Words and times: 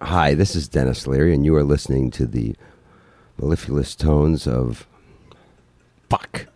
Hi, 0.00 0.34
this 0.34 0.56
is 0.56 0.68
Denis 0.68 1.06
Leary, 1.06 1.32
and 1.34 1.44
you 1.44 1.54
are 1.54 1.62
listening 1.62 2.10
to 2.12 2.26
the 2.26 2.56
mellifluous 3.40 3.94
tones 3.94 4.46
of. 4.46 4.88
Fuck. 6.10 6.46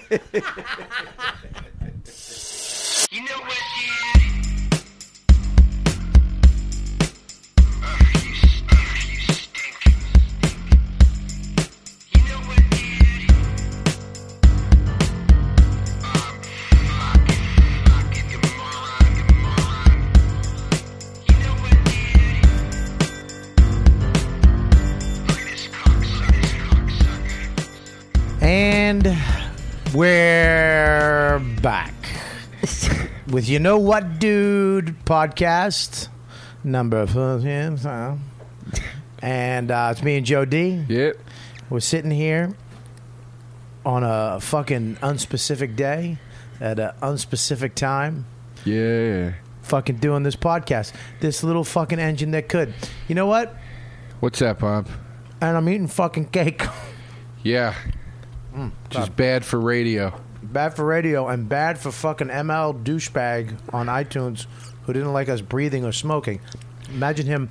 You 3.09 3.23
know 3.23 3.39
what, 3.39 3.57
And 28.87 29.03
we're 29.93 31.39
back 31.61 31.93
with 33.27 33.49
You 33.49 33.59
Know 33.59 33.77
What 33.77 34.17
Dude 34.17 34.95
podcast 35.03 36.07
number 36.63 37.05
four. 37.05 38.17
And 39.21 39.71
uh, 39.71 39.89
it's 39.91 40.01
me 40.01 40.15
and 40.15 40.25
Joe 40.25 40.45
D. 40.45 40.85
Yep. 40.87 41.17
We're 41.69 41.81
sitting 41.81 42.11
here 42.11 42.55
on 43.85 44.05
a 44.05 44.39
fucking 44.39 44.95
unspecific 45.01 45.75
day 45.75 46.17
at 46.61 46.79
an 46.79 46.91
unspecific 47.01 47.75
time, 47.75 48.25
Yeah. 48.63 49.33
fucking 49.63 49.97
doing 49.97 50.23
this 50.23 50.37
podcast. 50.37 50.93
This 51.19 51.43
little 51.43 51.65
fucking 51.65 51.99
engine 51.99 52.31
that 52.31 52.47
could. 52.47 52.73
You 53.09 53.15
know 53.15 53.27
what? 53.27 53.53
What's 54.21 54.39
that, 54.39 54.59
Bob? 54.59 54.87
And 55.41 55.57
I'm 55.57 55.67
eating 55.67 55.87
fucking 55.87 56.27
cake. 56.29 56.63
Yeah. 57.43 57.75
Mm. 58.53 58.71
Just 58.89 59.15
bad 59.15 59.45
for 59.45 59.59
radio. 59.59 60.13
Bad 60.43 60.75
for 60.75 60.85
radio 60.85 61.27
and 61.27 61.47
bad 61.49 61.77
for 61.77 61.91
fucking 61.91 62.27
ML 62.29 62.83
douchebag 62.83 63.57
on 63.73 63.87
iTunes 63.87 64.45
who 64.83 64.93
didn't 64.93 65.13
like 65.13 65.29
us 65.29 65.41
breathing 65.41 65.83
or 65.83 65.91
smoking. 65.91 66.39
Imagine 66.89 67.25
him. 67.25 67.49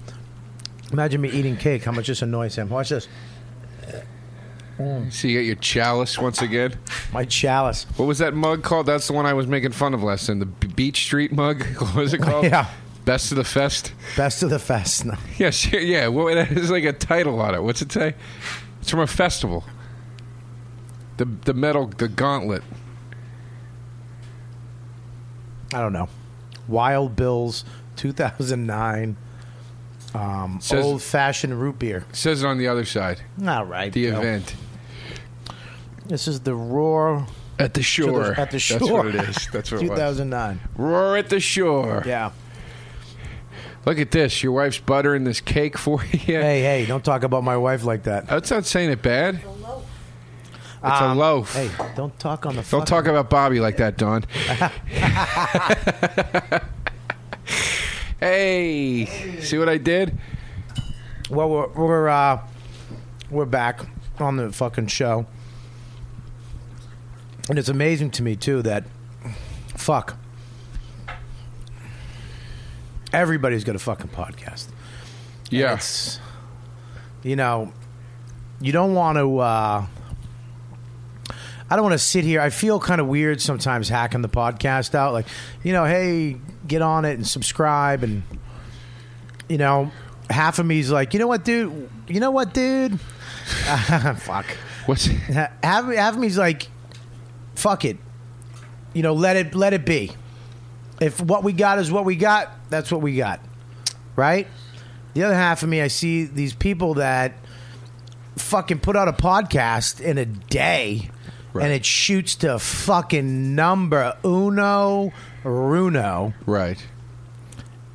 Imagine 0.93 1.21
me 1.21 1.29
eating 1.31 1.57
cake. 1.57 1.85
How 1.85 1.93
much 1.93 2.07
this 2.07 2.23
annoys 2.23 2.57
him. 2.57 2.69
Watch 2.71 2.89
this. 2.89 3.09
See, 5.09 5.31
you 5.31 5.39
got 5.41 5.47
your 5.47 5.55
chalice 5.57 6.19
once 6.19 6.43
again. 6.43 6.79
My 7.13 7.25
chalice. 7.25 7.85
What 7.97 8.05
was 8.07 8.19
that 8.19 8.35
mug 8.35 8.63
called? 8.63 8.87
That's 8.87 9.07
the 9.07 9.15
one 9.15 9.25
I 9.25 9.33
was 9.33 9.47
making 9.47 9.73
fun 9.73 9.95
of 9.95 10.03
last 10.03 10.27
time. 10.27 10.39
The 10.39 10.47
B- 10.47 10.69
Beach 10.69 11.03
Street 11.03 11.33
mug. 11.33 11.65
What 11.79 11.95
was 11.95 12.13
it 12.13 12.19
called? 12.19 12.45
Yeah. 12.45 12.69
Best 13.07 13.31
of 13.33 13.37
the 13.37 13.45
Fest. 13.45 13.93
Best 14.17 14.43
of 14.43 14.51
the 14.51 14.59
fest. 14.59 15.05
No. 15.07 15.15
Yeah, 15.39 15.51
sure, 15.51 15.81
yeah. 15.81 16.09
What 16.09 16.35
that 16.35 16.51
is 16.53 16.71
like 16.71 16.85
a 16.85 16.93
title 16.93 17.41
on 17.41 17.55
it. 17.55 17.63
What's 17.63 17.81
it 17.81 17.91
say? 17.93 18.15
It's 18.81 18.91
from 18.91 19.01
a 19.01 19.07
festival. 19.07 19.65
The 21.17 21.25
the 21.25 21.55
metal 21.55 21.87
the 21.87 22.09
gauntlet. 22.09 22.63
I 25.75 25.81
don't 25.81 25.93
know. 25.93 26.09
Wild 26.69 27.17
Bills 27.17 27.65
2009. 27.97 29.17
Um, 30.15 30.59
Says- 30.63 30.85
old 30.85 31.03
fashioned 31.03 31.61
root 31.61 31.79
beer. 31.79 32.05
says 32.13 32.43
it 32.43 32.47
on 32.47 32.59
the 32.59 32.69
other 32.69 32.85
side. 32.85 33.21
All 33.47 33.65
right. 33.65 33.93
The 33.93 34.09
Joe. 34.11 34.19
event 34.19 34.55
This 36.07 36.27
is 36.29 36.41
the 36.41 36.55
Roar 36.55 37.27
at 37.59 37.75
the 37.75 37.83
shore. 37.83 38.33
At 38.39 38.51
the 38.51 38.59
shore. 38.59 38.79
That's 38.79 38.91
what 38.91 39.07
it 39.07 39.15
is. 39.17 39.49
That's 39.53 39.73
what 39.73 39.83
it 39.83 39.91
was. 39.91 39.99
2009. 39.99 40.61
Roar 40.77 41.17
at 41.17 41.29
the 41.29 41.41
shore. 41.41 42.03
Yeah. 42.07 42.31
Look 43.85 43.99
at 43.99 44.11
this. 44.11 44.43
Your 44.43 44.53
wife's 44.53 44.79
buttering 44.79 45.25
this 45.25 45.41
cake 45.41 45.77
for 45.77 46.03
you. 46.05 46.19
Hey, 46.19 46.63
hey, 46.63 46.87
don't 46.87 47.05
talk 47.05 47.23
about 47.23 47.45
my 47.45 47.57
wife 47.57 47.85
like 47.85 48.05
that. 48.05 48.27
That's 48.27 48.51
not 48.51 48.65
saying 48.67 48.91
it 48.91 49.03
bad. 49.03 49.41
It's 50.87 51.01
a 51.01 51.05
Um, 51.05 51.19
loaf. 51.19 51.55
Hey, 51.55 51.71
don't 51.97 52.17
talk 52.19 52.47
on 52.47 52.55
the 52.55 52.63
Don't 52.63 52.87
talk 52.87 53.07
about 53.07 53.29
Bobby 53.29 53.59
like 53.59 53.79
that, 53.79 53.97
Don. 53.97 54.23
hey, 58.21 59.07
see 59.41 59.59
what 59.59 59.69
I 59.69 59.79
did? 59.79 60.17
Well, 61.29 61.51
we're 61.51 61.67
we're 61.69 62.09
uh, 62.09 62.41
we're 63.31 63.47
back 63.47 63.81
on 64.21 64.37
the 64.37 64.53
fucking 64.53 64.87
show, 64.87 65.27
and 67.49 67.59
it's 67.59 67.69
amazing 67.69 68.13
to 68.13 68.23
me 68.23 68.37
too 68.37 68.63
that 68.63 68.85
fuck 69.75 70.17
everybody's 73.13 73.65
got 73.65 73.75
a 73.75 73.79
fucking 73.81 74.09
podcast. 74.09 74.69
Yeah. 75.51 75.81
You 77.23 77.35
know, 77.35 77.73
you 78.61 78.71
don't 78.73 78.95
want 78.95 79.19
to. 79.19 79.39
Uh, 79.39 79.87
I 81.69 81.75
don't 81.75 81.83
want 81.83 81.95
to 81.95 81.99
sit 81.99 82.25
here. 82.25 82.41
I 82.41 82.51
feel 82.51 82.79
kind 82.79 83.01
of 83.01 83.09
weird 83.09 83.41
sometimes 83.41 83.89
hacking 83.89 84.23
the 84.23 84.29
podcast 84.29 84.95
out. 84.95 85.13
Like, 85.13 85.27
you 85.65 85.73
know, 85.73 85.85
hey, 85.85 86.37
get 86.67 86.81
on 86.81 87.05
it 87.05 87.15
and 87.15 87.27
subscribe. 87.27 88.05
And, 88.05 88.23
you 89.49 89.59
know, 89.59 89.91
half 90.31 90.59
of 90.61 90.67
me's 90.67 90.91
like, 90.91 91.13
you 91.13 91.19
know 91.19 91.27
what, 91.27 91.45
dude? 91.45 91.91
You 92.07 92.21
know 92.21 92.31
what, 92.31 92.55
dude? 92.55 93.01
fuck. 94.19 94.47
What's 94.87 95.07
Half, 95.07 95.93
half 95.93 96.15
of 96.15 96.21
me's 96.21 96.39
like, 96.39 96.69
fuck 97.57 97.85
it. 97.85 97.97
You 98.95 99.03
know, 99.03 99.15
let 99.15 99.37
it 99.37 99.55
let 99.55 99.73
it 99.75 99.85
be. 99.85 100.13
If 101.01 101.21
what 101.21 101.43
we 101.43 101.53
got 101.53 101.79
is 101.79 101.91
what 101.91 102.05
we 102.05 102.17
got, 102.17 102.51
that's 102.71 102.91
what 102.93 103.03
we 103.03 103.17
got. 103.17 103.41
Right? 104.15 104.47
The 105.15 105.25
other 105.25 105.35
half 105.35 105.63
of 105.63 105.69
me, 105.69 105.83
I 105.83 105.89
see 105.89 106.25
these 106.25 106.55
people 106.55 106.95
that 106.95 107.35
fucking 108.37 108.79
put 108.79 108.97
out 108.97 109.09
a 109.09 109.13
podcast 109.13 110.01
in 110.01 110.19
a 110.19 110.25
day 110.25 111.11
and 111.63 111.73
it 111.73 111.85
shoots 111.85 112.35
to 112.37 112.59
fucking 112.59 113.55
number 113.55 114.17
uno 114.25 115.13
runo 115.45 116.35
right? 116.47 116.87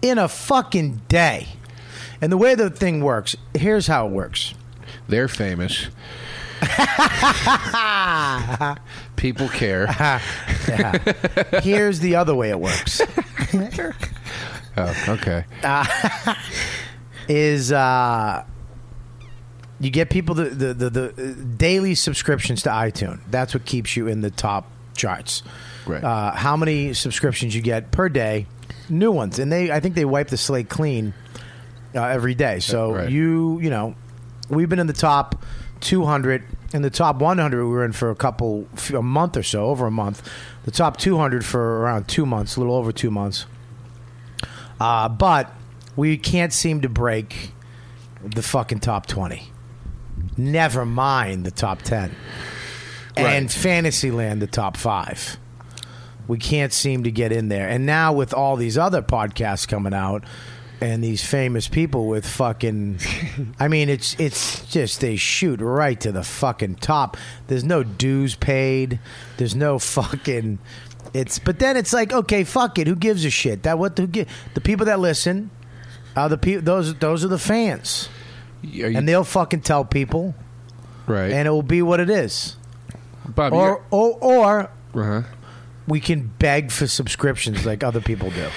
in 0.02 0.18
a 0.18 0.28
fucking 0.28 1.02
day. 1.08 1.48
And 2.22 2.32
the 2.32 2.38
way 2.38 2.56
the 2.56 2.70
thing 2.70 3.02
works, 3.04 3.36
here's 3.54 3.88
how 3.88 4.08
it 4.08 4.12
works. 4.12 4.54
They're 5.08 5.28
famous. 5.28 5.88
People 9.16 9.50
care. 9.50 9.88
Here's 11.64 12.00
the 12.00 12.16
other 12.16 12.36
way 12.36 12.50
it 12.50 12.60
works. 12.60 13.02
Oh, 14.78 14.96
okay. 15.10 15.44
is 17.28 17.74
uh 17.74 18.46
you 19.82 19.90
get 19.90 20.10
people 20.10 20.36
the, 20.36 20.46
the 20.46 20.74
the 20.74 20.90
the 20.90 21.34
daily 21.58 21.96
subscriptions 21.96 22.64
to 22.64 22.70
iTunes. 22.70 23.20
That's 23.30 23.54
what 23.54 23.66
keeps 23.66 23.98
you 23.98 24.08
in 24.08 24.22
the 24.22 24.30
top 24.30 24.72
charts. 24.96 25.42
Right. 25.88 26.04
Uh, 26.04 26.32
how 26.32 26.56
many 26.56 26.94
subscriptions 26.94 27.56
you 27.56 27.62
get 27.62 27.92
per 27.92 28.08
day? 28.08 28.46
New 28.90 29.12
ones, 29.12 29.40
and 29.40 29.52
they 29.52 29.72
I 29.72 29.80
think 29.80 29.96
they 29.96 30.06
wipe 30.06 30.28
the 30.28 30.38
slate 30.38 30.70
clean 30.70 31.14
uh, 31.96 32.04
every 32.04 32.36
day. 32.36 32.60
So 32.60 32.94
right. 32.94 33.10
you 33.10 33.60
you 33.60 33.72
know 33.72 33.96
we've 34.50 34.70
been 34.70 34.80
in 34.80 34.88
the 34.88 34.94
top 34.94 35.44
200 35.80 36.44
in 36.74 36.84
the 36.84 36.90
top 36.90 37.18
100 37.18 37.64
we 37.64 37.70
were 37.70 37.84
in 37.84 37.92
for 37.92 38.12
a 38.12 38.16
couple 38.16 38.68
a 38.94 39.02
month 39.02 39.36
or 39.36 39.44
so 39.44 39.66
over 39.66 39.88
a 39.88 39.92
month 39.92 40.30
the 40.64 40.72
top 40.72 40.98
200 40.98 41.44
for 41.44 41.80
around 41.80 42.08
two 42.08 42.26
months 42.26 42.56
a 42.56 42.60
little 42.60 42.76
over 42.76 42.92
two 42.92 43.10
months 43.10 43.46
uh, 44.80 45.10
but 45.10 45.52
we 45.96 46.18
can't 46.18 46.54
seem 46.54 46.82
to 46.82 46.90
break 46.90 47.52
the 48.24 48.44
fucking 48.44 48.80
top 48.80 49.08
20 49.08 49.52
never 50.38 50.86
mind 50.86 51.46
the 51.46 51.52
top 51.52 51.82
10 51.82 52.16
and 53.18 53.52
fantasyland 53.52 54.42
the 54.42 54.48
top 54.48 54.78
five 54.78 55.38
we 56.28 56.38
can't 56.38 56.72
seem 56.72 57.04
to 57.04 57.12
get 57.12 57.32
in 57.32 57.50
there 57.50 57.68
and 57.68 57.86
now 57.86 58.14
with 58.14 58.34
all 58.34 58.56
these 58.56 58.78
other 58.78 59.02
podcasts 59.02 59.68
coming 59.68 59.94
out 59.94 60.24
and 60.82 61.04
these 61.04 61.24
famous 61.24 61.68
people 61.68 62.08
with 62.08 62.26
fucking 62.26 63.00
I 63.60 63.68
mean 63.68 63.88
it's 63.88 64.20
it's 64.20 64.66
just 64.66 65.00
they 65.00 65.16
shoot 65.16 65.62
right 65.62 66.00
to 66.02 66.12
the 66.12 66.24
fucking 66.24 66.76
top. 66.76 67.18
There's 67.48 67.64
no 67.64 67.84
dues 67.84 68.36
paid. 68.36 69.00
There's 69.38 69.56
no 69.56 69.78
fucking 69.78 70.58
It's 71.14 71.38
but 71.38 71.60
then 71.60 71.78
it's 71.78 71.94
like 71.94 72.12
okay, 72.12 72.44
fuck 72.44 72.80
it. 72.80 72.88
Who 72.88 72.96
gives 72.96 73.24
a 73.24 73.30
shit? 73.30 73.64
That 73.64 73.78
what 73.78 73.98
who 73.98 74.08
the 74.08 74.62
people 74.62 74.88
that 74.88 75.00
listen 75.00 75.52
are 76.16 76.28
the 76.28 76.38
people. 76.38 76.64
Those 76.64 76.96
those 76.96 77.24
are 77.24 77.30
the 77.30 77.40
fans, 77.40 78.10
you- 78.62 78.86
and 78.98 79.08
they'll 79.08 79.24
fucking 79.24 79.62
tell 79.62 79.86
people, 79.86 80.36
right. 81.08 81.32
and 81.32 81.48
it 81.48 81.52
will 81.52 81.62
be 81.64 81.82
what 81.82 82.00
it 82.00 82.10
is. 82.10 82.56
Bob, 83.28 83.54
Or 83.54 83.84
or 83.92 84.18
or 84.22 84.70
uh 84.96 85.24
we 85.88 86.00
can 86.00 86.32
beg 86.40 86.72
for 86.72 86.88
subscriptions 86.88 87.66
like 87.66 87.84
other 87.84 88.02
people 88.02 88.30
do. 88.32 88.48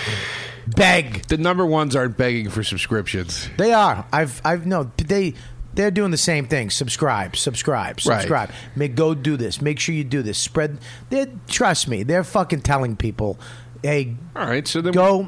Beg. 0.67 1.27
the 1.27 1.37
number 1.37 1.65
ones 1.67 1.95
aren't 1.95 2.17
begging 2.17 2.49
for 2.49 2.62
subscriptions. 2.62 3.49
They 3.59 3.73
are. 3.73 4.06
I've 4.12 4.41
I've 4.45 4.67
no 4.67 4.91
they 4.97 5.35
they're 5.75 5.91
doing 5.91 6.11
the 6.12 6.17
same 6.17 6.47
thing. 6.47 6.71
Subscribe, 6.71 7.37
subscribe, 7.37 7.97
Right. 8.06 8.21
subscribe. 8.21 8.51
Make 8.77 8.95
go 8.95 9.15
do 9.15 9.37
this. 9.37 9.61
Make 9.61 9.79
sure 9.81 9.95
you 9.95 10.05
do 10.05 10.23
this. 10.23 10.39
Spread. 10.39 10.79
They 11.11 11.27
trust 11.49 11.89
me. 11.89 12.03
They're 12.05 12.25
fucking 12.25 12.61
telling 12.62 12.97
people, 12.97 13.39
hey, 13.83 14.17
All 14.37 14.47
right, 14.47 14.67
so 14.67 14.81
then 14.81 14.93
go. 14.93 15.27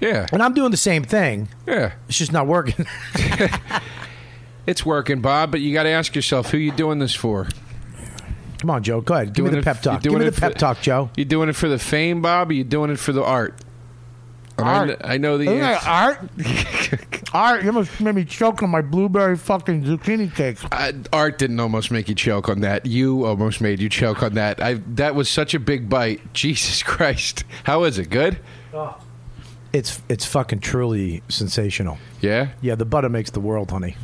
Yeah, 0.00 0.26
And 0.32 0.42
I'm 0.42 0.52
doing 0.54 0.70
the 0.72 0.76
same 0.76 1.04
thing. 1.04 1.48
yeah, 1.66 1.92
It's 2.08 2.18
just 2.18 2.32
not 2.32 2.46
working. 2.48 2.86
it's 4.66 4.84
working, 4.86 5.20
Bob. 5.20 5.50
But 5.50 5.60
you 5.60 5.72
got 5.72 5.84
to 5.84 5.88
ask 5.90 6.14
yourself 6.14 6.50
who 6.50 6.58
you 6.58 6.72
doing 6.72 6.98
this 6.98 7.14
for. 7.14 7.48
Come 8.58 8.70
on, 8.70 8.82
Joe. 8.82 9.00
Go 9.00 9.14
ahead. 9.14 9.34
Give 9.34 9.44
me 9.44 9.50
Doing 9.50 9.60
the 9.60 9.64
pep 9.64 9.76
you 9.78 9.82
talk. 9.82 10.02
Give 10.02 10.12
doing 10.12 10.24
me 10.24 10.30
the 10.30 10.40
pep 10.40 10.52
for- 10.52 10.58
talk, 10.58 10.80
Joe. 10.80 11.10
You 11.16 11.24
doing 11.24 11.48
it 11.48 11.56
for 11.56 11.68
the 11.68 11.78
fame, 11.78 12.22
Bob? 12.22 12.50
Or 12.50 12.52
you 12.52 12.62
doing 12.64 12.90
it 12.90 12.98
for 12.98 13.12
the 13.12 13.24
art? 13.24 13.54
And 14.58 14.68
I 14.68 14.74
Art. 14.74 14.86
kn- 14.88 14.98
I, 15.02 15.16
know 15.18 15.38
the 15.38 15.44
Isn't 15.44 15.60
answer. 15.62 15.88
art? 15.88 16.18
art, 17.32 17.62
you 17.62 17.68
almost 17.70 18.00
made 18.02 18.14
me 18.14 18.24
choke 18.24 18.62
on 18.62 18.68
my 18.70 18.82
blueberry 18.82 19.36
fucking 19.36 19.82
zucchini 19.84 20.32
cake. 20.32 20.58
Uh, 20.70 20.92
art 21.12 21.38
didn't 21.38 21.58
almost 21.58 21.90
make 21.90 22.08
you 22.08 22.14
choke 22.14 22.50
on 22.50 22.60
that. 22.60 22.84
You 22.84 23.24
almost 23.24 23.62
made 23.62 23.80
you 23.80 23.88
choke 23.88 24.22
on 24.22 24.34
that. 24.34 24.62
I 24.62 24.74
that 24.94 25.14
was 25.14 25.30
such 25.30 25.54
a 25.54 25.58
big 25.58 25.88
bite. 25.88 26.20
Jesus 26.34 26.82
Christ! 26.82 27.44
How 27.64 27.84
is 27.84 27.98
it? 27.98 28.10
Good? 28.10 28.38
It's 29.72 30.02
it's 30.10 30.26
fucking 30.26 30.60
truly 30.60 31.22
sensational. 31.30 31.96
Yeah, 32.20 32.48
Yeah, 32.60 32.74
the 32.74 32.84
butter 32.84 33.08
makes 33.08 33.30
the 33.30 33.40
world, 33.40 33.70
honey. 33.70 33.96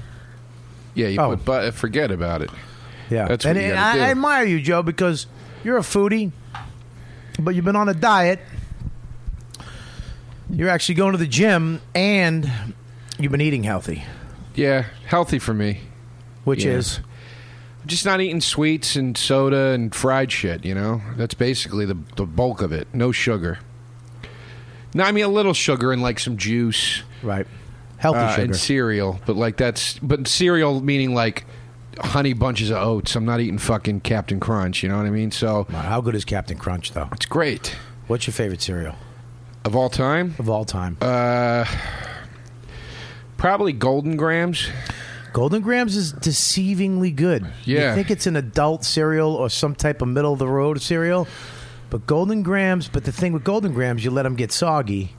Yeah. 0.94 1.08
You 1.08 1.20
Oh. 1.20 1.30
put 1.36 1.44
but 1.44 1.74
forget 1.74 2.10
about 2.10 2.42
it. 2.42 2.50
Yeah, 3.10 3.26
That's 3.26 3.44
what 3.44 3.56
and 3.56 3.66
and 3.72 3.78
I, 3.78 3.96
I 4.08 4.10
admire 4.10 4.44
you, 4.44 4.60
Joe, 4.60 4.82
because 4.82 5.26
you're 5.64 5.78
a 5.78 5.82
foodie, 5.82 6.30
but 7.38 7.54
you've 7.54 7.64
been 7.64 7.76
on 7.76 7.88
a 7.88 7.94
diet. 7.94 8.40
You're 10.50 10.68
actually 10.70 10.94
going 10.96 11.12
to 11.12 11.18
the 11.18 11.26
gym, 11.26 11.80
and 11.94 12.50
you've 13.18 13.32
been 13.32 13.40
eating 13.40 13.64
healthy, 13.64 14.04
Yeah, 14.54 14.84
healthy 15.06 15.38
for 15.38 15.52
me. 15.54 15.80
which 16.44 16.64
Yeah. 16.64 16.72
is 16.72 17.00
Just 17.86 18.04
not 18.04 18.20
eating 18.20 18.42
sweets 18.42 18.96
and 18.96 19.16
soda 19.16 19.68
and 19.72 19.94
fried 19.94 20.30
shit. 20.30 20.62
You 20.64 20.74
know, 20.74 21.00
that's 21.16 21.32
basically 21.34 21.86
the 21.86 21.96
the 22.16 22.26
bulk 22.26 22.60
of 22.60 22.70
it. 22.72 22.88
No 22.92 23.12
sugar. 23.12 23.58
No, 24.94 25.04
I 25.04 25.12
mean 25.12 25.24
a 25.24 25.28
little 25.28 25.54
sugar 25.54 25.92
and 25.92 26.02
like 26.02 26.18
some 26.18 26.36
juice 26.36 27.02
right. 27.22 27.46
Healthy 27.98 28.18
uh, 28.18 28.30
sugar. 28.32 28.42
and 28.44 28.56
cereal, 28.56 29.20
but 29.26 29.36
like 29.36 29.56
that's 29.56 29.98
but 29.98 30.26
cereal 30.28 30.80
meaning 30.80 31.14
like 31.14 31.44
honey 32.00 32.32
bunches 32.32 32.70
of 32.70 32.76
oats. 32.78 33.16
I'm 33.16 33.24
not 33.24 33.40
eating 33.40 33.58
fucking 33.58 34.00
Captain 34.00 34.38
Crunch. 34.40 34.82
You 34.82 34.88
know 34.88 34.96
what 34.98 35.06
I 35.06 35.10
mean? 35.10 35.30
So 35.32 35.66
Wow, 35.72 35.80
How 35.82 36.00
good 36.00 36.14
is 36.14 36.24
Captain 36.24 36.56
Crunch, 36.56 36.92
though? 36.92 37.08
it's 37.12 37.26
great. 37.26 37.74
What's 38.06 38.26
your 38.26 38.34
favorite 38.34 38.62
cereal 38.62 38.94
Of 39.64 39.74
all 39.74 39.90
time, 39.90 40.34
of 40.38 40.48
all 40.48 40.64
time? 40.64 40.96
uh, 41.00 41.64
probably 43.36 43.72
Golden 43.72 44.16
Grahams. 44.16 44.68
Golden 45.32 45.60
Grahams 45.62 45.94
is 45.96 46.12
deceivingly 46.14 47.14
good. 47.14 47.46
Yeah. 47.64 47.90
You 47.90 47.94
think 47.96 48.10
it's 48.10 48.26
an 48.26 48.36
adult 48.36 48.84
cereal 48.84 49.34
or 49.34 49.50
some 49.50 49.74
type 49.74 50.00
of 50.02 50.08
middle 50.08 50.32
of 50.32 50.38
the 50.38 50.48
road 50.48 50.80
cereal, 50.80 51.28
but 51.90 52.06
Golden 52.06 52.42
Grahams. 52.42 52.88
But 52.88 53.04
the 53.04 53.12
thing 53.12 53.32
with 53.32 53.44
Golden 53.44 53.72
Grahams, 53.72 54.04
you 54.04 54.10
let 54.10 54.22
them 54.22 54.36
get 54.36 54.50
soggy, 54.52 55.12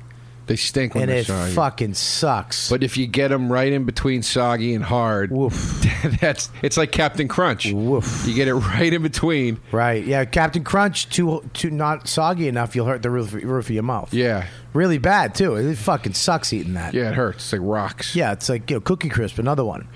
They 0.50 0.56
stink 0.58 0.96
when 0.96 1.04
and 1.04 1.12
they're 1.12 1.20
it 1.20 1.26
soggy. 1.28 1.54
fucking 1.54 1.94
sucks. 1.94 2.70
But 2.70 2.84
if 2.84 2.98
you 2.98 3.08
get 3.08 3.30
them 3.30 3.50
right 3.52 3.72
in 3.72 3.86
between 3.86 4.22
soggy 4.24 4.74
and 4.74 4.84
hard, 4.84 5.32
Woof. 5.32 5.82
that's 6.20 6.50
it's 6.62 6.76
like 6.76 6.92
Captain 6.92 7.28
Crunch. 7.30 7.72
Woof. 7.72 8.26
You 8.28 8.34
get 8.34 8.48
it 8.48 8.56
right 8.56 8.92
in 8.92 9.02
between. 9.02 9.60
Right. 9.72 10.04
Yeah. 10.04 10.26
Captain 10.26 10.64
Crunch, 10.64 11.08
too, 11.10 11.48
too 11.54 11.70
not 11.70 12.08
soggy 12.08 12.48
enough, 12.48 12.76
you'll 12.76 12.88
hurt 12.88 13.02
the 13.04 13.10
roof, 13.10 13.32
roof 13.34 13.66
of 13.68 13.70
your 13.72 13.84
mouth. 13.84 14.14
Yeah, 14.14 14.48
Really 14.74 14.98
bad 15.00 15.34
too. 15.34 15.56
It 15.56 15.76
fucking 15.78 16.14
sucks 16.14 16.54
eating 16.54 16.74
that. 16.74 16.94
yeah, 16.94 17.10
it 17.10 17.16
hurts. 17.16 17.44
It's 17.46 17.54
like 17.54 17.62
rocks. 17.64 18.16
Yeah, 18.16 18.34
it's 18.34 18.50
like 18.50 18.70
you 18.70 18.76
know, 18.76 18.82
Cookie 18.82 19.10
Crisp, 19.10 19.40
another 19.40 19.66
one. 19.66 19.88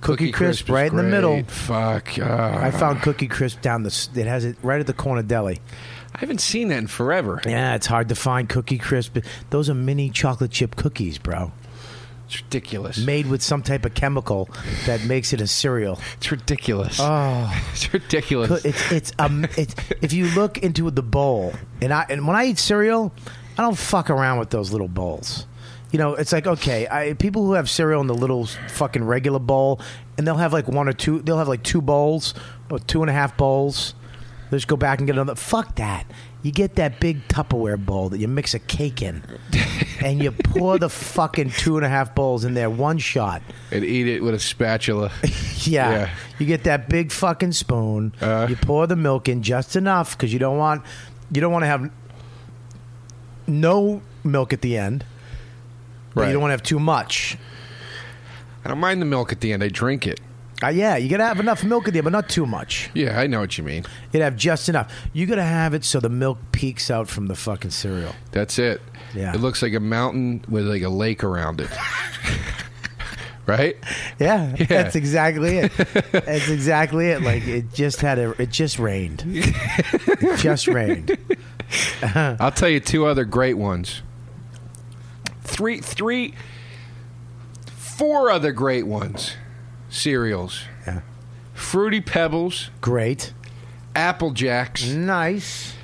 Cookie, 0.00 0.32
Crisp, 0.32 0.64
is 0.64 0.70
right 0.70 0.90
in 0.90 0.96
the 0.96 1.02
great. 1.02 1.10
middle. 1.10 1.42
Fuck. 1.44 2.18
uh, 2.18 2.58
I 2.60 2.70
found 2.70 3.02
Cookie 3.02 3.28
Crisp 3.28 3.60
down 3.60 3.82
the. 3.82 3.88
s- 3.88 4.08
It 4.14 4.26
has 4.26 4.44
it 4.46 4.56
right 4.62 4.80
at 4.80 4.86
the 4.86 4.94
corner 4.94 5.22
deli. 5.22 5.60
I 6.14 6.18
haven't 6.18 6.40
seen 6.40 6.68
that 6.68 6.78
in 6.78 6.86
forever. 6.86 7.40
Yeah, 7.46 7.74
it's 7.74 7.86
hard 7.86 8.08
to 8.10 8.14
find 8.14 8.48
Cookie 8.48 8.78
Crisp. 8.78 9.18
Those 9.50 9.70
are 9.70 9.74
mini 9.74 10.10
chocolate 10.10 10.50
chip 10.50 10.76
cookies, 10.76 11.18
bro. 11.18 11.52
It's 12.26 12.42
ridiculous. 12.42 12.98
Made 12.98 13.26
with 13.26 13.42
some 13.42 13.62
type 13.62 13.84
of 13.84 13.92
chemical 13.94 14.48
that 14.86 15.04
makes 15.04 15.32
it 15.32 15.40
a 15.40 15.46
cereal. 15.46 15.98
It's 16.16 16.30
ridiculous. 16.30 16.98
Oh, 17.00 17.52
it's 17.72 17.92
ridiculous. 17.92 18.64
It's 18.64 18.92
it's 18.92 19.12
um 19.18 19.46
it's 19.56 19.74
if 20.00 20.12
you 20.12 20.26
look 20.28 20.58
into 20.58 20.90
the 20.90 21.02
bowl 21.02 21.52
and 21.82 21.92
I 21.92 22.06
and 22.08 22.26
when 22.26 22.36
I 22.36 22.46
eat 22.46 22.58
cereal, 22.58 23.12
I 23.58 23.62
don't 23.62 23.76
fuck 23.76 24.08
around 24.08 24.38
with 24.38 24.50
those 24.50 24.72
little 24.72 24.88
bowls. 24.88 25.46
You 25.90 25.98
know, 25.98 26.14
it's 26.14 26.32
like 26.32 26.46
okay, 26.46 26.88
I 26.88 27.12
people 27.14 27.44
who 27.44 27.52
have 27.52 27.68
cereal 27.68 28.00
in 28.00 28.06
the 28.06 28.14
little 28.14 28.46
fucking 28.46 29.04
regular 29.04 29.38
bowl, 29.38 29.80
and 30.16 30.26
they'll 30.26 30.36
have 30.36 30.54
like 30.54 30.68
one 30.68 30.88
or 30.88 30.94
two. 30.94 31.20
They'll 31.20 31.36
have 31.38 31.48
like 31.48 31.62
two 31.62 31.82
bowls 31.82 32.32
or 32.70 32.78
two 32.78 33.02
and 33.02 33.10
a 33.10 33.12
half 33.12 33.36
bowls. 33.36 33.94
They 34.52 34.58
just 34.58 34.68
go 34.68 34.76
back 34.76 34.98
and 34.98 35.06
get 35.06 35.14
another. 35.16 35.34
Fuck 35.34 35.76
that. 35.76 36.04
You 36.42 36.52
get 36.52 36.74
that 36.74 37.00
big 37.00 37.26
Tupperware 37.26 37.82
bowl 37.82 38.10
that 38.10 38.18
you 38.18 38.28
mix 38.28 38.52
a 38.52 38.58
cake 38.58 39.00
in, 39.00 39.22
and 40.04 40.22
you 40.22 40.30
pour 40.30 40.78
the 40.78 40.90
fucking 40.90 41.52
two 41.52 41.78
and 41.78 41.86
a 41.86 41.88
half 41.88 42.14
bowls 42.14 42.44
in 42.44 42.52
there 42.52 42.68
one 42.68 42.98
shot. 42.98 43.40
and 43.70 43.82
eat 43.82 44.06
it 44.06 44.22
with 44.22 44.34
a 44.34 44.38
spatula. 44.38 45.10
Yeah. 45.64 45.90
Yeah. 45.90 46.10
You 46.40 46.46
get 46.46 46.64
that 46.64 46.88
big 46.90 47.12
fucking 47.12 47.52
spoon. 47.52 48.12
Uh. 48.20 48.46
you 48.50 48.56
pour 48.56 48.86
the 48.88 48.96
milk 48.96 49.26
in 49.28 49.42
just 49.42 49.74
enough 49.74 50.18
because 50.18 50.32
you 50.34 50.38
don't 50.40 50.58
want 50.58 50.84
you 51.30 51.40
don't 51.40 51.52
want 51.52 51.62
to 51.62 51.68
have 51.68 51.88
no 53.46 54.02
milk 54.24 54.52
at 54.52 54.60
the 54.60 54.76
end. 54.76 55.04
But 56.14 56.22
Right. 56.22 56.26
you 56.26 56.32
don't 56.34 56.42
want 56.42 56.50
to 56.50 56.54
have 56.54 56.62
too 56.62 56.78
much. 56.80 57.38
I 58.64 58.68
don't 58.68 58.80
mind 58.80 59.00
the 59.00 59.06
milk 59.06 59.32
at 59.32 59.40
the 59.40 59.52
end. 59.52 59.62
I 59.64 59.68
drink 59.68 60.06
it. 60.06 60.20
Uh, 60.62 60.68
yeah, 60.68 60.96
you 60.96 61.08
gotta 61.08 61.24
have 61.24 61.40
enough 61.40 61.64
milk 61.64 61.88
in 61.88 61.94
there, 61.94 62.02
but 62.02 62.12
not 62.12 62.28
too 62.28 62.46
much. 62.46 62.90
Yeah, 62.94 63.18
I 63.18 63.26
know 63.26 63.40
what 63.40 63.58
you 63.58 63.64
mean. 63.64 63.84
You 64.06 64.12
gotta 64.14 64.24
have 64.24 64.36
just 64.36 64.68
enough. 64.68 64.92
You 65.12 65.26
gotta 65.26 65.42
have 65.42 65.74
it 65.74 65.84
so 65.84 65.98
the 66.00 66.08
milk 66.08 66.38
peeks 66.52 66.90
out 66.90 67.08
from 67.08 67.26
the 67.26 67.34
fucking 67.34 67.70
cereal. 67.72 68.14
That's 68.30 68.58
it. 68.58 68.80
Yeah. 69.14 69.34
It 69.34 69.40
looks 69.40 69.62
like 69.62 69.74
a 69.74 69.80
mountain 69.80 70.44
with 70.48 70.66
like 70.66 70.82
a 70.82 70.88
lake 70.88 71.24
around 71.24 71.60
it. 71.60 71.70
right? 73.46 73.76
Yeah, 74.18 74.54
Yeah. 74.58 74.66
that's 74.66 74.94
exactly 74.96 75.58
it. 75.58 75.72
that's 76.12 76.48
exactly 76.48 77.08
it. 77.08 77.22
Like 77.22 77.46
it 77.46 77.72
just 77.74 78.00
had 78.00 78.18
a. 78.18 78.30
It 78.40 78.50
just 78.50 78.78
rained. 78.78 79.24
it 79.26 80.38
just 80.38 80.68
rained. 80.68 81.16
I'll 82.02 82.52
tell 82.52 82.68
you 82.68 82.80
two 82.80 83.06
other 83.06 83.24
great 83.24 83.54
ones. 83.58 84.02
Three, 85.42 85.80
three, 85.80 86.34
four 87.66 88.30
other 88.30 88.52
great 88.52 88.86
ones. 88.86 89.34
Cereals: 89.92 90.64
Yeah. 90.86 91.02
Fruity 91.54 92.00
Pebbles, 92.00 92.70
Great. 92.80 93.32
Apple 93.94 94.30
Jacks, 94.30 94.84
Nice. 94.88 95.74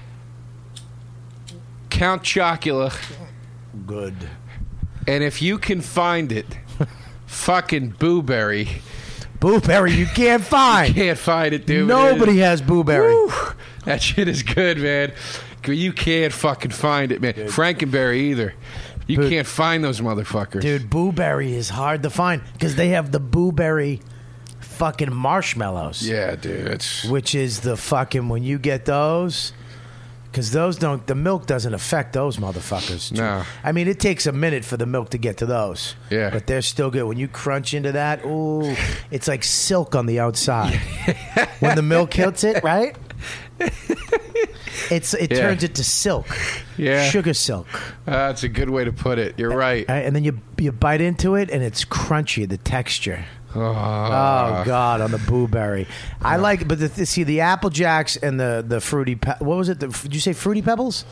Count 1.90 2.22
Chocula, 2.22 2.94
Good. 3.86 4.14
and 5.06 5.22
if 5.24 5.42
you 5.42 5.58
can 5.58 5.80
find 5.80 6.30
it, 6.32 6.46
fucking 7.26 7.92
Booberry. 7.92 8.80
Blueberry, 9.40 9.92
you 9.92 10.06
can't 10.06 10.42
find. 10.58 10.94
Can't 10.94 11.18
find 11.18 11.54
it, 11.54 11.66
dude. 11.66 11.86
Nobody 11.88 12.38
has 12.38 12.60
blueberry. 12.62 13.12
Woo! 13.14 13.30
That 13.84 14.02
shit 14.02 14.26
is 14.28 14.42
good, 14.42 14.78
man. 14.78 15.12
You 15.66 15.92
can't 15.92 16.32
fucking 16.32 16.70
find 16.70 17.12
it, 17.12 17.20
man. 17.20 17.34
Frankenberry 17.34 18.16
either. 18.30 18.54
You 19.08 19.16
Dude. 19.16 19.30
can't 19.30 19.46
find 19.46 19.82
those 19.82 20.00
motherfuckers. 20.00 20.60
Dude, 20.60 20.88
blueberry 20.88 21.54
is 21.54 21.70
hard 21.70 22.02
to 22.04 22.10
find 22.10 22.42
because 22.52 22.76
they 22.76 22.90
have 22.90 23.10
the 23.10 23.18
blueberry 23.18 24.00
fucking 24.60 25.12
marshmallows. 25.12 26.06
Yeah, 26.06 26.36
dude. 26.36 26.68
It's 26.68 27.04
Which 27.04 27.34
is 27.34 27.60
the 27.60 27.76
fucking 27.76 28.28
when 28.28 28.42
you 28.44 28.58
get 28.58 28.84
those. 28.84 29.52
Because 30.30 30.50
those 30.52 30.76
don't, 30.76 31.06
the 31.06 31.14
milk 31.14 31.46
doesn't 31.46 31.72
affect 31.72 32.12
those 32.12 32.36
motherfuckers. 32.36 33.10
No. 33.12 33.44
I 33.64 33.72
mean, 33.72 33.88
it 33.88 33.98
takes 33.98 34.26
a 34.26 34.30
minute 34.32 34.62
for 34.62 34.76
the 34.76 34.84
milk 34.84 35.08
to 35.10 35.18
get 35.18 35.38
to 35.38 35.46
those. 35.46 35.94
Yeah. 36.10 36.28
But 36.28 36.46
they're 36.46 36.60
still 36.60 36.90
good. 36.90 37.04
When 37.04 37.16
you 37.16 37.28
crunch 37.28 37.72
into 37.72 37.92
that, 37.92 38.26
ooh, 38.26 38.76
it's 39.10 39.26
like 39.26 39.42
silk 39.42 39.94
on 39.96 40.04
the 40.04 40.20
outside. 40.20 40.74
when 41.60 41.76
the 41.76 41.82
milk 41.82 42.12
hits 42.12 42.44
it, 42.44 42.62
right? 42.62 42.94
It's 44.90 45.14
it 45.14 45.30
Yeah. 45.30 45.38
turns 45.40 45.62
it 45.64 45.74
to 45.76 45.84
silk. 45.84 46.26
Yeah. 46.76 47.04
Sugar 47.08 47.34
silk. 47.34 47.66
uh, 48.06 48.28
that's 48.28 48.42
a 48.44 48.48
good 48.48 48.70
way 48.70 48.84
to 48.84 48.92
put 48.92 49.18
it. 49.18 49.38
You're 49.38 49.56
right. 49.56 49.84
And 49.88 50.14
then 50.14 50.24
you 50.24 50.40
you 50.58 50.72
bite 50.72 51.00
into 51.00 51.34
it, 51.34 51.50
and 51.50 51.62
it's 51.62 51.84
crunchy. 51.84 52.48
The 52.48 52.58
texture. 52.58 53.24
Oh 53.54 54.62
God, 54.64 55.00
on 55.00 55.10
the 55.10 55.18
blueberry. 55.18 55.86
I 56.20 56.36
like, 56.36 56.68
but 56.68 56.78
the, 56.78 57.06
see 57.06 57.24
the 57.24 57.40
apple 57.40 57.70
jacks 57.70 58.16
and 58.16 58.38
the 58.38 58.64
the 58.66 58.80
fruity. 58.80 59.16
Pe- 59.16 59.38
what 59.38 59.56
was 59.56 59.68
it? 59.68 59.80
The, 59.80 59.88
did 59.88 60.14
you 60.14 60.20
say 60.20 60.32
fruity 60.32 60.62
pebbles? 60.62 61.04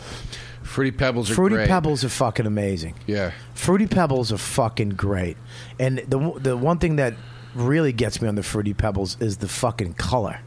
Fruity 0.63 0.91
Pebbles 0.91 1.31
are 1.31 1.35
Fruity 1.35 1.55
great. 1.55 1.69
pebbles 1.69 2.03
are 2.03 2.09
fucking 2.09 2.45
amazing. 2.45 2.95
Yeah. 3.07 3.31
Fruity 3.55 3.87
Pebbles 3.87 4.33
are 4.33 4.37
fucking 4.39 4.91
great. 4.91 5.37
And 5.79 5.99
the 6.09 6.33
the 6.41 6.57
one 6.57 6.79
thing 6.79 6.97
that 6.97 7.15
really 7.55 7.93
gets 7.93 8.21
me 8.21 8.27
on 8.29 8.35
the 8.35 8.43
Fruity 8.43 8.75
Pebbles 8.75 9.17
is 9.21 9.37
the 9.37 9.47
fucking 9.49 9.95
color. 9.95 10.41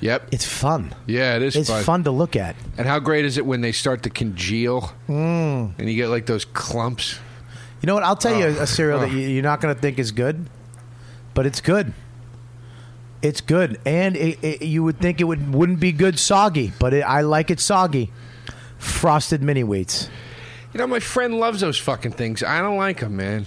Yep. 0.00 0.28
It's 0.32 0.44
fun. 0.44 0.94
yeah, 1.06 1.36
it 1.36 1.42
is 1.42 1.56
It's 1.56 1.70
fun. 1.70 1.82
fun 1.84 2.04
to 2.04 2.10
look 2.10 2.36
at. 2.36 2.54
And 2.76 2.86
how 2.86 2.98
great 2.98 3.24
is 3.24 3.38
it 3.38 3.46
when 3.46 3.60
they 3.62 3.72
start 3.72 4.02
to 4.02 4.10
congeal 4.10 4.92
Mm. 5.08 5.72
and 5.78 5.88
you 5.88 5.96
get 5.96 6.08
like 6.08 6.26
those 6.26 6.44
clumps? 6.44 7.18
You 7.80 7.86
know 7.86 7.94
what? 7.94 8.02
I'll 8.04 8.16
tell 8.16 8.36
you 8.38 8.44
Oh. 8.46 8.60
a, 8.60 8.62
a 8.62 8.66
cereal 8.66 9.00
that 9.00 9.08
Oh. 9.08 9.12
you, 9.12 9.26
you're 9.28 9.42
not 9.42 9.60
going 9.60 9.74
to 9.74 9.80
think 9.80 9.98
is 9.98 10.10
good, 10.12 10.48
but 11.34 11.46
it's 11.46 11.60
good. 11.60 11.92
It's 13.22 13.40
good, 13.40 13.80
and 13.86 14.14
it, 14.16 14.38
it, 14.44 14.62
you 14.62 14.84
would 14.84 15.00
think 15.00 15.20
it 15.20 15.24
would 15.24 15.52
wouldn't 15.54 15.80
be 15.80 15.90
good 15.90 16.18
soggy, 16.18 16.72
but 16.78 16.92
it, 16.92 17.00
I 17.00 17.22
like 17.22 17.50
it 17.50 17.58
soggy. 17.58 18.12
Frosted 18.78 19.42
mini 19.42 19.62
wheats. 19.62 20.08
You 20.74 20.78
know, 20.78 20.86
my 20.86 21.00
friend 21.00 21.40
loves 21.40 21.60
those 21.62 21.78
fucking 21.78 22.12
things. 22.12 22.42
I 22.42 22.60
don't 22.60 22.76
like 22.76 23.00
them, 23.00 23.16
man. 23.16 23.46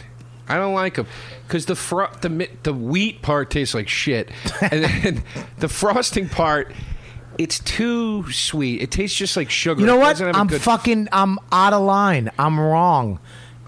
I 0.49 0.55
don't 0.57 0.73
like 0.73 0.95
them 0.95 1.05
because 1.47 1.65
the 1.67 1.75
fro- 1.75 2.11
the 2.21 2.49
the 2.63 2.73
wheat 2.73 3.21
part 3.21 3.49
tastes 3.51 3.73
like 3.75 3.87
shit, 3.87 4.29
and 4.61 4.83
then 5.03 5.23
the 5.59 5.69
frosting 5.69 6.27
part, 6.27 6.73
it's 7.37 7.59
too 7.59 8.29
sweet. 8.31 8.81
It 8.81 8.91
tastes 8.91 9.15
just 9.17 9.37
like 9.37 9.49
sugar. 9.49 9.79
You 9.81 9.87
know 9.87 9.97
what? 9.97 10.09
doesn't 10.11 10.27
have 10.27 10.35
a 10.35 10.39
I'm 10.39 10.47
good- 10.47 10.61
fucking. 10.61 11.07
I'm 11.11 11.37
out 11.51 11.73
of 11.73 11.83
line. 11.83 12.29
I'm 12.39 12.59
wrong. 12.59 13.19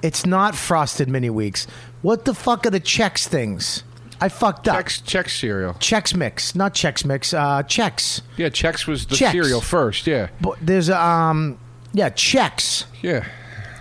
It's 0.01 0.25
not 0.25 0.55
frosted 0.55 1.07
mini 1.07 1.29
weeks. 1.29 1.67
What 2.01 2.25
the 2.25 2.33
fuck 2.33 2.65
are 2.65 2.71
the 2.71 2.79
Chex 2.81 3.27
things? 3.27 3.83
I 4.19 4.29
fucked 4.29 4.67
up. 4.67 4.77
Chex 4.77 5.01
Chex 5.03 5.29
cereal. 5.39 5.73
Chex 5.75 6.15
Mix, 6.15 6.55
not 6.55 6.73
Chex 6.73 7.05
Mix. 7.05 7.33
Uh, 7.33 7.61
Chex. 7.63 8.21
Yeah, 8.37 8.49
Chex 8.49 8.87
was 8.87 9.05
the 9.05 9.15
Chex. 9.15 9.31
cereal 9.31 9.61
first. 9.61 10.07
Yeah, 10.07 10.29
But 10.41 10.57
there's 10.61 10.89
a 10.89 10.99
um, 10.99 11.57
yeah, 11.93 12.09
Chex. 12.09 12.85
yeah. 13.03 13.27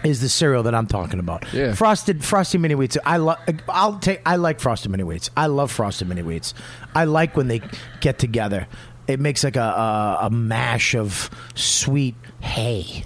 Is 0.04 0.21
the 0.21 0.28
cereal 0.28 0.62
that 0.64 0.75
I'm 0.75 0.87
talking 0.87 1.21
about. 1.21 1.52
Yeah. 1.52 1.75
Frosted 1.75 2.25
frosted 2.25 2.61
mini 2.61 2.75
wheats. 2.75 2.97
I 3.04 3.19
love. 3.19 3.38
I'll 3.69 3.99
take. 3.99 4.21
I 4.25 4.37
like 4.37 4.61
frosted 4.61 4.90
mini 4.90 5.04
wheats. 5.04 5.30
I 5.37 5.47
love 5.47 5.71
frosted 5.71 6.09
mini 6.09 6.23
wheats. 6.23 6.54
I 6.95 7.04
like 7.04 7.37
when 7.37 7.49
they 7.49 7.62
get 8.00 8.19
together. 8.19 8.66
It 9.07 9.21
makes 9.21 9.42
like 9.45 9.57
a 9.57 9.61
a, 9.61 10.19
a 10.26 10.30
mash 10.30 10.95
of 10.95 11.30
sweet 11.54 12.14
hay. 12.40 13.04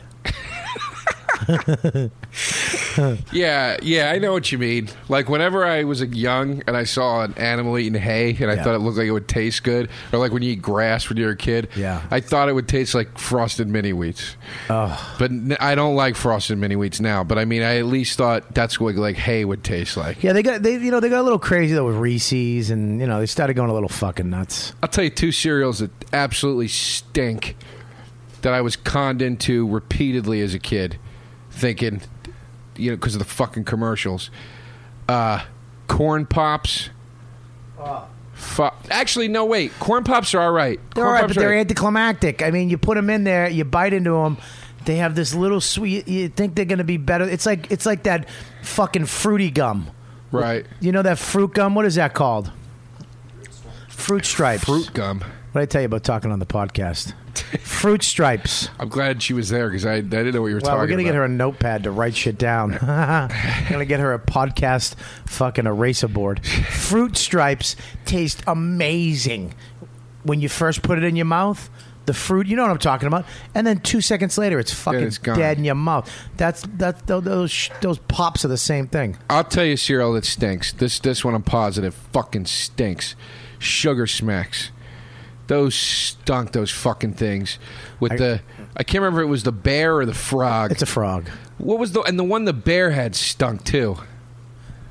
Yeah, 3.32 3.76
yeah, 3.82 4.12
I 4.14 4.18
know 4.18 4.32
what 4.32 4.52
you 4.52 4.58
mean. 4.58 4.88
Like 5.08 5.28
whenever 5.28 5.64
I 5.64 5.82
was 5.84 6.00
young 6.02 6.62
and 6.66 6.76
I 6.76 6.84
saw 6.84 7.22
an 7.24 7.34
animal 7.36 7.76
eating 7.78 8.00
hay 8.00 8.36
and 8.40 8.50
I 8.50 8.54
Yeah. 8.54 8.62
thought 8.62 8.74
it 8.74 8.78
looked 8.78 8.98
like 8.98 9.06
it 9.08 9.10
would 9.12 9.26
taste 9.26 9.64
good, 9.64 9.90
or 10.12 10.18
like 10.20 10.32
when 10.32 10.42
you 10.42 10.52
eat 10.52 10.62
grass 10.62 11.08
when 11.08 11.18
you're 11.18 11.32
a 11.32 11.36
kid, 11.36 11.68
Yeah. 11.74 12.02
I 12.10 12.20
thought 12.20 12.48
it 12.48 12.52
would 12.52 12.68
taste 12.68 12.94
like 12.94 13.18
frosted 13.18 13.68
mini 13.68 13.92
wheats. 13.92 14.36
Oh. 14.70 15.16
But 15.18 15.32
I 15.60 15.74
don't 15.74 15.96
like 15.96 16.14
frosted 16.14 16.58
mini 16.58 16.76
wheats 16.76 17.00
now. 17.00 17.24
But 17.24 17.38
I 17.38 17.44
mean, 17.44 17.62
I 17.62 17.78
at 17.78 17.86
least 17.86 18.16
thought 18.16 18.54
that's 18.54 18.78
what 18.78 18.94
like 18.94 19.16
hay 19.16 19.44
would 19.44 19.64
taste 19.64 19.96
like. 19.96 20.22
Yeah, 20.22 20.32
they 20.32 20.42
got 20.42 20.62
they 20.62 20.74
you 20.74 20.90
know 20.92 21.00
they 21.00 21.08
got 21.08 21.20
a 21.20 21.24
little 21.24 21.38
crazy 21.40 21.74
though 21.74 21.86
with 21.86 21.96
Reese's 21.96 22.70
and 22.70 23.00
you 23.00 23.06
know 23.06 23.18
they 23.18 23.26
started 23.26 23.54
going 23.54 23.70
a 23.70 23.74
little 23.74 23.88
fucking 23.88 24.30
nuts. 24.30 24.72
I'll 24.82 24.88
tell 24.88 25.04
you 25.04 25.10
two 25.10 25.32
cereals 25.32 25.80
that 25.80 25.90
absolutely 26.12 26.68
stink 26.68 27.56
that 28.42 28.52
I 28.52 28.60
was 28.60 28.76
conned 28.76 29.22
into 29.22 29.66
repeatedly 29.66 30.40
as 30.42 30.52
a 30.54 30.58
kid, 30.58 30.98
thinking, 31.54 32.02
you 32.76 32.90
know, 32.90 32.96
because 32.96 33.14
of 33.14 33.18
the 33.20 33.24
fucking 33.24 33.64
commercials. 33.64 34.30
Uh, 35.08 35.44
corn 35.88 36.26
pops. 36.26 36.90
Fu- 38.34 38.68
Actually, 38.90 39.28
no, 39.28 39.44
wait. 39.44 39.72
Corn 39.78 40.02
pops 40.04 40.34
are 40.34 40.40
all 40.40 40.52
right. 40.52 40.78
They're 40.94 41.04
corn 41.04 41.06
all 41.06 41.12
right, 41.12 41.20
pops 41.22 41.34
but 41.34 41.40
they're 41.40 41.54
anticlimactic. 41.54 42.42
I 42.42 42.50
mean, 42.50 42.68
you 42.70 42.78
put 42.78 42.96
them 42.96 43.08
in 43.10 43.24
there, 43.24 43.48
you 43.48 43.64
bite 43.64 43.92
into 43.92 44.10
them. 44.10 44.38
They 44.84 44.96
have 44.96 45.14
this 45.14 45.34
little 45.34 45.60
sweet. 45.60 46.06
You 46.08 46.28
think 46.28 46.54
they're 46.54 46.64
going 46.66 46.78
to 46.78 46.84
be 46.84 46.96
better? 46.98 47.24
It's 47.28 47.46
like 47.46 47.70
it's 47.70 47.86
like 47.86 48.02
that 48.02 48.28
fucking 48.62 49.06
fruity 49.06 49.50
gum. 49.50 49.90
right. 50.30 50.66
You 50.80 50.92
know 50.92 51.02
that 51.02 51.18
fruit 51.18 51.54
gum? 51.54 51.74
What 51.74 51.86
is 51.86 51.94
that 51.94 52.12
called? 52.12 52.50
Fruit 53.88 54.26
stripes. 54.26 54.64
Fruit 54.64 54.90
gum. 54.92 55.20
What 55.52 55.60
did 55.60 55.62
I 55.62 55.66
tell 55.66 55.80
you 55.82 55.86
about 55.86 56.04
talking 56.04 56.32
on 56.32 56.38
the 56.38 56.46
podcast? 56.46 57.14
Fruit 57.38 58.02
stripes. 58.02 58.68
I'm 58.78 58.88
glad 58.88 59.22
she 59.22 59.32
was 59.34 59.48
there 59.48 59.68
because 59.68 59.84
I, 59.86 59.94
I 59.94 60.00
didn't 60.00 60.34
know 60.34 60.42
what 60.42 60.48
you 60.48 60.54
were 60.54 60.60
Well, 60.60 60.70
talking 60.72 60.74
about. 60.74 60.80
we're 60.80 60.86
gonna 60.88 61.02
about. 61.02 61.08
get 61.08 61.14
her 61.14 61.24
a 61.24 61.28
notepad 61.28 61.82
to 61.84 61.90
write 61.90 62.16
shit 62.16 62.38
down. 62.38 62.70
gonna 62.80 63.84
get 63.86 64.00
her 64.00 64.12
a 64.14 64.18
podcast 64.18 64.94
fucking 65.26 65.66
eraser 65.66 66.08
board. 66.08 66.44
Fruit 66.46 67.16
stripes 67.16 67.76
taste 68.04 68.42
amazing 68.46 69.54
when 70.22 70.40
you 70.40 70.48
first 70.48 70.82
put 70.82 70.98
it 70.98 71.04
in 71.04 71.16
your 71.16 71.26
mouth. 71.26 71.68
The 72.06 72.12
fruit, 72.12 72.46
you 72.46 72.54
know 72.54 72.62
what 72.62 72.70
I'm 72.70 72.76
talking 72.76 73.06
about, 73.06 73.24
and 73.54 73.66
then 73.66 73.80
two 73.80 74.02
seconds 74.02 74.36
later, 74.36 74.58
it's 74.58 74.74
fucking 74.74 75.04
it's 75.04 75.16
dead 75.16 75.56
in 75.56 75.64
your 75.64 75.74
mouth. 75.74 76.10
That's 76.36 76.62
that's 76.74 77.00
those 77.02 77.70
those, 77.80 77.98
pops 77.98 78.44
are 78.44 78.48
the 78.48 78.58
same 78.58 78.88
thing. 78.88 79.16
I'll 79.30 79.42
tell 79.42 79.64
you 79.64 79.78
cereal 79.78 80.12
that 80.12 80.26
stinks. 80.26 80.70
This 80.74 80.98
this 80.98 81.24
one 81.24 81.34
I'm 81.34 81.42
positive 81.42 81.94
fucking 81.94 82.44
stinks. 82.44 83.16
Sugar 83.58 84.06
smacks. 84.06 84.70
Those 85.46 85.74
stunk. 85.74 86.52
Those 86.52 86.70
fucking 86.70 87.14
things 87.14 87.58
with 88.00 88.12
I- 88.12 88.16
the. 88.16 88.40
I 88.76 88.82
can't 88.82 89.02
remember 89.02 89.20
if 89.22 89.26
it 89.26 89.30
was 89.30 89.42
the 89.44 89.52
bear 89.52 89.96
or 89.96 90.06
the 90.06 90.14
frog. 90.14 90.72
It's 90.72 90.82
a 90.82 90.86
frog. 90.86 91.28
what 91.58 91.78
was 91.78 91.92
the 91.92 92.00
and 92.02 92.18
the 92.18 92.24
one 92.24 92.44
the 92.44 92.52
bear 92.52 92.90
had 92.90 93.14
stunk 93.14 93.64
too. 93.64 93.96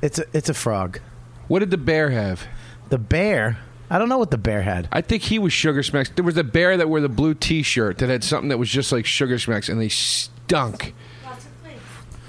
It's 0.00 0.18
a 0.18 0.24
it's 0.32 0.48
a 0.48 0.54
frog. 0.54 1.00
What 1.48 1.58
did 1.60 1.70
the 1.70 1.76
bear 1.78 2.10
have? 2.10 2.46
The 2.88 2.98
bear. 2.98 3.58
I 3.90 3.98
don't 3.98 4.08
know 4.08 4.18
what 4.18 4.30
the 4.30 4.38
bear 4.38 4.62
had. 4.62 4.88
I 4.90 5.02
think 5.02 5.24
he 5.24 5.38
was 5.38 5.52
Sugar 5.52 5.82
Smacks. 5.82 6.10
There 6.14 6.24
was 6.24 6.36
a 6.38 6.44
bear 6.44 6.76
that 6.78 6.88
wore 6.88 7.00
the 7.00 7.08
blue 7.08 7.34
T-shirt 7.34 7.98
that 7.98 8.08
had 8.08 8.24
something 8.24 8.48
that 8.48 8.58
was 8.58 8.70
just 8.70 8.90
like 8.92 9.04
Sugar 9.06 9.38
Smacks, 9.38 9.68
and 9.68 9.78
they 9.80 9.90
stunk. 9.90 10.94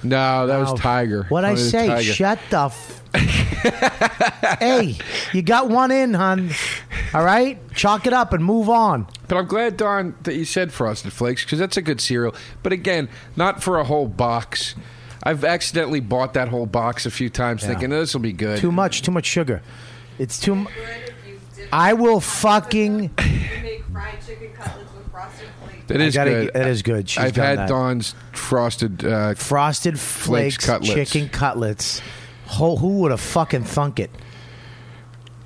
No, 0.02 0.46
that 0.46 0.56
Oh, 0.56 0.60
was 0.72 0.80
Tiger. 0.80 1.24
What 1.28 1.44
I 1.44 1.54
say? 1.56 1.86
Tiger. 1.88 2.12
Shut 2.12 2.38
the. 2.50 2.58
F- 2.66 3.02
hey, 4.60 4.96
you 5.32 5.42
got 5.42 5.68
one 5.68 5.90
in, 5.90 6.14
hun. 6.14 6.50
All 7.14 7.24
right, 7.24 7.58
chalk 7.74 8.06
it 8.06 8.12
up 8.12 8.32
and 8.32 8.44
move 8.44 8.68
on. 8.68 9.06
But 9.26 9.38
I'm 9.38 9.46
glad, 9.46 9.76
Don, 9.78 10.14
that 10.24 10.34
you 10.34 10.44
said 10.44 10.72
Frosted 10.72 11.12
Flakes 11.12 11.44
because 11.44 11.58
that's 11.58 11.76
a 11.76 11.82
good 11.82 12.00
cereal. 12.00 12.34
But 12.62 12.72
again, 12.72 13.08
not 13.36 13.62
for 13.62 13.78
a 13.78 13.84
whole 13.84 14.06
box. 14.06 14.74
I've 15.22 15.44
accidentally 15.44 16.00
bought 16.00 16.34
that 16.34 16.48
whole 16.48 16.66
box 16.66 17.06
a 17.06 17.10
few 17.10 17.30
times, 17.30 17.62
Yeah. 17.62 17.68
thinking 17.70 17.92
oh, 17.92 18.00
this 18.00 18.12
will 18.14 18.20
be 18.20 18.32
good. 18.32 18.58
Too 18.58 18.70
much, 18.70 19.02
too 19.02 19.10
much 19.10 19.24
sugar. 19.26 19.62
It's 20.18 20.38
too. 20.38 20.54
mu- 20.54 20.66
I 21.72 21.94
will 21.94 22.20
fucking. 22.20 23.10
That 25.88 26.00
is 26.00 26.14
gotta- 26.14 26.30
good. 26.30 26.54
that 26.54 26.66
is 26.68 26.82
good. 26.82 27.08
She's 27.08 27.22
I've 27.24 27.36
had 27.36 27.58
that. 27.58 27.68
Don's 27.68 28.14
frosted. 28.32 29.04
Uh, 29.04 29.34
Frosted 29.34 29.98
flakes, 30.00 30.56
cutlets. 30.58 30.92
chicken 31.10 31.28
cutlets. 31.28 32.00
Who, 32.58 32.76
who 32.76 32.98
would 33.00 33.10
have 33.10 33.20
fucking 33.20 33.64
thunk 33.64 33.98
it? 34.00 34.10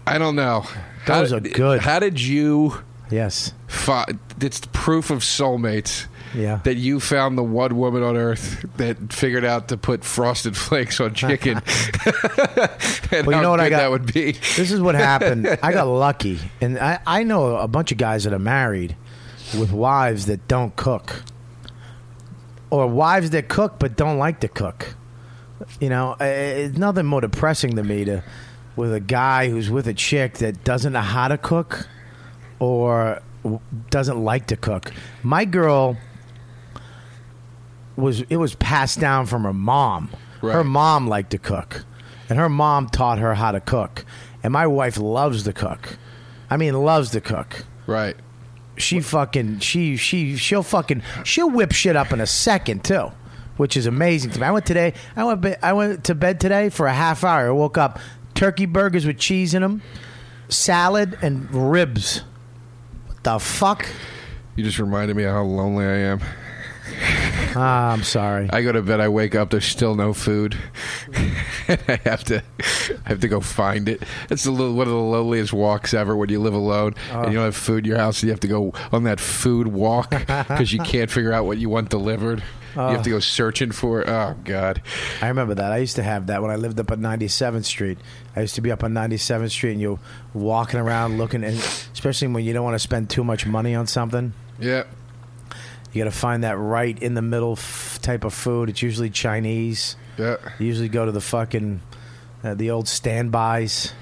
I 0.07 0.19
don't 0.19 0.37
know. 0.37 0.65
Those 1.07 1.31
How- 1.31 1.37
are 1.37 1.41
good. 1.41 1.81
How 1.81 1.99
did 1.99 2.21
you? 2.21 2.75
Yes. 3.11 3.53
Fi- 3.67 4.07
it's 4.41 4.61
proof 4.73 5.11
of 5.11 5.19
soulmates. 5.21 6.07
Yeah. 6.33 6.61
That 6.63 6.77
you 6.77 7.01
found 7.01 7.37
the 7.37 7.43
one 7.43 7.77
woman 7.77 8.05
on 8.05 8.17
earth 8.17 8.65
that 8.77 9.13
figured 9.13 9.45
out 9.45 9.67
to 9.69 9.77
put 9.77 10.05
frosted 10.05 10.57
flakes 10.57 11.01
on 11.01 11.13
chicken. 11.15 11.61
and 13.11 13.27
Well, 13.27 13.37
you 13.37 13.43
know 13.43 13.51
what 13.51 13.59
I 13.61 13.69
got- 13.69 13.79
that 13.79 13.91
would 13.91 14.13
be. 14.13 14.33
This 14.33 14.71
is 14.71 14.81
what 14.81 14.95
happened. 14.95 15.47
I 15.63 15.73
got 15.73 15.89
lucky, 15.89 16.39
and 16.61 16.79
I, 16.79 17.01
I 17.07 17.23
know 17.25 17.57
a 17.57 17.67
bunch 17.67 17.91
of 17.93 17.99
guys 17.99 18.25
that 18.25 18.33
are 18.33 18.39
married 18.39 18.95
with 19.59 19.73
wives 19.73 20.27
that 20.27 20.47
don't 20.49 20.75
cook, 20.77 21.23
or 22.71 22.87
wives 22.87 23.31
that 23.31 23.49
cook 23.49 23.79
but 23.79 23.97
don't 23.97 24.19
like 24.19 24.41
to 24.41 24.49
cook. 24.49 24.95
You 25.81 25.89
know, 25.89 26.13
eh, 26.21 26.67
it's 26.67 26.79
nothing 26.79 27.07
more 27.07 27.21
depressing 27.21 27.77
to 27.77 27.83
me 27.83 28.05
to 28.05 28.23
with 28.77 28.95
a 28.95 29.01
guy 29.01 29.49
who's 29.51 29.71
with 29.71 29.87
a 29.87 29.95
chick 29.95 30.39
that 30.39 30.65
doesn't 30.65 30.93
know 30.93 31.01
how 31.01 31.29
to 31.29 31.37
cook 31.37 31.87
or 32.59 33.21
doesn't 33.91 34.23
like 34.23 34.47
to 34.49 34.57
cook. 34.57 34.93
My 35.23 35.45
girl 35.45 35.97
was 37.97 38.23
it 38.23 38.37
was 38.37 38.55
passed 38.55 39.01
down 39.01 39.27
from 39.27 39.45
her 39.45 39.53
mom. 39.53 40.11
Her 40.55 40.65
mom 40.65 41.07
liked 41.07 41.31
to 41.33 41.39
cook, 41.39 41.85
and 42.31 42.39
her 42.39 42.49
mom 42.49 42.89
taught 42.89 43.19
her 43.19 43.35
how 43.35 43.53
to 43.53 43.61
cook. 43.61 44.05
And 44.43 44.53
my 44.53 44.67
wife 44.67 44.97
loves 44.97 45.43
to 45.45 45.53
cook. 45.53 45.99
I 46.49 46.57
mean, 46.57 46.75
loves 46.75 47.11
to 47.11 47.21
cook. 47.21 47.67
Right. 47.87 48.17
She 48.81 49.01
fucking 49.01 49.61
she 49.61 49.97
she 49.97 50.37
she'll 50.37 50.63
fucking 50.63 51.03
she'll 51.25 51.51
whip 51.51 51.73
shit 51.73 51.95
up 51.97 52.13
in 52.13 52.21
a 52.21 52.27
second 52.27 52.83
too, 52.85 53.13
which 53.57 53.77
is 53.77 53.87
amazing 53.87 54.33
to 54.33 54.41
me. 54.41 54.47
I 54.47 54.51
went 54.51 54.67
today. 54.67 54.95
I 55.15 55.25
went 55.25 55.41
be- 55.41 55.57
I 55.63 55.73
went 55.73 56.05
to 56.05 56.15
bed 56.15 56.41
today 56.41 56.69
for 56.71 56.87
a 56.87 56.93
half 56.93 57.23
hour. 57.25 57.49
I 57.49 57.51
woke 57.51 57.79
up 57.79 57.99
turkey 58.35 58.67
burgers 58.67 59.07
with 59.07 59.19
cheese 59.19 59.55
in 59.55 59.63
them, 59.63 59.83
salad 60.49 61.19
and 61.23 61.49
ribs. 61.55 62.23
What 63.07 63.23
the 63.23 63.39
fuck? 63.39 63.87
You 64.57 64.65
just 64.65 64.79
reminded 64.79 65.17
me 65.17 65.25
of 65.25 65.33
how 65.33 65.43
lonely 65.43 65.85
I 65.85 65.97
am. 65.99 66.21
Ah, 67.57 67.93
I'm 67.93 68.03
sorry. 68.03 68.49
I 68.53 68.63
go 68.63 68.73
to 68.73 68.83
bed. 68.83 69.01
I 69.01 69.09
wake 69.09 69.35
up. 69.35 69.51
There's 69.51 69.65
still 69.65 69.95
no 69.95 70.13
food. 70.13 70.57
I 71.69 71.99
have 72.05 72.25
to, 72.25 72.43
I 73.05 73.09
have 73.09 73.21
to 73.21 73.29
go 73.29 73.41
find 73.41 73.89
it. 73.89 74.03
It's 74.31 74.47
a 74.47 74.51
little, 74.51 74.75
one 74.75 74.87
of 74.87 74.93
the 74.93 74.99
loneliest 74.99 75.53
walks 75.53 75.93
ever 75.95 76.17
when 76.17 76.29
you 76.29 76.41
live 76.41 76.55
alone 76.55 76.95
and 77.11 77.33
you 77.33 77.39
don't 77.39 77.45
have 77.45 77.57
food 77.57 77.85
in 77.85 77.91
your 77.91 77.99
house. 77.99 78.23
And 78.23 78.29
you 78.29 78.33
have 78.33 78.41
to 78.41 78.49
go 78.49 78.73
on 78.93 79.05
that 79.05 79.21
food 79.21 79.69
walk 79.69 80.11
because 80.27 80.73
you 80.73 80.81
can't 80.81 81.11
figure 81.11 81.33
out 81.33 81.45
what 81.45 81.59
you 81.59 81.69
want 81.69 81.89
delivered. 81.91 82.43
You 82.77 82.83
have 82.83 83.03
to 83.03 83.11
go 83.11 83.19
searching 83.19 83.73
for 83.73 84.01
it. 84.01 84.09
Oh 84.09 84.37
God! 84.45 84.81
I 85.21 85.27
remember 85.27 85.57
that. 85.57 85.73
I 85.73 85.79
used 85.79 85.97
to 85.97 86.05
have 86.05 86.29
that 86.29 86.41
when 86.41 86.53
I 86.53 86.55
lived 86.55 86.79
up 86.79 86.93
on 86.93 87.01
97th 87.01 87.65
Street. 87.65 87.99
I 88.37 88.43
used 88.43 88.55
to 88.55 88.61
be 88.61 88.71
up 88.71 88.85
on 88.85 88.93
97th 88.93 89.51
Street 89.51 89.73
and 89.73 89.81
you're 89.81 89.99
walking 90.35 90.79
around 90.79 91.19
looking, 91.19 91.43
and 91.43 91.57
especially 91.93 92.29
when 92.29 92.45
you 92.45 92.53
don't 92.53 92.63
want 92.63 92.77
to 92.77 92.79
spend 92.79 93.11
too 93.11 93.25
much 93.25 93.45
money 93.45 93.75
on 93.75 93.89
something. 93.89 94.35
Yeah. 94.61 94.85
You 95.93 96.05
got 96.05 96.11
to 96.11 96.17
find 96.17 96.45
that 96.45 96.57
right 96.57 96.99
in 97.01 97.15
the 97.15 97.23
middle 97.23 97.53
f- 97.53 97.99
type 98.01 98.25
of 98.25 98.33
food. 98.33 98.69
It's 98.69 98.83
usually 98.83 99.11
Chinese. 99.11 99.97
Yeah. 100.17 100.37
You 100.59 100.67
usually 100.67 100.89
go 100.89 101.07
to 101.07 101.13
the 101.13 101.21
fucking 101.21 101.81
uh, 102.45 102.55
the 102.55 102.71
old 102.71 102.89
standbys. 102.89 103.93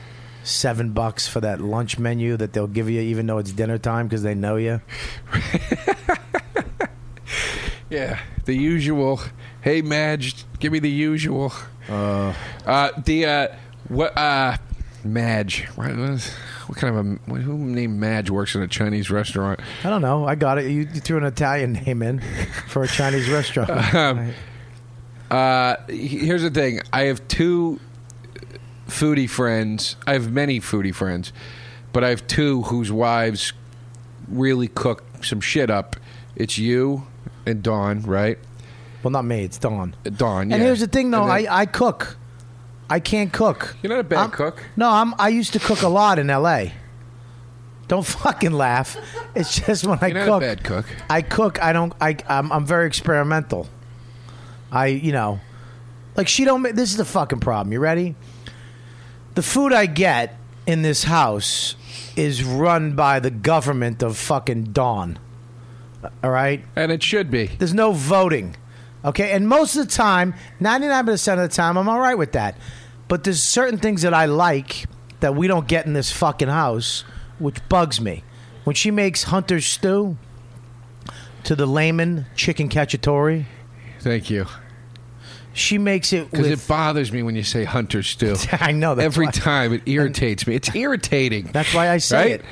Seven 0.45 0.92
bucks 0.92 1.28
for 1.28 1.40
that 1.40 1.61
lunch 1.61 1.99
menu 1.99 2.37
that 2.38 2.52
they'll 2.54 2.66
give 2.66 2.88
you, 2.88 3.00
even 3.00 3.26
though 3.26 3.38
it's 3.38 3.52
dinner 3.52 3.76
time, 3.76 4.07
because 4.07 4.23
they 4.23 4.35
know 4.35 4.57
you. 4.57 4.80
Yeah, 7.90 8.18
the 8.45 8.54
usual. 8.54 9.21
Hey, 9.62 9.80
Madge, 9.80 10.45
give 10.59 10.73
me 10.73 10.78
the 10.78 10.90
usual. 10.90 11.52
Uh, 11.88 12.35
uh 12.66 12.90
the 13.02 13.25
uh, 13.25 13.49
what? 13.88 14.16
Uh, 14.16 14.59
Madge. 15.05 15.64
What, 15.75 16.76
kind 16.76 16.97
of 16.97 17.07
a 17.37 17.40
who 17.40 17.57
named 17.59 17.99
Madge 17.99 18.31
works 18.31 18.55
in 18.55 18.62
a 18.62 18.69
Chinese 18.69 19.11
restaurant? 19.11 19.61
I 19.85 19.90
don't 19.90 20.02
know. 20.02 20.26
I 20.26 20.35
got 20.35 20.59
it. 20.59 20.64
You, 20.71 20.81
you 20.93 21.00
threw 21.00 21.17
an 21.19 21.25
Italian 21.25 21.73
name 21.75 22.02
in 22.02 22.21
for 22.69 22.83
a 22.83 22.88
Chinese 22.88 23.28
restaurant. 23.31 23.95
Um, 23.95 24.33
Uh, 25.31 25.76
here's 25.88 26.40
the 26.43 26.50
thing. 26.50 26.81
I 26.93 27.02
have 27.05 27.26
two 27.28 27.78
foodie 28.88 29.28
friends. 29.28 29.97
I 30.07 30.14
have 30.14 30.33
many 30.33 30.59
foodie 30.59 30.95
friends, 30.95 31.33
but 31.93 32.02
I 32.02 32.09
have 32.09 32.26
two 32.26 32.62
whose 32.62 32.90
wives 32.90 33.52
really 34.26 34.69
cook 34.69 35.05
some 35.23 35.40
shit 35.43 35.69
up. 35.71 35.97
It's 36.35 36.57
you 36.57 37.07
and 37.45 37.62
Dawn, 37.62 38.02
right? 38.02 38.38
well, 39.02 39.11
not 39.11 39.25
me. 39.26 39.45
It's 39.45 39.59
Dawn. 39.59 39.95
Dawn. 40.05 40.50
And 40.52 40.62
here's 40.62 40.81
the 40.81 40.87
thing, 40.88 41.11
though. 41.11 41.26
Then- 41.26 41.47
I, 41.49 41.61
I 41.61 41.67
cook. 41.67 42.17
I 42.90 43.00
can't 43.00 43.33
cook. 43.33 43.76
You're 43.83 43.90
not 43.90 44.00
a 44.00 44.04
bad 44.04 44.18
I'm- 44.18 44.30
cook. 44.30 44.62
No, 44.76 44.88
I'm. 44.90 45.14
I 45.18 45.28
used 45.28 45.52
to 45.54 45.59
cook 45.59 45.83
a 45.83 45.88
lot 45.88 46.18
in 46.18 46.30
L.A. 46.30 46.73
Don't 47.87 48.04
fucking 48.07 48.52
laugh. 48.52 48.97
It's 49.35 49.54
just 49.61 49.87
when 49.87 49.99
I 50.00 50.09
You're 50.09 50.18
not 50.18 50.26
cook. 50.26 50.37
a 50.42 50.47
bad 50.47 50.64
cook. 50.64 50.87
I 51.11 51.23
cook. 51.23 51.62
I 51.62 51.73
don't. 51.73 51.92
I. 52.00 52.16
I'm, 52.28 52.50
I'm 52.52 52.64
very 52.66 52.87
experimental. 52.87 53.68
I. 54.73 54.87
You 54.87 55.12
know, 55.12 55.40
like 56.16 56.28
she 56.28 56.45
don't. 56.45 56.62
This 56.62 56.90
is 56.90 56.97
the 56.97 57.04
fucking 57.04 57.40
problem. 57.40 57.73
You 57.73 57.80
ready? 57.80 58.14
The 59.35 59.42
food 59.42 59.73
I 59.73 59.87
get 59.87 60.37
in 60.66 60.83
this 60.83 61.04
house 61.04 61.76
is 62.16 62.42
run 62.42 62.95
by 62.97 63.21
the 63.21 63.30
government 63.30 64.02
of 64.02 64.16
fucking 64.16 64.64
Dawn. 64.73 65.18
All 66.25 66.30
right. 66.30 66.64
And 66.76 66.90
it 66.92 67.02
should 67.02 67.30
be. 67.30 67.47
There's 67.47 67.75
no 67.75 67.92
voting. 67.92 68.57
Okay, 69.08 69.32
and 69.32 69.48
most 69.48 69.74
of 69.76 69.86
the 69.86 69.92
time, 69.92 70.34
99% 70.60 71.32
of 71.32 71.38
the 71.38 71.48
time, 71.48 71.76
I'm 71.78 71.88
all 71.88 71.98
right 71.98 72.16
with 72.16 72.32
that. 72.32 72.56
But 73.08 73.24
there's 73.24 73.42
certain 73.42 73.78
things 73.78 74.02
that 74.02 74.12
I 74.12 74.26
like 74.26 74.84
that 75.20 75.34
we 75.34 75.46
don't 75.48 75.66
get 75.66 75.86
in 75.86 75.94
this 75.94 76.12
fucking 76.12 76.48
house, 76.48 77.04
which 77.38 77.66
bugs 77.70 78.00
me. 78.00 78.22
When 78.64 78.74
she 78.76 78.90
makes 78.90 79.22
Hunter's 79.24 79.64
stew 79.64 80.18
to 81.44 81.56
the 81.56 81.64
layman 81.64 82.26
chicken 82.36 82.68
cacciatore, 82.68 83.46
Thank 84.00 84.28
you. 84.28 84.46
she 85.54 85.78
makes 85.78 86.12
it 86.12 86.30
Because 86.30 86.46
it 86.46 86.68
bothers 86.68 87.10
me 87.10 87.22
when 87.22 87.34
you 87.34 87.42
say 87.44 87.64
hunter 87.64 88.02
stew. 88.02 88.36
I 88.52 88.72
know 88.72 88.94
that's 88.94 89.06
Every 89.06 89.26
why, 89.26 89.32
time 89.32 89.72
it 89.72 89.82
irritates 89.86 90.46
me. 90.46 90.54
It's 90.54 90.74
irritating. 90.74 91.48
That's 91.52 91.72
why 91.72 91.88
I 91.90 91.96
say 91.98 92.16
right? 92.16 92.30
it. 92.32 92.44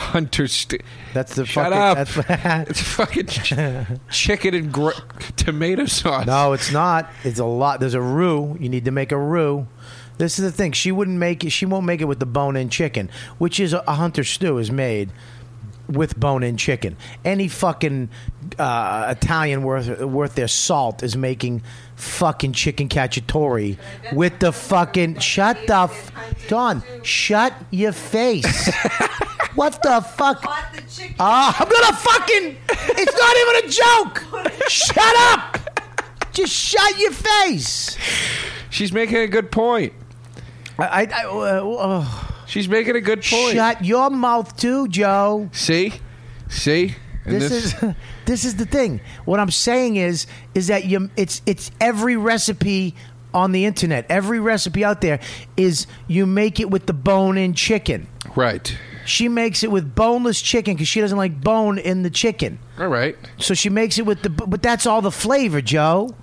Hunter 0.00 0.48
stew. 0.48 0.78
That's 1.14 1.34
the 1.34 1.44
Shut 1.46 1.72
fucking. 1.72 1.78
up. 1.78 2.26
That's, 2.26 2.70
It's 2.70 2.80
fucking 2.80 3.26
ch- 3.28 4.00
chicken 4.10 4.54
and 4.54 4.72
gr- 4.72 4.90
tomato 5.36 5.84
sauce. 5.86 6.26
No, 6.26 6.52
it's 6.54 6.72
not. 6.72 7.08
It's 7.22 7.38
a 7.38 7.44
lot. 7.44 7.80
There's 7.80 7.94
a 7.94 8.00
roux. 8.00 8.56
You 8.58 8.68
need 8.68 8.86
to 8.86 8.90
make 8.90 9.12
a 9.12 9.18
roux. 9.18 9.66
This 10.18 10.38
is 10.38 10.44
the 10.44 10.52
thing. 10.52 10.72
She 10.72 10.90
wouldn't 10.92 11.18
make 11.18 11.44
it. 11.44 11.50
She 11.50 11.66
won't 11.66 11.84
make 11.86 12.00
it 12.00 12.06
with 12.06 12.18
the 12.18 12.26
bone-in 12.26 12.68
chicken, 12.70 13.10
which 13.38 13.60
is 13.60 13.72
a, 13.72 13.82
a 13.86 13.94
hunter 13.94 14.24
stew 14.24 14.58
is 14.58 14.70
made 14.70 15.10
with 15.88 16.18
bone-in 16.18 16.56
chicken. 16.56 16.96
Any 17.24 17.48
fucking 17.48 18.10
uh, 18.58 19.14
Italian 19.16 19.62
worth 19.64 20.00
worth 20.00 20.34
their 20.34 20.46
salt 20.48 21.02
is 21.02 21.16
making 21.16 21.62
fucking 21.96 22.52
chicken 22.52 22.88
cacciatore 22.88 23.76
with 24.12 24.38
the 24.40 24.52
fucking 24.52 25.18
shut 25.18 25.58
the 25.66 25.74
f- 25.90 26.12
Dawn. 26.48 26.82
Shut 27.02 27.52
your 27.70 27.92
face. 27.92 28.70
what 29.54 29.82
the 29.82 30.00
fuck? 30.00 30.42
Bought 30.42 30.72
the 30.74 30.82
chicken. 30.82 31.16
Ah, 31.18 31.56
I'm 31.58 31.68
gonna 31.68 31.96
fucking. 31.96 32.56
It's 32.98 33.16
not 33.18 33.36
even 33.36 33.54
a 33.64 34.52
joke. 34.52 34.68
Shut 34.68 35.16
up. 35.34 35.58
Just 36.32 36.52
shut 36.52 36.98
your 36.98 37.12
face. 37.12 37.96
She's 38.70 38.92
making 38.92 39.16
a 39.18 39.26
good 39.26 39.50
point. 39.50 39.92
I. 40.78 40.84
I, 40.84 41.22
I 41.22 41.24
uh, 41.26 41.70
uh, 41.70 42.06
She's 42.46 42.68
making 42.68 42.96
a 42.96 43.00
good 43.00 43.22
point. 43.22 43.54
shut 43.54 43.84
your 43.84 44.10
mouth 44.10 44.56
too, 44.56 44.88
Joe. 44.88 45.50
See? 45.52 45.92
See? 46.48 46.94
And 47.24 47.40
This, 47.40 47.52
is 47.52 47.94
this 48.26 48.44
is 48.44 48.56
the 48.56 48.66
thing. 48.66 49.00
What 49.24 49.38
I'm 49.40 49.50
saying 49.50 49.96
is 49.96 50.26
is 50.54 50.66
that 50.68 50.84
you 50.86 51.10
it's 51.16 51.42
it's 51.46 51.70
every 51.80 52.16
recipe 52.16 52.94
on 53.32 53.52
the 53.52 53.64
internet, 53.64 54.06
every 54.08 54.40
recipe 54.40 54.84
out 54.84 55.00
there 55.00 55.20
is 55.56 55.86
you 56.08 56.26
make 56.26 56.58
it 56.58 56.70
with 56.70 56.86
the 56.86 56.92
bone-in 56.92 57.54
chicken. 57.54 58.08
right. 58.34 58.76
She 59.04 59.28
makes 59.28 59.62
it 59.62 59.70
with 59.70 59.94
boneless 59.94 60.40
chicken 60.40 60.74
because 60.74 60.88
she 60.88 61.00
doesn't 61.00 61.18
like 61.18 61.40
bone 61.40 61.78
in 61.78 62.02
the 62.02 62.10
chicken. 62.10 62.58
All 62.78 62.88
right. 62.88 63.16
So 63.38 63.54
she 63.54 63.70
makes 63.70 63.98
it 63.98 64.06
with 64.06 64.22
the, 64.22 64.30
but 64.30 64.62
that's 64.62 64.86
all 64.86 65.02
the 65.02 65.10
flavor, 65.10 65.60
Joe. 65.60 66.14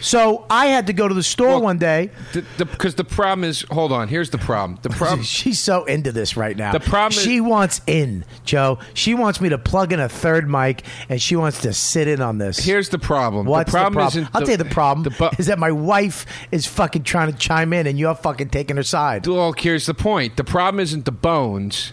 So 0.00 0.46
I 0.50 0.66
had 0.66 0.86
to 0.88 0.92
go 0.92 1.08
to 1.08 1.14
the 1.14 1.22
store 1.22 1.48
Well, 1.48 1.62
one 1.62 1.78
day. 1.78 2.10
Because 2.58 2.94
the, 2.94 3.04
problem 3.04 3.44
is, 3.44 3.62
hold 3.70 3.92
on. 3.92 4.08
Here's 4.08 4.30
the 4.30 4.38
problem. 4.38 4.78
The 4.82 4.90
problem. 4.96 5.22
She's 5.22 5.58
so 5.60 5.84
into 5.84 6.12
this 6.12 6.36
right 6.36 6.56
now. 6.56 6.72
The 6.72 6.80
problem 6.80 7.16
is- 7.16 7.22
she 7.24 7.40
wants 7.40 7.80
in, 7.86 8.24
Joe. 8.44 8.78
She 8.94 9.14
wants 9.14 9.40
me 9.40 9.48
to 9.48 9.58
plug 9.58 9.92
in 9.92 10.00
a 10.00 10.08
third 10.08 10.48
mic, 10.48 10.82
and 11.08 11.20
she 11.20 11.36
wants 11.36 11.62
to 11.62 11.72
sit 11.72 12.08
in 12.08 12.20
on 12.20 12.38
this. 12.38 12.58
Here's 12.58 12.88
the 12.88 12.98
problem. 12.98 13.46
What's 13.46 13.70
the 13.70 13.78
problem 13.78 14.06
Isn't 14.06 14.22
isn't. 14.22 14.34
I'll 14.36 14.42
tell 14.42 14.50
you 14.50 14.56
the 14.56 14.64
problem 14.66 15.04
The 15.04 15.10
bu- 15.10 15.30
is 15.38 15.46
that 15.46 15.58
my 15.58 15.70
wife 15.72 16.26
is 16.52 16.66
fucking 16.66 17.02
trying 17.04 17.32
to 17.32 17.38
chime 17.38 17.72
in, 17.72 17.86
and 17.86 17.98
you're 17.98 18.14
fucking 18.14 18.50
taking 18.50 18.76
her 18.76 18.82
side. 18.82 19.26
Well, 19.26 19.52
here's 19.52 19.86
the 19.86 19.94
point. 19.94 20.36
The 20.36 20.44
problem 20.44 20.80
isn't 20.80 21.04
the 21.04 21.12
bones. 21.12 21.92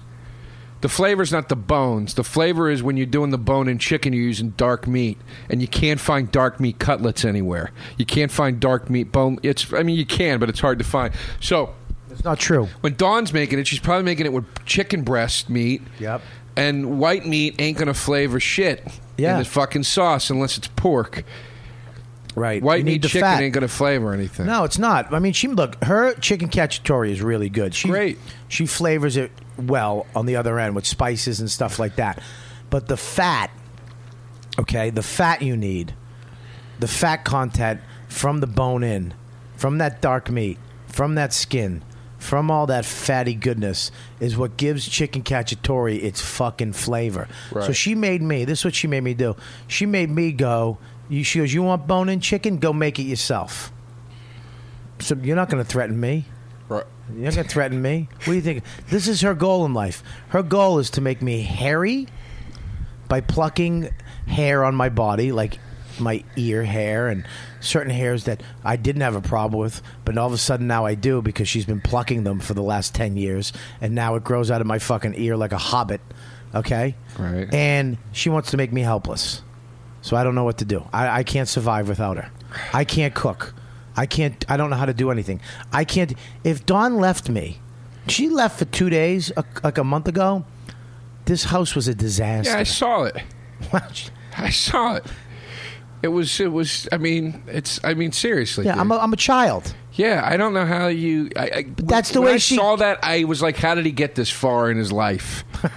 The 0.84 0.90
flavor's 0.90 1.32
not 1.32 1.48
the 1.48 1.56
bones. 1.56 2.14
The 2.16 2.26
flavor 2.26 2.70
is 2.70 2.84
when 2.84 2.98
you're 2.98 3.06
doing 3.06 3.30
the 3.32 3.38
bone 3.38 3.70
and 3.70 3.80
chicken, 3.80 4.12
you're 4.12 4.22
using 4.26 4.50
dark 4.58 4.86
meat, 4.86 5.18
and 5.50 5.62
you 5.62 5.68
can't 5.70 5.98
find 5.98 6.30
dark 6.30 6.60
meat 6.60 6.78
cutlets 6.78 7.24
anywhere. 7.24 7.72
You 7.98 8.06
can't 8.06 8.30
find 8.30 8.60
dark 8.60 8.90
meat 8.90 9.10
bone. 9.10 9.40
It's. 9.44 9.72
I 9.72 9.84
mean, 9.84 9.98
you 9.98 10.06
can, 10.06 10.40
but 10.40 10.50
it's 10.50 10.60
hard 10.60 10.80
to 10.80 10.84
find. 10.84 11.14
So 11.40 11.74
It's 12.12 12.26
not 12.26 12.38
true. 12.38 12.68
when 12.82 12.96
Dawn's 12.96 13.32
making 13.32 13.60
it, 13.60 13.66
she's 13.68 13.80
probably 13.80 14.04
making 14.04 14.26
it 14.26 14.34
with 14.34 14.44
chicken 14.66 15.04
breast 15.04 15.50
meat. 15.50 15.82
Yep. 16.00 16.22
And 16.58 17.00
white 17.00 17.26
meat 17.26 17.56
ain't 17.60 17.78
gonna 17.78 17.94
flavor 17.94 18.42
shit 18.42 18.86
Yeah. 19.18 19.34
in 19.34 19.40
the 19.40 19.46
fucking 19.46 19.84
sauce 19.84 20.30
unless 20.30 20.58
it's 20.58 20.68
pork. 20.68 21.24
Right. 22.36 22.62
White 22.64 22.80
You 22.80 22.86
meat 22.86 22.92
need 22.94 23.02
the 23.04 23.08
chicken 23.10 23.22
fat. 23.22 23.42
ain't 23.42 23.54
gonna 23.54 23.68
flavor 23.68 24.14
anything. 24.14 24.46
No, 24.46 24.64
it's 24.64 24.80
not. 24.80 25.14
I 25.14 25.20
mean, 25.20 25.34
she 25.34 25.48
look 25.48 25.82
her 25.84 26.14
chicken 26.16 26.50
cacciatore 26.50 27.10
is 27.10 27.22
really 27.22 27.50
good. 27.50 27.74
She, 27.76 27.88
Great. 27.90 28.18
She 28.48 28.66
flavors 28.66 29.18
it 29.18 29.32
well 29.58 30.08
on 30.16 30.26
the 30.26 30.36
other 30.36 30.60
end 30.60 30.76
with 30.76 30.86
spices 30.86 31.40
and 31.40 31.50
stuff 31.50 31.78
like 31.80 31.96
that. 31.98 32.22
But 32.70 32.88
the 32.88 32.98
fat, 32.98 33.52
okay, 34.60 34.90
the 34.90 35.04
fat 35.04 35.42
you 35.42 35.56
need, 35.56 35.94
the 36.80 36.88
fat 36.88 37.24
content 37.24 37.82
from 38.08 38.40
the 38.40 38.48
bone 38.48 38.84
in, 38.84 39.14
from 39.56 39.78
that 39.78 40.02
dark 40.02 40.30
meat, 40.32 40.58
from 40.88 41.16
that 41.16 41.34
skin, 41.34 41.84
from 42.24 42.50
all 42.50 42.68
that 42.68 42.86
fatty 42.86 43.36
goodness 43.36 43.92
is 44.20 44.38
what 44.38 44.56
gives 44.56 44.88
chicken 44.88 45.24
cacciatore 45.24 46.02
its 46.02 46.22
fucking 46.22 46.74
flavor. 46.74 47.28
So 47.66 47.74
she 47.74 47.96
made 47.96 48.22
me. 48.22 48.46
This 48.46 48.60
is 48.60 48.66
what 48.66 48.76
she 48.76 48.88
made 48.88 49.04
me 49.04 49.14
do. 49.14 49.36
She 49.68 49.86
made 49.86 50.10
me 50.10 50.32
go. 50.32 50.78
You, 51.10 51.24
she 51.24 51.40
goes, 51.40 51.54
"You 51.54 51.64
want 51.64 51.86
bone-in 51.86 52.22
chicken? 52.22 52.58
Go 52.58 52.72
make 52.72 52.98
it 52.98 53.04
yourself." 53.04 53.72
So 55.00 55.16
you're 55.16 55.36
not 55.36 55.50
going 55.50 55.62
to 55.64 55.70
threaten 55.70 56.00
me. 56.00 56.26
Right. 56.70 56.86
You're 57.14 57.26
not 57.26 57.36
going 57.36 57.48
to 57.48 57.54
threaten 57.54 57.82
me. 57.82 58.08
What 58.20 58.26
do 58.26 58.34
you 58.34 58.42
think? 58.42 58.64
This 58.88 59.08
is 59.10 59.20
her 59.22 59.34
goal 59.34 59.66
in 59.66 59.74
life. 59.74 60.02
Her 60.30 60.44
goal 60.44 60.80
is 60.80 60.90
to 60.92 61.02
make 61.02 61.22
me 61.22 61.42
hairy 61.42 62.08
by 63.10 63.20
plucking 63.20 63.90
hair 64.28 64.64
on 64.64 64.76
my 64.76 64.88
body, 64.88 65.34
like 65.34 65.60
my 66.00 66.24
ear 66.36 66.64
hair 66.64 67.08
and 67.08 67.26
certain 67.60 67.92
hairs 67.92 68.26
that 68.26 68.44
I 68.64 68.76
didn't 68.76 69.02
have 69.02 69.16
a 69.16 69.22
problem 69.22 69.60
with, 69.60 69.82
but 70.06 70.18
all 70.18 70.28
of 70.28 70.34
a 70.34 70.38
sudden 70.38 70.68
now 70.68 70.86
I 70.86 70.96
do 70.96 71.22
because 71.22 71.48
she's 71.48 71.66
been 71.66 71.82
plucking 71.82 72.24
them 72.24 72.40
for 72.40 72.54
the 72.54 72.64
last 72.64 72.94
10 72.96 73.18
years, 73.18 73.54
and 73.82 73.96
now 73.96 74.16
it 74.16 74.24
grows 74.24 74.52
out 74.52 74.62
of 74.62 74.68
my 74.68 74.80
fucking 74.80 75.16
ear 75.18 75.38
like 75.38 75.52
a 75.52 75.58
hobbit. 75.58 76.02
Okay? 76.56 76.96
Right. 77.18 77.52
And 77.54 77.98
she 78.12 78.30
wants 78.30 78.52
to 78.52 78.58
make 78.58 78.72
me 78.72 78.82
helpless. 78.82 79.42
So 80.02 80.18
I 80.18 80.24
don't 80.24 80.36
know 80.36 80.44
what 80.44 80.58
to 80.60 80.66
do. 80.66 80.88
I, 80.94 81.20
I 81.20 81.24
can't 81.24 81.48
survive 81.48 81.88
without 81.88 82.18
her. 82.18 82.30
I 82.74 82.84
can't 82.84 83.14
cook. 83.16 83.54
I 83.96 84.06
can't. 84.06 84.44
I 84.50 84.58
don't 84.58 84.70
know 84.70 84.76
how 84.76 84.86
to 84.86 84.94
do 84.94 85.12
anything. 85.12 85.40
I 85.72 85.86
can't. 85.86 86.14
If 86.44 86.66
Dawn 86.66 86.98
left 86.98 87.30
me, 87.30 87.60
she 88.08 88.30
left 88.30 88.60
for 88.60 88.66
two 88.66 88.90
days, 88.90 89.32
a, 89.38 89.46
like 89.64 89.78
a 89.78 89.84
month 89.84 90.08
ago. 90.08 90.46
This 91.26 91.46
house 91.46 91.74
was 91.74 91.88
a 91.88 91.96
disaster. 91.96 92.52
Yeah, 92.52 92.60
I 92.60 92.64
saw 92.64 93.04
it. 93.04 93.18
I 94.38 94.50
saw 94.50 94.96
it. 94.96 95.06
It 96.04 96.10
was. 96.10 96.40
It 96.40 96.52
was. 96.52 96.88
I 96.92 96.98
mean, 96.98 97.42
it's. 97.48 97.80
I 97.84 97.94
mean, 97.96 98.12
seriously. 98.12 98.66
yeah, 98.66 98.74
dude. 98.74 98.82
I'm 98.82 98.92
a, 98.92 98.98
I'm 98.98 99.14
a 99.14 99.18
child. 99.18 99.74
yeah, 99.94 100.22
I 100.24 100.38
don't 100.38 100.54
know 100.54 100.66
how 100.66 100.88
you. 100.88 101.30
I, 101.36 101.52
I, 101.56 101.64
but 101.64 101.88
that's 101.88 102.12
the 102.12 102.20
when 102.22 102.28
way 102.32 102.34
I 102.36 102.38
she- 102.38 102.58
saw 102.58 102.76
that. 102.76 103.00
I 103.02 103.24
was 103.24 103.42
like, 103.42 103.56
how 103.58 103.74
did 103.74 103.86
he 103.86 103.92
get 103.92 104.14
this 104.16 104.30
far 104.30 104.70
in 104.70 104.78
his 104.78 104.92
life? 104.92 105.44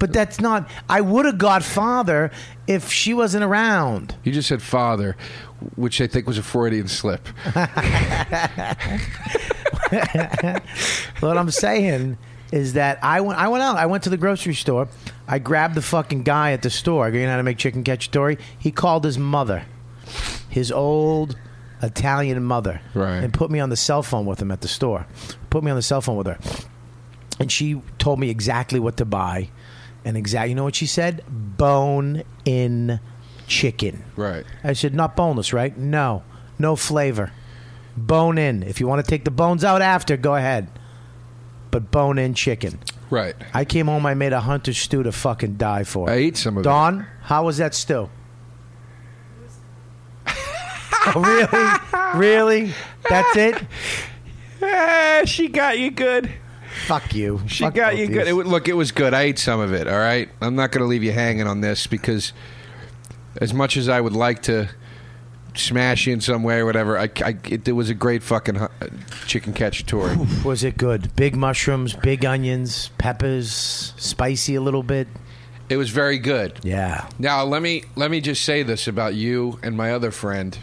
But 0.00 0.12
that's 0.12 0.38
not. 0.38 0.68
I 0.86 1.00
would 1.00 1.24
have 1.24 1.38
got 1.38 1.62
father 1.62 2.30
if 2.66 2.90
she 2.92 3.14
wasn't 3.14 3.42
around. 3.44 4.14
You 4.22 4.32
just 4.32 4.48
said 4.48 4.60
father, 4.60 5.16
which 5.76 5.98
I 6.00 6.06
think 6.08 6.26
was 6.26 6.36
a 6.36 6.42
Freudian 6.42 6.88
slip. 6.88 7.26
what 11.20 11.38
I'm 11.38 11.50
saying 11.50 12.18
is 12.54 12.74
that 12.74 13.00
I 13.02 13.20
went. 13.20 13.38
I 13.38 13.48
went 13.48 13.62
out. 13.64 13.76
I 13.76 13.86
went 13.86 14.04
to 14.04 14.10
the 14.10 14.16
grocery 14.16 14.54
store. 14.54 14.86
I 15.26 15.38
grabbed 15.40 15.74
the 15.74 15.82
fucking 15.82 16.22
guy 16.22 16.52
at 16.52 16.62
the 16.62 16.70
store. 16.70 17.06
I 17.06 17.10
go, 17.10 17.18
You 17.18 17.24
know 17.24 17.32
how 17.32 17.36
to 17.38 17.42
make 17.42 17.58
chicken 17.58 17.82
cacciatore? 17.82 18.38
He 18.58 18.70
called 18.70 19.04
his 19.04 19.18
mother, 19.18 19.64
his 20.48 20.70
old 20.70 21.36
Italian 21.82 22.42
mother, 22.44 22.80
Right. 22.94 23.18
and 23.24 23.32
put 23.34 23.50
me 23.50 23.58
on 23.58 23.70
the 23.70 23.76
cell 23.76 24.02
phone 24.02 24.24
with 24.24 24.40
him 24.40 24.50
at 24.52 24.60
the 24.60 24.68
store. 24.68 25.06
Put 25.50 25.64
me 25.64 25.70
on 25.70 25.76
the 25.76 25.82
cell 25.82 26.00
phone 26.00 26.16
with 26.16 26.26
her, 26.28 26.38
and 27.40 27.50
she 27.50 27.82
told 27.98 28.20
me 28.20 28.30
exactly 28.30 28.78
what 28.78 28.96
to 28.98 29.04
buy, 29.04 29.48
and 30.04 30.16
exact. 30.16 30.48
You 30.48 30.54
know 30.54 30.64
what 30.64 30.76
she 30.76 30.86
said? 30.86 31.24
Bone 31.28 32.22
in 32.44 33.00
chicken. 33.48 34.04
Right. 34.16 34.44
I 34.62 34.72
said, 34.74 34.94
not 34.94 35.16
boneless, 35.16 35.52
right? 35.52 35.76
No, 35.76 36.22
no 36.58 36.76
flavor. 36.76 37.32
Bone 37.96 38.38
in. 38.38 38.62
If 38.62 38.80
you 38.80 38.86
want 38.86 39.04
to 39.04 39.08
take 39.10 39.24
the 39.24 39.30
bones 39.30 39.64
out 39.64 39.82
after, 39.82 40.16
go 40.16 40.34
ahead. 40.36 40.68
But 41.74 41.90
bone 41.90 42.18
in 42.18 42.34
chicken. 42.34 42.78
Right. 43.10 43.34
I 43.52 43.64
came 43.64 43.86
home. 43.86 44.06
I 44.06 44.14
made 44.14 44.32
a 44.32 44.38
hunter 44.38 44.72
stew 44.72 45.02
to 45.02 45.10
fucking 45.10 45.56
die 45.56 45.82
for. 45.82 46.08
I 46.08 46.14
ate 46.14 46.36
some 46.36 46.56
of 46.56 46.60
it. 46.60 46.62
Dawn, 46.62 47.04
how 47.22 47.46
was 47.46 47.56
that 47.56 47.74
stew? 47.74 48.08
oh, 50.28 51.80
really? 52.14 52.16
Really? 52.16 52.72
That's 53.10 53.36
it? 53.36 53.60
Eh, 54.62 55.24
she 55.24 55.48
got 55.48 55.80
you 55.80 55.90
good. 55.90 56.30
Fuck 56.86 57.12
you. 57.12 57.42
She 57.48 57.64
Fuck 57.64 57.74
got 57.74 57.96
you 57.96 58.06
good. 58.06 58.28
It, 58.28 58.34
look, 58.34 58.68
it 58.68 58.74
was 58.74 58.92
good. 58.92 59.12
I 59.12 59.22
ate 59.22 59.40
some 59.40 59.58
of 59.58 59.72
it. 59.72 59.88
All 59.88 59.98
right. 59.98 60.28
I'm 60.40 60.54
not 60.54 60.70
going 60.70 60.82
to 60.82 60.86
leave 60.86 61.02
you 61.02 61.10
hanging 61.10 61.48
on 61.48 61.60
this 61.60 61.88
because, 61.88 62.32
as 63.40 63.52
much 63.52 63.76
as 63.76 63.88
I 63.88 64.00
would 64.00 64.12
like 64.12 64.42
to 64.42 64.70
smash 65.54 66.06
you 66.06 66.12
in 66.12 66.20
some 66.20 66.42
way 66.42 66.58
or 66.58 66.66
whatever, 66.66 66.98
I, 66.98 67.10
I- 67.24 67.36
it, 67.44 67.66
it 67.68 67.72
was 67.72 67.90
a 67.90 67.94
great 67.94 68.22
fucking 68.22 68.56
hu- 68.56 68.64
uh, 68.64 68.86
chicken 69.26 69.52
cacciatore. 69.54 70.44
Was 70.44 70.64
it 70.64 70.76
good? 70.76 71.14
Big 71.16 71.36
mushrooms, 71.36 71.94
big 71.94 72.24
onions, 72.24 72.90
peppers, 72.98 73.92
spicy 73.96 74.54
a 74.56 74.60
little 74.60 74.82
bit. 74.82 75.08
it 75.68 75.76
was 75.76 75.90
very 75.90 76.18
good. 76.18 76.58
Yeah. 76.62 77.08
Now 77.18 77.44
let 77.44 77.62
me 77.62 77.84
let 77.96 78.10
me 78.10 78.20
just 78.20 78.44
say 78.44 78.62
this 78.62 78.86
about 78.88 79.14
you 79.14 79.58
and 79.62 79.76
my 79.76 79.92
other 79.92 80.10
friend, 80.10 80.58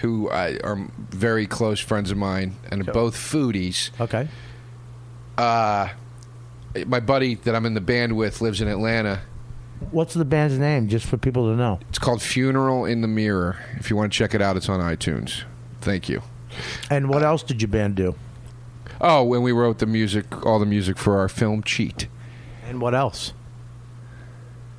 who 0.00 0.28
I, 0.30 0.58
are 0.64 0.88
very 1.10 1.46
close 1.46 1.78
friends 1.80 2.10
of 2.10 2.18
mine 2.18 2.56
and 2.70 2.86
are 2.86 2.92
both 2.92 3.14
foodies. 3.16 3.90
Okay. 4.00 4.28
Uh, 5.38 5.88
my 6.86 7.00
buddy 7.00 7.36
that 7.36 7.54
I'm 7.54 7.66
in 7.66 7.74
the 7.74 7.80
band 7.80 8.16
with 8.16 8.40
lives 8.40 8.60
in 8.60 8.68
Atlanta. 8.68 9.20
What's 9.90 10.14
the 10.14 10.24
band's 10.24 10.58
name, 10.58 10.88
just 10.88 11.06
for 11.06 11.16
people 11.16 11.50
to 11.50 11.56
know? 11.56 11.80
It's 11.88 11.98
called 11.98 12.22
Funeral 12.22 12.84
in 12.84 13.00
the 13.00 13.08
Mirror. 13.08 13.58
If 13.78 13.90
you 13.90 13.96
want 13.96 14.12
to 14.12 14.16
check 14.18 14.34
it 14.34 14.40
out, 14.42 14.56
it's 14.56 14.68
on 14.68 14.80
iTunes. 14.80 15.42
Thank 15.80 16.08
you. 16.08 16.22
And 16.90 17.08
what 17.08 17.22
else 17.22 17.42
did 17.42 17.60
your 17.62 17.68
band 17.68 17.94
do? 17.96 18.14
Oh, 19.00 19.24
when 19.24 19.42
we 19.42 19.52
wrote 19.52 19.78
the 19.78 19.86
music, 19.86 20.44
all 20.46 20.58
the 20.58 20.66
music 20.66 20.96
for 20.98 21.18
our 21.18 21.28
film 21.28 21.62
Cheat. 21.62 22.06
And 22.68 22.80
what 22.80 22.94
else? 22.94 23.32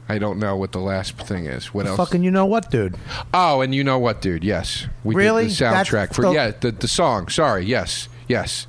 I 0.07 0.17
don't 0.17 0.37
know 0.39 0.55
what 0.55 0.71
the 0.73 0.79
last 0.79 1.15
thing 1.17 1.45
is. 1.45 1.73
What 1.73 1.85
else? 1.87 1.97
Fucking, 1.97 2.23
you 2.23 2.31
know 2.31 2.45
what, 2.45 2.69
dude? 2.69 2.95
Oh, 3.33 3.61
and 3.61 3.73
you 3.73 3.83
know 3.83 3.97
what, 3.99 4.21
dude? 4.21 4.43
Yes, 4.43 4.87
we 5.03 5.15
Really? 5.15 5.43
did 5.47 5.51
the 5.57 5.63
soundtrack 5.65 5.91
That's 5.91 6.15
for 6.15 6.21
the- 6.23 6.31
yeah 6.33 6.51
the 6.59 6.71
the 6.71 6.87
song. 6.87 7.29
Sorry, 7.29 7.65
yes, 7.65 8.09
yes. 8.27 8.67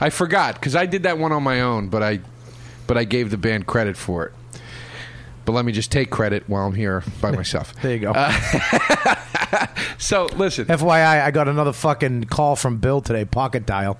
I 0.00 0.10
forgot 0.10 0.54
because 0.54 0.76
I 0.76 0.84
did 0.86 1.02
that 1.04 1.18
one 1.18 1.32
on 1.32 1.42
my 1.42 1.60
own, 1.62 1.88
but 1.88 2.02
I 2.02 2.20
but 2.86 2.96
I 2.98 3.04
gave 3.04 3.30
the 3.30 3.38
band 3.38 3.66
credit 3.66 3.96
for 3.96 4.26
it. 4.26 4.32
But 5.46 5.52
let 5.52 5.64
me 5.64 5.72
just 5.72 5.90
take 5.90 6.10
credit 6.10 6.44
while 6.48 6.66
I'm 6.66 6.74
here 6.74 7.02
by 7.22 7.30
myself. 7.40 7.72
There 7.80 7.92
you 7.94 8.00
go. 8.00 8.12
so 9.98 10.26
listen, 10.36 10.66
FYI, 10.66 11.22
I 11.22 11.30
got 11.30 11.48
another 11.48 11.72
fucking 11.72 12.24
call 12.24 12.56
from 12.56 12.78
Bill 12.78 13.00
today, 13.00 13.24
pocket 13.24 13.64
dial. 13.66 13.98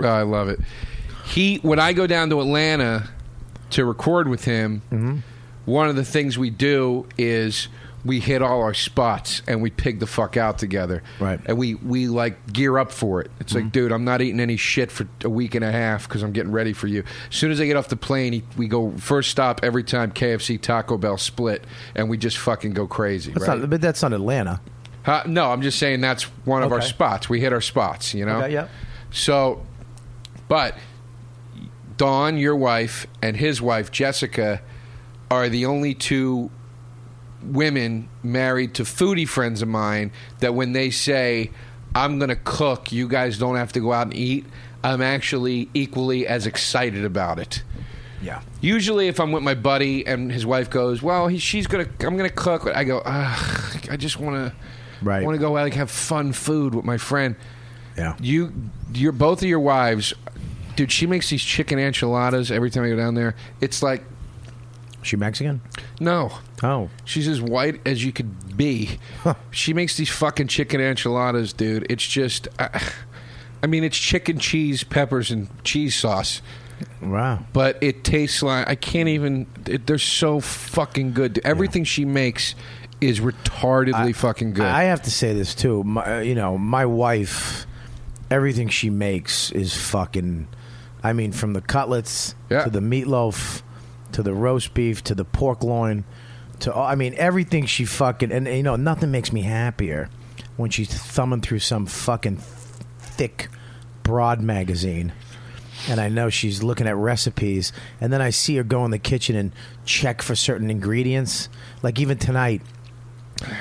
Oh, 0.00 0.06
I 0.08 0.22
love 0.22 0.48
it. 0.48 0.60
He 1.24 1.56
when 1.56 1.78
I 1.78 1.92
go 1.92 2.06
down 2.06 2.30
to 2.30 2.40
Atlanta 2.40 3.08
to 3.70 3.84
record 3.84 4.28
with 4.28 4.44
him, 4.44 4.82
Mm-hmm. 4.90 5.18
one 5.66 5.88
of 5.88 5.96
the 5.96 6.04
things 6.04 6.38
we 6.38 6.50
do 6.50 7.06
is 7.16 7.68
we 8.04 8.20
hit 8.20 8.42
all 8.42 8.62
our 8.62 8.74
spots 8.74 9.42
and 9.46 9.60
we 9.60 9.70
pig 9.70 9.98
the 9.98 10.06
fuck 10.06 10.36
out 10.36 10.58
together. 10.58 11.02
Right. 11.20 11.38
Mm-hmm. 11.38 11.50
And 11.50 11.58
we 11.58 11.74
we 11.74 12.08
like 12.08 12.52
gear 12.52 12.78
up 12.78 12.92
for 12.92 13.20
it. 13.20 13.30
It's 13.40 13.54
like, 13.54 13.72
dude, 13.72 13.92
I'm 13.92 14.04
not 14.04 14.22
eating 14.22 14.40
any 14.40 14.56
shit 14.56 14.90
for 14.90 15.08
a 15.24 15.28
week 15.28 15.54
and 15.54 15.64
a 15.64 15.72
half 15.72 16.08
because 16.08 16.22
I'm 16.22 16.32
getting 16.32 16.52
ready 16.52 16.72
for 16.72 16.86
you. 16.86 17.04
As 17.30 17.36
soon 17.36 17.50
as 17.50 17.60
I 17.60 17.66
get 17.66 17.76
off 17.76 17.88
the 17.88 17.96
plane, 17.96 18.32
he, 18.32 18.44
we 18.56 18.68
go 18.68 18.92
first 18.98 19.30
stop 19.30 19.60
every 19.62 19.82
time 19.82 20.12
KFC 20.12 20.60
Taco 20.60 20.96
Bell 20.96 21.18
split, 21.18 21.64
and 21.94 22.08
we 22.08 22.16
just 22.16 22.38
fucking 22.38 22.72
go 22.72 22.86
crazy. 22.86 23.32
That's 23.32 23.48
right? 23.48 23.58
not, 23.58 23.70
but 23.70 23.80
that's 23.80 24.02
not 24.02 24.12
Atlanta. 24.12 24.60
Huh? 25.04 25.22
no, 25.26 25.50
I'm 25.50 25.62
just 25.62 25.78
saying 25.78 26.00
that's 26.02 26.24
one 26.44 26.62
of 26.62 26.70
our 26.70 26.82
spots. 26.82 27.28
We 27.30 27.40
hit 27.40 27.52
our 27.52 27.62
spots, 27.62 28.12
you 28.12 28.26
know. 28.26 28.42
Okay, 28.42 28.52
yeah. 28.52 28.68
So, 29.10 29.64
but 30.48 30.76
Dawn, 31.96 32.36
your 32.36 32.56
wife, 32.56 33.06
and 33.22 33.36
his 33.36 33.62
wife 33.62 33.90
Jessica 33.90 34.60
are 35.30 35.48
the 35.48 35.66
only 35.66 35.94
two 35.94 36.50
women 37.42 38.08
married 38.22 38.74
to 38.74 38.82
foodie 38.84 39.28
friends 39.28 39.62
of 39.62 39.68
mine 39.68 40.10
that 40.40 40.54
when 40.54 40.72
they 40.72 40.90
say 40.90 41.50
I'm 41.94 42.18
going 42.18 42.28
to 42.30 42.36
cook, 42.36 42.92
you 42.92 43.08
guys 43.08 43.38
don't 43.38 43.56
have 43.56 43.72
to 43.72 43.80
go 43.80 43.92
out 43.92 44.08
and 44.08 44.14
eat. 44.14 44.44
I'm 44.84 45.02
actually 45.02 45.68
equally 45.74 46.26
as 46.26 46.46
excited 46.46 47.04
about 47.04 47.38
it. 47.38 47.62
Yeah. 48.22 48.42
Usually, 48.60 49.08
if 49.08 49.20
I'm 49.20 49.30
with 49.32 49.42
my 49.42 49.54
buddy 49.54 50.06
and 50.06 50.30
his 50.32 50.44
wife 50.44 50.70
goes, 50.70 51.02
"Well, 51.02 51.28
he, 51.28 51.38
she's 51.38 51.66
gonna, 51.68 51.86
I'm 52.00 52.16
gonna 52.16 52.28
cook," 52.30 52.66
I 52.66 52.82
go, 52.84 52.98
Ugh, 53.04 53.88
"I 53.90 53.96
just 53.96 54.18
want 54.18 54.36
to, 54.36 54.56
Right. 55.04 55.24
want 55.24 55.36
to 55.36 55.38
go 55.40 55.52
like 55.52 55.74
have 55.74 55.90
fun 55.90 56.32
food 56.32 56.74
with 56.74 56.84
my 56.84 56.98
friend." 56.98 57.36
Yeah. 57.96 58.16
You, 58.20 58.52
you're 58.92 59.12
both 59.12 59.42
of 59.42 59.48
your 59.48 59.60
wives, 59.60 60.14
dude. 60.76 60.90
She 60.92 61.06
makes 61.06 61.30
these 61.30 61.42
chicken 61.42 61.78
enchiladas 61.78 62.50
every 62.50 62.70
time 62.70 62.84
I 62.84 62.88
go 62.90 62.96
down 62.96 63.14
there. 63.14 63.34
It's 63.60 63.82
like, 63.84 64.02
She 65.02 65.16
Mexican? 65.16 65.60
no, 66.00 66.32
Oh. 66.62 66.90
she's 67.04 67.28
as 67.28 67.40
white 67.40 67.80
as 67.86 68.04
you 68.04 68.12
could 68.12 68.56
be. 68.56 68.98
She 69.50 69.72
makes 69.72 69.96
these 69.96 70.08
fucking 70.10 70.48
chicken 70.48 70.80
enchiladas, 70.80 71.52
dude. 71.52 71.86
It's 71.88 72.06
just, 72.06 72.48
I, 72.58 72.82
I 73.62 73.66
mean, 73.68 73.84
it's 73.84 73.96
chicken, 73.96 74.38
cheese, 74.38 74.82
peppers, 74.84 75.30
and 75.30 75.48
cheese 75.64 75.94
sauce 75.94 76.42
Wow. 77.02 77.44
but 77.52 77.78
it 77.82 78.04
tastes 78.04 78.42
like 78.42 78.68
I 78.68 78.74
can't 78.76 79.08
even. 79.08 79.46
It, 79.66 79.86
they're 79.86 79.98
so 79.98 80.40
fucking 80.40 81.12
good. 81.12 81.40
Everything 81.44 81.84
she 81.84 82.04
makes 82.04 82.54
is 83.00 83.20
retardedly 83.20 84.14
fucking 84.14 84.52
good. 84.54 84.66
I 84.66 84.84
have 84.84 85.02
to 85.02 85.10
say 85.10 85.32
this 85.32 85.54
too. 85.54 85.82
My, 85.84 86.18
uh, 86.18 86.20
you 86.20 86.34
know, 86.34 86.56
my 86.58 86.86
wife, 86.86 87.66
everything 88.30 88.68
she 88.68 88.90
makes 88.90 89.50
is 89.52 89.74
fucking. 89.76 90.48
I 91.02 91.12
mean, 91.12 91.30
from 91.32 91.52
the 91.52 91.60
cutlets 91.60 92.34
Yeah. 92.50 92.64
to 92.64 92.70
the 92.70 92.80
meatloaf 92.80 93.62
to 94.18 94.22
the 94.24 94.34
roast 94.34 94.74
beef 94.74 95.04
to 95.04 95.14
the 95.14 95.24
pork 95.24 95.62
loin 95.62 96.04
to 96.58 96.74
I 96.74 96.96
mean 96.96 97.14
everything 97.16 97.66
she 97.66 97.84
fucking 97.84 98.32
and 98.32 98.48
you 98.48 98.64
know 98.64 98.74
nothing 98.74 99.12
makes 99.12 99.32
me 99.32 99.42
happier 99.42 100.10
when 100.56 100.70
she's 100.70 100.92
thumbing 100.92 101.40
through 101.40 101.60
some 101.60 101.86
fucking 101.86 102.38
thick 102.98 103.48
broad 104.02 104.40
magazine 104.40 105.12
and 105.88 106.00
I 106.00 106.08
know 106.08 106.30
she's 106.30 106.64
looking 106.64 106.88
at 106.88 106.96
recipes 106.96 107.72
and 108.00 108.12
then 108.12 108.20
I 108.20 108.30
see 108.30 108.56
her 108.56 108.64
go 108.64 108.84
in 108.84 108.90
the 108.90 108.98
kitchen 108.98 109.36
and 109.36 109.52
check 109.84 110.20
for 110.20 110.34
certain 110.34 110.68
ingredients 110.68 111.48
like 111.84 112.00
even 112.00 112.18
tonight 112.18 112.62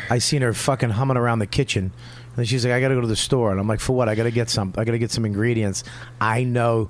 I 0.10 0.18
seen 0.18 0.42
her 0.42 0.54
fucking 0.54 0.90
humming 0.90 1.18
around 1.18 1.38
the 1.38 1.46
kitchen. 1.46 1.94
And 2.36 2.48
she's 2.48 2.66
like, 2.66 2.74
I 2.74 2.80
got 2.80 2.88
to 2.88 2.96
go 2.96 3.02
to 3.02 3.08
the 3.08 3.16
store. 3.16 3.52
And 3.52 3.60
I'm 3.60 3.68
like, 3.68 3.80
for 3.80 3.96
what? 3.96 4.10
I 4.10 4.16
got 4.16 4.24
to 4.24 4.32
get 4.32 4.50
some. 4.50 4.74
I 4.76 4.86
got 4.86 4.94
to 4.94 5.00
get 5.00 5.12
some 5.12 5.24
ingredients. 5.24 5.84
I 6.22 6.44
know 6.44 6.90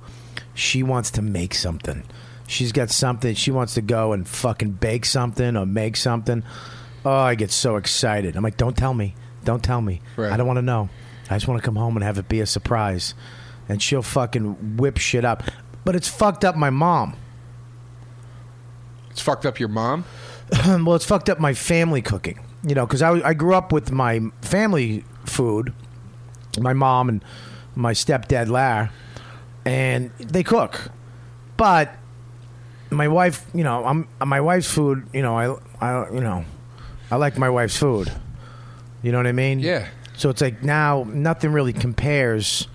she 0.54 0.82
wants 0.82 1.10
to 1.12 1.22
make 1.22 1.54
something. 1.54 2.02
She's 2.48 2.72
got 2.72 2.88
something. 2.90 3.34
She 3.34 3.50
wants 3.50 3.74
to 3.74 3.82
go 3.82 4.12
and 4.14 4.26
fucking 4.26 4.72
bake 4.72 5.04
something 5.04 5.54
or 5.54 5.66
make 5.66 5.96
something. 5.96 6.42
Oh, 7.04 7.10
I 7.12 7.34
get 7.34 7.50
so 7.50 7.76
excited. 7.76 8.36
I'm 8.36 8.42
like, 8.42 8.56
don't 8.56 8.76
tell 8.76 8.94
me. 8.94 9.14
Don't 9.44 9.62
tell 9.62 9.82
me. 9.82 10.00
Right. 10.16 10.32
I 10.32 10.36
don't 10.38 10.46
want 10.46 10.56
to 10.56 10.62
know. 10.62 10.88
I 11.30 11.34
just 11.36 11.46
want 11.46 11.60
to 11.60 11.64
come 11.64 11.76
home 11.76 11.94
and 11.96 12.02
have 12.02 12.16
it 12.16 12.26
be 12.26 12.40
a 12.40 12.46
surprise. 12.46 13.14
And 13.68 13.82
she'll 13.82 14.02
fucking 14.02 14.78
whip 14.78 14.96
shit 14.96 15.26
up. 15.26 15.42
But 15.84 15.94
it's 15.94 16.08
fucked 16.08 16.42
up 16.42 16.56
my 16.56 16.70
mom. 16.70 17.16
it's 19.10 19.20
fucked 19.20 19.44
up 19.44 19.60
your 19.60 19.68
mom. 19.68 20.06
well, 20.66 20.94
it's 20.94 21.04
fucked 21.04 21.28
up 21.28 21.38
my 21.38 21.52
family 21.52 22.00
cooking. 22.00 22.40
you 22.62 22.74
know, 22.74 22.86
because 22.86 23.02
I, 23.02 23.12
I 23.28 23.34
grew 23.34 23.54
up 23.54 23.72
with 23.72 23.92
my 23.92 24.20
family 24.40 25.04
food, 25.26 25.74
my 26.58 26.72
mom 26.72 27.10
and 27.10 27.24
my 27.74 27.92
stepdad 27.92 28.48
Lar, 28.48 28.90
and 29.66 30.10
they 30.18 30.42
cook, 30.42 30.90
but 31.58 31.94
my 32.90 33.08
wife, 33.08 33.44
you 33.54 33.64
know, 33.64 33.84
I'm 33.84 34.08
my 34.24 34.40
wife's 34.40 34.70
food. 34.70 35.06
You 35.12 35.22
know, 35.22 35.36
I, 35.36 35.56
I, 35.84 36.10
you 36.10 36.20
know, 36.20 36.44
I 37.10 37.16
like 37.16 37.38
my 37.38 37.50
wife's 37.50 37.76
food. 37.76 38.12
You 39.02 39.12
know 39.12 39.18
what 39.18 39.26
I 39.26 39.32
mean? 39.32 39.60
Yeah. 39.60 39.88
So 40.16 40.30
it's 40.30 40.40
like 40.40 40.62
now 40.62 41.04
nothing 41.08 41.52
really 41.52 41.72
compares 41.72 42.66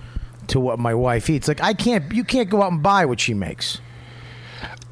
to 0.48 0.60
what 0.60 0.80
my 0.80 0.94
wife 0.94 1.30
eats. 1.30 1.48
Like 1.48 1.62
I 1.62 1.74
can't, 1.74 2.12
you 2.14 2.24
can't 2.24 2.50
go 2.50 2.62
out 2.62 2.72
and 2.72 2.82
buy 2.82 3.06
what 3.06 3.20
she 3.20 3.34
makes. 3.34 3.80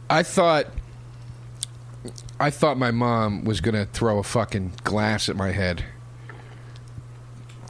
I 0.10 0.23
thought 0.23 0.67
I 2.39 2.49
thought 2.49 2.77
my 2.77 2.91
mom 2.91 3.45
was 3.45 3.62
gonna 3.62 3.86
throw 3.86 4.17
a 4.17 4.23
fucking 4.23 4.73
glass 4.84 5.29
at 5.29 5.36
my 5.36 5.51
head. 5.51 5.86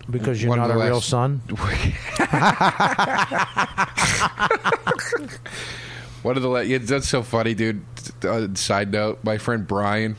Because 0.10 0.42
you're 0.42 0.50
One 0.50 0.60
not 0.60 0.72
a 0.72 0.78
real 0.78 1.02
son. 1.02 1.42
One 6.24 6.38
of 6.38 6.44
the 6.44 6.52
yeah, 6.60 6.78
that's 6.80 7.10
so 7.10 7.24
funny, 7.24 7.54
dude. 7.54 7.84
Uh, 8.24 8.54
side 8.54 8.92
note, 8.92 9.20
my 9.24 9.38
friend 9.38 9.66
Brian, 9.68 10.16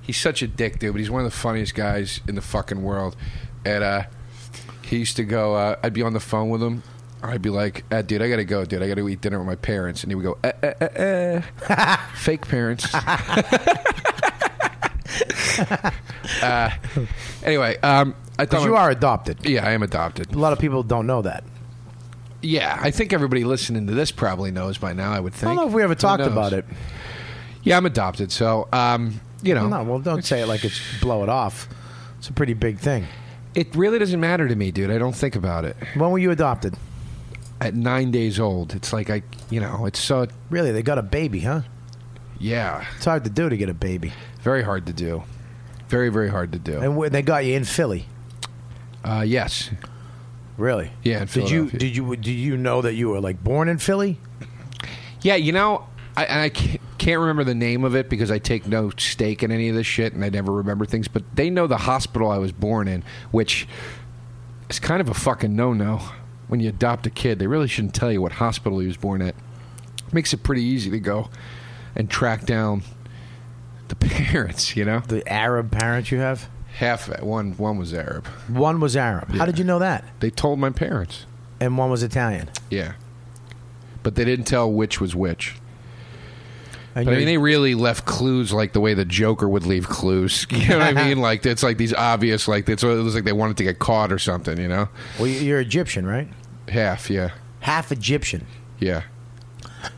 he's 0.00 0.18
such 0.18 0.42
a 0.42 0.46
dick, 0.46 0.78
dude, 0.78 0.92
but 0.92 1.00
he's 1.00 1.10
one 1.10 1.24
of 1.24 1.30
the 1.30 1.36
funniest 1.36 1.74
guys 1.74 2.20
in 2.28 2.34
the 2.36 2.42
fucking 2.42 2.82
world. 2.82 3.16
And 3.64 3.82
uh, 3.82 4.02
he 4.82 4.98
used 4.98 5.16
to 5.16 5.24
go. 5.24 5.54
Uh, 5.56 5.76
I'd 5.82 5.94
be 5.94 6.02
on 6.02 6.12
the 6.12 6.20
phone 6.20 6.50
with 6.50 6.62
him. 6.62 6.82
I'd 7.24 7.42
be 7.42 7.50
like, 7.50 7.84
uh, 7.92 8.02
"Dude, 8.02 8.20
I 8.22 8.28
gotta 8.28 8.44
go, 8.44 8.64
dude. 8.64 8.82
I 8.82 8.88
gotta 8.88 9.06
eat 9.08 9.20
dinner 9.20 9.38
with 9.38 9.46
my 9.46 9.54
parents." 9.56 10.02
And 10.02 10.10
he 10.10 10.14
would 10.16 10.24
go, 10.24 10.38
eh, 10.44 10.52
eh, 10.62 10.72
eh, 10.80 11.42
eh. 11.68 11.96
"Fake 12.14 12.46
parents." 12.48 12.92
uh, 16.42 16.70
anyway, 17.44 17.76
um, 17.82 18.14
I 18.38 18.44
thought 18.44 18.50
Because 18.50 18.64
you 18.64 18.72
my- 18.72 18.80
are 18.80 18.90
adopted. 18.90 19.44
Yeah, 19.46 19.66
I 19.66 19.72
am 19.72 19.82
adopted. 19.82 20.32
A 20.34 20.38
lot 20.38 20.52
of 20.52 20.58
people 20.58 20.82
don't 20.82 21.06
know 21.06 21.22
that. 21.22 21.44
Yeah, 22.42 22.76
I 22.80 22.90
think 22.90 23.12
everybody 23.12 23.44
listening 23.44 23.86
to 23.86 23.94
this 23.94 24.10
probably 24.10 24.50
knows 24.50 24.76
by 24.78 24.92
now. 24.92 25.12
I 25.12 25.20
would 25.20 25.32
think. 25.32 25.44
I 25.52 25.54
don't 25.54 25.64
know 25.64 25.68
if 25.68 25.74
we 25.74 25.82
ever 25.82 25.94
talked 25.94 26.20
knows? 26.20 26.32
about 26.32 26.52
it. 26.52 26.64
Yeah, 27.62 27.76
I'm 27.76 27.86
adopted, 27.86 28.32
so 28.32 28.68
um, 28.72 29.20
you 29.42 29.54
know. 29.54 29.68
No, 29.68 29.84
well, 29.84 29.98
don't 30.00 30.24
say 30.24 30.40
it 30.42 30.46
like 30.48 30.64
it's 30.64 30.80
blow 31.00 31.22
it 31.22 31.28
off. 31.28 31.68
It's 32.18 32.28
a 32.28 32.32
pretty 32.32 32.54
big 32.54 32.78
thing. 32.78 33.06
It 33.54 33.74
really 33.76 33.98
doesn't 33.98 34.18
matter 34.20 34.48
to 34.48 34.56
me, 34.56 34.70
dude. 34.72 34.90
I 34.90 34.98
don't 34.98 35.14
think 35.14 35.36
about 35.36 35.64
it. 35.64 35.76
When 35.94 36.10
were 36.10 36.18
you 36.18 36.30
adopted? 36.30 36.74
At 37.60 37.74
nine 37.74 38.10
days 38.10 38.40
old, 38.40 38.74
it's 38.74 38.92
like 38.92 39.08
I, 39.10 39.22
you 39.50 39.60
know, 39.60 39.86
it's 39.86 40.00
so 40.00 40.26
Really, 40.50 40.72
they 40.72 40.82
got 40.82 40.98
a 40.98 41.02
baby, 41.02 41.40
huh? 41.40 41.60
yeah, 42.40 42.84
It's 42.96 43.04
hard 43.04 43.22
to 43.24 43.30
do 43.30 43.48
to 43.48 43.56
get 43.56 43.68
a 43.68 43.74
baby. 43.74 44.12
very 44.40 44.64
hard 44.64 44.86
to 44.86 44.92
do. 44.92 45.22
Very, 45.88 46.08
very 46.08 46.28
hard 46.28 46.50
to 46.52 46.58
do. 46.58 46.80
And 46.80 46.98
wh- 47.00 47.08
they 47.08 47.22
got 47.22 47.44
you 47.44 47.54
in 47.54 47.64
Philly. 47.64 48.06
Uh, 49.04 49.22
yes, 49.24 49.70
Really? 50.56 50.92
Yeah, 51.02 51.22
in 51.22 51.28
Did 51.28 51.50
you 51.50 51.70
did 51.70 51.96
you 51.96 52.16
did 52.16 52.30
you 52.30 52.56
know 52.56 52.82
that 52.82 52.94
you 52.94 53.08
were 53.08 53.20
like 53.20 53.42
born 53.42 53.68
in 53.68 53.78
Philly? 53.78 54.18
yeah. 55.22 55.34
You 55.34 55.52
know, 55.52 55.86
I, 56.16 56.24
and 56.24 56.40
I 56.40 56.48
can't 56.98 57.20
remember 57.20 57.44
the 57.44 57.54
name 57.54 57.84
of 57.84 57.96
it 57.96 58.08
because 58.08 58.30
I 58.30 58.38
take 58.38 58.66
no 58.66 58.90
stake 58.96 59.42
in 59.42 59.50
any 59.50 59.68
of 59.68 59.74
this 59.74 59.86
shit, 59.86 60.12
and 60.12 60.24
I 60.24 60.28
never 60.28 60.52
remember 60.52 60.84
things. 60.84 61.08
But 61.08 61.24
they 61.34 61.50
know 61.50 61.66
the 61.66 61.78
hospital 61.78 62.30
I 62.30 62.38
was 62.38 62.52
born 62.52 62.86
in, 62.86 63.02
which 63.30 63.66
is 64.68 64.78
kind 64.78 65.00
of 65.00 65.08
a 65.08 65.14
fucking 65.14 65.54
no-no. 65.54 66.00
When 66.48 66.60
you 66.60 66.68
adopt 66.68 67.06
a 67.06 67.10
kid, 67.10 67.38
they 67.38 67.46
really 67.46 67.66
shouldn't 67.68 67.94
tell 67.94 68.12
you 68.12 68.20
what 68.20 68.32
hospital 68.32 68.78
he 68.78 68.86
was 68.86 68.98
born 68.98 69.22
at. 69.22 69.34
Makes 70.12 70.34
it 70.34 70.42
pretty 70.42 70.62
easy 70.62 70.90
to 70.90 71.00
go 71.00 71.30
and 71.96 72.10
track 72.10 72.44
down 72.44 72.82
the 73.88 73.96
parents. 73.96 74.76
You 74.76 74.84
know, 74.84 75.00
The 75.00 75.26
Arab 75.26 75.70
parents 75.70 76.10
you 76.10 76.18
have. 76.18 76.48
Half 76.74 77.08
one 77.22 77.52
one 77.56 77.78
was 77.78 77.92
Arab. 77.94 78.26
One 78.48 78.80
was 78.80 78.96
Arab. 78.96 79.30
How 79.34 79.46
did 79.46 79.58
you 79.58 79.64
know 79.64 79.78
that? 79.78 80.04
They 80.20 80.30
told 80.30 80.58
my 80.58 80.70
parents. 80.70 81.26
And 81.60 81.78
one 81.78 81.90
was 81.90 82.02
Italian. 82.02 82.50
Yeah. 82.70 82.94
But 84.02 84.16
they 84.16 84.24
didn't 84.24 84.46
tell 84.46 84.70
which 84.70 85.00
was 85.00 85.14
which. 85.14 85.56
I 86.94 87.04
mean, 87.04 87.24
they 87.24 87.38
really 87.38 87.74
left 87.74 88.04
clues 88.04 88.52
like 88.52 88.74
the 88.74 88.80
way 88.80 88.92
the 88.92 89.06
Joker 89.06 89.48
would 89.48 89.64
leave 89.64 89.88
clues. 89.88 90.46
You 90.50 90.68
know 90.68 90.78
what 90.78 90.96
I 90.96 91.08
mean? 91.08 91.20
Like 91.20 91.46
it's 91.46 91.62
like 91.62 91.78
these 91.78 91.94
obvious, 91.94 92.48
like 92.48 92.68
it's, 92.68 92.82
it 92.82 92.86
was 92.86 93.14
like 93.14 93.24
they 93.24 93.32
wanted 93.32 93.56
to 93.58 93.64
get 93.64 93.78
caught 93.78 94.12
or 94.12 94.18
something. 94.18 94.58
You 94.58 94.68
know? 94.68 94.88
well, 95.18 95.26
you're 95.28 95.60
Egyptian, 95.60 96.06
right? 96.06 96.28
Half, 96.68 97.08
yeah, 97.10 97.30
Half 97.60 97.92
Egyptian. 97.92 98.46
yeah. 98.78 99.02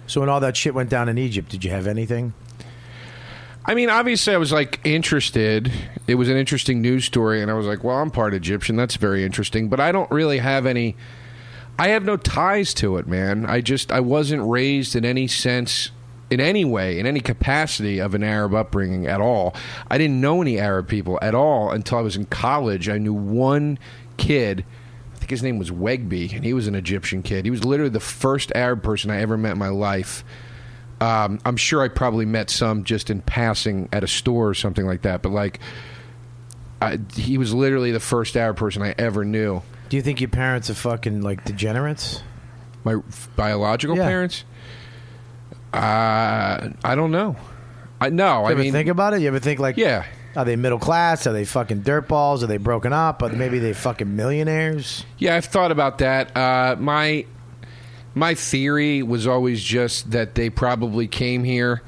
So 0.06 0.20
when 0.20 0.28
all 0.30 0.40
that 0.40 0.56
shit 0.56 0.74
went 0.74 0.88
down 0.88 1.08
in 1.08 1.18
Egypt, 1.18 1.50
did 1.50 1.64
you 1.64 1.70
have 1.70 1.87
anything? 1.87 2.32
I 3.66 3.74
mean, 3.74 3.88
obviously, 3.88 4.35
I 4.35 4.37
was 4.37 4.53
like 4.53 4.79
interested. 4.85 5.72
It 6.07 6.16
was 6.16 6.29
an 6.29 6.37
interesting 6.37 6.83
news 6.83 7.07
story, 7.07 7.40
and 7.40 7.50
I 7.50 7.55
was 7.55 7.66
like, 7.66 7.83
"Well, 7.83 7.96
I'm 7.96 8.11
part 8.11 8.35
Egyptian. 8.35 8.77
That's 8.77 8.96
very 8.96 9.24
interesting." 9.24 9.68
But 9.68 9.81
I 9.81 9.90
don't 9.90 10.11
really 10.11 10.38
have 10.38 10.66
any. 10.66 10.96
I 11.79 11.88
have 11.88 12.05
no 12.05 12.16
ties 12.16 12.74
to 12.74 12.98
it, 12.98 13.07
man. 13.07 13.46
I 13.46 13.61
just 13.62 13.90
I 13.90 14.00
wasn't 14.00 14.48
raised 14.48 14.94
in 14.94 15.05
any 15.07 15.27
sense, 15.27 15.90
in 16.31 16.40
any 16.40 16.64
way, 16.64 16.98
in 16.98 17.07
any 17.07 17.20
capacity 17.20 17.98
of 18.00 18.14
an 18.14 18.22
Arab 18.22 18.55
upbringing 18.55 19.07
at 19.07 19.22
all. 19.22 19.55
I 19.90 19.96
didn't 19.96 20.20
know 20.20 20.42
any 20.42 20.59
Arab 20.59 20.87
people 20.87 21.18
at 21.22 21.35
all 21.35 21.70
until 21.70 21.98
I 21.98 22.03
was 22.03 22.16
in 22.16 22.27
college. 22.27 22.90
I 22.90 22.98
knew 22.98 23.14
one 23.14 23.79
kid. 24.18 24.64
I 25.14 25.16
think 25.16 25.31
his 25.31 25.42
name 25.42 25.59
was 25.59 25.70
Wegby, 25.70 26.35
and 26.35 26.44
he 26.44 26.53
was 26.53 26.66
an 26.66 26.74
Egyptian 26.74 27.22
kid. 27.22 27.46
He 27.46 27.50
was 27.50 27.64
literally 27.64 27.90
the 27.90 27.98
first 27.98 28.53
Arab 28.55 28.83
person 28.83 29.11
I 29.11 29.22
ever 29.22 29.38
met 29.38 29.53
in 29.53 29.59
my 29.59 29.68
life. 29.68 30.22
Um, 31.00 31.38
I'm 31.44 31.57
sure 31.57 31.83
I 31.83 31.88
probably 31.88 32.24
met 32.24 32.50
some 32.50 32.85
just 32.85 33.11
in 33.11 33.20
passing 33.20 33.88
at 33.92 34.04
a 34.04 34.09
store 34.09 34.48
or 34.48 34.54
something 34.54 34.87
like 34.87 35.02
that, 35.02 35.22
but 35.22 35.30
like, 35.33 35.61
I, 36.80 36.98
he 37.14 37.37
was 37.38 37.52
literally 37.52 37.90
the 37.92 38.00
first 38.00 38.37
Arab 38.37 38.57
person 38.57 38.83
I 38.83 38.94
ever 38.98 39.24
knew. 39.24 39.62
Do 39.88 39.96
you 39.96 40.02
think 40.02 40.20
your 40.20 40.30
parents 40.30 40.70
are 40.70 40.74
fucking 40.74 41.20
like 41.22 41.44
degenerates? 41.44 42.22
My 42.85 42.94
f- 42.94 43.28
biological 43.37 43.96
Yeah. 43.96 44.07
parents? 44.07 44.44
Uh, 45.72 46.70
I 46.85 46.94
don't 46.94 47.11
know. 47.11 47.37
I 48.00 48.11
no. 48.11 48.40
You 48.40 48.46
I 48.46 48.50
ever 48.52 48.61
mean, 48.62 48.72
think 48.72 48.88
about 48.88 49.14
it? 49.14 49.20
You 49.22 49.28
ever 49.28 49.40
think 49.40 49.59
like, 49.61 49.76
yeah. 49.76 50.04
are 50.37 50.44
they 50.44 50.57
middle 50.57 50.78
class? 50.78 51.26
Are 51.26 51.33
they 51.33 51.44
fucking 51.44 51.83
dirtballs? 51.83 52.42
Are 52.42 52.46
they 52.46 52.59
broken 52.59 52.92
up? 52.92 53.22
Are 53.22 53.30
maybe 53.30 53.59
they 53.59 53.72
fucking 53.72 54.14
millionaires? 54.14 55.04
Yeah, 55.18 55.35
I've 55.37 55.46
thought 55.46 55.72
about 55.72 55.98
that. 55.98 56.37
Uh, 56.37 56.76
my 56.78 57.26
my 58.14 58.35
theory 58.35 59.03
was 59.03 59.27
always 59.27 59.62
just 59.62 60.11
that 60.12 60.35
they 60.35 60.50
probably 60.50 61.09
came 61.09 61.44
here 61.44 61.83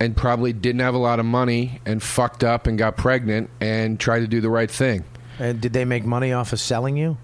and 0.00 0.16
probably 0.16 0.52
didn't 0.52 0.80
have 0.80 0.94
a 0.94 0.98
lot 0.98 1.18
of 1.18 1.26
money 1.26 1.80
and 1.84 2.02
fucked 2.02 2.44
up 2.44 2.66
and 2.66 2.78
got 2.78 2.96
pregnant 2.96 3.50
and 3.60 3.98
tried 3.98 4.20
to 4.20 4.26
do 4.28 4.40
the 4.40 4.50
right 4.50 4.70
thing. 4.70 5.04
And 5.38 5.60
did 5.60 5.72
they 5.72 5.84
make 5.84 6.04
money 6.04 6.32
off 6.32 6.52
of 6.52 6.60
selling 6.60 6.96
you 6.96 7.16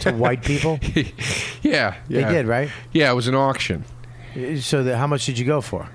to 0.00 0.12
white 0.16 0.42
people? 0.42 0.78
yeah, 1.62 1.96
They 2.08 2.24
did, 2.24 2.46
right? 2.46 2.70
Yeah, 2.92 3.10
it 3.10 3.14
was 3.14 3.28
an 3.28 3.34
auction. 3.34 3.84
So 4.60 4.82
the, 4.84 4.96
how 4.96 5.06
much 5.06 5.26
did 5.26 5.38
you 5.38 5.44
go 5.44 5.60
for? 5.60 5.88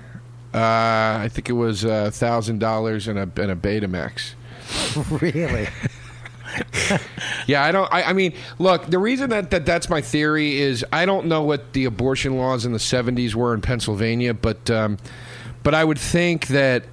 Uh, 0.54 1.18
I 1.22 1.28
think 1.30 1.48
it 1.48 1.54
was 1.54 1.84
a 1.84 2.10
thousand 2.10 2.60
dollars 2.60 3.08
and 3.08 3.18
a 3.18 3.22
and 3.22 3.50
a 3.50 3.56
Betamax. 3.56 4.34
really? 5.20 5.68
Yeah, 7.46 7.62
I 7.64 7.70
don't. 7.70 7.92
I, 7.92 8.02
I 8.04 8.12
mean, 8.12 8.32
look, 8.58 8.86
the 8.86 8.98
reason 8.98 9.30
that, 9.30 9.50
that 9.52 9.64
that's 9.64 9.88
my 9.88 10.00
theory 10.00 10.58
is 10.58 10.84
I 10.92 11.06
don't 11.06 11.26
know 11.26 11.42
what 11.42 11.72
the 11.74 11.84
abortion 11.84 12.38
laws 12.38 12.64
in 12.66 12.72
the 12.72 12.78
'70s 12.78 13.34
were 13.34 13.54
in 13.54 13.60
Pennsylvania, 13.60 14.34
but 14.34 14.68
um, 14.68 14.98
but 15.62 15.74
I 15.74 15.84
would 15.84 15.98
think 15.98 16.48
that 16.48 16.84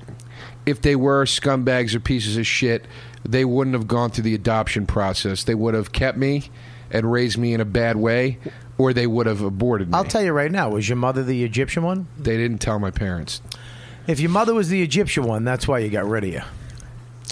if 0.67 0.81
they 0.81 0.95
were 0.95 1.25
scumbags 1.25 1.95
or 1.95 1.99
pieces 1.99 2.37
of 2.37 2.45
shit, 2.45 2.85
they 3.27 3.45
wouldn't 3.45 3.73
have 3.73 3.87
gone 3.87 4.11
through 4.11 4.25
the 4.25 4.35
adoption 4.35 4.85
process. 4.85 5.43
They 5.43 5.55
would 5.55 5.73
have 5.73 5.91
kept 5.91 6.17
me 6.19 6.51
and 6.91 7.11
raised 7.11 7.37
me 7.39 7.53
in 7.55 7.59
a 7.61 7.65
bad 7.65 7.95
way, 7.95 8.37
or 8.77 8.93
they 8.93 9.07
would 9.07 9.25
have 9.25 9.41
aborted 9.41 9.87
me. 9.89 9.95
I'll 9.95 10.03
tell 10.03 10.23
you 10.23 10.33
right 10.33 10.51
now. 10.51 10.69
Was 10.69 10.87
your 10.87 10.97
mother 10.97 11.23
the 11.23 11.43
Egyptian 11.43 11.81
one? 11.83 12.07
they 12.19 12.37
didn't 12.37 12.59
tell 12.59 12.77
my 12.77 12.91
parents 12.91 13.41
If 14.05 14.19
your 14.19 14.29
mother 14.29 14.53
was 14.53 14.69
the 14.69 14.83
Egyptian 14.83 15.23
one, 15.23 15.43
that's 15.43 15.67
why 15.67 15.79
you 15.79 15.89
got 15.89 16.05
rid 16.07 16.23
of 16.25 16.29
you. 16.29 16.41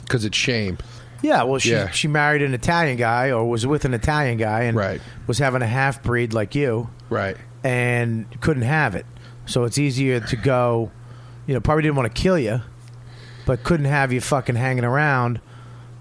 because 0.02 0.26
it's 0.26 0.38
shame. 0.38 0.80
Yeah, 1.22 1.44
well, 1.44 1.60
she 1.60 1.72
Yeah. 1.72 1.90
she 1.92 2.08
married 2.08 2.42
an 2.42 2.54
Italian 2.54 2.98
guy 2.98 3.32
or 3.32 3.48
was 3.48 3.66
with 3.68 3.86
an 3.86 3.94
Italian 3.94 4.38
guy 4.38 4.62
and 4.64 4.76
Right. 4.78 5.02
was 5.28 5.38
having 5.40 5.62
a 5.62 5.68
half 5.68 6.02
breed 6.04 6.34
like 6.34 6.56
you 6.56 6.90
Right. 7.10 7.38
and 7.64 8.26
couldn't 8.42 8.64
have 8.64 8.96
it. 8.96 9.06
So 9.46 9.64
it's 9.66 9.78
easier 9.78 10.20
to 10.20 10.36
go, 10.36 10.92
you 11.48 11.54
know, 11.54 11.60
probably 11.60 11.84
didn't 11.84 11.96
want 11.98 12.14
to 12.14 12.22
kill 12.22 12.38
you, 12.40 12.62
but 13.46 13.64
couldn't 13.64 13.86
have 13.88 14.12
you 14.12 14.22
fucking 14.22 14.56
hanging 14.56 14.84
around 14.86 15.40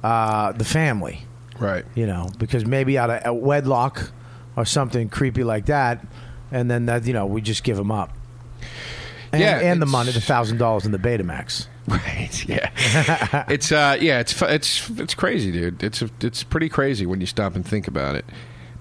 uh, 0.03 0.53
the 0.53 0.65
family, 0.65 1.27
Right. 1.59 1.85
you 1.95 2.07
know, 2.07 2.31
because 2.39 2.65
maybe 2.65 2.97
out 2.97 3.11
of 3.11 3.21
a 3.27 3.35
wedlock 3.35 4.13
or 4.57 4.65
something 4.65 5.11
creepy 5.11 5.45
like 5.45 5.67
that, 5.67 6.01
and 6.51 6.71
then 6.71 6.87
that 6.87 7.05
you 7.07 7.13
know 7.13 7.27
we 7.27 7.43
just 7.43 7.63
give 7.65 7.77
them 7.77 7.91
up. 7.91 8.11
And, 9.33 9.41
Yeah, 9.41 9.59
and 9.61 9.81
the 9.81 9.87
money, 9.87 10.13
the 10.13 10.21
thousand 10.21 10.59
dollars 10.59 10.85
in 10.87 10.93
the 10.93 10.99
Betamax. 10.99 11.67
Right. 11.91 12.49
Yeah. 12.49 13.45
it's 13.49 13.73
uh 13.73 13.97
yeah, 14.01 14.21
it's 14.21 14.41
it's 14.43 14.89
it's 14.91 15.15
crazy, 15.15 15.51
dude. 15.51 15.83
It's 15.83 16.05
it's 16.21 16.45
pretty 16.45 16.69
crazy 16.69 17.05
when 17.05 17.21
you 17.21 17.27
stop 17.27 17.57
and 17.57 17.67
think 17.67 17.89
about 17.89 18.15
it. 18.15 18.25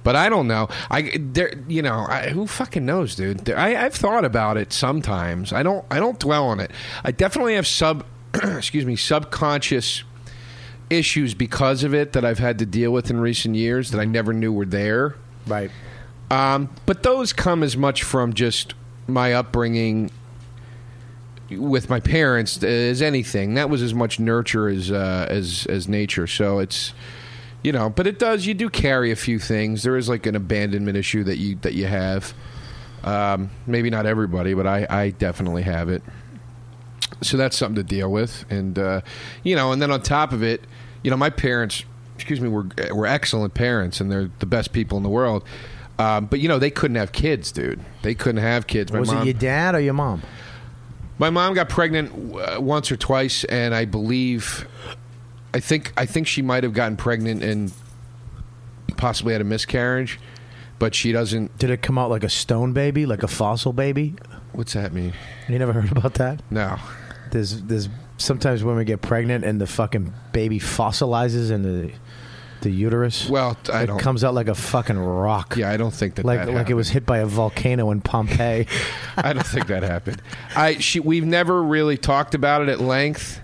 But 0.03 0.15
I 0.15 0.29
don't 0.29 0.47
know. 0.47 0.69
I 0.91 1.17
there 1.19 1.51
you 1.67 1.81
know, 1.81 2.05
I, 2.07 2.29
who 2.29 2.45
fucking 2.45 2.85
knows, 2.85 3.15
dude. 3.15 3.45
There, 3.45 3.57
I 3.57 3.83
I've 3.83 3.95
thought 3.95 4.25
about 4.25 4.57
it 4.57 4.71
sometimes. 4.71 5.51
I 5.51 5.63
don't 5.63 5.85
I 5.89 5.99
don't 5.99 6.19
dwell 6.19 6.45
on 6.49 6.59
it. 6.59 6.69
I 7.03 7.09
definitely 7.09 7.55
have 7.55 7.65
sub 7.65 8.05
excuse 8.35 8.85
me, 8.85 8.95
subconscious 8.95 10.03
issues 10.91 11.33
because 11.33 11.83
of 11.83 11.95
it 11.95 12.13
that 12.13 12.23
I've 12.23 12.39
had 12.39 12.59
to 12.59 12.65
deal 12.65 12.91
with 12.91 13.09
in 13.09 13.19
recent 13.19 13.55
years 13.55 13.89
that 13.89 13.99
I 13.99 14.05
never 14.05 14.33
knew 14.33 14.53
were 14.53 14.65
there. 14.65 15.15
Right. 15.47 15.71
Um, 16.29 16.69
but 16.85 17.01
those 17.01 17.33
come 17.33 17.63
as 17.63 17.75
much 17.75 18.03
from 18.03 18.33
just 18.33 18.75
my 19.07 19.33
upbringing 19.33 20.12
with 21.51 21.89
my 21.89 21.99
parents 21.99 22.62
as 22.63 23.01
anything. 23.01 23.55
That 23.55 23.69
was 23.69 23.81
as 23.81 23.93
much 23.93 24.19
nurture 24.19 24.67
as 24.67 24.91
uh, 24.91 25.27
as 25.29 25.65
as 25.67 25.88
nature. 25.88 26.27
So 26.27 26.59
it's 26.59 26.93
you 27.63 27.71
know, 27.71 27.89
but 27.89 28.07
it 28.07 28.19
does. 28.19 28.45
You 28.45 28.53
do 28.53 28.69
carry 28.69 29.12
a 29.12 29.15
few 29.15 29.39
things. 29.39 29.83
There 29.83 29.97
is 29.97 30.07
like 30.07 30.25
an 30.25 30.35
abandonment 30.35 30.97
issue 30.97 31.23
that 31.25 31.38
you 31.38 31.55
that 31.62 31.73
you 31.73 31.88
have. 31.88 32.33
Um, 33.03 33.49
maybe 33.65 33.89
not 33.89 34.05
everybody, 34.05 34.53
but 34.53 34.67
I, 34.67 34.85
I 34.89 35.09
definitely 35.12 35.63
have 35.63 35.89
it. 35.89 36.03
So 37.21 37.38
that's 37.38 37.57
something 37.57 37.75
to 37.75 37.83
deal 37.83 38.12
with, 38.12 38.45
and 38.49 38.77
uh, 38.77 39.01
you 39.43 39.55
know, 39.55 39.71
and 39.71 39.81
then 39.81 39.91
on 39.91 40.01
top 40.01 40.31
of 40.31 40.43
it, 40.43 40.63
you 41.03 41.12
know, 41.12 41.17
my 41.17 41.29
parents, 41.29 41.83
excuse 42.15 42.39
me, 42.39 42.47
were 42.47 42.67
were 42.93 43.05
excellent 43.05 43.53
parents, 43.53 43.99
and 43.99 44.12
they're 44.12 44.29
the 44.39 44.45
best 44.45 44.71
people 44.71 44.97
in 44.97 45.03
the 45.03 45.09
world. 45.09 45.43
Um, 45.97 46.27
but 46.27 46.39
you 46.39 46.47
know, 46.47 46.59
they 46.59 46.71
couldn't 46.71 46.95
have 46.95 47.12
kids, 47.12 47.51
dude. 47.51 47.81
They 48.03 48.15
couldn't 48.15 48.41
have 48.41 48.67
kids. 48.67 48.91
My 48.93 49.01
was 49.01 49.12
mom, 49.12 49.23
it 49.23 49.25
your 49.25 49.33
dad 49.33 49.75
or 49.75 49.81
your 49.81 49.93
mom? 49.93 50.21
My 51.19 51.29
mom 51.29 51.53
got 51.53 51.69
pregnant 51.69 52.36
uh, 52.36 52.60
once 52.60 52.91
or 52.91 52.97
twice, 52.97 53.43
and 53.43 53.75
I 53.75 53.86
believe, 53.86 54.67
I 55.53 55.60
think, 55.60 55.93
I 55.97 56.05
think 56.05 56.27
she 56.27 56.41
might 56.41 56.63
have 56.63 56.73
gotten 56.73 56.97
pregnant 56.97 57.43
and 57.43 57.71
possibly 58.97 59.34
had 59.34 59.41
a 59.41 59.45
miscarriage, 59.45 60.19
but 60.79 60.95
she 60.95 61.12
doesn't. 61.12 61.58
Did 61.58 61.69
it 61.69 61.82
come 61.82 61.97
out 61.97 62.10
like 62.10 62.23
a 62.23 62.29
stone 62.29 62.73
baby, 62.73 63.05
like 63.05 63.21
a 63.21 63.27
fossil 63.27 63.73
baby? 63.73 64.15
What's 64.53 64.73
that 64.73 64.93
mean? 64.93 65.13
You 65.47 65.60
never 65.60 65.73
heard 65.73 65.91
about 65.91 66.15
that? 66.15 66.41
No. 66.49 66.77
There's 67.32 67.62
there's 67.63 67.89
sometimes 68.17 68.63
women 68.63 68.86
get 68.86 69.01
pregnant 69.01 69.45
and 69.45 69.62
the 69.62 69.67
fucking 69.67 70.13
baby 70.32 70.60
fossilizes 70.60 71.51
and 71.51 71.63
the 71.63 71.91
the 72.62 72.69
uterus. 72.69 73.30
Well, 73.30 73.58
I 73.72 73.84
it 73.84 73.88
don't. 73.88 74.00
comes 74.00 74.24
out 74.24 74.34
like 74.34 74.48
a 74.48 74.56
fucking 74.56 74.98
rock. 74.98 75.56
yeah, 75.58 75.69
I 75.72 75.78
don't 75.78 75.93
think 75.93 76.15
that. 76.15 76.26
like 76.26 76.45
that 76.45 76.54
like 76.54 76.69
it 76.69 76.74
was 76.74 76.89
happened. 76.89 77.04
hit 77.04 77.06
by 77.06 77.17
a 77.19 77.26
volcano 77.26 77.91
in 77.91 78.02
Pompeii. 78.02 78.67
I 79.17 79.34
don't 79.34 79.45
think 79.45 79.67
that 79.67 79.84
happened. 79.84 80.22
I 80.56 80.76
she 80.78 81.00
we've 81.00 81.26
never 81.26 81.62
really 81.63 81.98
talked 81.98 82.36
about 82.36 82.62
it 82.62 82.69
at 82.69 82.80
length. 82.80 83.41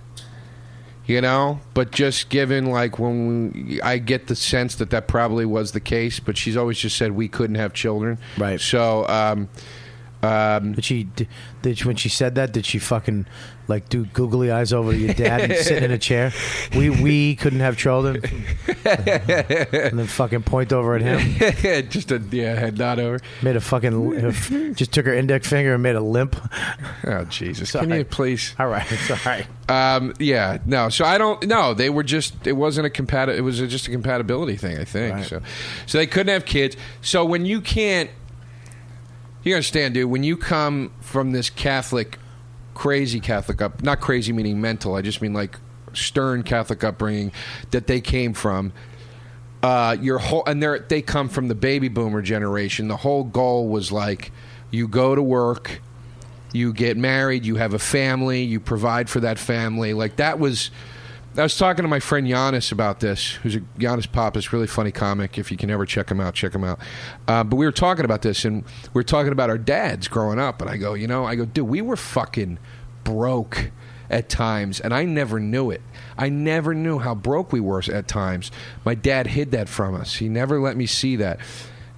You 1.07 1.21
know, 1.21 1.59
but 1.75 1.91
just 1.91 2.29
given 2.29 2.65
like 2.71 2.97
when 2.97 3.51
we, 3.53 3.79
I 3.81 3.99
get 3.99 4.25
the 4.25 4.35
sense 4.35 4.73
that 4.75 4.89
that 4.89 5.07
probably 5.07 5.45
was 5.45 5.71
the 5.71 5.79
case, 5.79 6.19
but 6.19 6.35
she's 6.35 6.57
always 6.57 6.79
just 6.79 6.97
said 6.97 7.11
we 7.11 7.27
couldn't 7.27 7.57
have 7.57 7.73
children. 7.73 8.17
Right. 8.39 8.59
So, 8.59 9.07
um, 9.07 9.47
um, 10.23 10.73
Did 10.73 10.83
she 10.85 11.03
did, 11.61 11.77
she- 11.77 11.85
when 11.87 11.95
she 11.95 12.09
said 12.09 12.35
that? 12.35 12.51
Did 12.51 12.65
she 12.65 12.79
fucking 12.79 13.25
like 13.67 13.89
do 13.89 14.05
googly 14.05 14.51
eyes 14.51 14.71
over 14.73 14.91
to 14.91 14.97
your 14.97 15.13
dad 15.13 15.41
and 15.41 15.55
sit 15.55 15.81
in 15.83 15.91
a 15.91 15.97
chair? 15.97 16.31
We 16.75 16.89
we 16.89 17.35
couldn't 17.35 17.59
have 17.61 17.77
children, 17.77 18.23
and 18.85 19.99
then 19.99 20.07
fucking 20.07 20.43
point 20.43 20.71
over 20.73 20.95
at 20.95 21.01
him. 21.01 21.89
just 21.89 22.11
a 22.11 22.19
yeah, 22.31 22.55
head 22.55 22.77
nod 22.77 22.99
over. 22.99 23.19
Made 23.41 23.55
a 23.55 23.61
fucking 23.61 24.73
just 24.75 24.91
took 24.91 25.05
her 25.05 25.13
index 25.13 25.47
finger 25.49 25.73
and 25.73 25.83
made 25.83 25.95
a 25.95 26.01
limp. 26.01 26.35
Oh 27.05 27.25
Jesus! 27.25 27.71
Can 27.71 27.89
you 27.91 28.05
please? 28.05 28.55
All 28.59 28.67
right, 28.67 28.85
it's 28.91 29.11
all 29.11 29.17
right. 29.25 29.45
Um, 29.67 30.13
yeah, 30.19 30.59
no. 30.65 30.89
So 30.89 31.05
I 31.05 31.17
don't. 31.17 31.45
No, 31.47 31.73
they 31.73 31.89
were 31.89 32.03
just. 32.03 32.45
It 32.47 32.53
wasn't 32.53 32.87
a 32.87 32.89
compati- 32.89 33.35
It 33.35 33.41
was 33.41 33.59
just 33.59 33.87
a 33.87 33.91
compatibility 33.91 34.55
thing. 34.57 34.77
I 34.77 34.83
think 34.83 35.15
Right. 35.15 35.25
so. 35.25 35.41
So 35.87 35.97
they 35.97 36.07
couldn't 36.07 36.33
have 36.33 36.45
kids. 36.45 36.77
So 37.01 37.25
when 37.25 37.45
you 37.45 37.61
can't, 37.61 38.09
you 39.45 39.53
understand, 39.53 39.93
dude. 39.93 40.09
When 40.09 40.23
you 40.23 40.35
come 40.35 40.91
from 40.99 41.31
this 41.31 41.49
Catholic, 41.49 42.17
crazy 42.73 43.19
Catholic 43.19 43.61
up, 43.61 43.83
not 43.83 44.01
crazy 44.01 44.33
meaning 44.33 44.59
mental. 44.59 44.95
I 44.95 45.01
just 45.01 45.21
mean 45.21 45.33
like 45.33 45.57
stern 45.93 46.43
Catholic 46.43 46.83
upbringing 46.83 47.31
that 47.71 47.87
they 47.87 48.01
came 48.01 48.33
from. 48.33 48.73
Uh, 49.63 49.95
your 50.01 50.17
whole 50.17 50.43
and 50.45 50.61
they 50.61 50.79
they 50.89 51.01
come 51.01 51.29
from 51.29 51.47
the 51.47 51.55
baby 51.55 51.87
boomer 51.87 52.21
generation. 52.21 52.87
The 52.87 52.97
whole 52.97 53.23
goal 53.23 53.67
was 53.69 53.91
like, 53.91 54.31
you 54.71 54.87
go 54.87 55.15
to 55.15 55.23
work, 55.23 55.79
you 56.51 56.73
get 56.73 56.97
married, 56.97 57.45
you 57.45 57.55
have 57.55 57.73
a 57.73 57.79
family, 57.79 58.43
you 58.43 58.59
provide 58.59 59.09
for 59.09 59.21
that 59.21 59.39
family. 59.39 59.93
Like 59.93 60.17
that 60.17 60.39
was. 60.39 60.71
I 61.37 61.43
was 61.43 61.57
talking 61.57 61.83
to 61.83 61.89
my 61.89 61.99
friend 61.99 62.25
Yannis 62.25 62.71
about 62.71 63.01
this, 63.01 63.31
who's 63.33 63.57
a 63.57 63.59
Yannis 63.77 64.09
Pappas, 64.09 64.53
really 64.53 64.67
funny 64.67 64.91
comic. 64.91 65.37
If 65.37 65.51
you 65.51 65.57
can 65.57 65.69
ever 65.69 65.85
check 65.85 66.09
him 66.09 66.21
out, 66.21 66.33
check 66.33 66.55
him 66.55 66.63
out. 66.63 66.79
Uh, 67.27 67.43
but 67.43 67.57
we 67.57 67.65
were 67.65 67.73
talking 67.73 68.05
about 68.05 68.21
this, 68.21 68.45
and 68.45 68.63
we 68.63 68.99
were 68.99 69.03
talking 69.03 69.33
about 69.33 69.49
our 69.49 69.57
dads 69.57 70.07
growing 70.07 70.39
up. 70.39 70.61
And 70.61 70.69
I 70.69 70.77
go, 70.77 70.93
you 70.93 71.07
know, 71.07 71.25
I 71.25 71.35
go, 71.35 71.43
dude, 71.43 71.67
we 71.67 71.81
were 71.81 71.97
fucking 71.97 72.57
broke 73.03 73.71
at 74.09 74.29
times, 74.29 74.79
and 74.79 74.93
I 74.93 75.03
never 75.03 75.39
knew 75.39 75.71
it. 75.71 75.81
I 76.17 76.29
never 76.29 76.73
knew 76.73 76.99
how 76.99 77.13
broke 77.13 77.51
we 77.51 77.59
were 77.59 77.83
at 77.91 78.07
times. 78.07 78.49
My 78.85 78.95
dad 78.95 79.27
hid 79.27 79.51
that 79.51 79.67
from 79.67 79.93
us. 79.93 80.15
He 80.15 80.29
never 80.29 80.61
let 80.61 80.77
me 80.77 80.85
see 80.85 81.17
that. 81.17 81.39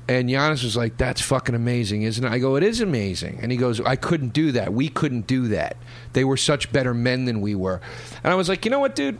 And 0.09 0.29
Yannis 0.29 0.63
was 0.63 0.77
like, 0.77 0.97
"That's 0.97 1.21
fucking 1.21 1.53
amazing, 1.53 2.03
isn't 2.03 2.23
it?" 2.23 2.31
I 2.31 2.39
go, 2.39 2.55
"It 2.55 2.63
is 2.63 2.79
amazing." 2.79 3.39
And 3.41 3.51
he 3.51 3.57
goes, 3.57 3.81
"I 3.81 3.95
couldn't 3.97 4.31
do 4.31 4.53
that. 4.53 4.73
We 4.73 4.87
couldn't 4.87 5.27
do 5.27 5.49
that. 5.49 5.75
They 6.13 6.23
were 6.23 6.37
such 6.37 6.71
better 6.71 6.93
men 6.93 7.25
than 7.25 7.41
we 7.41 7.55
were." 7.55 7.81
And 8.23 8.31
I 8.31 8.35
was 8.35 8.47
like, 8.47 8.63
"You 8.63 8.71
know 8.71 8.79
what, 8.79 8.95
dude? 8.95 9.19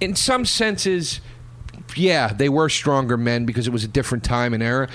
In 0.00 0.14
some 0.16 0.46
senses, 0.46 1.20
yeah, 1.94 2.28
they 2.28 2.48
were 2.48 2.68
stronger 2.68 3.16
men 3.16 3.44
because 3.44 3.66
it 3.66 3.72
was 3.72 3.84
a 3.84 3.88
different 3.88 4.24
time 4.24 4.54
and 4.54 4.62
era. 4.62 4.88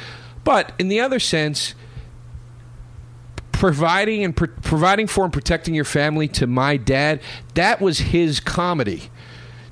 But 0.43 0.73
in 0.80 0.88
the 0.88 0.99
other 0.99 1.19
sense, 1.19 1.75
providing 3.52 4.23
and 4.23 4.36
pr- 4.36 4.45
providing 4.63 5.08
for 5.08 5.23
and 5.23 5.34
protecting 5.34 5.75
your 5.75 5.86
family 5.86 6.28
to 6.30 6.47
my 6.47 6.78
dad, 6.78 7.21
that 7.54 7.82
was 7.82 7.99
his 7.99 8.39
comedy. 8.39 9.10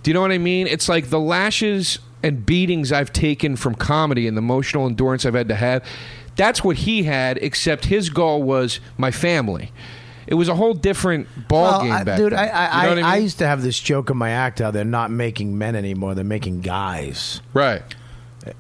Do 0.04 0.12
you 0.12 0.14
know 0.14 0.22
what 0.22 0.32
I 0.32 0.38
mean? 0.38 0.68
It's 0.68 0.90
like 0.90 1.10
the 1.10 1.20
lashes 1.20 2.00
and 2.24 2.46
beatings 2.46 2.92
I've 2.92 3.14
taken 3.14 3.56
from 3.56 3.76
comedy 3.76 4.28
and 4.28 4.36
the 4.36 4.42
emotional 4.42 4.88
endurance 4.88 5.26
I've 5.26 5.34
had 5.36 5.48
to 5.50 5.56
have. 5.56 5.84
That's 6.36 6.64
what 6.64 6.78
he 6.78 7.04
had, 7.04 7.38
except 7.40 7.86
his 7.86 8.10
goal 8.10 8.44
was 8.44 8.80
my 8.98 9.12
family. 9.12 9.72
It 10.28 10.34
was 10.36 10.50
a 10.50 10.56
whole 10.56 10.74
different 10.74 11.28
ball 11.48 11.64
Well, 11.72 11.82
game 11.84 11.92
I- 11.94 12.04
back 12.04 12.18
dude, 12.18 12.34
then. 12.34 12.40
I 12.40 12.44
You 12.46 12.52
I, 12.52 12.84
know 12.84 12.90
what 12.90 12.98
I, 13.04 13.10
I 13.10 13.14
mean? 13.16 13.24
used 13.24 13.38
to 13.40 13.48
have 13.48 13.62
this 13.62 13.80
joke 13.80 14.10
in 14.10 14.18
my 14.18 14.32
act 14.32 14.60
how 14.60 14.72
they're 14.72 14.84
not 14.84 15.10
making 15.10 15.58
men 15.58 15.76
anymore; 15.76 16.16
they're 16.16 16.24
making 16.26 16.62
guys. 16.62 17.42
right. 17.54 17.82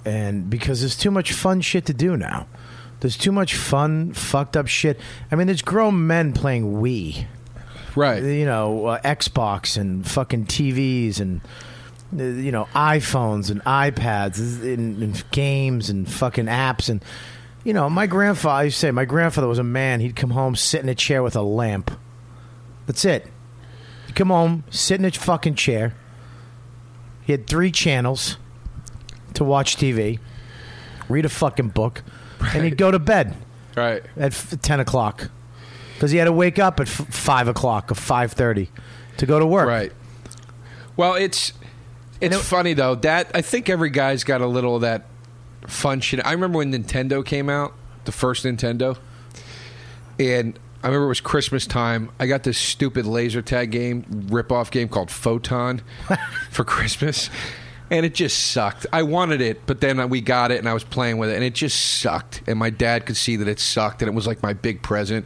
and 0.05 0.49
because 0.49 0.79
there's 0.81 0.97
too 0.97 1.11
much 1.11 1.31
fun 1.33 1.61
shit 1.61 1.85
to 1.85 1.93
do 1.93 2.17
now. 2.17 2.47
There's 2.99 3.15
too 3.17 3.31
much 3.31 3.55
fun, 3.55 4.11
fucked 4.13 4.57
up 4.57 4.67
shit. 4.67 4.99
I 5.31 5.35
mean, 5.35 5.45
there's 5.47 5.61
grown 5.61 6.07
men 6.07 6.33
playing 6.33 6.81
Wii, 6.81 7.25
Right. 7.95 8.23
you 8.23 8.45
know, 8.45 8.87
uh, 8.87 8.99
Xbox 9.01 9.77
and 9.79 10.05
fucking 10.07 10.45
TVs 10.47 11.19
and 11.19 11.41
you 12.15 12.51
know 12.51 12.67
iPhones 12.73 13.49
and 13.51 13.61
iPads 13.63 14.39
and, 14.63 15.01
and 15.03 15.23
games 15.31 15.89
and 15.89 16.09
fucking 16.09 16.45
apps 16.45 16.89
and 16.89 17.03
you 17.63 17.73
know 17.73 17.89
my 17.89 18.07
grandfather. 18.07 18.55
I 18.55 18.63
used 18.63 18.77
to 18.77 18.79
say 18.81 18.91
my 18.91 19.05
grandfather 19.05 19.47
was 19.47 19.59
a 19.59 19.63
man. 19.63 19.99
He'd 19.99 20.15
come 20.15 20.31
home, 20.31 20.55
sit 20.55 20.81
in 20.81 20.89
a 20.89 20.95
chair 20.95 21.21
with 21.23 21.35
a 21.35 21.41
lamp. 21.41 21.91
That's 22.85 23.03
it. 23.03 23.27
He'd 24.05 24.15
come 24.15 24.29
home, 24.29 24.63
sit 24.69 24.99
in 24.99 25.05
a 25.05 25.11
fucking 25.11 25.55
chair. 25.55 25.93
He 27.25 27.33
had 27.33 27.45
three 27.47 27.71
channels 27.71 28.37
to 29.33 29.43
watch 29.43 29.75
TV, 29.75 30.19
read 31.09 31.25
a 31.25 31.29
fucking 31.29 31.69
book, 31.69 32.03
and 32.53 32.63
he'd 32.63 32.77
go 32.77 32.89
to 32.89 32.99
bed 32.99 33.35
Right. 33.75 34.01
at 34.15 34.31
f- 34.33 34.55
ten 34.61 34.79
o'clock 34.79 35.29
because 35.95 36.11
he 36.11 36.17
had 36.19 36.25
to 36.25 36.31
wake 36.31 36.57
up 36.57 36.79
at 36.79 36.87
f- 36.87 37.13
five 37.13 37.49
o'clock 37.49 37.91
or 37.91 37.95
five 37.95 38.31
thirty 38.31 38.69
to 39.17 39.25
go 39.25 39.39
to 39.39 39.45
work. 39.45 39.67
Right. 39.67 39.91
Well, 40.95 41.15
it's 41.15 41.51
it's 42.21 42.35
it- 42.35 42.41
funny 42.41 42.73
though. 42.73 42.95
That 42.95 43.31
I 43.33 43.41
think 43.41 43.69
every 43.69 43.89
guy's 43.89 44.23
got 44.23 44.41
a 44.41 44.47
little 44.47 44.75
of 44.75 44.81
that 44.81 45.05
fun 45.67 45.99
shit. 46.01 46.25
I 46.25 46.31
remember 46.31 46.57
when 46.59 46.71
Nintendo 46.71 47.25
came 47.25 47.49
out, 47.49 47.73
the 48.05 48.11
first 48.11 48.45
Nintendo, 48.45 48.97
and 50.19 50.57
I 50.83 50.87
remember 50.87 51.05
it 51.05 51.09
was 51.09 51.21
Christmas 51.21 51.65
time. 51.67 52.09
I 52.19 52.27
got 52.27 52.43
this 52.43 52.57
stupid 52.57 53.05
laser 53.05 53.41
tag 53.41 53.71
game, 53.71 54.27
rip 54.29 54.51
off 54.51 54.71
game 54.71 54.87
called 54.87 55.11
Photon 55.11 55.81
for 56.51 56.63
Christmas. 56.63 57.29
And 57.89 58.05
it 58.05 58.13
just 58.13 58.51
sucked. 58.51 58.85
I 58.91 59.03
wanted 59.03 59.39
it, 59.39 59.65
but 59.65 59.79
then 59.79 60.09
we 60.09 60.19
got 60.19 60.51
it 60.51 60.59
and 60.59 60.67
I 60.67 60.73
was 60.73 60.83
playing 60.83 61.19
with 61.19 61.29
it 61.29 61.35
and 61.35 61.43
it 61.43 61.55
just 61.55 61.99
sucked. 62.01 62.41
And 62.45 62.59
my 62.59 62.69
dad 62.69 63.05
could 63.05 63.15
see 63.15 63.37
that 63.37 63.47
it 63.47 63.59
sucked 63.61 64.01
and 64.01 64.09
it 64.09 64.13
was 64.13 64.27
like 64.27 64.43
my 64.43 64.51
big 64.51 64.81
present. 64.81 65.25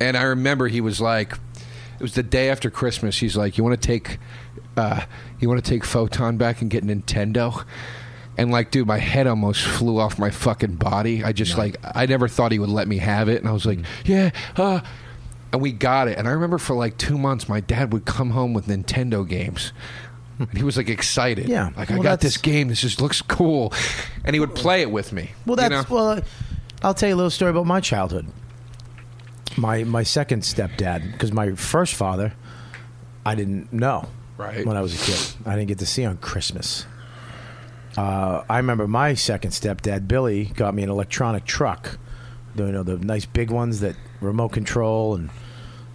And 0.00 0.16
I 0.16 0.22
remember 0.22 0.68
he 0.68 0.80
was 0.80 0.98
like, 1.00 1.32
it 1.34 2.00
was 2.02 2.14
the 2.14 2.22
day 2.22 2.48
after 2.48 2.70
Christmas. 2.70 3.18
He's 3.18 3.36
like, 3.36 3.58
"You 3.58 3.64
want 3.64 3.78
to 3.80 3.86
take, 3.86 4.18
uh, 4.76 5.00
you 5.38 5.48
want 5.48 5.62
to 5.64 5.68
take 5.70 5.84
Photon 5.84 6.36
back 6.36 6.60
and 6.62 6.70
get 6.70 6.84
Nintendo?" 6.84 7.64
And 8.38 8.50
like, 8.50 8.70
dude, 8.70 8.86
my 8.86 8.98
head 8.98 9.26
almost 9.26 9.62
flew 9.62 9.98
off 9.98 10.18
my 10.18 10.30
fucking 10.30 10.76
body. 10.76 11.22
I 11.24 11.32
just 11.32 11.58
like, 11.58 11.76
I 11.94 12.06
never 12.06 12.26
thought 12.28 12.52
he 12.52 12.58
would 12.58 12.70
let 12.70 12.88
me 12.88 12.98
have 12.98 13.28
it, 13.28 13.40
and 13.40 13.48
I 13.48 13.52
was 13.52 13.66
like, 13.66 13.80
"Yeah." 14.04 14.30
Uh, 14.56 14.80
and 15.52 15.60
we 15.60 15.72
got 15.72 16.06
it. 16.08 16.16
And 16.16 16.28
I 16.28 16.30
remember 16.30 16.58
for 16.58 16.74
like 16.76 16.96
two 16.96 17.18
months, 17.18 17.48
my 17.48 17.58
dad 17.60 17.92
would 17.92 18.04
come 18.04 18.30
home 18.30 18.54
with 18.54 18.66
Nintendo 18.68 19.28
games. 19.28 19.72
And 20.38 20.56
he 20.56 20.62
was 20.62 20.76
like 20.76 20.88
excited. 20.88 21.48
Yeah. 21.48 21.70
Like, 21.76 21.90
I 21.90 21.94
Well, 21.94 22.02
got 22.04 22.10
that's- 22.20 22.34
this 22.34 22.36
game. 22.38 22.68
This 22.68 22.80
just 22.80 23.00
looks 23.00 23.20
cool. 23.20 23.74
And 24.24 24.32
he 24.32 24.40
would 24.40 24.54
play 24.54 24.80
it 24.80 24.90
with 24.90 25.12
me. 25.12 25.32
Well, 25.44 25.56
you 25.60 25.68
that's 25.68 25.90
know? 25.90 25.94
well. 25.94 26.20
I'll 26.82 26.94
tell 26.94 27.08
you 27.10 27.14
a 27.14 27.16
little 27.16 27.30
story 27.30 27.50
about 27.50 27.66
my 27.66 27.80
childhood. 27.80 28.26
My 29.56 29.82
my 29.84 30.02
second 30.04 30.42
stepdad, 30.42 31.12
because 31.12 31.32
my 31.32 31.56
first 31.56 31.94
father, 31.94 32.32
I 33.26 33.34
didn't 33.34 33.72
know. 33.72 34.06
Right. 34.40 34.64
when 34.66 34.76
I 34.76 34.80
was 34.80 34.94
a 34.94 35.04
kid. 35.04 35.36
I 35.46 35.54
didn't 35.54 35.68
get 35.68 35.78
to 35.80 35.86
see 35.86 36.04
on 36.04 36.16
Christmas. 36.16 36.86
Uh, 37.96 38.44
I 38.48 38.56
remember 38.56 38.86
my 38.88 39.14
second 39.14 39.50
stepdad, 39.50 40.08
Billy, 40.08 40.46
got 40.46 40.74
me 40.74 40.82
an 40.82 40.90
electronic 40.90 41.44
truck. 41.44 41.98
The, 42.54 42.66
you 42.66 42.72
know, 42.72 42.82
the 42.82 42.98
nice 42.98 43.26
big 43.26 43.50
ones 43.50 43.80
that 43.80 43.96
remote 44.20 44.50
control 44.50 45.14
and, 45.14 45.30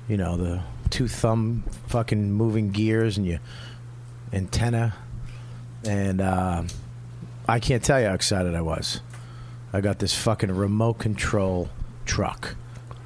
you 0.07 0.17
know, 0.17 0.37
the 0.37 0.61
two 0.89 1.07
thumb 1.07 1.63
fucking 1.87 2.31
moving 2.31 2.71
gears 2.71 3.17
and 3.17 3.25
your 3.25 3.39
antenna. 4.31 4.95
And 5.83 6.21
uh, 6.21 6.63
I 7.47 7.59
can't 7.59 7.83
tell 7.83 7.99
you 7.99 8.07
how 8.07 8.13
excited 8.13 8.55
I 8.55 8.61
was. 8.61 9.01
I 9.73 9.81
got 9.81 9.99
this 9.99 10.13
fucking 10.15 10.51
remote 10.51 10.99
control 10.99 11.69
truck. 12.05 12.55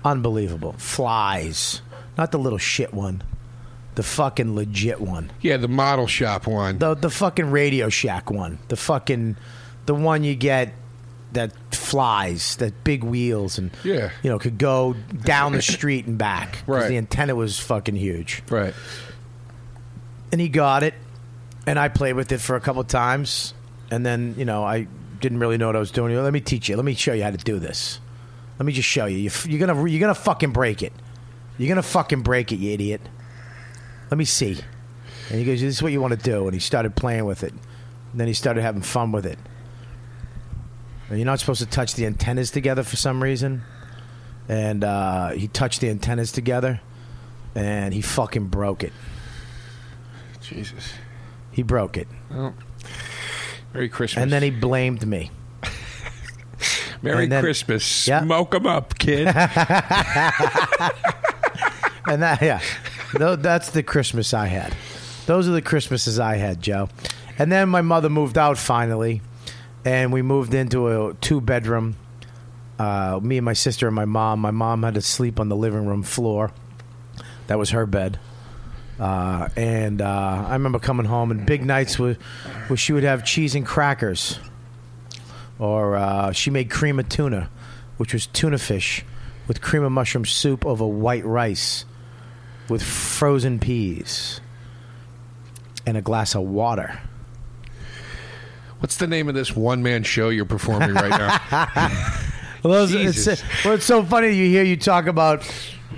Unbelievable. 0.03 0.73
Flies. 0.73 1.81
Not 2.17 2.31
the 2.31 2.39
little 2.39 2.59
shit 2.59 2.93
one. 2.93 3.23
The 3.99 4.03
fucking 4.03 4.55
legit 4.55 5.01
one. 5.01 5.29
Yeah, 5.41 5.57
the 5.57 5.67
model 5.67 6.07
shop 6.07 6.47
one. 6.47 6.77
The 6.77 6.95
the 6.95 7.09
fucking 7.09 7.51
Radio 7.51 7.89
Shack 7.89 8.31
one. 8.31 8.57
The 8.69 8.77
fucking 8.77 9.35
the 9.87 9.93
one 9.93 10.23
you 10.23 10.35
get 10.35 10.73
that 11.33 11.51
flies, 11.75 12.55
that 12.55 12.85
big 12.85 13.03
wheels 13.03 13.57
and 13.57 13.71
Yeah. 13.83 14.11
you 14.23 14.29
know, 14.29 14.39
could 14.39 14.57
go 14.57 14.95
down 15.25 15.51
the 15.51 15.61
street 15.61 16.05
and 16.05 16.17
back. 16.17 16.59
Right. 16.65 16.87
The 16.87 16.95
antenna 16.95 17.35
was 17.35 17.59
fucking 17.59 17.97
huge. 17.97 18.41
right. 18.49 18.73
And 20.31 20.39
he 20.39 20.47
got 20.47 20.83
it 20.83 20.93
and 21.67 21.77
I 21.77 21.89
played 21.89 22.13
with 22.13 22.31
it 22.31 22.39
for 22.39 22.55
a 22.55 22.61
couple 22.61 22.81
times 22.85 23.53
and 23.91 24.05
then, 24.05 24.33
you 24.37 24.45
know, 24.45 24.63
I 24.63 24.87
didn't 25.19 25.39
really 25.39 25.57
know 25.57 25.67
what 25.67 25.75
I 25.75 25.79
was 25.79 25.91
doing. 25.91 26.15
Let 26.15 26.31
me 26.31 26.39
teach 26.39 26.69
you. 26.69 26.77
Let 26.77 26.85
me 26.85 26.93
show 26.93 27.11
you 27.11 27.23
how 27.23 27.31
to 27.31 27.37
do 27.37 27.59
this. 27.59 27.99
Let 28.59 28.65
me 28.65 28.71
just 28.71 28.87
show 28.87 29.07
you. 29.07 29.29
you're 29.45 29.59
gonna 29.59 29.89
you're 29.89 29.99
gonna 29.99 30.15
fucking 30.15 30.51
break 30.51 30.83
it. 30.83 30.93
You're 31.57 31.67
gonna 31.67 31.83
fucking 31.83 32.21
break 32.21 32.53
it, 32.53 32.59
you 32.59 32.71
idiot. 32.71 33.01
Let 34.09 34.17
me 34.17 34.25
see. 34.25 34.57
And 35.29 35.37
he 35.39 35.45
goes, 35.45 35.61
"This 35.61 35.75
is 35.75 35.83
what 35.83 35.91
you 35.91 36.01
want 36.01 36.11
to 36.13 36.19
do." 36.19 36.45
And 36.45 36.53
he 36.53 36.59
started 36.59 36.95
playing 36.95 37.25
with 37.25 37.43
it. 37.43 37.51
And 37.51 38.19
then 38.19 38.27
he 38.27 38.33
started 38.33 38.61
having 38.61 38.81
fun 38.81 39.11
with 39.11 39.25
it. 39.25 39.37
And 41.09 41.17
you're 41.19 41.25
not 41.25 41.39
supposed 41.39 41.59
to 41.61 41.65
touch 41.67 41.93
the 41.95 42.05
antennas 42.05 42.51
together 42.51 42.83
for 42.83 42.95
some 42.95 43.21
reason. 43.21 43.63
And 44.47 44.83
uh, 44.83 45.29
he 45.29 45.47
touched 45.47 45.81
the 45.81 45.89
antennas 45.89 46.31
together, 46.31 46.81
and 47.53 47.93
he 47.93 48.01
fucking 48.01 48.47
broke 48.47 48.83
it. 48.83 48.93
Jesus. 50.41 50.93
He 51.51 51.61
broke 51.61 51.97
it, 51.97 52.07
Well, 52.31 52.55
Merry 53.73 53.89
Christmas. 53.89 54.23
and 54.23 54.31
then 54.31 54.41
he 54.41 54.49
blamed 54.49 55.05
me. 55.05 55.29
Merry 57.03 57.27
then- 57.27 57.43
Christmas. 57.43 58.07
Yeah. 58.07 58.23
Smoke 58.23 58.55
'em 58.55 58.65
up, 58.65 58.97
kid. 58.97 59.27
And 62.05 62.23
that, 62.23 62.41
yeah, 62.41 62.59
That's 63.13 63.71
the 63.71 63.83
Christmas 63.83 64.33
I 64.33 64.47
had. 64.47 64.75
Those 65.25 65.47
are 65.47 65.51
the 65.51 65.61
Christmases 65.61 66.19
I 66.19 66.37
had, 66.37 66.61
Joe. 66.61 66.89
And 67.37 67.51
then 67.51 67.69
my 67.69 67.81
mother 67.81 68.09
moved 68.09 68.37
out 68.37 68.57
finally, 68.57 69.21
and 69.85 70.11
we 70.11 70.21
moved 70.21 70.53
into 70.53 70.87
a 70.87 71.13
two 71.15 71.39
bedroom. 71.41 71.95
Uh, 72.77 73.19
me 73.21 73.37
and 73.37 73.45
my 73.45 73.53
sister 73.53 73.87
and 73.87 73.95
my 73.95 74.05
mom. 74.05 74.39
My 74.39 74.51
mom 74.51 74.83
had 74.83 74.95
to 74.95 75.01
sleep 75.01 75.39
on 75.39 75.49
the 75.49 75.55
living 75.55 75.85
room 75.85 76.03
floor. 76.03 76.51
That 77.47 77.57
was 77.57 77.71
her 77.71 77.85
bed. 77.85 78.19
Uh, 78.99 79.49
and 79.55 80.01
uh, 80.01 80.45
I 80.47 80.53
remember 80.53 80.79
coming 80.79 81.05
home 81.05 81.31
and 81.31 81.45
big 81.45 81.63
nights 81.63 81.97
where, 81.97 82.15
where 82.67 82.77
she 82.77 82.91
would 82.91 83.03
have 83.03 83.23
cheese 83.23 83.55
and 83.55 83.65
crackers, 83.65 84.39
or 85.57 85.95
uh, 85.95 86.31
she 86.31 86.49
made 86.49 86.69
cream 86.69 86.99
of 86.99 87.07
tuna, 87.07 87.49
which 87.97 88.13
was 88.13 88.27
tuna 88.27 88.57
fish 88.57 89.05
with 89.47 89.61
cream 89.61 89.83
of 89.83 89.91
mushroom 89.91 90.25
soup 90.25 90.65
over 90.65 90.85
white 90.85 91.25
rice 91.25 91.85
with 92.69 92.83
frozen 92.83 93.59
peas 93.59 94.41
and 95.85 95.97
a 95.97 96.01
glass 96.01 96.35
of 96.35 96.43
water. 96.43 96.99
What's 98.79 98.95
the 98.97 99.07
name 99.07 99.27
of 99.27 99.35
this 99.35 99.55
one 99.55 99.83
man 99.83 100.03
show 100.03 100.29
you're 100.29 100.45
performing 100.45 100.93
right 100.93 101.09
now? 101.09 102.05
Well, 102.61 102.73
those, 102.85 102.93
it's, 102.93 103.25
well, 103.63 103.75
it's 103.75 103.85
so 103.85 104.03
funny 104.03 104.31
you 104.33 104.49
hear 104.49 104.63
you 104.63 104.75
talk 104.75 105.07
about 105.07 105.49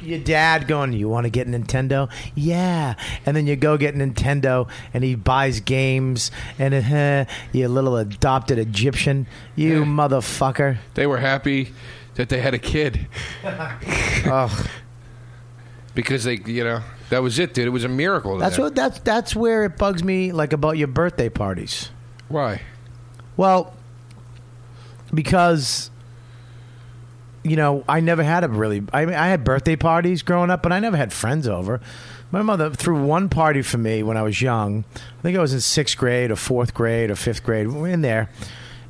your 0.03 0.19
dad 0.19 0.67
going, 0.67 0.93
"You 0.93 1.09
want 1.09 1.23
to 1.23 1.31
get 1.31 1.47
Nintendo? 1.47 2.07
Yeah." 2.35 2.93
And 3.25 3.35
then 3.35 3.47
you 3.47 3.55
go 3.55 3.77
get 3.77 3.95
Nintendo, 3.95 4.69
and 4.93 5.03
he 5.03 5.15
buys 5.15 5.59
games, 5.59 6.29
and 6.59 6.75
uh, 6.75 7.25
you 7.51 7.67
little 7.67 7.97
adopted 7.97 8.59
Egyptian, 8.59 9.25
you 9.55 9.79
Yeah. 9.79 9.85
motherfucker. 9.85 10.77
they 10.93 11.07
were 11.07 11.17
happy 11.17 11.73
that 12.13 12.29
they 12.29 12.41
had 12.41 12.53
a 12.53 12.59
kid 12.59 13.07
Ugh. 13.43 14.67
Because 15.93 16.23
they, 16.23 16.35
you 16.45 16.63
know, 16.63 16.81
that 17.09 17.21
was 17.21 17.39
it, 17.39 17.53
dude. 17.53 17.67
It 17.67 17.71
was 17.71 17.83
a 17.83 17.89
miracle. 17.89 18.37
That's 18.37 18.55
them. 18.55 18.65
what 18.65 18.75
that's 18.75 18.99
that's 18.99 19.35
where 19.35 19.65
it 19.65 19.77
bugs 19.77 20.03
me, 20.03 20.31
like 20.31 20.53
about 20.53 20.77
your 20.77 20.87
birthday 20.87 21.29
parties. 21.29 21.89
Why? 22.29 22.61
Well, 23.37 23.73
because 25.13 25.91
you 27.43 27.55
know, 27.55 27.83
I 27.87 27.99
never 27.99 28.23
had 28.23 28.43
a 28.43 28.47
really. 28.47 28.83
I 28.93 29.05
mean, 29.05 29.15
I 29.15 29.27
had 29.27 29.43
birthday 29.43 29.75
parties 29.75 30.21
growing 30.21 30.49
up, 30.49 30.61
but 30.61 30.71
I 30.71 30.79
never 30.79 30.97
had 30.97 31.11
friends 31.11 31.47
over. 31.47 31.81
My 32.29 32.41
mother 32.41 32.69
threw 32.69 33.03
one 33.03 33.29
party 33.29 33.61
for 33.61 33.77
me 33.77 34.03
when 34.03 34.15
I 34.15 34.21
was 34.21 34.41
young. 34.41 34.85
I 34.95 35.21
think 35.21 35.37
I 35.37 35.41
was 35.41 35.53
in 35.53 35.59
sixth 35.59 35.97
grade 35.97 36.31
or 36.31 36.35
fourth 36.35 36.73
grade 36.73 37.11
or 37.11 37.15
fifth 37.15 37.43
grade. 37.43 37.67
We 37.67 37.73
were 37.73 37.87
in 37.87 38.01
there, 38.01 38.29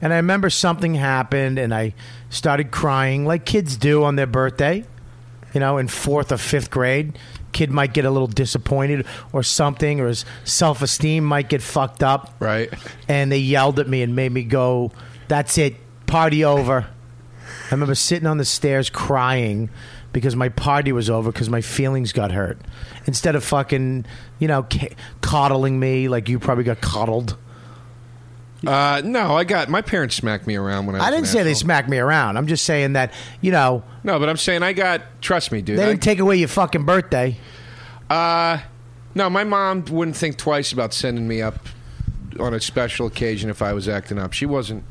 and 0.02 0.14
I 0.14 0.18
remember 0.18 0.49
something 0.49 0.95
happened, 0.95 1.58
and 1.58 1.74
I 1.74 1.95
started 2.30 2.72
crying 2.72 3.26
like 3.26 3.45
kids 3.45 3.78
do 3.78 4.04
on 4.04 4.16
their 4.16 4.28
birthday. 4.28 4.86
You 5.54 5.60
know, 5.60 5.78
in 5.78 5.88
fourth 5.88 6.32
or 6.32 6.38
fifth 6.38 6.70
grade, 6.72 7.18
kid 7.52 7.72
might 7.72 7.93
get 7.93 8.06
a 8.06 8.10
little 8.10 8.28
disappointed 8.28 9.06
or 9.34 9.43
something, 9.43 9.99
or 9.99 10.08
his 10.08 10.24
self 10.45 10.82
esteem 10.82 11.24
might 11.26 11.49
get 11.49 11.62
fucked 11.62 12.04
up 12.04 12.34
Right? 12.39 12.74
and 13.08 13.32
they 13.32 13.38
yelled 13.39 13.80
at 13.80 13.89
me 13.89 14.02
and 14.02 14.16
made 14.16 14.32
me 14.32 14.43
go, 14.43 14.91
"That's 15.28 15.58
it, 15.58 15.76
party 16.08 16.45
over." 16.45 16.88
I 17.70 17.74
remember 17.74 17.95
sitting 17.95 18.28
on 18.28 18.38
the 18.38 18.45
stairs 18.45 18.89
crying 18.89 19.70
because 20.14 20.36
my 20.36 20.49
party 20.49 20.91
was 20.91 21.10
over 21.10 21.32
because 21.32 21.49
my 21.49 21.62
feelings 21.62 22.12
got 22.14 22.32
hurt. 22.32 22.58
Instead 23.06 23.36
of 23.36 23.43
fucking, 23.43 24.06
you 24.39 24.47
know, 24.47 24.64
ca- 24.64 24.93
coddling 25.22 25.80
me 25.80 26.08
like 26.10 26.28
you 26.30 26.38
probably 26.39 26.64
got 26.66 26.82
coddled. 26.82 27.38
Uh, 28.66 29.01
no, 29.03 29.36
I 29.36 29.43
got 29.43 29.70
my 29.70 29.82
parents 29.82 30.16
smacked 30.16 30.45
me 30.45 30.55
around 30.55 30.86
when 30.86 30.95
I. 30.95 30.99
Was 30.99 31.07
I 31.07 31.12
didn't 31.12 31.28
say 31.28 31.43
they 31.43 31.53
smacked 31.55 31.89
me 31.89 31.97
around. 31.97 32.38
I'm 32.38 32.47
just 32.47 32.64
saying 32.64 32.93
that, 32.93 33.12
you 33.41 33.51
know, 33.51 33.84
No, 34.03 34.20
but 34.20 34.30
I'm 34.30 34.38
saying 34.38 34.62
I 34.62 34.74
got. 34.74 35.01
Trust 35.22 35.51
me, 35.51 35.62
dude. 35.62 35.80
they 35.80 35.84
I- 35.84 35.89
didn't 35.89 36.03
take 36.03 36.20
away 36.20 36.36
your 36.38 36.47
fucking 36.47 36.86
birthday. 36.86 37.38
Uh, 38.09 38.59
no, 39.16 39.30
my 39.30 39.43
mom 39.43 39.86
wouldn't 39.86 40.16
think 40.18 40.38
twice 40.38 40.72
about 40.72 40.93
sending 40.93 41.28
me 41.28 41.41
up 41.41 41.68
on 42.39 42.53
a 42.53 42.59
special 42.62 43.07
occasion 43.07 43.49
if 43.49 43.62
I 43.62 43.74
was 43.74 43.88
acting 43.89 44.20
up. 44.20 44.34
She 44.34 44.45
wasn't. 44.45 44.84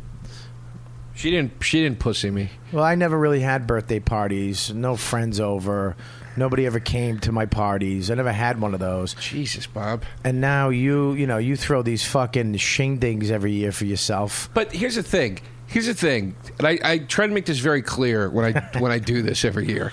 She 1.21 1.31
didn't. 1.31 1.63
She 1.63 1.83
didn't 1.83 1.99
pussy 1.99 2.31
me. 2.31 2.49
Well, 2.73 2.83
I 2.83 2.95
never 2.95 3.19
really 3.19 3.41
had 3.41 3.67
birthday 3.67 4.01
parties. 4.01 4.73
No 4.73 4.97
friends 4.97 5.39
over. 5.39 5.95
Nobody 6.35 6.65
ever 6.65 6.81
came 6.81 7.19
to 7.21 7.31
my 7.31 7.45
parties. 7.45 8.11
I 8.11 8.15
never 8.15 8.33
had 8.33 8.59
one 8.59 8.73
of 8.73 8.81
those. 8.81 9.13
Jesus, 9.17 9.67
Bob. 9.67 10.05
And 10.25 10.41
now 10.41 10.71
you, 10.71 11.13
you 11.13 11.27
know, 11.27 11.37
you 11.37 11.57
throw 11.57 11.83
these 11.83 12.03
fucking 12.07 12.55
shindigs 12.55 13.31
every 13.31 13.53
year 13.53 13.71
for 13.71 13.85
yourself. 13.85 14.49
But 14.55 14.73
here's 14.73 14.95
the 14.95 15.03
thing. 15.03 15.41
Here's 15.67 15.87
the 15.87 15.95
thing, 15.95 16.35
and 16.59 16.67
I, 16.67 16.79
I 16.83 16.99
try 16.99 17.27
to 17.27 17.33
make 17.33 17.45
this 17.45 17.59
very 17.59 17.83
clear 17.83 18.29
when 18.31 18.57
I 18.57 18.79
when 18.81 18.91
I 18.91 18.99
do 18.99 19.21
this 19.21 19.45
every 19.45 19.69
year. 19.69 19.93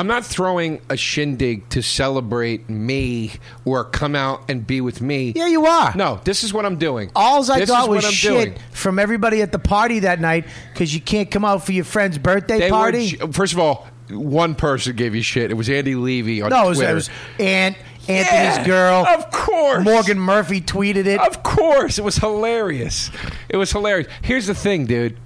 I'm 0.00 0.06
not 0.06 0.24
throwing 0.24 0.80
a 0.88 0.96
shindig 0.96 1.68
to 1.68 1.82
celebrate 1.82 2.70
me 2.70 3.32
or 3.66 3.84
come 3.84 4.16
out 4.16 4.48
and 4.48 4.66
be 4.66 4.80
with 4.80 5.02
me. 5.02 5.34
Yeah, 5.36 5.46
you 5.46 5.66
are. 5.66 5.92
No, 5.94 6.18
this 6.24 6.42
is 6.42 6.54
what 6.54 6.64
I'm 6.64 6.76
doing. 6.78 7.10
Alls 7.14 7.50
I 7.50 7.60
This 7.60 7.68
got 7.68 7.86
was 7.90 7.96
what 7.96 8.04
I'm 8.06 8.10
shit 8.12 8.44
doing. 8.54 8.58
from 8.72 8.98
everybody 8.98 9.42
at 9.42 9.52
the 9.52 9.58
party 9.58 9.98
that 10.00 10.18
night 10.18 10.46
because 10.72 10.94
you 10.94 11.02
can't 11.02 11.30
come 11.30 11.44
out 11.44 11.66
for 11.66 11.72
your 11.72 11.84
friend's 11.84 12.16
birthday 12.16 12.58
They 12.60 12.70
were 12.70 12.78
party. 12.78 13.08
j- 13.08 13.18
first 13.32 13.52
of 13.52 13.58
all, 13.58 13.86
one 14.08 14.54
person 14.54 14.96
gave 14.96 15.14
you 15.14 15.20
shit. 15.22 15.50
It 15.50 15.54
was 15.54 15.68
Andy 15.68 15.94
Levy 15.94 16.40
on 16.40 16.48
no, 16.48 16.64
it 16.64 16.68
was, 16.70 16.78
Twitter. 16.78 16.92
it 16.92 16.94
was 16.94 17.10
Aunt 17.38 17.76
Anthony's 18.08 18.56
Yeah, 18.56 18.66
girl. 18.66 19.04
Of 19.06 19.30
course. 19.30 19.84
Morgan 19.84 20.18
Murphy 20.18 20.62
tweeted 20.62 21.04
it. 21.04 21.20
Of 21.20 21.42
course. 21.42 21.98
It 21.98 22.04
was 22.04 22.16
hilarious. 22.16 23.10
It 23.50 23.58
was 23.58 23.70
hilarious. 23.70 24.08
Here's 24.22 24.46
the 24.46 24.54
thing, 24.54 24.86
dude. 24.86 25.18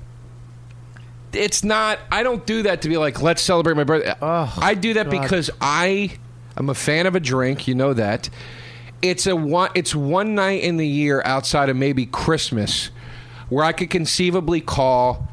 It's 1.34 1.64
not 1.64 1.98
I 2.10 2.22
don't 2.22 2.44
do 2.46 2.62
that 2.62 2.82
to 2.82 2.88
be 2.88 2.96
like, 2.96 3.20
let's 3.22 3.42
celebrate 3.42 3.74
my 3.76 3.84
birthday. 3.84 4.14
Oh, 4.20 4.54
I 4.60 4.74
do 4.74 4.94
that 4.94 5.10
God. 5.10 5.22
because 5.22 5.50
I 5.60 6.12
am 6.56 6.68
a 6.68 6.74
fan 6.74 7.06
of 7.06 7.14
a 7.14 7.20
drink, 7.20 7.66
you 7.68 7.74
know 7.74 7.92
that. 7.94 8.30
It's 9.02 9.26
a 9.26 9.36
one 9.36 9.70
it's 9.74 9.94
one 9.94 10.34
night 10.34 10.62
in 10.62 10.76
the 10.76 10.86
year 10.86 11.22
outside 11.24 11.68
of 11.68 11.76
maybe 11.76 12.06
Christmas 12.06 12.90
where 13.48 13.64
I 13.64 13.72
could 13.72 13.90
conceivably 13.90 14.60
call 14.60 15.28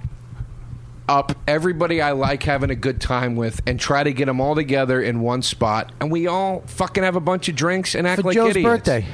up 1.07 1.33
everybody 1.47 2.01
I 2.01 2.11
like 2.11 2.43
having 2.43 2.69
a 2.69 2.75
good 2.75 3.01
time 3.01 3.35
with 3.35 3.61
and 3.65 3.79
try 3.79 4.03
to 4.03 4.13
get 4.13 4.25
them 4.25 4.39
all 4.39 4.55
together 4.55 5.01
in 5.01 5.21
one 5.21 5.41
spot 5.41 5.91
and 5.99 6.11
we 6.11 6.27
all 6.27 6.61
fucking 6.67 7.03
have 7.03 7.15
a 7.15 7.21
bunch 7.21 7.49
of 7.49 7.55
drinks 7.55 7.95
and 7.95 8.07
act 8.07 8.21
for 8.21 8.27
like 8.27 8.35
Joe's 8.35 8.51
idiots. 8.51 8.65
birthday. 8.65 9.05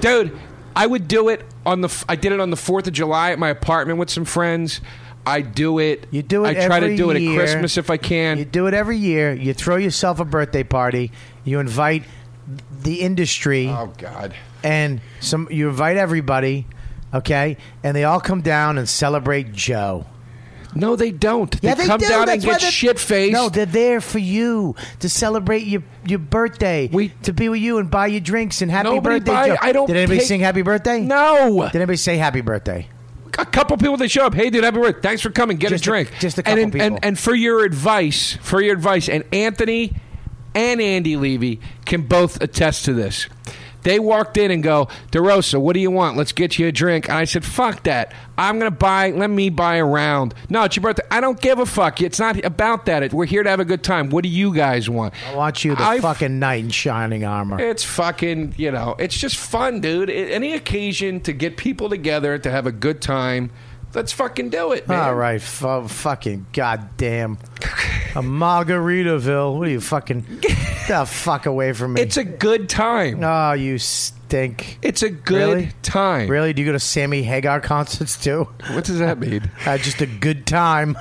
Dude, 0.00 0.38
I 0.74 0.86
would 0.86 1.08
do 1.08 1.28
it 1.28 1.44
on 1.66 1.80
the. 1.80 2.04
I 2.08 2.16
did 2.16 2.32
it 2.32 2.40
on 2.40 2.50
the 2.50 2.56
Fourth 2.56 2.86
of 2.86 2.92
July 2.92 3.32
at 3.32 3.38
my 3.38 3.48
apartment 3.48 3.98
with 3.98 4.08
some 4.08 4.24
friends. 4.24 4.80
I 5.26 5.42
do 5.42 5.78
it. 5.78 6.06
You 6.10 6.22
do 6.22 6.44
it 6.44 6.56
I 6.56 6.66
try 6.66 6.80
to 6.80 6.96
do 6.96 7.10
it 7.10 7.20
year. 7.20 7.32
at 7.32 7.36
Christmas 7.36 7.76
if 7.76 7.90
I 7.90 7.96
can. 7.98 8.38
You 8.38 8.44
do 8.44 8.66
it 8.66 8.74
every 8.74 8.96
year. 8.96 9.32
You 9.32 9.52
throw 9.54 9.76
yourself 9.76 10.18
a 10.20 10.24
birthday 10.24 10.62
party. 10.64 11.12
You 11.44 11.58
invite 11.60 12.04
the 12.82 13.00
industry 13.00 13.68
Oh 13.68 13.92
God. 13.98 14.34
and 14.64 15.00
some 15.20 15.46
you 15.50 15.68
invite 15.68 15.96
everybody, 15.98 16.66
okay, 17.14 17.56
and 17.84 17.94
they 17.96 18.04
all 18.04 18.20
come 18.20 18.40
down 18.40 18.78
and 18.78 18.88
celebrate 18.88 19.52
Joe. 19.52 20.06
No, 20.74 20.94
they 20.96 21.10
don't. 21.10 21.52
Yeah, 21.62 21.74
they, 21.74 21.82
they 21.82 21.86
come 21.88 21.98
do. 22.00 22.08
down 22.08 22.20
and 22.22 22.28
That's 22.40 22.46
why 22.46 22.52
get 22.52 22.60
they're- 22.62 22.70
shit 22.70 22.98
faced. 23.00 23.32
No, 23.32 23.48
they're 23.48 23.66
there 23.66 24.00
for 24.00 24.18
you 24.20 24.76
to 25.00 25.08
celebrate 25.08 25.64
your 25.66 25.82
your 26.06 26.18
birthday, 26.20 26.88
We- 26.92 27.08
to 27.24 27.32
be 27.32 27.48
with 27.48 27.60
you 27.60 27.78
and 27.78 27.90
buy 27.90 28.06
you 28.06 28.20
drinks 28.20 28.62
and 28.62 28.70
happy 28.70 28.88
Nobody 28.88 29.18
birthday. 29.18 29.32
buy- 29.32 29.48
Joe. 29.48 29.56
I 29.60 29.72
don't 29.72 29.86
Did 29.88 29.96
anybody 29.96 30.20
pay- 30.20 30.24
sing 30.24 30.40
happy 30.40 30.62
birthday? 30.62 31.00
no. 31.00 31.64
Did 31.66 31.76
anybody 31.76 31.96
say 31.98 32.16
happy 32.16 32.40
birthday? 32.40 32.88
A 33.38 33.46
couple 33.46 33.76
people 33.76 33.96
they 33.96 34.08
show 34.08 34.26
up. 34.26 34.34
Hey, 34.34 34.50
dude, 34.50 34.64
happy 34.64 34.78
birthday! 34.78 35.00
Thanks 35.00 35.22
for 35.22 35.30
coming. 35.30 35.56
Get 35.56 35.70
Just 35.70 35.86
a 35.86 35.90
a- 35.90 35.92
drink. 35.92 36.12
just 36.20 36.38
a 36.38 36.42
couple 36.42 36.62
and, 36.62 36.74
and 36.74 36.82
people. 36.82 36.98
and 37.02 37.18
for 37.18 37.34
your 37.34 37.64
advice, 37.64 38.36
for 38.42 38.60
your 38.60 38.74
advice, 38.74 39.08
and 39.08 39.24
Anthony 39.32 39.94
and 40.54 40.80
Andy 40.80 41.16
Levy 41.16 41.60
can 41.84 42.02
both 42.02 42.40
attest 42.42 42.84
to 42.86 42.92
this. 42.92 43.26
They 43.82 43.98
walked 43.98 44.36
in 44.36 44.50
and 44.50 44.62
go, 44.62 44.88
DeRosa, 45.12 45.60
what 45.60 45.74
do 45.74 45.80
you 45.80 45.90
want? 45.90 46.16
Let's 46.16 46.32
get 46.32 46.58
you 46.58 46.66
a 46.68 46.72
drink. 46.72 47.08
And 47.08 47.16
I 47.18 47.24
said, 47.24 47.44
fuck 47.44 47.82
that. 47.84 48.12
I'm 48.36 48.58
going 48.58 48.70
to 48.70 48.76
buy, 48.76 49.10
let 49.10 49.28
me 49.30 49.50
buy 49.50 49.76
a 49.76 49.84
round. 49.84 50.34
No, 50.48 50.64
it's 50.64 50.76
your 50.76 50.82
birthday. 50.82 51.02
I 51.10 51.20
don't 51.20 51.40
give 51.40 51.58
a 51.58 51.66
fuck. 51.66 52.00
It's 52.00 52.18
not 52.18 52.42
about 52.44 52.86
that. 52.86 53.12
We're 53.12 53.26
here 53.26 53.42
to 53.42 53.50
have 53.50 53.60
a 53.60 53.64
good 53.64 53.82
time. 53.82 54.10
What 54.10 54.22
do 54.22 54.28
you 54.30 54.54
guys 54.54 54.88
want? 54.88 55.14
I 55.28 55.34
want 55.34 55.64
you 55.64 55.74
the 55.76 55.82
I- 55.82 56.00
fucking 56.00 56.38
knight 56.38 56.64
in 56.64 56.70
shining 56.70 57.24
armor. 57.24 57.60
It's 57.60 57.84
fucking, 57.84 58.54
you 58.56 58.70
know, 58.70 58.96
it's 58.98 59.16
just 59.16 59.36
fun, 59.36 59.80
dude. 59.80 60.08
Any 60.10 60.54
occasion 60.54 61.20
to 61.22 61.32
get 61.32 61.56
people 61.56 61.88
together 61.90 62.38
to 62.38 62.50
have 62.50 62.66
a 62.66 62.72
good 62.72 63.00
time, 63.02 63.50
let's 63.94 64.12
fucking 64.12 64.50
do 64.50 64.72
it, 64.72 64.88
man. 64.88 64.98
All 65.00 65.14
right, 65.14 65.40
fu- 65.40 65.86
fucking 65.88 66.46
goddamn. 66.52 67.38
A 68.14 68.22
Margaritaville. 68.22 69.56
What 69.56 69.68
are 69.68 69.70
you 69.70 69.80
fucking. 69.80 70.26
Get 70.40 70.56
the 70.88 71.04
fuck 71.06 71.46
away 71.46 71.72
from 71.72 71.92
me. 71.94 72.00
It's 72.00 72.16
a 72.16 72.24
good 72.24 72.68
time. 72.68 73.22
Oh, 73.22 73.52
you 73.52 73.78
stink. 73.78 74.78
It's 74.82 75.02
a 75.02 75.10
good 75.10 75.36
Really? 75.56 75.72
time. 75.82 76.28
Really? 76.28 76.52
Do 76.52 76.62
you 76.62 76.66
go 76.66 76.72
to 76.72 76.80
Sammy 76.80 77.22
Hagar 77.22 77.60
concerts 77.60 78.16
too? 78.22 78.48
What 78.72 78.84
does 78.84 78.98
that 78.98 79.18
mean? 79.18 79.50
Uh, 79.66 79.78
just 79.78 80.00
a 80.00 80.06
good 80.06 80.46
time. 80.46 80.96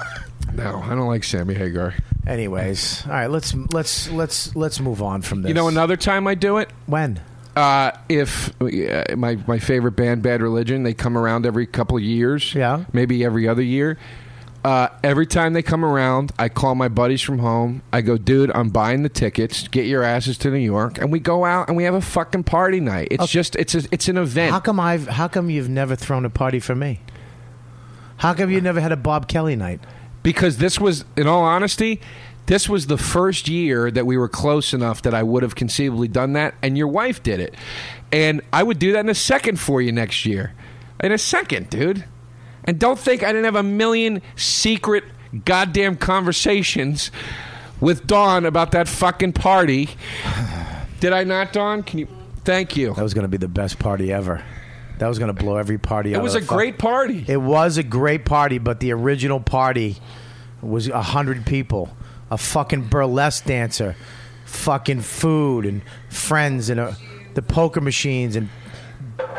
no, 0.54 0.82
I 0.84 0.90
don't 0.90 1.08
like 1.08 1.24
Sammy 1.24 1.54
Hagar. 1.56 1.94
Anyways, 2.28 3.04
all 3.08 3.14
right. 3.14 3.28
Let's 3.28 3.56
let's 3.74 4.10
let's 4.12 4.56
let's 4.56 4.80
move 4.80 5.02
on 5.02 5.22
from 5.24 5.42
this. 5.42 5.50
You 5.50 5.56
know, 5.56 5.68
another 5.68 5.98
time 5.98 6.28
I 6.28 6.36
do 6.36 6.58
it. 6.58 6.70
when? 6.86 7.20
Uh, 7.60 7.92
if 8.08 8.54
uh, 8.62 9.16
my 9.18 9.36
my 9.46 9.60
favorite 9.60 9.92
band, 9.92 10.24
Bad 10.24 10.42
Religion, 10.42 10.84
they 10.84 10.94
come 10.94 11.18
around 11.18 11.46
every 11.46 11.68
couple 11.68 11.98
of 11.98 12.04
years. 12.04 12.56
Yeah. 12.56 12.86
maybe 12.94 13.26
every 13.26 13.50
other 13.50 13.62
year. 13.62 13.98
Uh, 14.64 14.88
every 15.04 15.28
time 15.28 15.52
they 15.52 15.62
come 15.62 15.84
around, 15.84 16.32
I 16.40 16.48
call 16.48 16.74
my 16.76 16.88
buddies 16.88 17.22
from 17.22 17.40
home. 17.40 17.82
I 17.92 18.00
go, 18.00 18.18
dude, 18.18 18.50
I'm 18.56 18.70
buying 18.70 19.04
the 19.04 19.10
tickets. 19.10 19.68
Get 19.68 19.88
your 19.88 20.04
asses 20.04 20.38
to 20.40 20.52
New 20.52 20.58
York, 20.58 21.00
and 21.00 21.12
we 21.12 21.20
go 21.20 21.44
out 21.44 21.68
and 21.68 21.76
we 21.76 21.84
have 21.84 21.96
a 21.96 22.02
fucking 22.02 22.46
party 22.46 22.80
night. 22.80 23.10
It's 23.12 23.28
just 23.28 23.58
it's 23.58 23.76
a, 23.76 23.84
it's 23.92 24.08
an 24.08 24.18
event. 24.18 24.54
How 24.54 24.62
come 24.62 24.80
I've? 24.80 25.10
How 25.10 25.28
come 25.28 25.50
you've 25.50 25.70
never 25.70 25.98
thrown 25.98 26.24
a 26.24 26.30
party 26.30 26.62
for 26.62 26.76
me? 26.76 27.02
How 28.18 28.34
come 28.34 28.50
you 28.50 28.62
never 28.62 28.80
had 28.80 28.94
a 28.94 28.98
Bob 28.98 29.28
Kelly 29.28 29.58
night? 29.58 29.82
because 30.24 30.58
this 30.58 30.80
was, 30.80 31.06
in 31.16 31.28
all 31.28 31.44
honesty, 31.44 32.02
this 32.50 32.68
was 32.68 32.88
the 32.88 32.98
first 32.98 33.48
year 33.48 33.92
that 33.92 34.08
we 34.08 34.18
were 34.18 34.28
close 34.28 34.74
enough 34.74 35.04
that 35.04 35.14
I 35.14 35.22
would 35.22 35.44
have 35.44 35.54
conceivably 35.54 36.08
done 36.08 36.34
that, 36.34 36.56
and 36.64 36.76
your 36.76 36.88
wife 36.88 37.22
did 37.22 37.40
it, 37.40 37.54
and 38.12 38.42
I 38.52 38.64
would 38.64 38.80
do 38.80 38.92
that 38.94 39.02
in 39.02 39.10
a 39.10 39.14
second 39.14 39.60
for 39.60 39.84
you 39.84 39.92
next 39.92 40.26
year, 40.26 40.54
in 41.00 41.12
a 41.12 41.20
second, 41.20 41.70
dude. 41.70 42.06
And 42.64 42.80
don't 42.80 42.98
think 42.98 43.22
I 43.22 43.28
didn't 43.28 43.46
have 43.46 43.56
a 43.56 43.62
million 43.62 44.24
secret 44.36 45.04
goddamn 45.46 45.98
conversations 45.98 47.12
with 47.80 48.08
Dawn 48.08 48.48
about 48.48 48.72
that 48.72 48.88
fucking 48.88 49.34
party. 49.34 49.90
Did 51.00 51.14
I 51.14 51.26
not, 51.26 51.54
Dawn? 51.54 51.84
Can 51.84 52.00
you? 52.00 52.08
Thank 52.46 52.76
you. 52.76 52.96
That 52.96 53.04
was 53.04 53.14
going 53.14 53.26
to 53.26 53.30
be 53.30 53.38
the 53.38 53.48
best 53.48 53.78
party 53.78 54.12
ever. 54.12 54.44
That 54.98 55.08
was 55.08 55.20
going 55.20 55.34
to 55.34 55.40
blow 55.40 55.58
every 55.58 55.78
party. 55.78 56.14
It 56.14 56.18
out 56.18 56.24
was 56.24 56.34
of 56.34 56.42
a 56.42 56.46
fuck- 56.46 56.58
great 56.58 56.78
party. 56.80 57.26
It 57.28 57.38
was 57.38 57.78
a 57.78 57.84
great 57.84 58.26
party, 58.26 58.58
but 58.58 58.80
the 58.80 58.92
original 58.92 59.40
party 59.40 59.98
was 60.62 60.88
a 60.88 61.02
hundred 61.02 61.46
people, 61.46 61.90
a 62.32 62.38
fucking 62.38 62.84
burlesque 62.88 63.46
dancer, 63.46 63.96
fucking 64.46 65.02
food 65.02 65.66
and 65.66 65.82
friends 66.10 66.70
and 66.70 66.80
uh 66.80 66.92
the 67.36 67.42
poker 67.42 67.82
machines 67.82 68.36
and 68.36 68.50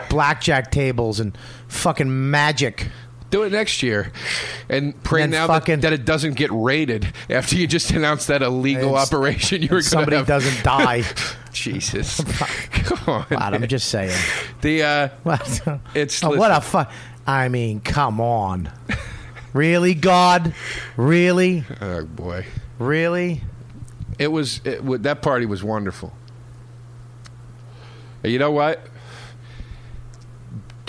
blackjack 0.09 0.70
tables 0.70 1.20
and 1.20 1.36
fucking 1.68 2.30
magic. 2.30 2.88
Do 3.30 3.45
it 3.45 3.53
next 3.53 3.80
year, 3.84 4.11
and 4.68 5.01
pray 5.05 5.22
And 5.22 5.32
then 5.32 5.43
now 5.43 5.47
fucking- 5.47 5.80
that, 5.82 5.91
that 5.91 5.93
it 5.93 6.05
doesn't 6.05 6.34
get 6.34 6.51
raided 6.51 7.12
after 7.28 7.55
you 7.55 7.68
just 7.68 7.93
announced 7.93 8.26
that 8.26 8.43
illegal 8.43 8.91
It's- 8.91 9.07
operation. 9.07 9.62
You 9.62 9.68
were 9.70 9.82
Somebody 9.82 10.16
gonna 10.16 10.18
have. 10.18 10.26
doesn't 10.43 10.64
die. 10.64 11.05
Jesus, 11.53 12.20
come 12.72 12.99
on. 13.07 13.26
God, 13.30 13.55
I'm 13.55 13.68
just 13.68 13.88
saying. 13.88 14.16
the. 14.62 14.82
Uh, 14.82 15.09
What? 15.22 15.61
It's- 15.95 16.20
Oh, 16.24 16.36
what 16.36 16.51
a 16.51 16.61
fuck. 16.61 16.91
I 17.24 17.49
mean, 17.49 17.78
come 17.80 18.20
on. 18.20 18.68
Really, 19.53 19.95
God? 19.95 20.53
Really? 20.97 21.64
oh 21.80 22.05
boy, 22.07 22.47
Really? 22.81 23.43
it 24.18 24.28
was 24.33 24.61
it, 24.64 24.83
wa- 24.83 24.97
that 24.99 25.22
party 25.22 25.47
was 25.47 25.62
wonderful. 25.62 26.12
You 28.24 28.39
know 28.39 28.51
what? 28.51 28.81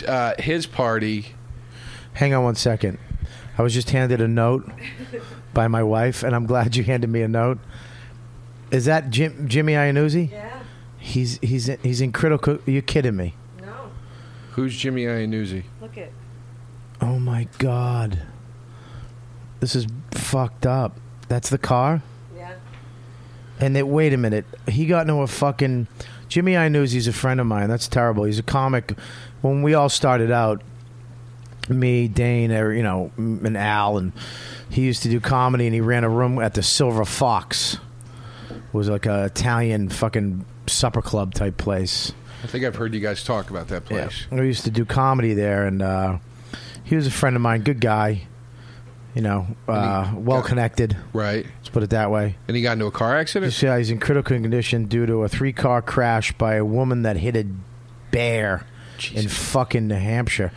Uh, 0.07 0.33
his 0.39 0.65
party. 0.65 1.27
Hang 2.13 2.33
on 2.33 2.43
one 2.43 2.55
second. 2.55 2.97
I 3.57 3.61
was 3.61 3.73
just 3.73 3.89
handed 3.91 4.19
a 4.21 4.27
note 4.27 4.69
by 5.53 5.67
my 5.67 5.83
wife, 5.83 6.23
and 6.23 6.35
I'm 6.35 6.45
glad 6.45 6.75
you 6.75 6.83
handed 6.83 7.09
me 7.09 7.21
a 7.21 7.27
note. 7.27 7.59
Is 8.71 8.85
that 8.85 9.09
Jim, 9.09 9.47
Jimmy 9.47 9.73
Iannuzzi? 9.73 10.31
Yeah. 10.31 10.59
He's 10.97 11.39
he's 11.41 11.67
he's 11.83 12.01
in 12.01 12.11
critical. 12.11 12.55
Are 12.65 12.71
you 12.71 12.81
kidding 12.81 13.15
me? 13.15 13.35
No. 13.61 13.91
Who's 14.51 14.75
Jimmy 14.77 15.03
Iannuzzi? 15.03 15.63
Look 15.81 15.97
at. 15.97 16.11
Oh 17.01 17.19
my 17.19 17.47
god, 17.57 18.21
this 19.59 19.75
is 19.75 19.87
fucked 20.11 20.65
up. 20.65 20.97
That's 21.31 21.49
the 21.49 21.57
car. 21.57 22.03
Yeah. 22.35 22.55
And 23.57 23.73
then 23.73 23.89
wait 23.89 24.11
a 24.11 24.17
minute, 24.17 24.43
he 24.67 24.85
got 24.85 25.07
into 25.07 25.21
a 25.21 25.27
fucking. 25.27 25.87
Jimmy 26.27 26.57
I 26.57 26.67
knew 26.67 26.81
he's 26.81 27.07
a 27.07 27.13
friend 27.13 27.39
of 27.39 27.47
mine. 27.47 27.69
That's 27.69 27.87
terrible. 27.87 28.25
He's 28.25 28.37
a 28.37 28.43
comic. 28.43 28.97
When 29.39 29.63
we 29.63 29.73
all 29.73 29.87
started 29.87 30.29
out, 30.29 30.61
me, 31.69 32.09
Dane, 32.09 32.51
er, 32.51 32.73
you 32.73 32.83
know, 32.83 33.11
and 33.15 33.55
Al, 33.55 33.97
and 33.97 34.11
he 34.69 34.81
used 34.81 35.03
to 35.03 35.09
do 35.09 35.21
comedy, 35.21 35.67
and 35.67 35.73
he 35.73 35.79
ran 35.79 36.03
a 36.03 36.09
room 36.09 36.37
at 36.37 36.53
the 36.53 36.63
Silver 36.63 37.05
Fox. 37.05 37.77
It 38.49 38.73
was 38.73 38.89
like 38.89 39.05
a 39.05 39.23
Italian 39.23 39.87
fucking 39.87 40.43
supper 40.67 41.01
club 41.01 41.33
type 41.33 41.55
place. 41.55 42.11
I 42.43 42.47
think 42.47 42.65
I've 42.65 42.75
heard 42.75 42.93
you 42.93 42.99
guys 42.99 43.23
talk 43.23 43.49
about 43.49 43.69
that 43.69 43.85
place. 43.85 44.25
We 44.29 44.47
used 44.47 44.65
to 44.65 44.71
do 44.71 44.83
comedy 44.83 45.33
there, 45.33 45.65
and 45.65 45.81
uh, 45.81 46.17
he 46.83 46.97
was 46.97 47.07
a 47.07 47.11
friend 47.11 47.37
of 47.37 47.41
mine. 47.41 47.61
Good 47.61 47.79
guy, 47.79 48.27
you 49.15 49.21
know, 49.21 49.47
uh, 49.67 50.11
well 50.15 50.41
connected. 50.41 50.95
Right. 51.13 51.45
Let's 51.57 51.69
put 51.69 51.83
it 51.83 51.89
that 51.91 52.11
way. 52.11 52.37
And 52.47 52.55
he 52.55 52.63
got 52.63 52.73
into 52.73 52.85
a 52.85 52.91
car 52.91 53.17
accident. 53.17 53.61
Yeah, 53.61 53.77
he's 53.77 53.89
in 53.89 53.99
critical 53.99 54.37
condition 54.37 54.85
due 54.85 55.05
to 55.05 55.23
a 55.23 55.29
three 55.29 55.53
car 55.53 55.81
crash 55.81 56.31
by 56.33 56.55
a 56.55 56.65
woman 56.65 57.01
that 57.03 57.17
hit 57.17 57.35
a 57.35 57.45
bear 58.11 58.65
in 59.13 59.27
fucking 59.27 59.87
New 59.87 59.95
Hampshire. 59.95 60.51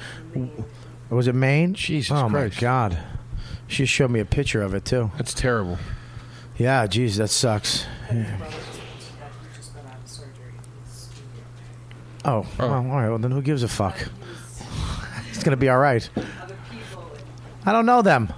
Was 1.10 1.26
it 1.28 1.34
Maine? 1.34 1.74
Jesus 1.74 2.10
oh 2.16 2.28
Christ. 2.28 2.56
my 2.56 2.60
god! 2.60 2.98
She 3.66 3.86
showed 3.86 4.10
me 4.10 4.20
a 4.20 4.24
picture 4.24 4.62
of 4.62 4.74
it 4.74 4.84
too. 4.84 5.10
That's 5.16 5.34
terrible. 5.34 5.78
Yeah, 6.56 6.86
geez, 6.86 7.16
that 7.16 7.28
sucks. 7.30 7.86
Oh, 12.26 12.46
Oh. 12.46 12.46
well, 12.58 12.72
all 12.72 12.82
right. 12.82 13.08
Well, 13.10 13.18
then 13.18 13.30
who 13.30 13.42
gives 13.42 13.62
a 13.62 13.68
fuck? 13.68 13.98
It's 15.30 15.42
gonna 15.42 15.56
be 15.58 15.68
all 15.68 15.78
right. 15.78 16.08
I 17.66 17.72
don't 17.72 17.84
know 17.86 18.00
them. 18.02 18.32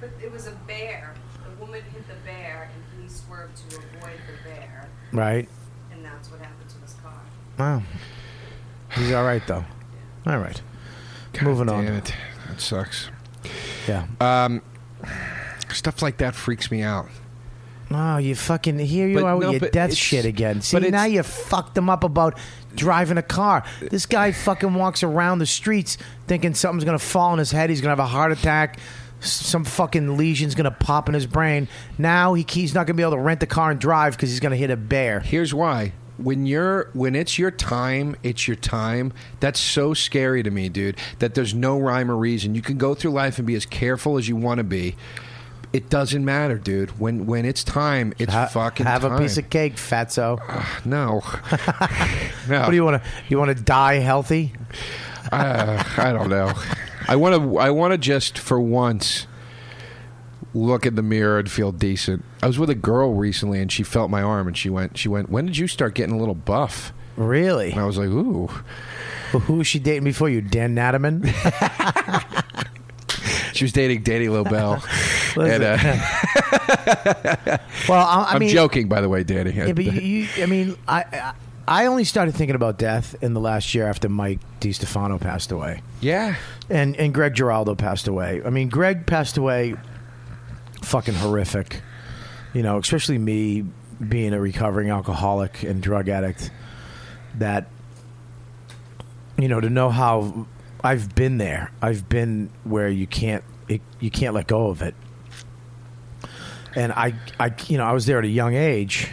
But 0.00 0.10
it 0.22 0.30
was 0.30 0.46
a 0.46 0.52
bear. 0.68 1.14
The 1.44 1.60
woman 1.64 1.82
hit 1.92 2.06
the 2.06 2.14
bear, 2.24 2.70
and 2.72 3.02
he 3.02 3.08
swerved 3.08 3.56
to 3.70 3.76
avoid 3.76 4.12
the 4.28 4.48
bear, 4.48 4.88
Right? 5.12 5.48
and 5.92 6.04
that's 6.04 6.30
what 6.30 6.40
happened 6.40 6.68
to 6.70 6.76
his 6.80 6.94
car. 6.94 7.12
Wow. 7.58 7.82
He's 8.94 9.12
all 9.12 9.24
right 9.24 9.42
though. 9.46 9.64
All 10.26 10.38
right. 10.38 10.60
Moving 11.42 11.68
on. 11.68 11.86
It. 11.86 12.14
That 12.48 12.60
sucks. 12.60 13.10
Yeah. 13.88 14.06
Um, 14.20 14.62
stuff 15.72 16.02
like 16.02 16.18
that 16.18 16.34
freaks 16.34 16.70
me 16.70 16.82
out. 16.82 17.08
Oh, 17.90 18.16
you 18.16 18.34
fucking 18.34 18.78
here 18.78 19.06
you 19.06 19.16
But 19.16 19.24
are 19.24 19.36
with 19.36 19.46
no, 19.46 19.52
your 19.52 19.70
death 19.70 19.94
shit 19.94 20.24
again. 20.24 20.62
See, 20.62 20.78
but 20.78 20.90
now 20.90 21.04
you 21.04 21.22
fucked 21.22 21.74
them 21.74 21.90
up 21.90 22.04
about 22.04 22.38
driving 22.74 23.18
a 23.18 23.22
car. 23.22 23.64
This 23.80 24.06
guy 24.06 24.32
fucking 24.32 24.72
walks 24.74 25.02
around 25.02 25.40
the 25.40 25.46
streets 25.46 25.98
thinking 26.26 26.54
something's 26.54 26.84
gonna 26.84 26.98
fall 26.98 27.30
on 27.32 27.38
his 27.38 27.50
head. 27.50 27.68
He's 27.68 27.80
gonna 27.80 27.90
have 27.90 27.98
a 27.98 28.06
heart 28.06 28.32
attack. 28.32 28.78
Some 29.22 29.64
fucking 29.64 30.16
lesion's 30.16 30.54
gonna 30.54 30.70
pop 30.70 31.08
in 31.08 31.14
his 31.14 31.26
brain. 31.26 31.68
Now 31.98 32.34
he, 32.34 32.44
he's 32.48 32.74
not 32.74 32.86
gonna 32.86 32.96
be 32.96 33.02
able 33.02 33.12
to 33.12 33.18
rent 33.18 33.42
a 33.42 33.46
car 33.46 33.70
and 33.70 33.80
drive 33.80 34.16
because 34.16 34.30
he's 34.30 34.40
gonna 34.40 34.56
hit 34.56 34.70
a 34.70 34.76
bear. 34.76 35.20
Here's 35.20 35.54
why. 35.54 35.92
When 36.18 36.44
you're 36.46 36.90
when 36.92 37.14
it's 37.16 37.38
your 37.38 37.50
time, 37.50 38.16
it's 38.22 38.46
your 38.46 38.56
time. 38.56 39.12
That's 39.40 39.58
so 39.58 39.94
scary 39.94 40.42
to 40.42 40.50
me, 40.50 40.68
dude. 40.68 40.96
That 41.20 41.34
there's 41.34 41.54
no 41.54 41.78
rhyme 41.78 42.10
or 42.10 42.16
reason. 42.16 42.54
You 42.54 42.62
can 42.62 42.78
go 42.78 42.94
through 42.94 43.12
life 43.12 43.38
and 43.38 43.46
be 43.46 43.54
as 43.54 43.64
careful 43.66 44.18
as 44.18 44.28
you 44.28 44.36
want 44.36 44.58
to 44.58 44.64
be. 44.64 44.94
It 45.72 45.88
doesn't 45.88 46.22
matter, 46.24 46.58
dude. 46.58 47.00
When 47.00 47.24
when 47.26 47.44
it's 47.46 47.64
time, 47.64 48.12
it's 48.18 48.30
Ha- 48.32 48.46
fucking 48.48 48.84
have 48.86 49.02
time. 49.02 49.12
a 49.14 49.18
piece 49.18 49.38
of 49.38 49.48
cake, 49.48 49.76
fatso. 49.76 50.38
no, 50.84 51.22
no. 52.48 52.60
What 52.60 52.70
do 52.70 52.76
you 52.76 52.84
want 52.84 53.02
to? 53.02 53.08
You 53.28 53.38
want 53.38 53.56
to 53.56 53.62
die 53.62 53.94
healthy? 53.94 54.52
uh, 55.32 55.82
I 55.96 56.12
don't 56.12 56.28
know. 56.28 56.52
I 57.08 57.16
want 57.16 57.34
to. 57.42 57.58
I 57.58 57.70
want 57.70 57.92
to 57.92 57.98
just 57.98 58.38
for 58.38 58.60
once 58.60 59.26
look 60.54 60.84
in 60.84 60.94
the 60.94 61.02
mirror 61.02 61.38
and 61.38 61.50
feel 61.50 61.72
decent. 61.72 62.24
I 62.42 62.46
was 62.46 62.58
with 62.58 62.70
a 62.70 62.74
girl 62.74 63.14
recently, 63.14 63.60
and 63.60 63.70
she 63.70 63.82
felt 63.82 64.10
my 64.10 64.22
arm, 64.22 64.46
and 64.46 64.56
she 64.56 64.70
went. 64.70 64.98
She 64.98 65.08
went. 65.08 65.30
When 65.30 65.46
did 65.46 65.56
you 65.56 65.66
start 65.68 65.94
getting 65.94 66.14
a 66.14 66.18
little 66.18 66.34
buff? 66.34 66.92
Really? 67.16 67.72
And 67.72 67.80
I 67.80 67.84
was 67.84 67.98
like, 67.98 68.08
ooh. 68.08 68.48
Who 69.32 69.54
was 69.54 69.66
she 69.66 69.78
dating 69.78 70.04
before 70.04 70.28
you? 70.28 70.42
Dan 70.42 70.74
Natterman? 70.74 71.24
She 73.52 73.64
was 73.64 73.72
dating 73.72 74.02
Danny 74.02 74.26
Lobel. 74.26 74.82
and, 75.36 75.62
uh, 75.62 77.58
well, 77.88 78.06
I, 78.06 78.22
I 78.22 78.32
I'm 78.32 78.40
mean, 78.40 78.48
joking, 78.48 78.88
by 78.88 79.00
the 79.00 79.08
way, 79.08 79.24
Danny. 79.24 79.52
Yeah, 79.52 79.72
but 79.72 79.84
you, 79.84 79.92
you, 79.92 80.42
I 80.42 80.46
mean, 80.46 80.76
I, 80.88 81.04
I 81.12 81.34
I 81.66 81.86
only 81.86 82.04
started 82.04 82.34
thinking 82.34 82.56
about 82.56 82.78
death 82.78 83.14
in 83.22 83.34
the 83.34 83.40
last 83.40 83.74
year 83.74 83.86
after 83.86 84.08
Mike 84.08 84.40
DiStefano 84.60 85.20
passed 85.20 85.52
away, 85.52 85.82
yeah. 86.00 86.36
and 86.68 86.96
and 86.96 87.14
Greg 87.14 87.34
Giraldo 87.34 87.74
passed 87.74 88.08
away. 88.08 88.42
I 88.44 88.50
mean, 88.50 88.68
Greg 88.68 89.06
passed 89.06 89.36
away, 89.36 89.74
fucking 90.82 91.14
horrific. 91.14 91.82
You 92.52 92.62
know, 92.62 92.78
especially 92.78 93.18
me 93.18 93.64
being 94.06 94.32
a 94.32 94.40
recovering 94.40 94.90
alcoholic 94.90 95.62
and 95.62 95.82
drug 95.82 96.08
addict. 96.08 96.50
That 97.38 97.68
you 99.38 99.48
know 99.48 99.60
to 99.60 99.70
know 99.70 99.90
how 99.90 100.46
I've 100.82 101.14
been 101.14 101.38
there. 101.38 101.70
I've 101.80 102.08
been 102.08 102.50
where 102.64 102.88
you 102.88 103.06
can't 103.06 103.44
it, 103.68 103.80
you 104.00 104.10
can't 104.10 104.34
let 104.34 104.46
go 104.46 104.68
of 104.68 104.82
it. 104.82 104.94
And 106.74 106.92
I, 106.92 107.14
I, 107.38 107.52
you 107.68 107.76
know, 107.76 107.84
I 107.84 107.92
was 107.92 108.06
there 108.06 108.18
at 108.18 108.24
a 108.24 108.28
young 108.28 108.54
age, 108.54 109.10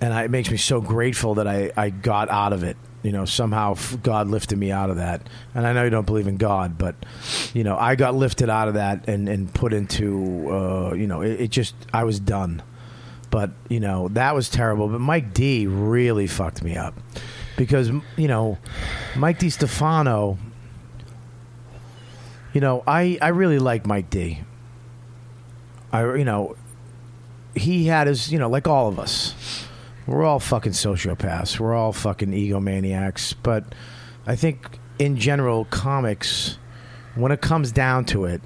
and 0.00 0.14
I, 0.14 0.24
it 0.24 0.30
makes 0.30 0.50
me 0.50 0.56
so 0.56 0.80
grateful 0.80 1.34
that 1.34 1.46
I, 1.46 1.72
I 1.76 1.90
got 1.90 2.28
out 2.28 2.52
of 2.52 2.62
it. 2.62 2.76
You 3.02 3.12
know, 3.12 3.24
somehow 3.24 3.76
God 4.02 4.28
lifted 4.28 4.58
me 4.58 4.72
out 4.72 4.90
of 4.90 4.96
that. 4.96 5.28
And 5.54 5.66
I 5.66 5.72
know 5.72 5.84
you 5.84 5.90
don't 5.90 6.06
believe 6.06 6.26
in 6.26 6.36
God, 6.36 6.78
but 6.78 6.96
you 7.54 7.64
know, 7.64 7.76
I 7.76 7.94
got 7.94 8.14
lifted 8.14 8.50
out 8.50 8.68
of 8.68 8.74
that 8.74 9.08
and 9.08 9.28
and 9.28 9.52
put 9.52 9.72
into, 9.72 10.50
uh, 10.50 10.94
you 10.94 11.06
know, 11.06 11.22
it, 11.22 11.40
it 11.42 11.50
just 11.50 11.74
I 11.92 12.04
was 12.04 12.18
done. 12.18 12.62
But 13.30 13.50
you 13.68 13.80
know, 13.80 14.08
that 14.08 14.34
was 14.34 14.48
terrible. 14.48 14.88
But 14.88 15.00
Mike 15.00 15.32
D 15.32 15.66
really 15.66 16.26
fucked 16.26 16.62
me 16.62 16.76
up 16.76 16.94
because 17.56 17.88
you 18.16 18.28
know, 18.28 18.58
Mike 19.16 19.38
DiStefano. 19.38 20.38
You 22.52 22.60
know, 22.60 22.82
I 22.86 23.18
I 23.22 23.28
really 23.28 23.58
like 23.58 23.86
Mike 23.86 24.10
D. 24.10 24.40
I 25.92 26.02
you 26.16 26.24
know, 26.24 26.56
he 27.54 27.86
had 27.86 28.06
his 28.08 28.32
you 28.32 28.38
know 28.38 28.48
like 28.48 28.66
all 28.66 28.88
of 28.88 28.98
us 28.98 29.67
we're 30.08 30.24
all 30.24 30.40
fucking 30.40 30.72
sociopaths. 30.72 31.60
We're 31.60 31.74
all 31.74 31.92
fucking 31.92 32.30
egomaniacs. 32.30 33.34
But 33.42 33.64
i 34.26 34.36
think 34.36 34.78
in 34.98 35.16
general 35.16 35.64
comics 35.66 36.58
when 37.14 37.32
it 37.32 37.40
comes 37.40 37.72
down 37.72 38.04
to 38.04 38.24
it 38.24 38.42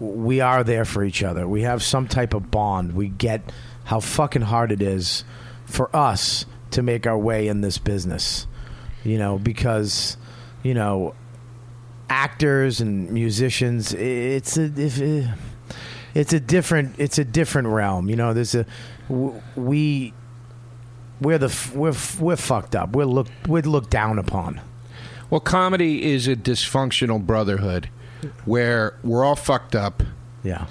we 0.00 0.40
are 0.40 0.64
there 0.64 0.84
for 0.84 1.04
each 1.04 1.22
other. 1.22 1.46
We 1.46 1.62
have 1.62 1.80
some 1.82 2.08
type 2.08 2.34
of 2.34 2.50
bond. 2.50 2.94
We 2.94 3.08
get 3.08 3.52
how 3.84 4.00
fucking 4.00 4.42
hard 4.42 4.72
it 4.72 4.82
is 4.82 5.24
for 5.66 5.94
us 5.94 6.46
to 6.72 6.82
make 6.82 7.06
our 7.06 7.16
way 7.16 7.46
in 7.46 7.60
this 7.60 7.78
business 7.78 8.48
you 9.04 9.18
know 9.18 9.38
because 9.38 10.16
you 10.62 10.74
know 10.74 11.14
actors 12.08 12.80
and 12.80 13.10
musicians 13.10 13.92
it's 13.94 14.56
a 14.56 14.64
if, 14.76 15.00
uh, 15.00 15.32
it's 16.14 16.32
a 16.32 16.40
different 16.40 16.94
it's 16.98 17.18
a 17.18 17.24
different 17.24 17.68
realm. 17.68 18.08
You 18.08 18.16
know 18.16 18.32
there's 18.32 18.54
a 18.54 18.66
we 19.56 20.14
we're 21.20 21.38
the 21.38 21.46
f- 21.46 21.74
we're 21.74 21.90
f- 21.90 22.18
we're 22.20 22.36
fucked 22.36 22.74
up 22.74 22.90
we're 22.94 23.04
looked 23.04 23.30
we're 23.48 23.62
looked 23.62 23.90
down 23.90 24.18
upon 24.18 24.60
Well, 25.30 25.40
comedy 25.40 26.04
is 26.12 26.28
a 26.28 26.36
dysfunctional 26.36 27.24
brotherhood 27.24 27.88
where 28.44 28.94
we're 29.02 29.24
all 29.24 29.36
fucked 29.36 29.74
up. 29.74 30.02
yeah 30.42 30.66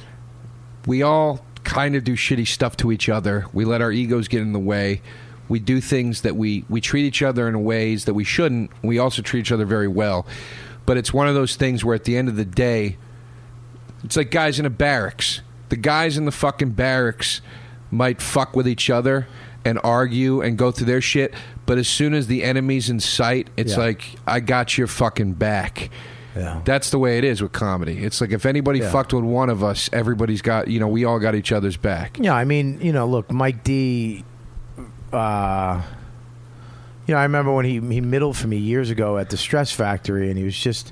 We 0.86 1.02
all 1.02 1.46
kind 1.64 1.96
of 1.96 2.04
do 2.04 2.16
shitty 2.16 2.48
stuff 2.48 2.76
to 2.78 2.92
each 2.92 3.08
other. 3.08 3.46
We 3.54 3.64
let 3.64 3.82
our 3.82 3.92
egos 3.92 4.28
get 4.28 4.42
in 4.42 4.52
the 4.54 4.60
way. 4.60 5.02
We 5.48 5.60
do 5.60 5.80
things 5.82 6.22
that 6.22 6.36
we 6.36 6.66
we 6.70 6.82
treat 6.82 7.06
each 7.06 7.22
other 7.22 7.48
in 7.48 7.64
ways 7.64 8.06
that 8.06 8.14
we 8.14 8.24
shouldn't. 8.24 8.72
We 8.82 8.98
also 9.00 9.22
treat 9.22 9.42
each 9.42 9.52
other 9.52 9.66
very 9.66 9.88
well. 9.88 10.26
But 10.86 10.98
it's 10.98 11.14
one 11.14 11.28
of 11.30 11.36
those 11.36 11.56
things 11.56 11.86
where 11.86 11.96
at 11.96 12.04
the 12.04 12.18
end 12.18 12.28
of 12.28 12.36
the 12.36 12.44
day, 12.46 12.98
it's 14.04 14.18
like 14.18 14.32
guys 14.32 14.60
in 14.60 14.66
a 14.66 14.70
barracks. 14.70 15.42
The 15.70 15.78
guys 15.78 16.18
in 16.18 16.26
the 16.26 16.32
fucking 16.32 16.72
barracks 16.72 17.40
might 17.92 18.22
fuck 18.22 18.56
with 18.56 18.68
each 18.68 18.90
other 18.90 19.28
and 19.66 19.80
argue 19.84 20.42
and 20.42 20.58
go 20.58 20.72
through 20.72 20.88
their 20.88 21.02
shit, 21.02 21.34
but 21.66 21.78
as 21.78 21.88
soon 21.88 22.14
as 22.14 22.28
the 22.28 22.44
enemy's 22.44 22.90
in 22.90 23.00
sight, 23.00 23.48
it's 23.58 23.74
Yeah. 23.74 23.80
like 23.80 24.04
I 24.28 24.40
got 24.40 24.78
your 24.78 24.88
fucking 24.88 25.34
back. 25.34 25.90
yeah 26.36 26.60
That's 26.66 26.90
the 26.90 26.98
way 27.00 27.18
it 27.20 27.24
is 27.24 27.42
with 27.42 27.52
comedy. 27.52 28.04
It's 28.04 28.20
like 28.20 28.32
if 28.32 28.46
anybody 28.46 28.80
Yeah. 28.80 28.92
fucked 28.92 29.14
with 29.14 29.24
one 29.24 29.50
of 29.50 29.64
us, 29.64 29.90
everybody's 29.94 30.42
got 30.42 30.68
you 30.68 30.80
know 30.80 30.88
we 30.88 31.06
all 31.06 31.20
got 31.20 31.36
each 31.36 31.52
other's 31.52 31.78
back. 31.78 32.18
Yeah, 32.20 32.34
I 32.36 32.44
mean, 32.46 32.80
you 32.82 32.92
know, 32.92 33.06
look, 33.08 33.32
Mike 33.32 33.64
D. 33.64 34.24
Uh, 35.12 35.82
you 37.06 37.14
know, 37.14 37.20
I 37.20 37.24
remember 37.24 37.54
when 37.54 37.66
he 37.66 37.80
he 37.80 38.02
middled 38.02 38.36
for 38.38 38.48
me 38.48 38.58
years 38.58 38.90
ago 38.90 39.18
at 39.18 39.30
the 39.30 39.38
Stress 39.38 39.72
Factory, 39.72 40.30
and 40.30 40.38
he 40.38 40.44
was 40.44 40.58
just, 40.58 40.92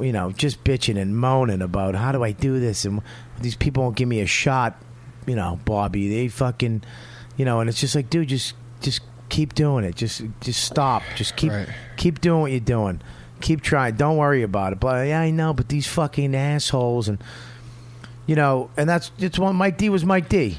you 0.00 0.12
know, 0.12 0.32
just 0.32 0.64
bitching 0.64 1.00
and 1.00 1.16
moaning 1.16 1.62
about 1.62 1.94
how 1.94 2.10
do 2.12 2.24
I 2.24 2.32
do 2.32 2.58
this, 2.58 2.84
and 2.84 3.00
these 3.40 3.54
people 3.54 3.84
won't 3.84 3.96
give 3.96 4.08
me 4.08 4.20
a 4.20 4.26
shot. 4.26 4.80
You 5.26 5.36
know, 5.36 5.60
Bobby, 5.66 6.08
they 6.08 6.28
fucking, 6.28 6.82
you 7.38 7.46
know, 7.46 7.60
and 7.60 7.70
it's 7.70 7.80
just 7.80 7.94
like, 7.94 8.10
dude, 8.10 8.28
just 8.28 8.52
just 8.82 9.00
keep 9.30 9.54
doing 9.54 9.84
it. 9.84 9.94
Just 9.94 10.22
just 10.40 10.62
stop. 10.62 11.02
Just 11.16 11.36
keep 11.36 11.52
Right. 11.52 11.68
keep 11.96 12.20
doing 12.20 12.42
what 12.42 12.50
you're 12.50 12.60
doing. 12.60 13.00
Keep 13.40 13.62
trying. 13.62 13.94
Don't 13.96 14.16
worry 14.18 14.42
about 14.42 14.72
it. 14.74 14.80
But 14.80 15.06
yeah, 15.06 15.20
I 15.20 15.30
know. 15.30 15.54
But 15.54 15.68
these 15.70 15.86
fucking 15.86 16.34
assholes 16.34 17.08
and 17.08 17.18
you 18.26 18.34
know, 18.36 18.68
and 18.76 18.86
that's 18.88 19.10
it's 19.18 19.38
one. 19.38 19.56
Mike 19.56 19.78
D 19.78 19.88
was 19.88 20.04
Mike 20.04 20.28
D. 20.28 20.58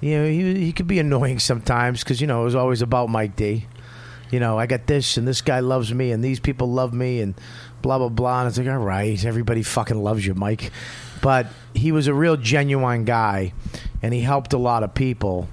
You 0.00 0.16
know, 0.16 0.24
he 0.26 0.64
he 0.64 0.72
could 0.72 0.86
be 0.86 0.98
annoying 0.98 1.38
sometimes 1.38 2.02
because 2.02 2.20
you 2.20 2.26
know 2.26 2.40
it 2.40 2.44
was 2.44 2.54
always 2.54 2.80
about 2.80 3.10
Mike 3.10 3.36
D. 3.36 3.66
You 4.30 4.38
know, 4.38 4.58
I 4.58 4.66
got 4.66 4.86
this 4.86 5.16
and 5.16 5.26
this 5.26 5.40
guy 5.40 5.58
loves 5.58 5.92
me 5.92 6.12
and 6.12 6.22
these 6.22 6.38
people 6.38 6.70
love 6.70 6.94
me 6.94 7.20
and 7.20 7.34
blah 7.82 7.98
blah 7.98 8.08
blah. 8.08 8.40
And 8.42 8.48
it's 8.48 8.58
like, 8.58 8.68
all 8.68 8.78
right, 8.78 9.22
everybody 9.24 9.62
fucking 9.64 10.00
loves 10.02 10.24
you, 10.24 10.34
Mike. 10.34 10.70
But 11.20 11.48
he 11.74 11.90
was 11.92 12.06
a 12.06 12.14
real 12.14 12.36
genuine 12.36 13.04
guy, 13.04 13.52
and 14.02 14.14
he 14.14 14.20
helped 14.20 14.52
a 14.52 14.58
lot 14.58 14.82
of 14.84 14.94
people. 14.94 15.48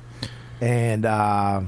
And 0.62 1.06
uh, 1.06 1.62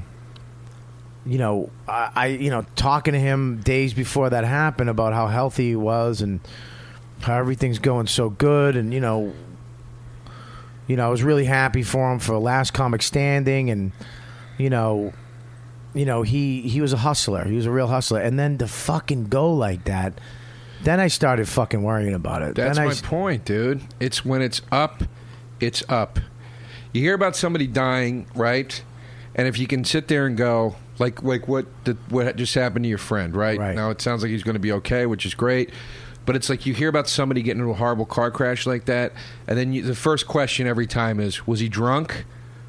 you 1.24 1.38
know, 1.38 1.70
I, 1.88 2.10
I 2.14 2.26
you 2.26 2.50
know 2.50 2.66
talking 2.76 3.14
to 3.14 3.20
him 3.20 3.60
days 3.60 3.94
before 3.94 4.30
that 4.30 4.44
happened 4.44 4.90
about 4.90 5.12
how 5.12 5.26
healthy 5.26 5.68
he 5.68 5.76
was 5.76 6.20
and 6.22 6.40
how 7.20 7.36
everything's 7.38 7.78
going 7.78 8.06
so 8.06 8.30
good, 8.30 8.76
and 8.76 8.92
you 8.92 9.00
know 9.00 9.32
you 10.90 10.96
know, 10.96 11.06
I 11.06 11.08
was 11.08 11.22
really 11.22 11.44
happy 11.44 11.84
for 11.84 12.12
him 12.12 12.18
for 12.18 12.36
last 12.36 12.72
comic 12.72 13.00
standing, 13.02 13.70
and 13.70 13.92
you 14.58 14.70
know, 14.70 15.12
you 15.94 16.04
know, 16.04 16.22
he 16.22 16.62
he 16.62 16.80
was 16.80 16.92
a 16.92 16.96
hustler. 16.96 17.44
He 17.44 17.54
was 17.54 17.64
a 17.64 17.70
real 17.70 17.86
hustler, 17.86 18.20
and 18.20 18.36
then 18.36 18.58
to 18.58 18.66
fucking 18.66 19.28
go 19.28 19.54
like 19.54 19.84
that, 19.84 20.14
then 20.82 20.98
I 20.98 21.06
started 21.06 21.48
fucking 21.48 21.80
worrying 21.80 22.12
about 22.12 22.42
it. 22.42 22.56
That's 22.56 22.76
then 22.76 22.86
my 22.88 22.92
I, 22.92 22.96
point, 22.96 23.44
dude. 23.44 23.82
It's 24.00 24.24
when 24.24 24.42
it's 24.42 24.62
up, 24.72 25.04
it's 25.60 25.84
up. 25.88 26.18
You 26.92 27.00
hear 27.02 27.14
about 27.14 27.36
somebody 27.36 27.66
dying, 27.66 28.26
right? 28.34 28.82
And 29.34 29.46
if 29.46 29.58
you 29.58 29.66
can 29.66 29.84
sit 29.84 30.08
there 30.08 30.26
and 30.26 30.36
go, 30.36 30.76
like, 30.98 31.22
like 31.22 31.46
what 31.48 31.66
the, 31.84 31.96
what 32.08 32.36
just 32.36 32.54
happened 32.54 32.84
to 32.84 32.88
your 32.88 32.98
friend, 32.98 33.34
right? 33.34 33.58
Right. 33.58 33.76
Now 33.76 33.90
it 33.90 34.00
sounds 34.00 34.22
like 34.22 34.30
he's 34.30 34.42
going 34.42 34.54
to 34.54 34.60
be 34.60 34.72
okay, 34.72 35.06
which 35.06 35.24
is 35.24 35.34
great. 35.34 35.70
But 36.26 36.36
it's 36.36 36.50
like 36.50 36.66
you 36.66 36.74
hear 36.74 36.88
about 36.88 37.08
somebody 37.08 37.42
getting 37.42 37.60
into 37.60 37.72
a 37.72 37.76
horrible 37.76 38.06
car 38.06 38.30
crash 38.30 38.66
like 38.66 38.84
that, 38.84 39.12
and 39.48 39.58
then 39.58 39.72
you, 39.72 39.82
the 39.82 39.94
first 39.94 40.26
question 40.26 40.66
every 40.66 40.86
time 40.86 41.18
is, 41.18 41.46
was 41.46 41.60
he 41.60 41.68
drunk? 41.68 42.24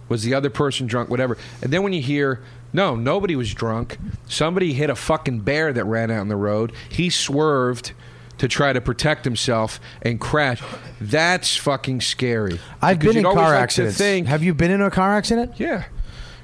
Was 0.08 0.24
the 0.24 0.34
other 0.34 0.50
person 0.50 0.88
drunk? 0.88 1.10
Whatever. 1.10 1.38
And 1.62 1.72
then 1.72 1.84
when 1.84 1.94
you 1.94 2.02
hear, 2.02 2.42
no, 2.74 2.96
nobody 2.96 3.36
was 3.36 3.54
drunk. 3.54 3.98
Somebody 4.28 4.74
hit 4.74 4.90
a 4.90 4.96
fucking 4.96 5.42
bear 5.42 5.74
that 5.74 5.86
ran 5.86 6.12
out 6.12 6.22
in 6.22 6.28
the 6.28 6.36
road. 6.36 6.72
He 6.90 7.10
swerved 7.10 7.94
to 8.42 8.48
try 8.48 8.74
to 8.74 8.82
protect 8.82 9.24
himself 9.24 9.80
and 10.02 10.20
crash. 10.20 10.62
That's 11.00 11.56
fucking 11.56 12.02
scary. 12.02 12.60
I've 12.82 12.98
been 13.00 13.18
in 13.18 13.24
car 13.24 13.36
like 13.54 13.62
accidents. 13.62 13.98
think- 13.98 14.26
Have 14.28 14.42
you 14.44 14.54
been 14.56 14.72
in 14.72 14.82
a 14.82 14.90
car 14.92 15.16
accident? 15.16 15.54
yeah. 15.58 15.86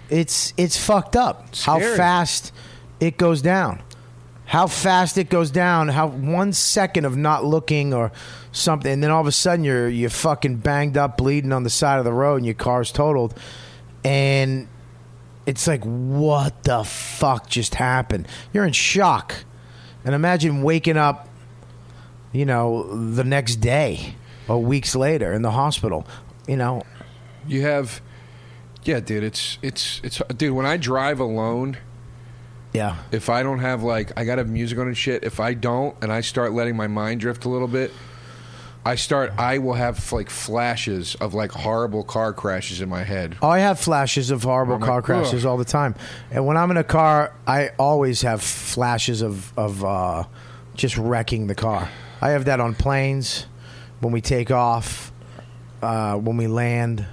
It's 0.10 0.54
it's 0.56 0.78
fucked 0.78 1.16
up 1.18 1.54
how 1.66 1.80
fast 1.98 2.54
it 3.02 3.18
goes 3.18 3.42
down. 3.42 3.82
How 4.46 4.68
fast 4.68 5.18
it 5.18 5.30
goes 5.30 5.52
down. 5.52 5.90
How 5.90 6.08
one 6.08 6.54
second 6.54 7.04
of 7.04 7.18
not 7.18 7.44
looking 7.44 7.94
or 7.94 8.14
something, 8.54 8.90
and 8.92 9.04
then 9.04 9.12
all 9.12 9.20
of 9.20 9.28
a 9.28 9.32
sudden 9.34 9.66
you're 9.66 9.90
you're 9.90 10.10
fucking 10.10 10.58
banged 10.58 10.96
up, 10.98 11.18
bleeding 11.18 11.52
on 11.52 11.64
the 11.64 11.70
side 11.70 12.00
of 12.00 12.06
the 12.06 12.14
road, 12.14 12.38
and 12.38 12.46
your 12.46 12.56
car's 12.56 12.92
totaled, 12.92 13.34
and 14.06 14.68
it's 15.46 15.68
like 15.68 15.84
what 15.84 16.64
the 16.64 16.84
fuck 16.86 17.50
just 17.50 17.76
happened? 17.76 18.28
You're 18.54 18.66
in 18.66 18.72
shock, 18.72 19.34
and 20.06 20.16
imagine 20.16 20.62
waking 20.62 20.96
up, 20.96 21.27
you 22.32 22.46
know, 22.46 22.84
the 23.14 23.24
next 23.24 23.58
day 23.58 24.16
or 24.48 24.62
weeks 24.64 24.96
later 24.96 25.34
in 25.34 25.42
the 25.42 25.52
hospital. 25.52 26.06
you 26.48 26.56
know, 26.58 26.84
You 27.48 27.62
have, 27.64 28.02
yeah, 28.84 29.00
dude. 29.00 29.24
It's 29.24 29.58
it's 29.62 30.00
it's 30.04 30.22
dude. 30.36 30.54
When 30.54 30.66
I 30.66 30.78
drive 30.78 31.20
alone, 31.20 31.78
yeah, 32.74 32.98
if 33.12 33.30
I 33.30 33.44
don't 33.44 33.60
have 33.60 33.84
like 33.84 34.12
I 34.18 34.24
gotta 34.26 34.42
have 34.42 34.50
music 34.50 34.78
on 34.78 34.88
and 34.88 34.98
shit. 34.98 35.24
If 35.24 35.40
I 35.40 35.54
don't, 35.54 35.96
and 36.02 36.12
I 36.12 36.22
start 36.22 36.54
letting 36.54 36.76
my 36.76 36.88
mind 36.88 37.20
drift 37.22 37.46
a 37.46 37.50
little 37.50 37.68
bit, 37.68 37.92
I 38.86 38.96
start. 38.96 39.34
I 39.38 39.58
will 39.58 39.74
have 39.74 40.12
like 40.14 40.30
flashes 40.30 41.16
of 41.16 41.34
like 41.34 41.52
horrible 41.52 42.04
car 42.04 42.32
crashes 42.34 42.80
in 42.80 42.88
my 42.88 43.04
head. 43.04 43.36
Oh, 43.42 43.50
I 43.50 43.60
have 43.60 43.80
flashes 43.80 44.32
of 44.32 44.44
horrible 44.44 44.76
I'm 44.76 44.82
car 44.82 44.98
like, 44.98 45.04
crashes 45.06 45.46
all 45.46 45.58
the 45.58 45.66
time, 45.66 45.96
and 46.32 46.46
when 46.46 46.56
I'm 46.56 46.72
in 46.72 46.78
a 46.78 46.84
car, 46.84 47.34
I 47.46 47.72
always 47.78 48.22
have 48.22 48.42
flashes 48.42 49.22
of 49.22 49.52
of 49.58 49.84
uh, 49.84 50.24
just 50.76 50.98
wrecking 50.98 51.48
the 51.48 51.56
car. 51.56 51.90
I 52.22 52.30
have 52.30 52.46
that 52.46 52.60
on 52.60 52.76
planes 52.76 53.46
when 54.00 54.12
we 54.12 54.22
take 54.22 54.52
off, 54.52 55.12
uh, 55.82 56.16
when 56.16 56.38
we 56.38 56.48
land. 56.48 57.06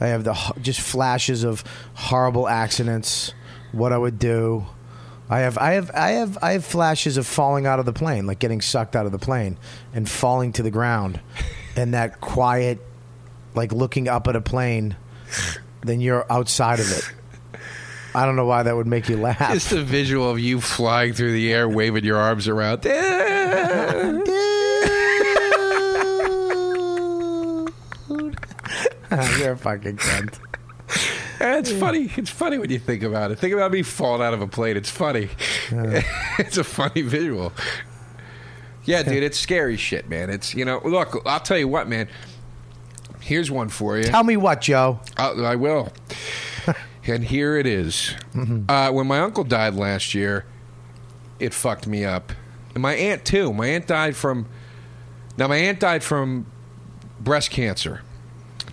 I 0.00 0.08
have 0.08 0.24
the 0.24 0.34
just 0.60 0.80
flashes 0.80 1.44
of 1.44 1.62
horrible 1.94 2.48
accidents. 2.48 3.34
What 3.72 3.92
I 3.92 3.98
would 3.98 4.18
do. 4.18 4.66
I 5.28 5.40
have 5.40 5.58
I 5.58 5.72
have 5.74 5.90
I 5.94 6.10
have 6.12 6.38
I 6.42 6.52
have 6.52 6.64
flashes 6.64 7.16
of 7.16 7.26
falling 7.26 7.66
out 7.66 7.78
of 7.78 7.86
the 7.86 7.92
plane, 7.92 8.26
like 8.26 8.40
getting 8.40 8.60
sucked 8.60 8.96
out 8.96 9.06
of 9.06 9.12
the 9.12 9.18
plane 9.18 9.58
and 9.94 10.08
falling 10.08 10.52
to 10.54 10.62
the 10.62 10.72
ground, 10.72 11.20
and 11.76 11.94
that 11.94 12.20
quiet, 12.20 12.80
like 13.54 13.72
looking 13.72 14.08
up 14.08 14.26
at 14.26 14.34
a 14.34 14.40
plane 14.40 14.96
then 15.82 16.00
you're 16.00 16.30
outside 16.30 16.80
of 16.80 16.90
it. 16.90 17.12
I 18.14 18.26
don't 18.26 18.36
know 18.36 18.44
why 18.44 18.64
that 18.64 18.74
would 18.74 18.86
make 18.86 19.08
you 19.08 19.16
laugh. 19.16 19.52
Just 19.52 19.70
the 19.70 19.82
visual 19.84 20.28
of 20.28 20.38
you 20.38 20.60
flying 20.60 21.12
through 21.12 21.32
the 21.32 21.52
air, 21.52 21.68
waving 21.68 22.04
your 22.04 22.18
arms 22.18 22.48
around. 22.48 22.84
you're 29.38 29.52
a 29.52 29.56
fucking 29.56 29.96
cunt. 29.96 30.38
it's 31.40 31.72
funny. 31.72 32.10
It's 32.16 32.30
funny 32.30 32.58
when 32.58 32.70
you 32.70 32.78
think 32.78 33.02
about 33.02 33.30
it. 33.30 33.38
Think 33.38 33.54
about 33.54 33.72
me 33.72 33.82
falling 33.82 34.22
out 34.22 34.34
of 34.34 34.42
a 34.42 34.46
plane. 34.46 34.76
It's 34.76 34.90
funny. 34.90 35.28
it's 36.38 36.58
a 36.58 36.64
funny 36.64 37.02
visual. 37.02 37.52
Yeah, 38.84 39.02
dude, 39.02 39.22
it's 39.22 39.38
scary 39.38 39.76
shit, 39.76 40.08
man. 40.08 40.30
It's 40.30 40.54
you 40.54 40.64
know, 40.64 40.80
look, 40.84 41.22
I'll 41.26 41.40
tell 41.40 41.58
you 41.58 41.68
what, 41.68 41.88
man. 41.88 42.08
Here's 43.20 43.50
one 43.50 43.68
for 43.68 43.98
you. 43.98 44.04
Tell 44.04 44.24
me 44.24 44.36
what, 44.36 44.60
Joe. 44.60 45.00
I, 45.16 45.30
I 45.30 45.56
will. 45.56 45.92
and 47.06 47.24
here 47.24 47.56
it 47.56 47.66
is. 47.66 48.14
Uh, 48.68 48.90
when 48.90 49.06
my 49.06 49.20
uncle 49.20 49.44
died 49.44 49.74
last 49.74 50.14
year, 50.14 50.46
it 51.38 51.52
fucked 51.52 51.86
me 51.86 52.04
up. 52.04 52.32
And 52.74 52.82
my 52.82 52.94
aunt 52.94 53.24
too. 53.24 53.52
My 53.52 53.66
aunt 53.66 53.86
died 53.86 54.16
from. 54.16 54.46
Now 55.36 55.48
my 55.48 55.56
aunt 55.56 55.80
died 55.80 56.02
from 56.02 56.46
breast 57.20 57.50
cancer 57.50 58.02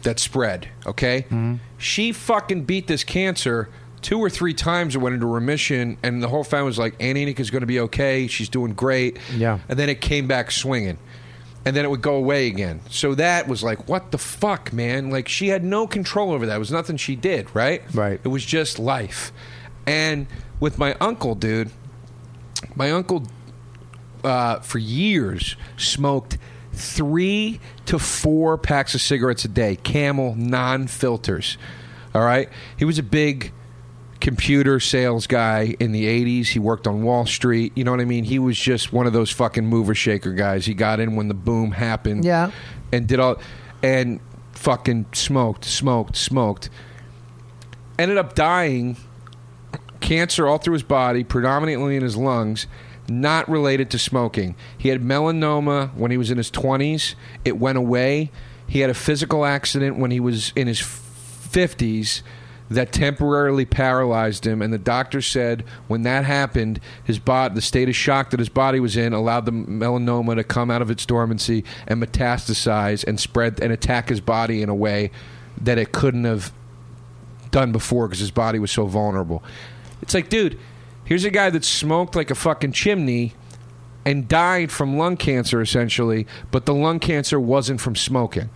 that 0.04 0.20
spread. 0.20 0.70
Okay, 0.86 1.24
mm-hmm. 1.24 1.56
she 1.78 2.12
fucking 2.12 2.66
beat 2.66 2.88
this 2.88 3.04
cancer 3.04 3.70
two 4.02 4.20
or 4.20 4.30
three 4.30 4.54
times. 4.54 4.96
It 4.96 5.00
went 5.00 5.16
into 5.16 5.28
remission, 5.28 5.98
and 6.04 6.22
the 6.22 6.28
whole 6.28 6.44
family 6.44 6.68
was 6.68 6.80
like, 6.80 6.96
"Aunt 7.00 7.18
Anika's 7.18 7.50
going 7.50 7.62
to 7.62 7.68
be 7.68 7.80
okay. 7.82 8.28
She's 8.28 8.50
doing 8.50 8.74
great." 8.74 9.18
Yeah. 9.36 9.60
and 9.70 9.78
then 9.80 9.90
it 9.90 10.02
came 10.02 10.28
back 10.28 10.52
swinging 10.52 10.98
and 11.68 11.76
then 11.76 11.84
it 11.84 11.90
would 11.90 12.02
go 12.02 12.16
away 12.16 12.48
again. 12.48 12.80
So 12.90 13.14
that 13.16 13.50
was 13.50 13.62
like, 13.62 13.90
what 13.90 14.12
the 14.12 14.18
fuck, 14.18 14.72
man? 14.72 15.10
Like 15.10 15.28
she 15.28 15.50
had 15.50 15.66
no 15.66 15.86
control 15.86 16.32
over 16.32 16.46
that. 16.46 16.56
It 16.56 16.60
was 16.60 16.72
nothing 16.72 16.96
she 16.96 17.18
did, 17.18 17.54
right? 17.54 17.84
Right. 17.94 18.22
It 18.24 18.30
was 18.30 18.46
just 18.46 18.80
life. 18.80 19.34
And 19.86 20.28
with 20.62 20.80
my 20.80 20.94
uncle, 21.02 21.36
dude, 21.36 21.70
my 22.74 22.92
uncle 22.92 23.28
uh, 24.24 24.60
for 24.60 24.80
years 24.80 25.56
smoked 25.78 26.38
three 26.74 27.60
to 27.86 27.98
four 28.00 28.58
packs 28.58 28.94
of 28.96 29.02
cigarettes 29.02 29.46
a 29.46 29.48
day, 29.48 29.76
Camel 29.78 30.36
non 30.36 30.88
filters. 30.88 31.58
All 32.14 32.24
right, 32.24 32.50
he 32.78 32.86
was 32.86 32.98
a 33.00 33.04
big 33.04 33.52
computer 34.20 34.80
sales 34.80 35.28
guy 35.28 35.76
in 35.80 35.92
the 35.92 36.06
80s. 36.06 36.48
He 36.48 36.60
worked 36.60 36.88
on 36.88 37.04
Wall 37.04 37.26
Street. 37.26 37.72
You 37.76 37.84
know 37.84 37.92
what 37.92 38.00
I 38.00 38.06
mean? 38.06 38.24
He 38.24 38.40
was 38.40 38.58
just 38.58 38.92
one 38.92 39.06
of 39.06 39.14
those 39.14 39.30
fucking 39.32 39.66
mover 39.66 39.94
shaker 39.94 40.34
guys. 40.34 40.66
He 40.66 40.74
got 40.74 41.00
in 41.00 41.16
when 41.16 41.28
the 41.28 41.34
boom 41.34 41.72
happened. 41.72 42.26
Yeah. 42.26 42.52
And 42.92 43.08
did 43.08 43.20
all 43.20 43.40
and 43.84 44.20
fucking 44.54 45.08
smoked, 45.14 45.66
smoked, 45.66 46.16
smoked. 46.16 46.70
Ended 48.00 48.18
up 48.18 48.36
dying 48.36 48.98
cancer 50.00 50.48
all 50.48 50.58
through 50.58 50.74
his 50.74 50.84
body, 50.84 51.24
predominantly 51.24 51.96
in 51.96 52.04
his 52.04 52.16
lungs, 52.16 52.68
not 53.10 53.48
related 53.50 53.90
to 53.92 54.00
smoking. 54.00 54.56
He 54.78 54.90
had 54.90 55.02
melanoma 55.02 55.94
when 55.96 56.12
he 56.12 56.18
was 56.18 56.32
in 56.32 56.38
his 56.38 56.52
20s. 56.52 57.16
It 57.46 57.58
went 57.58 57.78
away. 57.78 58.32
He 58.68 58.80
had 58.80 58.90
a 58.90 58.96
physical 58.96 59.46
accident 59.46 59.98
when 59.98 60.12
he 60.12 60.20
was 60.20 60.52
in 60.56 60.68
his 60.68 60.80
50s 60.80 62.22
that 62.70 62.92
temporarily 62.92 63.64
paralyzed 63.64 64.46
him 64.46 64.62
and 64.62 64.74
the 64.74 64.78
doctor 64.78 65.22
said 65.22 65.64
when 65.88 66.02
that 66.02 66.26
happened 66.26 66.82
his 67.02 67.18
body 67.18 67.56
the 67.56 67.62
state 67.62 67.88
of 67.88 67.96
shock 67.96 68.32
that 68.32 68.42
his 68.42 68.50
body 68.50 68.78
was 68.78 68.98
in 68.98 69.14
allowed 69.14 69.46
the 69.46 69.54
melanoma 69.54 70.36
to 70.36 70.44
come 70.44 70.70
out 70.70 70.82
of 70.82 70.92
its 70.92 71.06
dormancy 71.06 71.64
and 71.88 72.04
metastasize 72.04 73.06
and 73.06 73.22
spread 73.22 73.58
and 73.62 73.72
attack 73.72 74.10
his 74.10 74.20
body 74.20 74.62
in 74.62 74.68
a 74.68 74.76
way 74.76 75.10
that 75.62 75.78
it 75.78 75.94
couldn't 75.94 76.26
have 76.26 76.52
done 77.52 77.72
before 77.72 78.08
because 78.08 78.20
his 78.20 78.32
body 78.32 78.60
was 78.60 78.72
so 78.72 78.86
vulnerable. 78.86 79.44
It's 80.02 80.14
like, 80.14 80.30
dude, 80.30 80.60
here's 81.08 81.26
a 81.26 81.32
guy 81.32 81.50
that 81.50 81.64
smoked 81.64 82.16
like 82.16 82.30
a 82.30 82.36
fucking 82.36 82.74
chimney 82.74 83.34
and 84.06 84.28
died 84.28 84.72
from 84.72 84.98
lung 84.98 85.18
cancer 85.18 85.62
essentially, 85.62 86.28
but 86.52 86.66
the 86.66 86.74
lung 86.74 87.00
cancer 87.00 87.40
wasn't 87.40 87.82
from 87.82 87.96
smoking. 87.96 88.50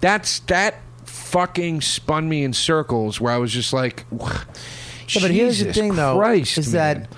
That's 0.00 0.40
that 0.40 0.76
fucking 1.04 1.82
spun 1.82 2.28
me 2.28 2.42
in 2.42 2.52
circles 2.52 3.20
where 3.20 3.32
I 3.32 3.38
was 3.38 3.52
just 3.52 3.72
like, 3.72 4.04
Yeah, 4.10 5.20
but 5.20 5.30
here's 5.30 5.58
the 5.60 5.72
thing, 5.72 5.94
though, 5.94 6.16
Christ, 6.16 6.58
is 6.58 6.72
man. 6.72 7.02
that 7.02 7.08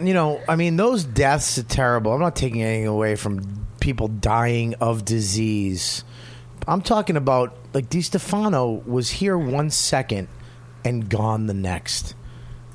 you 0.00 0.14
know, 0.14 0.40
I 0.48 0.56
mean, 0.56 0.76
those 0.76 1.04
deaths 1.04 1.58
are 1.58 1.62
terrible. 1.62 2.12
I'm 2.12 2.20
not 2.20 2.36
taking 2.36 2.62
anything 2.62 2.86
away 2.86 3.16
from 3.16 3.66
people 3.80 4.08
dying 4.08 4.74
of 4.74 5.04
disease. 5.04 6.02
I'm 6.66 6.82
talking 6.82 7.16
about 7.16 7.56
like 7.72 7.88
DiStefano 7.88 8.84
was 8.86 9.10
here 9.10 9.38
one 9.38 9.70
second 9.70 10.28
and 10.84 11.08
gone 11.08 11.46
the 11.46 11.54
next. 11.54 12.15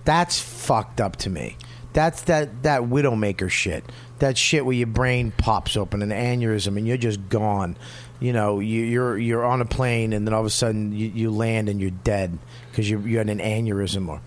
That's 0.05 0.39
fucked 0.39 0.99
up 0.99 1.17
to 1.17 1.29
me. 1.29 1.57
That's 1.93 2.21
that 2.23 2.63
that 2.63 2.83
widowmaker 2.83 3.49
shit. 3.49 3.83
That 4.19 4.37
shit 4.37 4.65
where 4.65 4.75
your 4.75 4.87
brain 4.87 5.33
pops 5.35 5.75
open, 5.75 6.01
an 6.01 6.09
aneurysm, 6.09 6.77
and 6.77 6.87
you're 6.87 6.97
just 6.97 7.27
gone. 7.27 7.75
You 8.19 8.33
know, 8.33 8.59
you, 8.59 8.83
you're 8.83 9.17
you're 9.17 9.43
on 9.43 9.61
a 9.61 9.65
plane, 9.65 10.13
and 10.13 10.25
then 10.25 10.33
all 10.33 10.41
of 10.41 10.45
a 10.45 10.51
sudden 10.51 10.93
you, 10.93 11.07
you 11.07 11.31
land 11.31 11.69
and 11.69 11.81
you're 11.81 11.89
dead 11.89 12.37
because 12.69 12.89
you 12.89 12.99
you 12.99 13.17
had 13.17 13.29
an 13.29 13.39
aneurysm, 13.39 14.07
or 14.07 14.21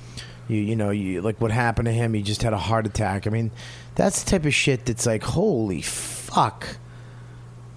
you 0.49 0.59
you 0.59 0.77
know 0.77 0.91
you 0.91 1.22
like 1.22 1.41
what 1.41 1.51
happened 1.51 1.87
to 1.87 1.93
him. 1.93 2.12
He 2.12 2.22
just 2.22 2.43
had 2.43 2.53
a 2.53 2.59
heart 2.59 2.87
attack. 2.87 3.27
I 3.27 3.31
mean, 3.31 3.51
that's 3.95 4.22
the 4.25 4.31
type 4.31 4.45
of 4.45 4.55
shit 4.55 4.85
that's 4.85 5.07
like, 5.07 5.22
holy 5.22 5.81
fuck. 5.81 6.77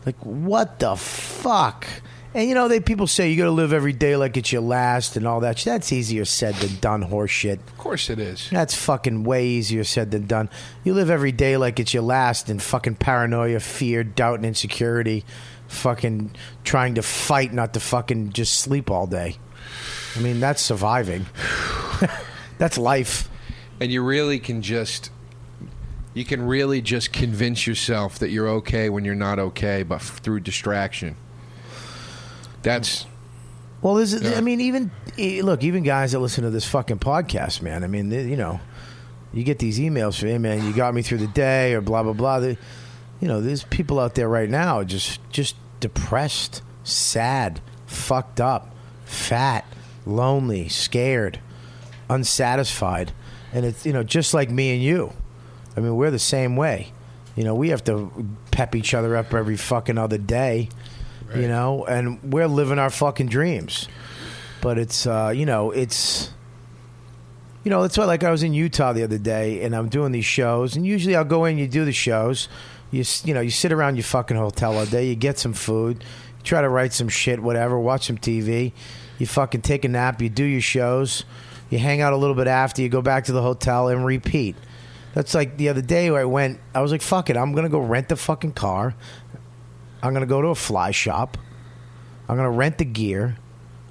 Like 0.06 0.18
what 0.26 0.80
the 0.80 0.95
fuck? 0.95 1.88
And 2.34 2.47
you 2.47 2.53
know, 2.55 2.67
they 2.67 2.80
people 2.80 3.07
say 3.07 3.32
you 3.32 3.38
got 3.38 3.45
to 3.45 3.51
live 3.51 3.73
every 3.73 3.93
day 3.93 4.15
like 4.15 4.38
it's 4.38 4.51
your 4.51 4.61
last 4.61 5.15
and 5.17 5.25
all 5.25 5.39
that. 5.39 5.57
That's 5.57 5.91
easier 5.91 6.25
said 6.25 6.55
than 6.55 6.75
done. 6.80 7.01
Horse 7.01 7.32
shit. 7.32 7.59
of 7.59 7.78
course 7.78 8.09
it 8.09 8.19
is. 8.19 8.49
That's 8.51 8.75
fucking 8.75 9.23
way 9.23 9.47
easier 9.47 9.84
said 9.84 10.11
than 10.11 10.28
done. 10.28 10.49
You 10.84 10.93
live 10.93 11.09
every 11.09 11.32
day 11.32 11.57
like 11.57 11.80
it's 11.80 11.93
your 11.93 12.03
last 12.03 12.49
in 12.49 12.59
fucking 12.59 12.95
paranoia, 12.95 13.59
fear, 13.59 14.03
doubt, 14.03 14.36
and 14.36 14.45
insecurity. 14.45 15.25
Fucking 15.67 16.32
trying 16.63 16.95
to 16.95 17.01
fight 17.01 17.53
not 17.53 17.73
to 17.73 17.80
fucking 17.80 18.34
just 18.34 18.59
sleep 18.59 18.91
all 18.91 19.07
day. 19.07 19.38
I 20.15 20.19
mean, 20.19 20.39
that's 20.39 20.61
surviving. 20.61 21.25
that's 22.57 22.78
life. 22.78 23.30
and 23.80 23.91
you 23.91 24.03
really 24.03 24.39
can 24.39 24.61
just 24.61 25.11
you 26.13 26.25
can 26.25 26.41
really 26.41 26.82
just 26.82 27.13
convince 27.13 27.67
yourself 27.67 28.17
that 28.19 28.30
you're 28.30 28.47
okay 28.49 28.89
when 28.89 29.05
you're 29.05 29.13
not 29.15 29.38
okay 29.38 29.84
but 29.84 29.95
f- 29.95 30.17
through 30.19 30.39
distraction 30.39 31.15
that's 32.68 33.05
Well, 33.82 33.95
there's, 33.95 34.13
Yeah. 34.22 34.38
I 34.38 34.41
mean, 34.41 34.59
even 34.61 34.91
look, 35.18 35.63
even 35.63 35.84
guys 35.84 36.11
that 36.11 36.20
listen 36.20 36.43
to 36.43 36.49
this 36.49 36.65
fucking 36.65 36.99
podcast, 36.99 37.61
man. 37.61 37.84
I 37.84 37.88
mean, 37.88 38.09
they, 38.09 38.24
you 38.24 38.38
know, 38.38 38.59
you 39.34 39.43
get 39.43 39.59
these 39.59 39.80
emails 39.80 40.20
from, 40.20 40.30
hey, 40.30 40.38
man, 40.38 40.65
you 40.65 40.74
got 40.74 40.93
me 40.93 41.01
through 41.01 41.20
the 41.20 41.28
day, 41.28 41.74
or 41.74 41.82
blah 41.82 42.03
blah 42.03 42.13
blah. 42.13 42.39
They, 42.39 42.57
you 43.20 43.28
know, 43.28 43.41
there's 43.41 43.63
people 43.65 43.99
out 43.99 44.15
there 44.15 44.28
right 44.30 44.49
now 44.49 44.84
just 44.84 45.20
just 45.32 45.55
depressed, 45.80 46.61
sad, 46.84 47.61
fucked 47.86 48.41
up, 48.41 48.74
fat, 49.05 49.65
lonely, 50.05 50.68
scared, 50.70 51.39
unsatisfied, 52.09 53.11
and 53.53 53.65
it's 53.65 53.86
you 53.86 53.93
know 53.93 54.03
just 54.03 54.34
like 54.34 54.49
me 54.49 54.74
and 54.74 54.82
you. 54.84 55.13
I 55.76 55.80
mean, 55.80 55.95
we're 55.95 56.11
the 56.11 56.20
same 56.20 56.55
way. 56.55 56.91
You 57.36 57.43
know, 57.43 57.53
we 57.53 57.70
have 57.70 57.84
to 57.84 58.11
pep 58.49 58.76
each 58.76 58.95
other 58.95 59.15
up 59.15 59.34
every 59.34 59.57
fucking 59.57 59.97
other 59.99 60.18
day. 60.18 60.70
You 61.42 61.48
know, 61.48 61.86
and 61.86 62.22
we're 62.24 62.48
living 62.48 62.80
our 62.80 62.90
fucking 62.90 63.28
dreams. 63.28 63.88
But 64.62 64.78
it's 64.78 65.06
uh, 65.06 65.32
you 65.36 65.46
know, 65.46 65.72
it's 65.72 66.32
you 67.64 67.70
know, 67.70 67.82
that's 67.82 67.98
why 67.98 68.06
like 68.06 68.24
I 68.24 68.32
was 68.32 68.44
in 68.44 68.54
Utah 68.54 68.94
the 68.94 69.04
other 69.04 69.18
day 69.18 69.64
and 69.64 69.76
I'm 69.76 69.90
doing 69.90 70.12
these 70.12 70.26
shows 70.26 70.76
and 70.76 70.86
usually 70.86 71.16
I'll 71.16 71.26
go 71.26 71.46
in, 71.46 71.58
you 71.58 71.68
do 71.68 71.84
the 71.86 71.92
shows, 71.92 72.48
You 72.92 73.04
you 73.24 73.34
know 73.34 73.42
you 73.42 73.52
sit 73.52 73.72
around 73.72 73.98
your 73.98 74.04
fucking 74.04 74.38
hotel 74.38 74.78
all 74.78 74.86
day. 74.86 75.08
You 75.08 75.16
get 75.16 75.38
some 75.38 75.54
food. 75.54 76.04
You 76.38 76.44
try 76.44 76.62
to 76.62 76.70
write 76.70 76.94
some 76.94 77.10
shit, 77.10 77.42
whatever. 77.42 77.78
Watch 77.78 78.08
some 78.08 78.18
TV. 78.18 78.72
You 79.20 79.26
fucking 79.26 79.62
take 79.62 79.84
a 79.84 79.90
nap. 79.90 80.22
You 80.22 80.30
do 80.30 80.44
your 80.44 80.62
shows. 80.62 81.26
You 81.70 81.80
hang 81.80 82.00
out 82.02 82.14
a 82.14 82.18
little 82.18 82.36
bit 82.36 82.48
after. 82.48 82.82
You 82.82 82.90
go 82.90 83.02
back 83.02 83.26
to 83.26 83.34
the 83.34 83.42
hotel 83.42 83.90
and 83.90 84.06
repeat. 84.06 84.56
That's 85.14 85.34
like 85.34 85.58
the 85.58 85.70
other 85.70 85.82
day 85.82 86.10
where 86.12 86.22
I 86.22 86.26
went. 86.26 86.60
I 86.74 86.82
was 86.82 86.92
like, 86.92 87.02
"Fuck 87.02 87.30
it, 87.30 87.36
I'm 87.36 87.54
gonna 87.54 87.70
go 87.70 87.80
rent 87.80 88.08
the 88.08 88.16
fucking 88.16 88.54
car. 88.54 88.96
I'm 90.02 90.14
gonna 90.14 90.26
go 90.26 90.41
to 90.41 90.50
a 90.50 90.56
fly 90.56 90.91
shop. 90.91 91.38
I'm 92.30 92.36
gonna 92.36 92.52
rent 92.52 92.78
the 92.78 92.86
gear. 92.86 93.38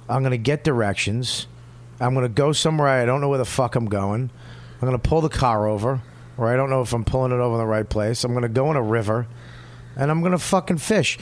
I'm 0.09 0.23
gonna 0.23 0.37
get 0.37 0.63
directions. 0.63 1.47
I'm 1.99 2.13
gonna 2.13 2.29
go 2.29 2.51
somewhere 2.51 2.87
I 2.87 3.05
don't 3.05 3.21
know 3.21 3.29
where 3.29 3.37
the 3.37 3.45
fuck 3.45 3.75
I'm 3.75 3.87
going. 3.87 4.29
I'm 4.81 4.87
gonna 4.87 4.99
pull 4.99 5.21
the 5.21 5.29
car 5.29 5.67
over, 5.67 6.01
or 6.37 6.47
I 6.47 6.55
don't 6.55 6.69
know 6.69 6.81
if 6.81 6.93
I'm 6.93 7.03
pulling 7.03 7.31
it 7.31 7.39
over 7.39 7.55
in 7.55 7.59
the 7.59 7.65
right 7.65 7.87
place. 7.87 8.23
I'm 8.23 8.33
gonna 8.33 8.49
go 8.49 8.69
in 8.71 8.77
a 8.77 8.81
river, 8.81 9.27
and 9.95 10.11
I'm 10.11 10.21
gonna 10.21 10.37
fucking 10.37 10.77
fish. 10.77 11.17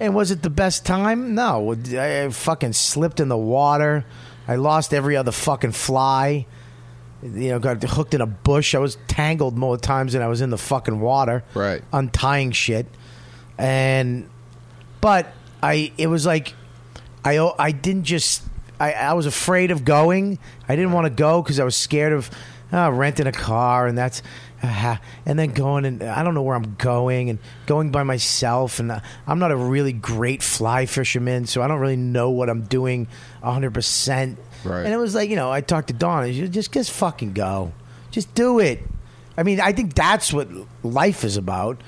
And 0.00 0.14
was 0.14 0.30
it 0.30 0.42
the 0.42 0.50
best 0.50 0.84
time? 0.84 1.34
No. 1.34 1.72
I 1.72 2.28
fucking 2.30 2.72
slipped 2.72 3.20
in 3.20 3.28
the 3.28 3.36
water. 3.36 4.04
I 4.48 4.56
lost 4.56 4.92
every 4.92 5.16
other 5.16 5.32
fucking 5.32 5.72
fly. 5.72 6.46
You 7.22 7.50
know, 7.50 7.58
got 7.58 7.82
hooked 7.82 8.12
in 8.12 8.20
a 8.20 8.26
bush. 8.26 8.74
I 8.74 8.78
was 8.78 8.98
tangled 9.06 9.56
more 9.56 9.78
times 9.78 10.12
than 10.12 10.20
I 10.20 10.26
was 10.26 10.40
in 10.40 10.50
the 10.50 10.58
fucking 10.58 11.00
water. 11.00 11.44
Right. 11.54 11.82
Untying 11.92 12.50
shit. 12.50 12.86
And 13.58 14.28
but 15.00 15.32
I 15.62 15.92
it 15.96 16.08
was 16.08 16.26
like 16.26 16.54
I 17.24 17.38
I 17.58 17.72
didn't 17.72 18.04
just 18.04 18.42
I, 18.80 18.92
I 18.92 19.12
was 19.14 19.26
afraid 19.26 19.70
of 19.70 19.84
going. 19.84 20.38
I 20.68 20.76
didn't 20.76 20.92
want 20.92 21.06
to 21.06 21.10
go 21.10 21.42
because 21.42 21.60
I 21.60 21.64
was 21.64 21.76
scared 21.76 22.12
of 22.12 22.30
uh, 22.72 22.90
renting 22.90 23.26
a 23.26 23.32
car 23.32 23.86
and 23.86 23.96
that's 23.96 24.22
uh, 24.62 24.96
and 25.26 25.38
then 25.38 25.52
going 25.52 25.84
and 25.84 26.02
I 26.02 26.22
don't 26.22 26.34
know 26.34 26.42
where 26.42 26.56
I'm 26.56 26.74
going 26.76 27.30
and 27.30 27.38
going 27.66 27.90
by 27.90 28.02
myself 28.02 28.80
and 28.80 28.90
uh, 28.90 29.00
I'm 29.26 29.38
not 29.38 29.52
a 29.52 29.56
really 29.56 29.92
great 29.92 30.42
fly 30.42 30.86
fisherman 30.86 31.46
so 31.46 31.62
I 31.62 31.68
don't 31.68 31.80
really 31.80 31.96
know 31.96 32.30
what 32.30 32.50
I'm 32.50 32.62
doing 32.62 33.06
100%. 33.42 34.36
Right. 34.64 34.84
And 34.84 34.92
it 34.92 34.96
was 34.96 35.14
like, 35.14 35.30
you 35.30 35.36
know, 35.36 35.52
I 35.52 35.60
talked 35.60 35.88
to 35.88 35.94
Dawn 35.94 36.24
and 36.24 36.34
she 36.34 36.48
just 36.48 36.72
just 36.72 36.90
fucking 36.90 37.34
go. 37.34 37.72
Just 38.10 38.34
do 38.34 38.58
it. 38.58 38.80
I 39.36 39.42
mean, 39.42 39.60
I 39.60 39.72
think 39.72 39.94
that's 39.94 40.32
what 40.32 40.48
life 40.82 41.24
is 41.24 41.36
about. 41.36 41.80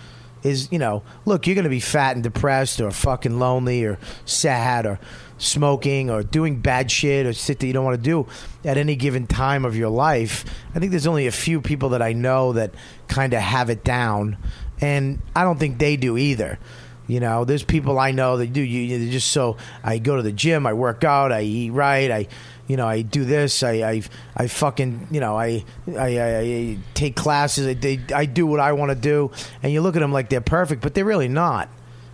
Is 0.42 0.70
you 0.70 0.78
know, 0.78 1.02
look, 1.24 1.46
you're 1.46 1.54
going 1.54 1.64
to 1.64 1.70
be 1.70 1.80
fat 1.80 2.14
and 2.14 2.22
depressed, 2.22 2.80
or 2.80 2.90
fucking 2.90 3.38
lonely, 3.38 3.84
or 3.84 3.98
sad, 4.24 4.86
or 4.86 5.00
smoking, 5.38 6.10
or 6.10 6.22
doing 6.22 6.60
bad 6.60 6.90
shit, 6.90 7.26
or 7.26 7.32
shit 7.32 7.58
that 7.58 7.66
you 7.66 7.72
don't 7.72 7.84
want 7.84 7.96
to 7.96 8.02
do 8.02 8.26
at 8.64 8.76
any 8.76 8.96
given 8.96 9.26
time 9.26 9.64
of 9.64 9.76
your 9.76 9.88
life. 9.88 10.44
I 10.74 10.78
think 10.78 10.90
there's 10.90 11.06
only 11.06 11.26
a 11.26 11.32
few 11.32 11.60
people 11.60 11.90
that 11.90 12.02
I 12.02 12.12
know 12.12 12.52
that 12.52 12.72
kind 13.08 13.34
of 13.34 13.40
have 13.40 13.70
it 13.70 13.82
down, 13.82 14.36
and 14.80 15.20
I 15.34 15.42
don't 15.42 15.58
think 15.58 15.78
they 15.78 15.96
do 15.96 16.16
either. 16.16 16.58
You 17.06 17.20
know, 17.20 17.44
there's 17.44 17.62
people 17.62 17.98
I 17.98 18.10
know 18.10 18.36
that 18.38 18.52
do. 18.52 18.60
You, 18.60 18.80
you 18.80 19.10
just 19.10 19.30
so 19.30 19.56
I 19.84 19.98
go 19.98 20.16
to 20.16 20.22
the 20.22 20.32
gym, 20.32 20.66
I 20.66 20.72
work 20.72 21.04
out, 21.04 21.32
I 21.32 21.42
eat 21.42 21.70
right, 21.70 22.10
I, 22.10 22.28
you 22.66 22.76
know, 22.76 22.86
I 22.86 23.02
do 23.02 23.24
this, 23.24 23.62
I, 23.62 23.72
I, 23.72 24.02
I 24.36 24.46
fucking, 24.48 25.08
you 25.10 25.20
know, 25.20 25.36
I, 25.36 25.64
I, 25.88 26.18
I, 26.18 26.38
I 26.38 26.78
take 26.94 27.16
classes, 27.16 27.66
I, 27.66 27.74
they, 27.74 28.00
I 28.14 28.26
do 28.26 28.46
what 28.46 28.60
I 28.60 28.72
want 28.72 28.90
to 28.90 28.96
do, 28.96 29.30
and 29.62 29.72
you 29.72 29.80
look 29.80 29.96
at 29.96 30.00
them 30.00 30.12
like 30.12 30.28
they're 30.28 30.40
perfect, 30.40 30.82
but 30.82 30.94
they're 30.94 31.04
really 31.04 31.28
not, 31.28 31.68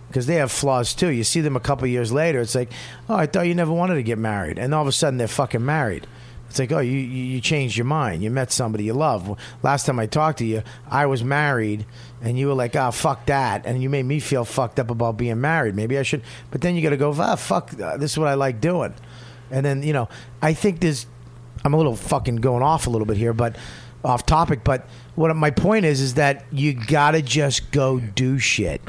because 0.07 0.25
they 0.25 0.35
have 0.35 0.51
flaws 0.51 0.93
too. 0.93 1.09
You 1.09 1.23
see 1.23 1.41
them 1.41 1.55
a 1.55 1.59
couple 1.59 1.87
years 1.87 2.11
later, 2.11 2.39
it's 2.41 2.55
like, 2.55 2.71
oh, 3.09 3.15
I 3.15 3.25
thought 3.25 3.47
you 3.47 3.55
never 3.55 3.73
wanted 3.73 3.95
to 3.95 4.03
get 4.03 4.17
married, 4.17 4.57
and 4.57 4.73
all 4.73 4.81
of 4.81 4.87
a 4.87 4.91
sudden 4.91 5.17
they're 5.17 5.27
fucking 5.27 5.65
married. 5.65 6.07
It's 6.49 6.59
like, 6.59 6.71
oh, 6.71 6.81
you, 6.81 6.99
you 6.99 7.41
changed 7.41 7.75
your 7.75 7.85
mind. 7.85 8.21
You 8.21 8.29
met 8.29 8.51
somebody 8.51 8.83
you 8.83 8.93
love. 8.93 9.39
Last 9.63 9.87
time 9.87 9.97
I 9.97 10.05
talked 10.05 10.37
to 10.37 10.45
you, 10.45 10.61
I 10.87 11.07
was 11.07 11.23
married, 11.23 11.83
and 12.21 12.37
you 12.37 12.45
were 12.45 12.53
like, 12.53 12.75
oh, 12.75 12.91
fuck 12.91 13.25
that. 13.25 13.65
And 13.65 13.81
you 13.81 13.89
made 13.89 14.05
me 14.05 14.19
feel 14.19 14.45
fucked 14.45 14.79
up 14.79 14.91
about 14.91 15.17
being 15.17 15.41
married. 15.41 15.73
Maybe 15.73 15.97
I 15.97 16.03
should. 16.03 16.21
But 16.51 16.61
then 16.61 16.75
you 16.75 16.83
got 16.83 16.91
to 16.91 16.97
go, 16.97 17.11
ah, 17.17 17.37
fuck, 17.37 17.73
uh, 17.81 17.97
this 17.97 18.11
is 18.11 18.19
what 18.19 18.27
I 18.27 18.35
like 18.35 18.61
doing. 18.61 18.93
And 19.53 19.65
then, 19.65 19.83
you 19.83 19.93
know, 19.93 20.09
I 20.41 20.53
think 20.53 20.79
there's, 20.79 21.05
I'm 21.63 21.73
a 21.73 21.77
little 21.77 21.95
fucking 21.95 22.37
going 22.37 22.63
off 22.63 22.87
a 22.87 22.89
little 22.89 23.05
bit 23.05 23.17
here, 23.17 23.33
but 23.33 23.55
off 24.03 24.25
topic. 24.25 24.63
But 24.63 24.87
what 25.15 25.33
my 25.35 25.51
point 25.51 25.85
is, 25.85 26.01
is 26.01 26.15
that 26.15 26.45
you 26.51 26.73
got 26.73 27.11
to 27.11 27.21
just 27.21 27.71
go 27.71 27.99
do 27.99 28.39
shit. 28.39 28.81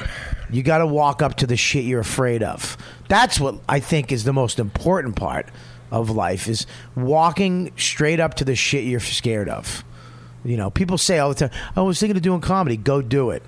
You 0.50 0.62
got 0.62 0.78
to 0.78 0.86
walk 0.86 1.22
up 1.22 1.36
to 1.36 1.46
the 1.46 1.56
shit 1.56 1.84
you're 1.84 2.00
afraid 2.00 2.42
of. 2.42 2.76
That's 3.08 3.38
what 3.38 3.60
I 3.68 3.78
think 3.78 4.10
is 4.10 4.24
the 4.24 4.32
most 4.32 4.58
important 4.58 5.16
part 5.16 5.48
of 5.90 6.10
life 6.10 6.48
is 6.48 6.66
walking 6.96 7.70
straight 7.76 8.18
up 8.18 8.34
to 8.34 8.44
the 8.44 8.56
shit 8.56 8.84
you're 8.84 9.00
scared 9.00 9.48
of. 9.48 9.84
You 10.44 10.56
know, 10.56 10.70
people 10.70 10.98
say 10.98 11.18
all 11.18 11.28
the 11.28 11.34
time, 11.34 11.50
"Oh, 11.76 11.84
I 11.84 11.86
was 11.86 12.00
thinking 12.00 12.16
of 12.16 12.22
doing 12.22 12.40
comedy." 12.40 12.76
Go 12.76 13.00
do 13.00 13.30
it. 13.30 13.42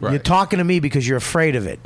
You're 0.00 0.18
talking 0.18 0.58
to 0.58 0.64
me 0.64 0.80
because 0.80 1.06
you're 1.06 1.18
afraid 1.18 1.56
of 1.56 1.66
it. 1.66 1.80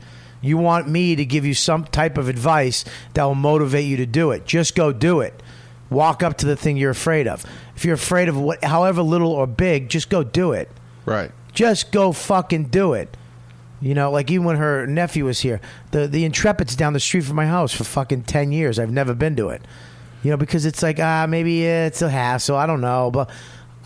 You 0.45 0.59
want 0.59 0.87
me 0.87 1.17
to 1.17 1.25
give 1.25 1.47
you 1.47 1.55
some 1.55 1.85
type 1.85 2.19
of 2.19 2.29
advice 2.29 2.85
that 3.15 3.25
will 3.25 3.35
motivate 3.35 3.87
you 3.87 3.97
to 3.97 4.07
do 4.07 4.31
it. 4.33 4.45
Just 4.45 4.75
go 4.75 4.93
do 4.93 5.21
it. 5.21 5.43
Walk 5.89 6.23
up 6.23 6.37
to 6.39 6.47
the 6.47 6.55
thing 6.55 6.77
you're 6.77 6.91
afraid 6.91 7.27
of. 7.27 7.47
If 7.77 7.87
you're 7.87 7.95
afraid 7.95 8.29
of 8.29 8.39
what, 8.39 8.63
however 8.63 9.01
little 9.01 9.33
or 9.33 9.47
big, 9.47 9.89
just 9.89 10.11
go 10.11 10.23
do 10.23 10.53
it. 10.53 10.71
Right. 11.07 11.31
Just 11.55 11.93
go 11.93 12.13
fucking 12.13 12.65
do 12.65 12.93
it. 12.93 13.17
You 13.81 13.95
know, 13.95 14.11
like 14.11 14.31
even 14.31 14.45
when 14.45 14.57
her 14.57 14.87
nephew 14.87 15.25
was 15.25 15.41
here, 15.41 15.63
the 15.93 16.09
the 16.09 16.27
Intrepid's 16.27 16.77
down 16.77 16.93
the 16.93 17.01
street 17.01 17.25
from 17.25 17.37
my 17.37 17.47
house 17.47 17.73
for 17.73 17.85
fucking 17.85 18.25
ten 18.25 18.53
years. 18.53 18.79
I've 18.79 18.93
never 18.93 19.15
been 19.15 19.37
to 19.37 19.49
it. 19.49 19.63
You 20.23 20.31
know, 20.31 20.37
because 20.37 20.67
it's 20.67 20.83
like 20.83 21.01
ah, 21.01 21.25
maybe 21.27 21.65
it's 21.65 22.03
a 22.03 22.11
hassle. 22.11 22.57
I 22.57 22.67
don't 22.67 22.83
know, 22.83 23.11
but 23.11 23.31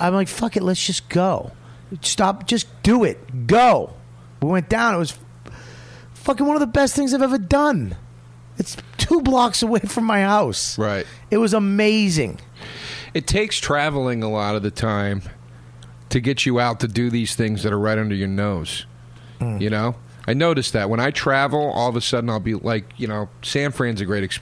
I'm 0.01 0.13
like, 0.13 0.27
fuck 0.27 0.57
it, 0.57 0.65
let's 0.65 0.85
just 0.85 1.09
go. 1.09 1.53
Stop, 2.01 2.49
just 2.49 2.67
do 2.83 3.05
it. 3.05 3.47
Go. 3.47 3.93
We 4.43 4.49
went 4.49 4.69
down. 4.69 4.95
It 4.95 4.99
was 4.99 5.19
fucking 6.29 6.45
one 6.45 6.57
of 6.57 6.61
the 6.61 6.67
best 6.67 6.95
things 6.95 7.15
I've 7.15 7.23
ever 7.23 7.39
done. 7.39 7.97
It's 8.59 8.77
two 8.99 9.23
blocks 9.23 9.63
away 9.63 9.81
from 9.81 10.05
my 10.05 10.21
house. 10.21 10.77
Right. 10.77 11.07
It 11.31 11.39
was 11.39 11.55
amazing. 11.55 12.39
It 13.15 13.27
takes 13.27 13.57
traveling 13.57 14.23
a 14.23 14.29
lot 14.29 14.55
of 14.55 14.63
the 14.63 14.71
time 14.71 15.23
to 16.11 16.21
get 16.21 16.45
you 16.45 16.61
out 16.61 16.81
to 16.81 16.89
do 16.89 17.09
these 17.09 17.35
things 17.35 17.63
that 17.63 17.73
are 17.73 17.79
right 17.79 17.97
under 17.97 18.15
your 18.15 18.29
nose. 18.29 18.85
Hmm. 19.39 19.57
You 19.57 19.71
know? 19.71 19.95
I 20.27 20.35
noticed 20.35 20.75
that 20.75 20.91
when 20.91 21.01
I 21.01 21.13
travel, 21.13 21.71
all 21.71 21.89
of 21.89 21.97
a 21.97 22.03
sudden 22.03 22.29
I'll 22.29 22.41
be 22.41 22.55
like, 22.55 22.93
you 22.99 23.07
know, 23.07 23.31
San 23.41 23.73
Fran's 23.73 24.03
a 24.03 24.05
great 24.05 24.25
ex- 24.25 24.41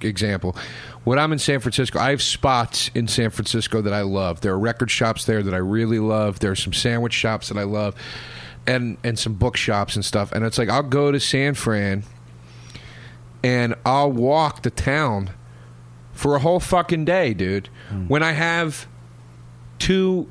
example. 0.00 0.56
When 1.04 1.18
I'm 1.18 1.30
in 1.30 1.38
San 1.38 1.60
Francisco, 1.60 1.98
I 1.98 2.08
have 2.08 2.22
spots 2.22 2.90
in 2.94 3.06
San 3.06 3.28
Francisco 3.28 3.82
that 3.82 3.92
I 3.92 4.00
love. 4.00 4.40
There 4.40 4.54
are 4.54 4.58
record 4.58 4.90
shops 4.90 5.26
there 5.26 5.42
that 5.42 5.52
I 5.52 5.58
really 5.58 5.98
love. 5.98 6.38
There 6.38 6.52
are 6.52 6.56
some 6.56 6.72
sandwich 6.72 7.12
shops 7.12 7.48
that 7.48 7.58
I 7.58 7.64
love, 7.64 7.96
and 8.66 8.96
and 9.04 9.18
some 9.18 9.34
bookshops 9.34 9.96
and 9.96 10.04
stuff. 10.04 10.32
And 10.32 10.44
it's 10.44 10.58
like 10.58 10.68
I'll 10.68 10.82
go 10.82 11.10
to 11.12 11.18
San 11.20 11.54
Fran, 11.54 12.04
and 13.42 13.74
I'll 13.84 14.12
walk 14.12 14.62
the 14.62 14.70
town 14.70 15.30
for 16.12 16.36
a 16.36 16.38
whole 16.38 16.60
fucking 16.60 17.04
day, 17.04 17.34
dude. 17.34 17.68
When 18.08 18.22
I 18.22 18.32
have 18.32 18.86
two 19.78 20.28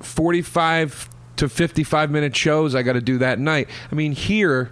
45 0.00 1.08
to 1.36 1.48
55 1.48 2.10
minute 2.10 2.36
shows 2.36 2.74
I 2.74 2.82
got 2.82 2.92
to 2.94 3.00
do 3.00 3.18
that 3.18 3.38
night. 3.38 3.68
I 3.90 3.94
mean, 3.94 4.12
here, 4.12 4.70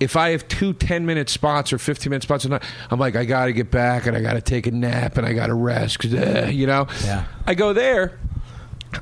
if 0.00 0.16
I 0.16 0.30
have 0.30 0.48
two 0.48 0.72
10 0.72 1.04
minute 1.06 1.28
spots 1.28 1.72
or 1.72 1.78
15 1.78 2.10
minute 2.10 2.22
spots 2.22 2.44
a 2.44 2.48
night, 2.48 2.62
I'm 2.90 2.98
like, 2.98 3.14
I 3.16 3.24
got 3.24 3.46
to 3.46 3.52
get 3.52 3.70
back 3.70 4.06
and 4.06 4.16
I 4.16 4.20
got 4.22 4.32
to 4.34 4.40
take 4.40 4.66
a 4.66 4.70
nap 4.70 5.16
and 5.18 5.26
I 5.26 5.32
got 5.34 5.48
to 5.48 5.54
rest, 5.54 5.98
'cause, 5.98 6.14
uh, 6.14 6.48
you 6.52 6.66
know? 6.66 6.86
Yeah. 7.04 7.24
I 7.46 7.54
go 7.54 7.72
there. 7.72 8.18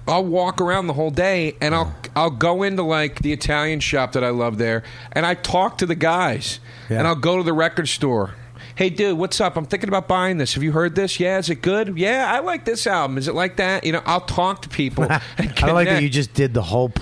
I'll 0.06 0.24
walk 0.24 0.60
around 0.60 0.86
the 0.86 0.92
whole 0.92 1.10
day 1.10 1.56
and 1.60 1.74
I'll 1.74 1.94
I'll 2.14 2.30
go 2.30 2.62
into 2.62 2.82
like 2.82 3.20
the 3.22 3.32
Italian 3.32 3.80
shop 3.80 4.12
that 4.12 4.24
I 4.24 4.30
love 4.30 4.58
there 4.58 4.82
and 5.12 5.24
I 5.24 5.34
talk 5.34 5.78
to 5.78 5.86
the 5.86 5.94
guys 5.94 6.60
Yeah. 6.90 6.98
and 6.98 7.06
I'll 7.06 7.14
go 7.16 7.36
to 7.36 7.42
the 7.42 7.52
record 7.52 7.88
store. 7.88 8.34
Hey 8.74 8.88
dude, 8.90 9.18
what's 9.18 9.40
up? 9.40 9.56
I'm 9.56 9.66
thinking 9.66 9.88
about 9.88 10.08
buying 10.08 10.38
this. 10.38 10.54
Have 10.54 10.62
you 10.62 10.72
heard 10.72 10.94
this? 10.94 11.20
Yeah, 11.20 11.38
is 11.38 11.50
it 11.50 11.62
good? 11.62 11.96
Yeah, 11.98 12.30
I 12.32 12.40
like 12.40 12.64
this 12.64 12.86
album. 12.86 13.18
Is 13.18 13.28
it 13.28 13.34
like 13.34 13.56
that? 13.56 13.84
You 13.84 13.92
know, 13.92 14.02
I'll 14.06 14.22
talk 14.22 14.62
to 14.62 14.68
people. 14.68 15.04
and 15.38 15.52
I 15.62 15.72
like 15.72 15.88
that 15.88 16.02
you 16.02 16.08
just 16.08 16.32
did 16.34 16.54
the 16.54 16.62
whole 16.62 16.92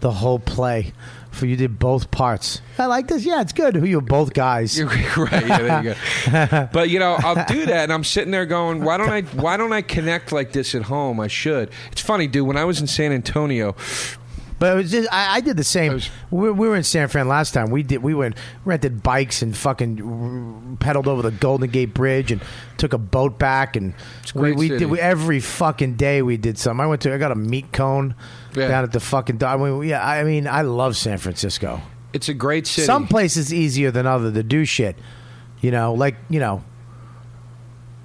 the 0.00 0.10
whole 0.10 0.38
play. 0.40 0.92
For 1.32 1.46
you 1.46 1.56
did 1.56 1.78
both 1.78 2.10
parts. 2.10 2.60
I 2.78 2.86
like 2.86 3.08
this. 3.08 3.24
Yeah, 3.24 3.40
it's 3.40 3.52
good. 3.52 3.74
Who 3.74 3.84
you 3.86 3.96
were 3.96 4.02
both 4.02 4.32
guys. 4.32 4.78
You're 4.78 4.86
right. 5.16 5.46
Yeah, 5.46 5.58
there 5.58 5.82
you 5.82 5.94
go. 6.30 6.68
but 6.72 6.88
you 6.90 6.98
know, 6.98 7.16
I'll 7.18 7.44
do 7.46 7.66
that, 7.66 7.84
and 7.84 7.92
I'm 7.92 8.04
sitting 8.04 8.30
there 8.30 8.46
going, 8.46 8.84
"Why 8.84 8.96
don't 8.98 9.08
I? 9.08 9.22
Why 9.22 9.56
don't 9.56 9.72
I 9.72 9.82
connect 9.82 10.30
like 10.30 10.52
this 10.52 10.74
at 10.74 10.82
home? 10.82 11.18
I 11.18 11.28
should." 11.28 11.70
It's 11.90 12.00
funny, 12.02 12.26
dude. 12.26 12.46
When 12.46 12.56
I 12.56 12.64
was 12.64 12.80
in 12.80 12.86
San 12.86 13.12
Antonio, 13.12 13.74
But 14.62 14.74
it 14.74 14.76
was 14.76 14.90
just 14.92 15.12
I, 15.12 15.34
I 15.38 15.40
did 15.40 15.56
the 15.56 15.64
same. 15.64 15.94
Was- 15.94 16.08
we, 16.30 16.48
we 16.52 16.68
were 16.68 16.76
in 16.76 16.84
San 16.84 17.08
Fran 17.08 17.26
last 17.26 17.52
time. 17.52 17.70
We 17.72 17.82
did 17.82 18.00
we 18.00 18.14
went 18.14 18.36
rented 18.64 19.02
bikes 19.02 19.42
and 19.42 19.56
fucking 19.56 20.76
pedaled 20.78 21.08
over 21.08 21.20
the 21.20 21.32
Golden 21.32 21.68
Gate 21.68 21.92
Bridge 21.92 22.30
and 22.30 22.40
took 22.76 22.92
a 22.92 22.98
boat 22.98 23.40
back 23.40 23.74
and 23.74 23.92
we, 24.36 24.40
great 24.40 24.56
we 24.56 24.68
did 24.68 24.88
we, 24.88 25.00
every 25.00 25.40
fucking 25.40 25.94
day 25.96 26.22
we 26.22 26.36
did 26.36 26.58
something. 26.58 26.80
I 26.80 26.86
went 26.86 27.02
to 27.02 27.12
I 27.12 27.18
got 27.18 27.32
a 27.32 27.34
meat 27.34 27.72
cone 27.72 28.14
Yeah. 28.54 28.68
down 28.68 28.84
at 28.84 28.92
the 28.92 29.00
fucking. 29.00 29.42
I 29.42 29.56
mean, 29.56 29.82
yeah, 29.82 30.06
I 30.06 30.22
mean 30.22 30.46
I 30.46 30.62
love 30.62 30.96
San 30.96 31.18
Francisco. 31.18 31.80
it's 32.12 32.28
a 32.28 32.34
great 32.34 32.68
city. 32.68 32.86
Some 32.86 33.08
places 33.08 33.52
easier 33.52 33.90
than 33.90 34.06
other 34.06 34.30
to 34.30 34.42
do 34.44 34.64
shit. 34.64 34.94
You 35.60 35.72
know, 35.72 35.92
like 35.94 36.14
you 36.30 36.38
know. 36.38 36.62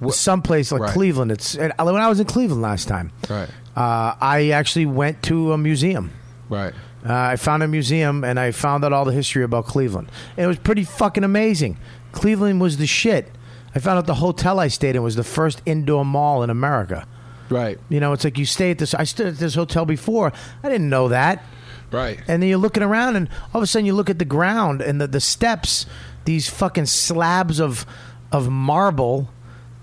Some 0.10 0.42
place 0.42 0.72
like 0.72 0.82
Right. 0.82 0.94
Cleveland, 0.94 1.32
it's 1.32 1.56
when 1.56 1.72
I 1.80 2.08
was 2.08 2.20
in 2.20 2.26
Cleveland 2.26 2.62
last 2.64 2.88
time, 2.88 3.12
Right. 3.30 3.50
uh, 3.76 4.14
I 4.20 4.50
actually 4.52 4.86
went 4.88 5.22
to 5.24 5.54
a 5.54 5.58
museum. 5.58 6.12
Right. 6.50 6.74
Uh, 7.06 7.14
I 7.14 7.36
found 7.36 7.64
a 7.64 7.68
museum 7.68 8.24
and 8.24 8.40
I 8.40 8.52
found 8.52 8.84
out 8.86 8.94
all 8.94 9.06
the 9.06 9.12
history 9.12 9.44
about 9.44 9.66
Cleveland. 9.66 10.10
And 10.36 10.46
it 10.46 10.48
was 10.48 10.58
pretty 10.58 10.84
fucking 10.84 11.24
amazing. 11.24 11.78
Cleveland 12.12 12.62
was 12.62 12.78
the 12.78 12.88
shit. 12.88 13.32
I 13.76 13.80
found 13.80 13.98
out 13.98 14.08
the 14.08 14.16
hotel 14.16 14.60
I 14.60 14.70
stayed 14.70 14.96
in 14.96 15.04
was 15.04 15.16
the 15.16 15.24
first 15.24 15.62
indoor 15.66 16.04
mall 16.04 16.44
in 16.44 16.50
America. 16.50 17.08
Right. 17.50 17.80
You 17.90 18.00
know, 18.00 18.14
it's 18.14 18.24
like 18.24 18.38
you 18.38 18.46
stay 18.46 18.72
at 18.72 18.80
this. 18.80 18.94
I 18.94 19.04
stayed 19.04 19.28
at 19.28 19.38
this 19.38 19.56
hotel 19.56 19.86
before. 19.86 20.34
I 20.64 20.70
didn't 20.70 20.90
know 20.90 21.10
that. 21.10 21.44
Right. 21.92 22.20
And 22.28 22.42
then 22.42 22.50
you're 22.50 22.58
looking 22.58 22.84
around, 22.84 23.16
and 23.16 23.30
all 23.54 23.62
of 23.62 23.64
a 23.64 23.68
sudden 23.68 23.86
you 23.86 23.94
look 23.94 24.10
at 24.10 24.20
the 24.20 24.26
ground 24.26 24.82
and 24.82 25.00
the, 25.00 25.08
the 25.08 25.22
steps, 25.22 25.86
these 26.26 26.50
fucking 26.50 26.88
slabs 26.88 27.60
of 27.60 27.86
of 28.30 28.50
marble 28.50 29.30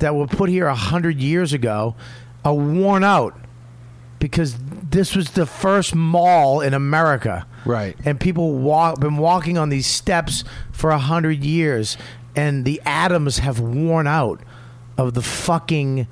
that 0.00 0.14
were 0.14 0.26
put 0.26 0.50
here 0.50 0.66
a 0.66 0.74
hundred 0.74 1.18
years 1.18 1.54
ago, 1.54 1.94
are 2.44 2.52
worn 2.52 3.02
out 3.02 3.43
because 4.25 4.57
this 4.91 5.14
was 5.14 5.33
the 5.33 5.45
first 5.45 5.95
mall 5.95 6.62
in 6.62 6.72
America. 6.72 7.47
Right. 7.66 7.95
And 8.07 8.18
people 8.18 8.55
walk 8.55 8.99
been 8.99 9.18
walking 9.18 9.59
on 9.59 9.68
these 9.68 9.87
steps 9.87 10.45
for 10.72 10.89
a 10.89 10.99
hundred 10.99 11.45
years, 11.45 11.99
and 12.35 12.64
the 12.64 12.81
atoms 12.87 13.37
have 13.41 13.61
worn 13.61 14.07
out 14.07 14.41
of 14.97 15.12
the 15.12 15.20
fucking 15.20 16.07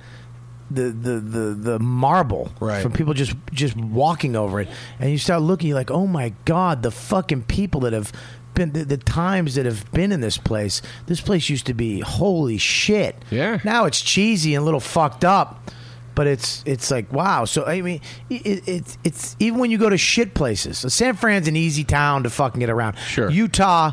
the 0.71 0.83
the 0.91 1.21
the, 1.21 1.55
the 1.55 1.79
marble 1.79 2.53
Right. 2.61 2.83
from 2.83 2.93
people 2.93 3.15
just 3.15 3.35
just 3.51 3.77
walking 3.79 4.37
over 4.37 4.61
it, 4.61 4.69
and 5.01 5.11
you 5.11 5.17
start 5.17 5.41
looking, 5.41 5.69
you're 5.69 5.79
like, 5.79 5.91
oh 5.91 6.07
my 6.07 6.35
god, 6.45 6.83
the 6.83 6.91
fucking 6.91 7.45
people 7.45 7.81
that 7.81 7.95
have 7.95 8.13
been 8.53 8.73
the, 8.73 8.85
the 8.85 8.99
times 8.99 9.55
that 9.55 9.65
have 9.65 9.91
been 9.93 10.13
in 10.13 10.21
this 10.21 10.37
place. 10.37 10.83
This 11.07 11.23
place 11.23 11.49
used 11.49 11.65
to 11.65 11.73
be 11.75 12.01
holy 12.01 12.59
shit. 12.59 13.17
Yeah. 13.31 13.59
Now 13.65 13.87
it's 13.87 14.03
cheesy 14.03 14.55
and 14.55 14.61
a 14.61 14.65
little 14.67 14.81
fucked 14.81 15.25
up. 15.25 15.71
But 16.15 16.27
it's 16.27 16.63
it's 16.67 16.91
like 16.91 17.13
wow. 17.13 17.45
So 17.45 17.65
I 17.65 17.81
mean, 17.81 18.01
it, 18.29 18.69
it's 18.69 18.99
it's 19.03 19.37
even 19.39 19.59
when 19.59 19.71
you 19.71 19.79
go 19.79 19.89
to 19.89 19.97
shit 19.97 20.35
places. 20.35 20.79
So 20.79 20.89
San 20.89 21.15
Fran's 21.15 21.49
an 21.49 21.57
easy 21.57 21.85
town 21.85 22.25
to 22.25 22.31
fucking 22.31 22.61
get 22.61 22.69
around. 22.71 22.99
Sure. 22.99 23.31
Utah, 23.31 23.93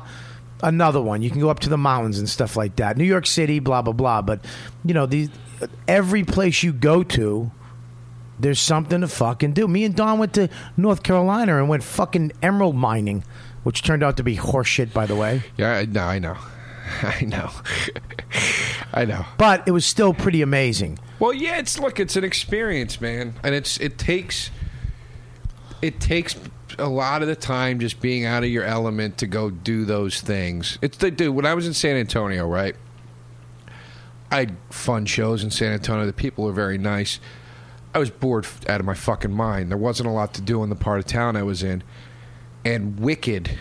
another 0.62 1.02
one. 1.02 1.22
You 1.22 1.30
can 1.30 1.40
go 1.40 1.50
up 1.50 1.60
to 1.60 1.70
the 1.70 1.78
mountains 1.78 2.20
and 2.20 2.30
stuff 2.30 2.58
like 2.58 2.76
that. 2.78 2.98
New 2.98 3.06
York 3.06 3.26
City, 3.26 3.60
blah 3.60 3.82
blah 3.82 3.94
blah. 3.94 4.22
But 4.22 4.44
you 4.84 4.94
know 4.94 5.06
these 5.06 5.30
every 5.88 6.24
place 6.24 6.64
you 6.64 6.74
go 6.74 7.04
to, 7.04 7.52
there's 8.40 8.60
something 8.60 9.02
to 9.02 9.08
fucking 9.08 9.54
do. 9.54 9.68
Me 9.68 9.84
and 9.84 9.96
Don 9.96 10.20
went 10.20 10.34
to 10.34 10.50
North 10.78 11.04
Carolina 11.04 11.58
and 11.58 11.70
went 11.70 11.84
fucking 11.84 12.32
emerald 12.42 12.76
mining, 12.76 13.24
which 13.64 13.84
turned 13.84 14.04
out 14.04 14.18
to 14.18 14.24
be 14.24 14.38
horseshit, 14.38 14.94
by 14.94 15.06
the 15.06 15.16
way. 15.16 15.44
Yeah, 15.58 15.72
I 15.72 15.86
know. 15.86 16.04
I 16.04 16.20
know. 16.20 16.38
I 17.02 17.22
know. 17.26 17.50
I 18.94 19.06
know. 19.06 19.26
But 19.38 19.68
it 19.68 19.72
was 19.72 19.86
still 19.86 20.14
pretty 20.14 20.42
amazing. 20.42 21.00
Well, 21.20 21.34
yeah, 21.34 21.58
it's 21.58 21.78
look, 21.78 22.00
it's 22.00 22.16
an 22.16 22.24
experience, 22.24 23.02
man, 23.02 23.36
and 23.44 23.54
it's 23.54 23.78
it 23.80 23.98
takes 23.98 24.52
it 25.82 26.00
takes 26.00 26.36
a 26.78 26.88
lot 26.88 27.22
of 27.22 27.28
the 27.28 27.36
time 27.36 27.80
just 27.80 28.00
being 28.00 28.26
out 28.26 28.44
of 28.44 28.50
your 28.50 28.64
element 28.64 29.18
to 29.18 29.28
go 29.28 29.50
do 29.50 29.86
those 29.86 30.22
things. 30.22 30.78
It's 30.82 30.98
the 30.98 31.12
dude. 31.12 31.36
When 31.36 31.46
I 31.46 31.54
was 31.54 31.68
in 31.68 31.74
San 31.74 31.98
Antonio, 31.98 32.48
right, 32.48 32.76
I 34.32 34.40
had 34.40 34.58
fun 34.70 35.06
shows 35.06 35.44
in 35.44 35.52
San 35.52 35.74
Antonio. 35.74 36.06
The 36.06 36.14
people 36.14 36.46
were 36.46 36.54
very 36.54 36.78
nice. 36.78 37.20
I 37.94 38.00
was 38.00 38.10
bored 38.10 38.48
out 38.68 38.80
of 38.80 38.86
my 38.86 38.94
fucking 38.94 39.34
mind. 39.34 39.72
There 39.72 39.78
wasn't 39.78 40.08
a 40.08 40.12
lot 40.12 40.34
to 40.36 40.42
do 40.42 40.64
in 40.64 40.70
the 40.70 40.76
part 40.76 41.00
of 41.00 41.06
town 41.06 41.36
I 41.36 41.44
was 41.44 41.64
in, 41.64 41.84
and 42.64 43.00
Wicked 43.00 43.58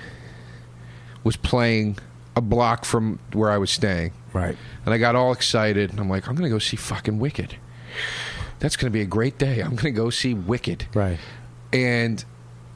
was 1.24 1.36
playing 1.36 1.98
a 2.36 2.40
block 2.40 2.84
from 2.84 3.18
where 3.32 3.50
I 3.50 3.58
was 3.58 3.70
staying. 3.70 4.12
Right. 4.38 4.56
And 4.84 4.94
I 4.94 4.98
got 4.98 5.16
all 5.16 5.32
excited. 5.32 5.90
And 5.90 6.00
I'm 6.00 6.08
like, 6.08 6.28
I'm 6.28 6.34
going 6.34 6.48
to 6.48 6.54
go 6.54 6.58
see 6.58 6.76
fucking 6.76 7.18
Wicked. 7.18 7.56
That's 8.60 8.76
going 8.76 8.90
to 8.90 8.96
be 8.96 9.02
a 9.02 9.06
great 9.06 9.38
day. 9.38 9.60
I'm 9.60 9.70
going 9.70 9.92
to 9.94 10.00
go 10.00 10.10
see 10.10 10.34
Wicked. 10.34 10.86
Right. 10.94 11.18
And 11.72 12.24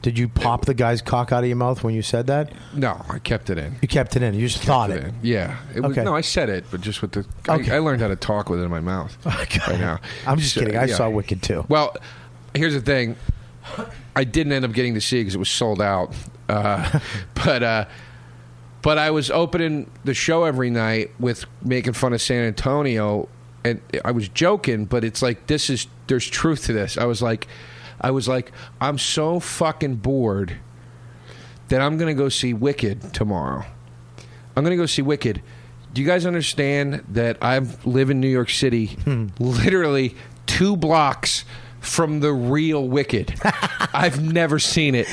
Did 0.01 0.17
you 0.19 0.27
pop 0.27 0.65
the 0.65 0.73
guy's 0.73 1.01
cock 1.01 1.31
out 1.31 1.43
of 1.43 1.47
your 1.47 1.55
mouth 1.57 1.83
when 1.83 1.93
you 1.95 2.01
said 2.01 2.27
that? 2.27 2.51
no, 2.73 3.03
I 3.09 3.19
kept 3.19 3.49
it 3.49 3.57
in. 3.57 3.75
You 3.81 3.87
kept 3.87 4.15
it 4.15 4.21
in. 4.21 4.33
You 4.33 4.47
just 4.47 4.63
thought 4.63 4.91
it. 4.91 5.13
Yeah. 5.21 5.57
It 5.75 5.81
was, 5.81 5.91
Okay. 5.91 6.03
No, 6.03 6.15
I 6.15 6.21
said 6.21 6.49
it, 6.49 6.65
but 6.71 6.81
just 6.81 7.01
with 7.01 7.13
the. 7.13 7.25
Okay. 7.49 7.71
I, 7.71 7.75
I 7.77 7.79
learned 7.79 8.01
how 8.01 8.07
to 8.09 8.15
talk 8.15 8.49
with 8.49 8.59
it 8.59 8.63
in 8.63 8.69
my 8.69 8.81
mouth 8.81 9.17
right 9.25 9.79
now. 9.79 9.99
I'm 10.27 10.37
just 10.39 10.53
So, 10.53 10.61
kidding. 10.61 10.77
I 10.77 10.85
yeah. 10.85 10.95
saw 10.95 11.09
Wicked 11.09 11.41
too. 11.41 11.65
Well, 11.69 11.95
here's 12.53 12.73
the 12.73 12.81
thing. 12.81 13.15
I 14.15 14.23
didn't 14.25 14.53
end 14.53 14.65
up 14.65 14.73
getting 14.73 14.93
to 14.95 15.01
see 15.01 15.21
because 15.21 15.35
it 15.35 15.39
was 15.39 15.49
sold 15.49 15.81
out. 15.81 16.13
Uh, 16.49 16.99
but 17.33 17.63
uh, 17.63 17.85
but 18.83 18.97
I 18.97 19.09
was 19.11 19.31
opening 19.31 19.89
the 20.03 20.13
show 20.13 20.43
every 20.43 20.69
night 20.69 21.09
with 21.17 21.45
making 21.63 21.93
fun 21.93 22.13
of 22.13 22.21
San 22.21 22.43
Antonio, 22.43 23.29
and 23.63 23.81
I 24.05 24.11
was 24.11 24.27
joking. 24.29 24.85
But 24.85 25.03
it's 25.03 25.23
like 25.23 25.47
this 25.47 25.71
is 25.71 25.87
there's 26.07 26.29
truth 26.29 26.65
to 26.65 26.73
this. 26.73 26.97
I 26.97 27.05
was 27.05 27.21
like, 27.21 27.47
I 27.99 28.11
was 28.11 28.27
like, 28.27 28.51
I'm 28.79 28.99
so 28.99 29.39
fucking 29.39 29.95
bored 29.95 30.57
that 31.69 31.81
I'm 31.81 31.97
gonna 31.97 32.13
go 32.13 32.29
see 32.29 32.53
Wicked 32.53 33.13
tomorrow. 33.13 33.65
I'm 34.55 34.63
gonna 34.63 34.75
go 34.75 34.85
see 34.85 35.01
Wicked. 35.01 35.41
Do 35.93 36.01
you 36.01 36.07
guys 36.07 36.25
understand 36.25 37.05
that 37.09 37.37
I 37.41 37.59
live 37.85 38.09
in 38.09 38.19
New 38.19 38.27
York 38.27 38.49
City, 38.49 38.87
hmm. 38.87 39.27
literally 39.39 40.15
two 40.45 40.75
blocks 40.75 41.45
from 41.83 42.19
the 42.21 42.33
real 42.33 42.87
Wicked? 42.87 43.35
I've 43.93 44.21
never 44.23 44.57
seen 44.57 44.95
it. 44.95 45.07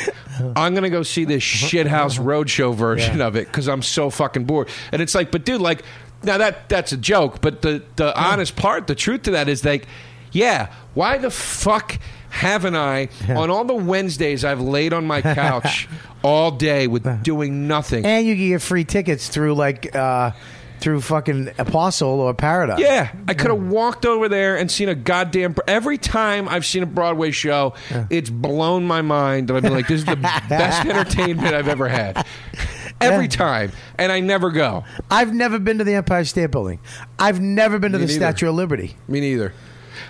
I'm 0.57 0.75
gonna 0.75 0.91
go 0.91 1.03
see 1.03 1.25
this 1.25 1.43
uh-huh. 1.43 1.67
shithouse 1.67 2.19
uh-huh. 2.19 2.29
roadshow 2.29 2.75
version 2.75 3.19
Yeah. 3.19 3.27
of 3.27 3.37
it 3.37 3.47
because 3.47 3.69
I'm 3.69 3.83
so 3.83 4.09
fucking 4.11 4.45
bored. 4.45 4.69
And 4.93 5.03
it's 5.03 5.15
like, 5.15 5.31
but 5.31 5.45
dude, 5.45 5.61
like, 5.61 5.83
now 6.23 6.39
that 6.39 6.69
that's 6.69 6.93
a 6.93 6.97
joke, 6.97 7.41
but 7.41 7.63
the 7.63 7.83
the 7.97 8.19
honest 8.19 8.57
part, 8.57 8.87
the 8.87 8.95
truth 8.95 9.23
to 9.23 9.33
that 9.33 9.49
is 9.49 9.65
like, 9.65 9.87
yeah, 10.33 10.73
why 10.95 11.19
the 11.19 11.31
fuck 11.31 11.99
haven't 12.31 12.77
I 12.77 13.09
on 13.29 13.51
all 13.51 13.65
the 13.65 13.75
Wednesdays 13.75 14.45
I've 14.45 14.61
laid 14.61 14.93
on 14.93 15.05
my 15.05 15.21
couch 15.21 15.89
all 16.23 16.53
day 16.53 16.87
with 16.87 17.07
uh-huh. 17.07 17.23
doing 17.23 17.67
nothing? 17.67 18.07
And 18.07 18.27
you 18.27 18.37
can 18.37 18.49
get 18.49 18.63
free 18.63 18.85
tickets 18.85 19.29
through 19.29 19.55
like 19.55 19.95
uh, 19.95 20.33
through 20.81 21.01
fucking 21.03 21.51
Apostle 21.59 22.21
or 22.21 22.35
Paradise. 22.35 22.81
Yeah, 22.81 23.13
I 23.29 23.35
could 23.35 23.51
have 23.51 23.61
mm. 23.61 23.69
walked 23.69 24.05
over 24.07 24.29
there 24.29 24.57
and 24.57 24.71
seen 24.71 24.89
a 24.89 24.95
goddamn. 24.95 25.55
Every 25.69 25.99
time 25.99 26.49
I've 26.49 26.67
seen 26.67 26.83
a 26.83 26.87
Broadway 26.87 27.31
show, 27.31 27.75
it's 28.09 28.31
blown 28.31 28.87
my 28.87 29.03
mind 29.03 29.49
that 29.49 29.57
I've 29.57 29.63
been 29.63 29.73
like, 29.73 29.89
"This 29.89 30.01
is 30.01 30.07
the 30.07 30.17
best 30.49 30.87
entertainment 30.87 31.55
I've 31.55 31.69
ever 31.69 31.89
had." 31.89 32.27
Every 33.01 33.25
Yeah. 33.25 33.31
time, 33.31 33.73
and 33.99 34.13
I 34.13 34.21
never 34.21 34.51
go. 34.51 34.85
I've 35.11 35.33
never 35.33 35.59
been 35.59 35.79
to 35.79 35.85
the 35.85 35.95
Empire 35.95 36.25
State 36.25 36.51
Building. 36.51 36.81
I've 37.19 37.41
never 37.41 37.79
been 37.79 37.93
to 37.93 37.99
Me 37.99 38.05
the 38.05 38.13
neither. 38.13 38.27
Statue 38.27 38.51
of 38.51 38.57
Liberty. 38.57 38.97
Me 39.09 39.21
neither. 39.21 39.55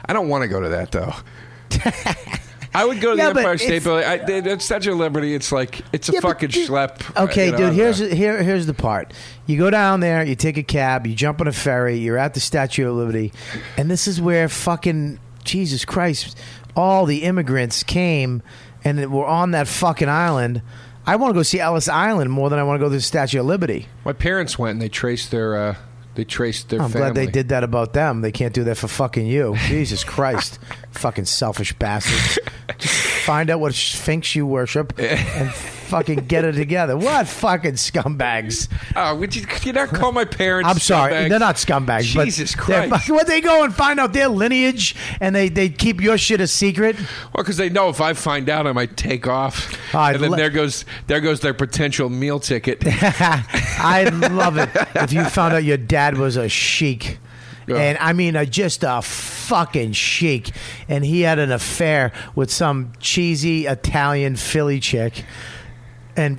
I 0.07 0.12
don't 0.12 0.29
want 0.29 0.43
to 0.43 0.49
go 0.49 0.61
to 0.61 0.68
that 0.71 0.91
though. 0.91 1.14
I 2.73 2.85
would 2.85 3.01
go 3.01 3.12
to 3.12 3.16
Yeah, 3.18 3.33
the 3.33 3.41
Empire 3.41 3.59
State 3.59 3.83
Building. 3.85 4.07
I, 4.07 4.16
the- 4.18 4.41
the 4.41 4.61
Statue 4.61 4.93
of 4.93 4.99
Liberty. 4.99 5.35
It's 5.35 5.51
like 5.51 5.81
it's 5.93 6.09
a 6.09 6.12
Yeah, 6.12 6.21
fucking 6.21 6.51
dude- 6.51 6.68
schlep. 6.68 7.25
Okay, 7.25 7.47
you 7.47 7.53
know, 7.53 7.59
dude. 7.59 7.73
Here's 7.75 8.01
uh, 8.01 8.07
here 8.07 8.43
here's 8.43 8.66
the 8.66 8.75
part. 8.75 9.12
You 9.47 9.59
go 9.59 9.71
down 9.71 10.01
there, 10.01 10.23
you 10.25 10.37
take 10.37 10.57
a 10.57 10.62
cab, 10.62 11.07
you 11.07 11.14
jump 11.14 11.41
on 11.41 11.49
a 11.49 11.53
ferry, 11.53 11.97
you're 11.99 12.16
at 12.18 12.35
the 12.35 12.41
Statue 12.41 12.89
of 12.89 12.95
Liberty, 12.97 13.33
and 13.77 13.91
this 13.91 14.07
is 14.07 14.21
where 14.21 14.49
fucking 14.49 15.18
Jesus 15.45 15.85
Christ, 15.85 16.39
all 16.77 17.07
the 17.07 17.25
immigrants 17.25 17.83
came 17.83 18.43
and 18.85 19.12
were 19.12 19.27
on 19.27 19.51
that 19.51 19.66
fucking 19.68 20.09
island. 20.09 20.62
I 21.07 21.16
want 21.16 21.31
to 21.31 21.35
go 21.35 21.43
see 21.43 21.59
Ellis 21.59 21.89
Island 21.89 22.31
more 22.31 22.51
than 22.51 22.59
I 22.59 22.62
want 22.62 22.79
to 22.79 22.85
go 22.85 22.89
to 22.89 22.95
the 22.95 23.01
Statue 23.01 23.41
of 23.41 23.47
Liberty. 23.47 23.87
my 24.05 24.12
parents 24.12 24.59
went 24.59 24.73
and 24.73 24.83
they 24.83 24.89
traced 24.89 25.31
their. 25.33 25.57
Uh, 25.57 25.75
they 26.14 26.25
traced 26.25 26.68
their. 26.68 26.81
I'm 26.83 26.91
family. 26.91 27.07
glad 27.11 27.14
they 27.16 27.27
did 27.27 27.49
that 27.49 27.64
about 27.64 27.95
them. 27.95 28.21
They 28.21 28.33
can't 28.33 28.53
do 28.53 28.64
that 28.64 28.77
for 28.77 28.87
fucking 28.89 29.27
you. 29.27 29.57
Jesus 29.66 30.05
Christ. 30.05 30.59
fucking 30.93 31.24
selfish 31.26 31.72
bastards. 31.74 32.38
Just 32.78 32.95
find 33.24 33.51
out 33.51 33.61
what 33.61 33.74
sphinx 33.74 34.34
you 34.34 34.47
worship 34.47 34.99
and 34.99 35.53
fucking 35.53 36.26
get 36.26 36.45
it 36.45 36.53
together. 36.53 36.97
What 36.97 37.26
fucking 37.26 37.72
scumbags. 37.74 38.68
Oh, 38.97 39.16
would 39.16 39.34
you, 39.36 39.45
could 39.45 39.64
you 39.66 39.72
not 39.72 39.88
call 39.91 40.12
my 40.12 40.24
parents? 40.24 40.68
I'm 40.70 40.78
sorry. 40.78 41.12
scumbags? 41.12 41.28
They're 41.28 41.38
not 41.38 41.57
scumbags. 41.57 42.03
Jesus 42.03 42.55
but 42.55 42.62
Christ. 42.64 42.91
fucking- 42.91 43.14
When 43.14 43.26
they 43.26 43.41
go 43.41 43.64
and 43.64 43.74
find 43.74 43.99
out 44.01 44.12
their 44.12 44.28
lineage 44.28 44.95
and 45.20 45.34
they, 45.34 45.49
they 45.49 45.68
keep 45.68 46.01
your 46.01 46.16
shit 46.16 46.41
a 46.41 46.47
secret. 46.47 46.97
Well, 46.97 47.43
because 47.45 47.57
they 47.57 47.68
know 47.70 47.88
if 47.88 48.01
I 48.01 48.12
find 48.14 48.49
out, 48.49 48.66
I 48.66 48.72
might 48.72 48.97
take 48.97 49.26
off, 49.26 49.76
I'd 49.95 50.14
and 50.14 50.24
then 50.24 50.30
lo- 50.32 50.36
there 50.36 50.51
goes 50.51 50.84
there 51.07 51.20
goes 51.20 51.41
their 51.41 51.55
potential 51.55 52.09
meal 52.09 52.41
ticket. 52.41 52.82
I'd 52.86 54.12
love 54.32 54.57
it 54.57 54.68
if 54.95 55.12
you 55.12 55.24
found 55.24 55.55
out 55.55 55.64
your 55.64 55.76
dad 55.76 56.16
was 56.18 56.36
a 56.36 56.49
sheik. 56.49 57.18
Yeah. 57.67 57.77
And 57.77 57.99
I 57.99 58.13
mean, 58.13 58.37
a, 58.37 58.47
just 58.47 58.85
a 58.85 59.03
fucking 59.03 59.93
sheik. 59.93 60.51
And 60.89 61.05
he 61.05 61.23
had 61.23 61.39
an 61.39 61.53
affair 61.53 62.13
with 62.35 62.51
some 62.51 62.93
cheesy 63.01 63.67
Italian 63.67 64.37
Philly 64.37 64.81
chick. 64.81 65.25
And 66.17 66.39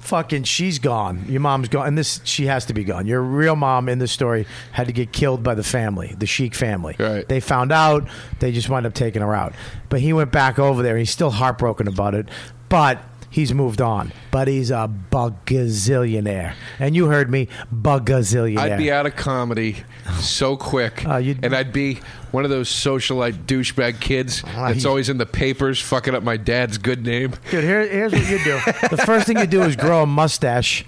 fucking, 0.00 0.44
she's 0.44 0.78
gone. 0.78 1.24
Your 1.28 1.40
mom's 1.40 1.68
gone. 1.68 1.86
And 1.86 1.96
this, 1.96 2.20
she 2.24 2.46
has 2.46 2.66
to 2.66 2.74
be 2.74 2.84
gone. 2.84 3.06
Your 3.06 3.22
real 3.22 3.56
mom 3.56 3.88
in 3.88 3.98
this 3.98 4.12
story 4.12 4.46
had 4.72 4.86
to 4.86 4.92
get 4.92 5.12
killed 5.12 5.42
by 5.42 5.54
the 5.54 5.64
family, 5.64 6.14
the 6.18 6.26
sheik 6.26 6.54
family. 6.54 6.96
Right. 6.98 7.26
They 7.26 7.40
found 7.40 7.72
out. 7.72 8.08
They 8.40 8.52
just 8.52 8.68
wound 8.68 8.86
up 8.86 8.94
taking 8.94 9.22
her 9.22 9.34
out. 9.34 9.54
But 9.88 10.00
he 10.00 10.12
went 10.12 10.32
back 10.32 10.58
over 10.58 10.82
there. 10.82 10.96
He's 10.96 11.10
still 11.10 11.30
heartbroken 11.30 11.88
about 11.88 12.14
it. 12.14 12.28
But 12.68 13.00
he's 13.34 13.52
moved 13.52 13.80
on, 13.80 14.12
but 14.30 14.46
he's 14.46 14.70
a 14.70 14.88
bugazillionaire. 15.10 16.54
And 16.78 16.94
you 16.94 17.06
heard 17.08 17.28
me, 17.30 17.48
bugazillionaire. 17.74 18.58
I'd 18.58 18.78
be 18.78 18.92
out 18.92 19.06
of 19.06 19.16
comedy 19.16 19.78
so 20.20 20.56
quick, 20.56 21.04
Uh, 21.06 21.16
you'd- 21.16 21.40
and 21.42 21.52
I'd 21.54 21.72
be 21.72 21.98
one 22.30 22.44
of 22.44 22.50
those 22.50 22.68
socialite 22.68 23.44
douchebag 23.46 23.98
kids 24.00 24.42
Ah, 24.56 24.68
that's 24.68 24.84
always 24.84 25.08
in 25.08 25.18
the 25.18 25.26
papers, 25.26 25.80
fucking 25.80 26.14
up 26.14 26.22
my 26.22 26.36
dad's 26.36 26.78
good 26.78 27.04
name. 27.04 27.32
Dude, 27.50 27.64
here, 27.64 27.86
here's 27.88 28.12
what 28.12 28.28
you 28.30 28.38
do. 28.44 28.60
The 28.90 29.02
first 29.04 29.26
thing 29.26 29.38
you 29.38 29.46
do 29.46 29.62
is 29.62 29.74
grow 29.76 30.02
a 30.02 30.06
mustache. 30.06 30.84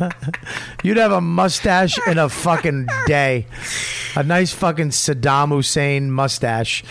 You'd 0.82 0.96
have 0.96 1.12
a 1.12 1.20
mustache 1.20 1.98
in 2.06 2.16
a 2.16 2.28
fucking 2.30 2.88
day. 3.06 3.46
A 4.16 4.22
nice 4.22 4.52
fucking 4.52 4.90
Saddam 4.90 5.48
Hussein 5.50 6.10
mustache. 6.10 6.82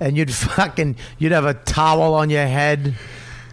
And 0.00 0.16
you'd 0.16 0.32
fucking 0.32 0.96
you'd 1.18 1.32
have 1.32 1.44
a 1.44 1.54
towel 1.54 2.14
on 2.14 2.30
your 2.30 2.46
head. 2.46 2.94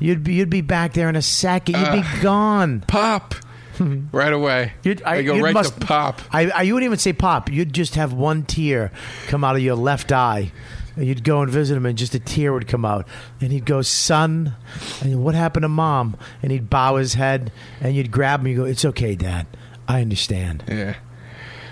You'd 0.01 0.23
be 0.23 0.33
you'd 0.33 0.49
be 0.49 0.61
back 0.61 0.93
there 0.93 1.07
in 1.09 1.15
a 1.15 1.21
second. 1.21 1.75
You'd 1.75 1.91
be 1.91 1.99
uh, 1.99 2.21
gone. 2.21 2.81
Pop, 2.81 3.35
right 4.11 4.33
away. 4.33 4.73
You'd, 4.83 5.03
I, 5.03 5.21
go 5.21 5.35
you'd 5.35 5.43
right 5.43 5.53
must- 5.53 5.79
to 5.79 5.85
pop. 5.85 6.21
I, 6.31 6.49
I 6.49 6.61
you 6.63 6.73
wouldn't 6.73 6.87
even 6.87 6.97
say 6.97 7.13
pop. 7.13 7.51
You'd 7.51 7.71
just 7.71 7.95
have 7.95 8.11
one 8.11 8.43
tear 8.43 8.91
come 9.27 9.43
out 9.43 9.55
of 9.55 9.61
your 9.61 9.75
left 9.75 10.11
eye. 10.11 10.51
And 10.97 11.05
you'd 11.07 11.23
go 11.23 11.41
and 11.41 11.49
visit 11.49 11.77
him, 11.77 11.85
and 11.85 11.97
just 11.97 12.13
a 12.15 12.19
tear 12.19 12.51
would 12.51 12.67
come 12.67 12.83
out. 12.83 13.07
And 13.39 13.53
he'd 13.53 13.63
go, 13.63 13.81
"Son," 13.81 14.55
and 15.01 15.23
what 15.23 15.35
happened 15.35 15.63
to 15.63 15.69
mom? 15.69 16.17
And 16.43 16.51
he'd 16.51 16.69
bow 16.69 16.97
his 16.97 17.13
head, 17.13 17.49
and 17.79 17.95
you'd 17.95 18.11
grab 18.11 18.41
him. 18.41 18.47
You 18.47 18.57
go, 18.57 18.63
"It's 18.65 18.83
okay, 18.83 19.15
Dad. 19.15 19.47
I 19.87 20.01
understand. 20.01 20.65
Yeah, 20.67 20.95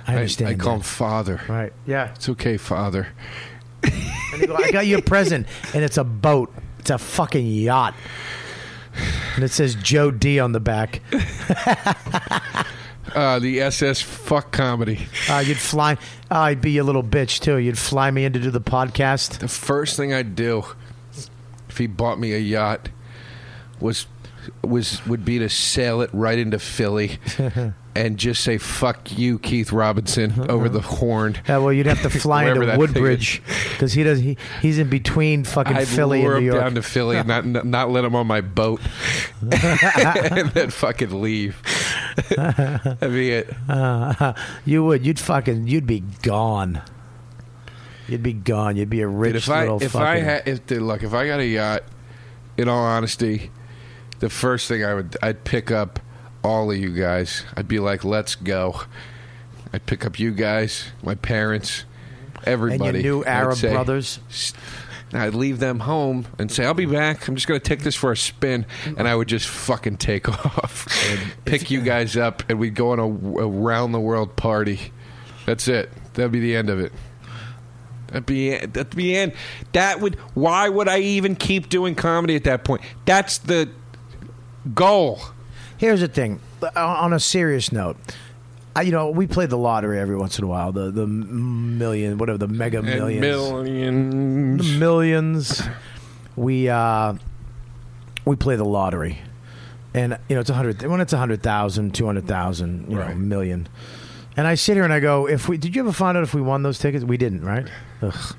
I 0.07 0.15
understand." 0.15 0.51
I, 0.51 0.63
call 0.63 0.75
him 0.75 0.81
father. 0.83 1.41
right. 1.49 1.73
Yeah. 1.85 2.13
It's 2.13 2.29
okay, 2.29 2.55
father. 2.55 3.09
Go, 3.81 4.55
"I 4.55 4.71
got 4.71 4.87
you 4.87 4.99
a 4.99 5.01
present, 5.01 5.47
and 5.73 5.83
it's 5.83 5.97
a 5.97 6.05
boat. 6.05 6.53
It's 6.79 6.89
a 6.89 6.97
fucking 6.97 7.45
yacht." 7.47 7.93
And 9.35 9.43
it 9.43 9.51
says 9.51 9.75
Joe 9.75 10.11
D 10.11 10.39
on 10.39 10.51
the 10.51 10.59
back. 10.59 11.01
Uh, 13.15 13.39
the 13.39 13.59
SS 13.61 14.01
fuck 14.01 14.51
comedy. 14.51 15.07
Uh, 15.27 15.39
you'd 15.45 15.57
fly. 15.57 15.93
Uh, 16.29 16.39
I'd 16.39 16.61
be 16.61 16.77
a 16.77 16.83
little 16.83 17.03
bitch 17.03 17.39
too. 17.39 17.57
You'd 17.57 17.77
fly 17.77 18.11
me 18.11 18.23
in 18.25 18.33
to 18.33 18.39
do 18.39 18.51
the 18.51 18.61
podcast. 18.61 19.39
The 19.39 19.47
first 19.47 19.97
thing 19.97 20.13
I'd 20.13 20.35
do 20.35 20.63
if 21.69 21.77
he 21.77 21.87
bought 21.87 22.19
me 22.19 22.33
a 22.33 22.37
yacht 22.37 22.89
was 23.79 24.05
was 24.63 25.05
would 25.07 25.25
be 25.25 25.39
to 25.39 25.49
sail 25.49 26.01
it 26.01 26.09
right 26.13 26.37
into 26.37 26.59
Philly 26.59 27.17
and 27.95 28.17
just 28.17 28.43
say 28.43 28.57
"fuck 28.57 29.17
you, 29.17 29.39
Keith 29.39 29.71
Robinson" 29.71 30.31
uh-huh. 30.31 30.47
over 30.49 30.69
the 30.69 30.81
horn. 30.81 31.37
Yeah, 31.47 31.57
well, 31.57 31.73
you'd 31.73 31.85
have 31.85 32.01
to 32.03 32.09
fly 32.19 32.49
into 32.49 32.77
Woodbridge 32.77 33.41
because 33.71 33.93
he 33.93 34.03
does. 34.03 34.19
He, 34.19 34.37
he's 34.61 34.77
in 34.77 34.89
between 34.89 35.43
fucking 35.43 35.75
I'd 35.75 35.87
Philly 35.87 36.21
lure 36.21 36.35
and 36.35 36.45
New 36.45 36.51
York. 36.51 36.61
down 36.63 36.75
to 36.75 36.81
Philly 36.81 37.17
and 37.17 37.27
not 37.27 37.65
not- 37.65 37.89
let 37.89 38.05
him 38.05 38.15
on 38.15 38.27
my 38.27 38.41
boat, 38.41 38.81
and 39.41 40.49
then 40.51 40.69
fucking 40.69 41.21
leave. 41.21 41.61
That'd 42.29 42.99
be 43.11 43.31
it. 43.31 43.53
you 44.65 44.83
would. 44.83 45.05
You'd 45.05 45.19
fucking. 45.19 45.67
You'd 45.67 45.87
be 45.87 46.01
gone. 46.21 46.81
You'd 48.07 48.23
be 48.23 48.33
gone. 48.33 48.75
You'd 48.75 48.89
be 48.89 49.01
a 49.01 49.07
rich 49.07 49.33
Dude, 49.33 49.43
if 49.43 49.49
I 49.49 49.61
little 49.61 49.83
if 49.83 49.91
fucking. 49.91 50.07
I 50.07 50.17
had 50.17 50.47
if 50.47 50.69
look 50.71 51.03
if 51.03 51.13
I 51.13 51.27
got 51.27 51.39
a 51.39 51.45
yacht, 51.45 51.83
in 52.57 52.67
all 52.67 52.83
honesty, 52.83 53.51
the 54.19 54.29
first 54.29 54.67
thing 54.67 54.83
I 54.83 54.93
would 54.93 55.15
I'd 55.21 55.43
pick 55.43 55.71
up 55.71 55.99
all 56.43 56.71
of 56.71 56.77
you 56.77 56.89
guys. 56.93 57.43
I'd 57.55 57.67
be 57.67 57.79
like, 57.79 58.03
let's 58.03 58.35
go. 58.35 58.81
I'd 59.73 59.85
pick 59.85 60.05
up 60.05 60.19
you 60.19 60.31
guys, 60.31 60.85
my 61.03 61.15
parents, 61.15 61.85
everybody. 62.43 63.03
new 63.03 63.21
I'd 63.21 63.27
Arab 63.27 63.57
say- 63.57 63.71
brothers? 63.71 64.19
I'd 65.11 65.33
leave 65.33 65.57
them 65.57 65.79
home 65.79 66.27
and 66.37 66.51
say, 66.51 66.63
I'll 66.65 66.75
be 66.75 66.85
back. 66.85 67.27
I'm 67.27 67.33
just 67.33 67.47
going 67.47 67.59
to 67.59 67.67
take 67.67 67.81
this 67.81 67.95
for 67.95 68.11
a 68.11 68.17
spin. 68.17 68.67
And 68.85 69.07
I 69.07 69.15
would 69.15 69.27
just 69.27 69.47
fucking 69.47 69.97
take 69.97 70.29
off. 70.45 70.87
Pick 71.45 71.71
you 71.71 71.81
guys 71.81 72.15
up, 72.15 72.43
and 72.47 72.59
we'd 72.59 72.75
go 72.75 72.91
on 72.91 72.99
a, 72.99 73.05
a 73.05 73.47
round 73.47 73.91
the 73.95 73.99
world 73.99 74.35
party. 74.35 74.91
That's 75.47 75.67
it. 75.67 75.89
That'd 76.13 76.31
be 76.31 76.39
the 76.41 76.55
end 76.55 76.69
of 76.69 76.79
it. 76.79 76.93
That'd 78.09 78.27
be 78.27 78.55
that'd 78.55 78.95
be 78.95 79.03
the 79.13 79.17
end. 79.17 79.33
That 79.71 79.99
would. 79.99 80.13
Why 80.35 80.69
would 80.69 80.87
I 80.87 80.99
even 80.99 81.35
keep 81.35 81.69
doing 81.69 81.95
comedy 81.95 82.35
at 82.35 82.43
that 82.43 82.63
point? 82.63 82.81
That's 83.05 83.39
the 83.39 83.67
goal. 84.75 85.19
Here's 85.79 86.01
the 86.01 86.07
thing. 86.07 86.39
On 86.75 87.13
a 87.13 87.19
serious 87.19 87.71
note, 87.71 87.97
I, 88.75 88.81
you 88.83 88.91
know, 88.91 89.09
we 89.09 89.25
play 89.27 89.45
the 89.47 89.57
lottery 89.57 89.97
every 89.97 90.15
once 90.15 90.37
in 90.37 90.43
a 90.43 90.47
while. 90.47 90.71
The 90.71 90.91
the 90.91 91.07
million, 91.07 92.17
whatever, 92.17 92.37
the 92.37 92.47
mega 92.47 92.81
millions. 92.83 93.21
millions. 93.21 94.73
the 94.73 94.77
millions. 94.77 95.61
We 96.35 96.69
uh, 96.69 97.13
we 98.25 98.35
play 98.35 98.55
the 98.57 98.65
lottery, 98.65 99.19
and 99.93 100.19
you 100.27 100.35
know 100.35 100.41
it's 100.41 100.49
a 100.49 100.53
hundred. 100.53 100.83
When 100.83 101.01
it's 101.01 101.13
a 101.13 101.17
hundred 101.17 101.41
thousand, 101.41 101.95
two 101.95 102.05
hundred 102.05 102.27
thousand, 102.27 102.89
you 102.89 102.95
know, 102.95 103.01
Right. 103.01 103.17
million. 103.17 103.67
And 104.37 104.47
I 104.47 104.55
sit 104.55 104.75
here 104.75 104.83
and 104.83 104.93
I 104.93 104.99
go, 104.99 105.27
if 105.27 105.49
we 105.49 105.57
did 105.57 105.75
you 105.75 105.81
ever 105.81 105.91
find 105.91 106.17
out 106.17 106.23
if 106.23 106.33
we 106.33 106.41
won 106.41 106.61
those 106.63 106.77
tickets? 106.77 107.03
We 107.03 107.17
didn't, 107.17 107.43
right? 107.43 107.67
Ugh. 108.01 108.35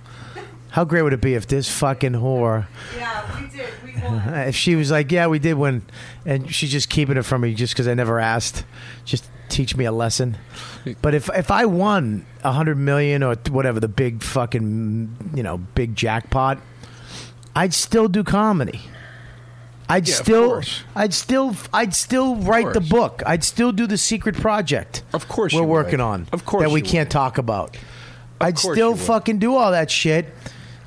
How 0.71 0.85
great 0.85 1.03
would 1.03 1.13
it 1.13 1.21
be 1.21 1.35
if 1.35 1.47
this 1.49 1.69
fucking 1.69 2.13
whore, 2.13 2.67
Yeah, 2.97 3.41
we 3.41 3.49
did. 3.49 3.69
We 3.85 4.01
won. 4.03 4.29
if 4.35 4.55
she 4.55 4.77
was 4.77 4.91
like, 4.91 5.11
yeah, 5.11 5.27
we 5.27 5.39
did 5.39 5.55
win, 5.55 5.83
and 6.25 6.53
she's 6.55 6.71
just 6.71 6.89
keeping 6.89 7.17
it 7.17 7.23
from 7.25 7.41
me 7.43 7.55
just 7.55 7.73
because 7.75 7.89
I 7.89 7.95
never 7.95 8.21
asked, 8.21 8.65
just 9.05 9.29
teach 9.49 9.77
me 9.77 9.85
a 9.85 9.91
lesson. 9.93 10.37
But 11.03 11.15
if 11.15 11.29
if 11.35 11.51
I 11.51 11.65
won 11.67 12.25
a 12.45 12.53
hundred 12.53 12.77
million 12.79 13.23
or 13.25 13.35
whatever 13.51 13.81
the 13.81 13.89
big 13.89 14.23
fucking 14.23 15.33
you 15.35 15.43
know 15.43 15.59
big 15.59 15.97
jackpot, 15.97 16.59
I'd 17.57 17.75
still 17.75 18.07
do 18.09 18.23
comedy. 18.23 18.81
I'd 19.89 20.07
Yeah, 20.07 20.15
of 20.15 20.25
still, 20.25 20.49
course. 20.51 20.85
I'd 20.95 21.13
still, 21.13 21.57
I'd 21.75 21.95
still 21.97 22.37
write 22.37 22.75
the 22.75 22.81
book. 22.81 23.25
I'd 23.27 23.43
still 23.43 23.73
do 23.73 23.89
the 23.89 23.99
secret 23.99 24.37
project. 24.37 25.03
Of 25.13 25.27
course 25.27 25.53
we're 25.53 25.63
you 25.63 25.67
working 25.67 25.99
would. 25.99 26.05
on. 26.05 26.27
Of 26.33 26.45
course 26.47 26.63
that 26.63 26.71
we 26.71 26.81
can't 26.81 27.09
would. 27.09 27.13
talk 27.13 27.39
about. 27.39 27.77
I'd 28.41 28.57
still 28.57 28.95
fucking 28.95 29.41
do 29.41 29.57
all 29.57 29.73
that 29.73 29.91
shit. 29.91 30.33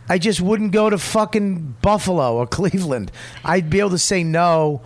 I 0.09 0.17
just 0.17 0.41
wouldn't 0.41 0.71
go 0.71 0.89
to 0.89 0.97
fucking 0.97 1.75
Buffalo 1.81 2.35
or 2.35 2.45
Cleveland. 2.47 3.11
I'd 3.43 3.69
be 3.69 3.79
able 3.79 3.91
to 3.91 3.97
say 3.99 4.23
no 4.23 4.81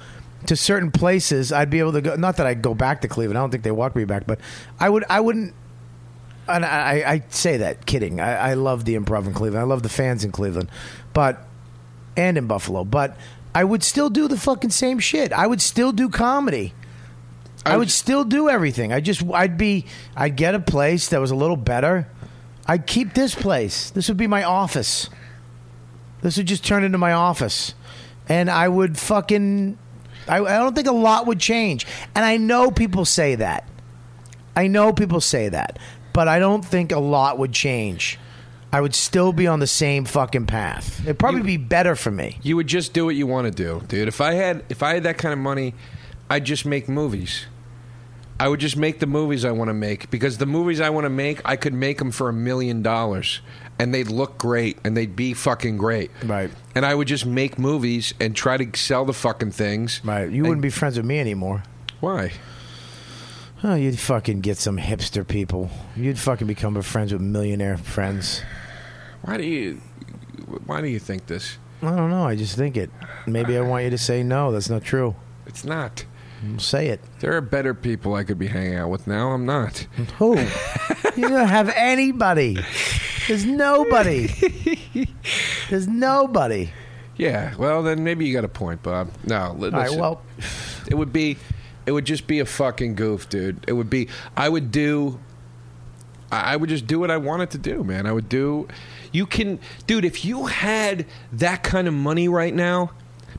to 0.46 0.56
certain 0.56 0.92
places. 0.92 1.52
I'd 1.52 1.70
be 1.70 1.80
able 1.80 1.94
to 1.94 2.02
go. 2.02 2.16
Not 2.16 2.38
that 2.38 2.46
I'd 2.46 2.62
go 2.62 2.74
back 2.76 3.02
to 3.02 3.08
Cleveland. 3.08 3.38
I 3.38 3.42
don't 3.42 3.50
think 3.52 3.64
they 3.64 3.72
walk 3.72 3.96
me 3.96 4.06
back, 4.06 4.28
but 4.28 4.40
I 4.80 4.90
would. 4.90 5.04
I 5.10 5.20
wouldn't. 5.20 5.54
And 6.48 6.64
I, 6.64 7.04
I 7.06 7.24
say 7.30 7.58
that 7.58 7.86
kidding. 7.86 8.22
I, 8.22 8.52
I 8.52 8.54
love 8.54 8.86
the 8.86 8.96
improv 8.96 9.26
in 9.28 9.34
Cleveland. 9.34 9.60
I 9.60 9.66
love 9.66 9.84
the 9.84 9.90
fans 9.90 10.24
in 10.24 10.32
Cleveland, 10.32 10.70
but 11.14 11.46
and 12.16 12.38
in 12.38 12.48
Buffalo. 12.48 12.86
But 12.86 13.18
I 13.54 13.64
would 13.64 13.84
still 13.84 14.10
do 14.10 14.28
the 14.28 14.38
fucking 14.38 14.70
same 14.70 15.00
shit. 15.00 15.34
I 15.34 15.46
would 15.48 15.62
still 15.62 15.92
do 15.92 16.08
comedy. 16.10 16.74
I, 17.66 17.72
I 17.72 17.74
would 17.74 17.80
would- 17.88 17.92
still 17.92 18.24
do 18.24 18.48
everything. 18.50 18.94
I 18.94 19.02
just 19.02 19.24
I'd 19.34 19.58
be 19.58 19.86
I'd 20.16 20.36
get 20.38 20.56
a 20.56 20.60
place 20.60 21.10
that 21.10 21.20
was 21.20 21.32
a 21.32 21.36
little 21.36 21.58
better. 21.58 22.08
I'd 22.68 22.86
keep 22.86 23.14
this 23.14 23.34
place. 23.34 23.90
This 23.90 24.08
would 24.08 24.18
be 24.18 24.28
my 24.28 24.44
office. 24.44 25.10
This 26.22 26.38
would 26.38 26.48
just 26.48 26.66
turn 26.66 26.84
into 26.84 26.98
my 26.98 27.14
office. 27.14 27.74
And 28.28 28.50
I 28.50 28.68
would 28.68 28.98
fucking 28.98 29.78
I, 30.28 30.40
I 30.40 30.58
don't 30.58 30.76
think 30.76 30.88
a 30.88 30.92
lot 30.94 31.28
would 31.28 31.40
change. 31.40 31.88
And 32.16 32.26
I 32.26 32.38
know 32.38 32.72
people 32.72 33.06
say 33.06 33.36
that. 33.36 33.68
I 34.56 34.68
know 34.68 34.92
people 34.92 35.22
say 35.22 35.50
that. 35.50 35.80
But 36.14 36.28
I 36.28 36.40
don't 36.40 36.66
think 36.66 36.92
a 36.92 37.00
lot 37.00 37.38
would 37.38 37.54
change. 37.54 38.20
I 38.72 38.82
would 38.82 38.96
still 38.96 39.32
be 39.32 39.48
on 39.48 39.60
the 39.60 39.68
same 39.68 40.04
fucking 40.06 40.48
path. 40.48 41.02
It'd 41.02 41.20
probably 41.20 41.44
be 41.44 41.58
better 41.58 41.96
for 41.96 42.12
me. 42.12 42.40
You 42.42 42.58
would 42.58 42.68
just 42.68 42.92
do 42.92 43.06
what 43.06 43.16
you 43.16 43.26
want 43.26 43.46
to 43.46 43.52
do, 43.52 43.82
dude. 43.88 44.08
If 44.08 44.20
I 44.20 44.34
had 44.34 44.66
if 44.68 44.84
I 44.84 44.96
had 44.96 45.04
that 45.04 45.18
kind 45.18 45.32
of 45.32 45.40
money, 45.40 45.74
I'd 46.30 46.44
just 46.44 46.66
make 46.66 46.90
movies. 46.90 47.46
I 48.40 48.48
would 48.48 48.60
just 48.60 48.78
make 48.78 49.00
the 49.00 49.08
movies 49.08 49.46
I 49.46 49.52
want 49.52 49.70
to 49.70 49.74
make 49.74 50.12
because 50.12 50.38
the 50.38 50.46
movies 50.46 50.80
I 50.80 50.90
want 50.92 51.06
to 51.06 51.10
make, 51.10 51.42
I 51.44 51.56
could 51.56 51.74
make 51.74 51.98
them 51.98 52.12
for 52.12 52.30
a 52.30 52.34
million 52.34 52.84
dollars 52.84 53.42
and 53.80 53.94
they'd 53.94 54.10
look 54.10 54.38
great 54.38 54.78
and 54.84 54.96
they'd 54.96 55.16
be 55.16 55.34
fucking 55.34 55.78
great. 55.78 56.12
Right. 56.24 56.52
And 56.76 56.86
I 56.86 56.94
would 56.94 57.08
just 57.08 57.26
make 57.26 57.58
movies 57.58 58.14
and 58.20 58.36
try 58.36 58.58
to 58.58 58.78
sell 58.78 59.06
the 59.06 59.14
fucking 59.14 59.52
things. 59.52 60.02
Right. 60.04 60.30
You 60.30 60.44
wouldn't 60.44 60.62
be 60.62 60.70
friends 60.70 60.98
with 60.98 61.06
me 61.06 61.20
anymore. 61.20 61.64
Why? 62.00 62.34
Oh, 63.64 63.74
you'd 63.74 63.98
fucking 63.98 64.42
get 64.42 64.58
some 64.58 64.78
hipster 64.78 65.28
people. 65.28 65.72
You'd 65.96 66.20
fucking 66.20 66.46
become 66.46 66.80
friends 66.84 67.12
with 67.12 67.22
millionaire 67.24 67.78
friends. 67.78 68.44
Why 69.24 69.38
do 69.38 69.44
you 69.44 69.82
why 70.66 70.82
do 70.82 70.88
you 70.88 71.00
think 71.00 71.26
this? 71.26 71.58
I 71.82 71.96
don't 71.96 72.10
know. 72.10 72.24
I 72.24 72.36
just 72.36 72.56
think 72.56 72.78
it. 72.78 72.92
Maybe 73.26 73.58
I 73.58 73.62
want 73.62 73.84
you 73.84 73.90
to 73.90 73.98
say 73.98 74.24
no. 74.24 74.52
That's 74.52 74.70
not 74.70 74.84
true. 74.84 75.16
It's 75.46 75.66
not. 75.66 76.06
Say 76.58 76.88
it. 76.88 77.00
There 77.20 77.36
are 77.36 77.42
better 77.42 77.74
people 77.74 78.14
I 78.16 78.24
could 78.24 78.38
be 78.38 78.48
hanging 78.48 78.76
out 78.76 78.90
with 78.90 79.08
now. 79.08 79.30
I'm 79.32 79.46
not. 79.46 79.80
Who? 80.20 80.38
you 81.16 81.28
don't 81.30 81.48
have 81.48 81.70
anybody. 81.76 82.58
There's 83.28 83.46
nobody. 83.46 84.28
There's 85.70 85.88
nobody. 85.88 86.70
Yeah, 87.18 87.56
well 87.56 87.82
then 87.84 88.04
maybe 88.04 88.26
you 88.28 88.34
got 88.34 88.44
a 88.46 88.50
point, 88.50 88.84
Bob. 88.84 89.10
No, 89.26 89.56
li- 89.58 89.72
All 89.72 89.80
right. 89.80 89.92
Well, 89.92 90.22
It 90.88 90.94
would 90.96 91.12
be, 91.12 91.38
it 91.86 91.92
would 91.92 92.06
just 92.06 92.28
be 92.28 92.40
a 92.40 92.46
fucking 92.46 92.96
goof, 92.96 93.28
dude. 93.28 93.64
It 93.68 93.74
would 93.74 93.90
be. 93.90 94.08
I 94.36 94.48
would 94.50 94.72
do. 94.72 95.20
I 96.32 96.56
would 96.58 96.70
just 96.70 96.86
do 96.88 97.00
what 97.00 97.10
I 97.10 97.18
wanted 97.18 97.50
to 97.52 97.58
do, 97.58 97.84
man. 97.84 98.06
I 98.06 98.12
would 98.12 98.28
do. 98.30 98.68
You 99.14 99.26
can, 99.26 99.60
dude. 99.88 100.04
If 100.06 100.24
you 100.26 100.46
had 100.48 101.06
that 101.34 101.64
kind 101.64 101.88
of 101.88 101.94
money 101.94 102.28
right 102.28 102.54
now, 102.54 102.92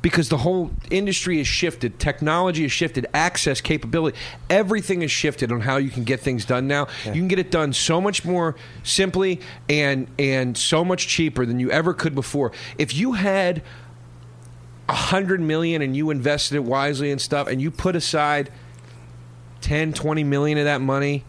because 0.03 0.29
the 0.29 0.39
whole 0.39 0.71
industry 0.91 1.39
has 1.39 1.47
shifted, 1.47 1.99
technology 1.99 2.63
has 2.63 2.73
shifted, 2.73 3.07
access, 3.13 3.61
capability, 3.61 4.17
everything 4.49 5.01
has 5.01 5.11
shifted 5.11 5.51
on 5.51 5.61
how 5.61 5.77
you 5.77 5.91
can 5.91 6.05
get 6.05 6.21
things 6.21 6.45
done 6.45 6.69
now. 6.69 6.87
You 7.05 7.13
can 7.13 7.29
get 7.29 7.39
it 7.39 7.51
done 7.51 7.73
so 7.73 8.01
much 8.01 8.25
more 8.25 8.55
simply 8.83 9.41
and 9.69 10.07
and 10.19 10.57
so 10.57 10.85
much 10.85 11.09
cheaper 11.09 11.45
than 11.45 11.59
you 11.59 11.71
ever 11.71 11.95
could 11.95 12.15
before. 12.15 12.53
If 12.77 12.95
you 12.95 13.15
had 13.15 13.63
a 14.89 14.95
hundred 14.95 15.41
million 15.41 15.83
and 15.83 15.97
you 15.97 16.11
invested 16.11 16.57
it 16.57 16.65
wisely 16.65 17.11
and 17.11 17.21
stuff, 17.21 17.49
and 17.49 17.61
you 17.61 17.71
put 17.71 17.97
aside 17.97 18.51
10, 19.61 19.93
20 19.93 20.25
million 20.25 20.59
of 20.59 20.65
that 20.65 20.81
money, 20.81 21.25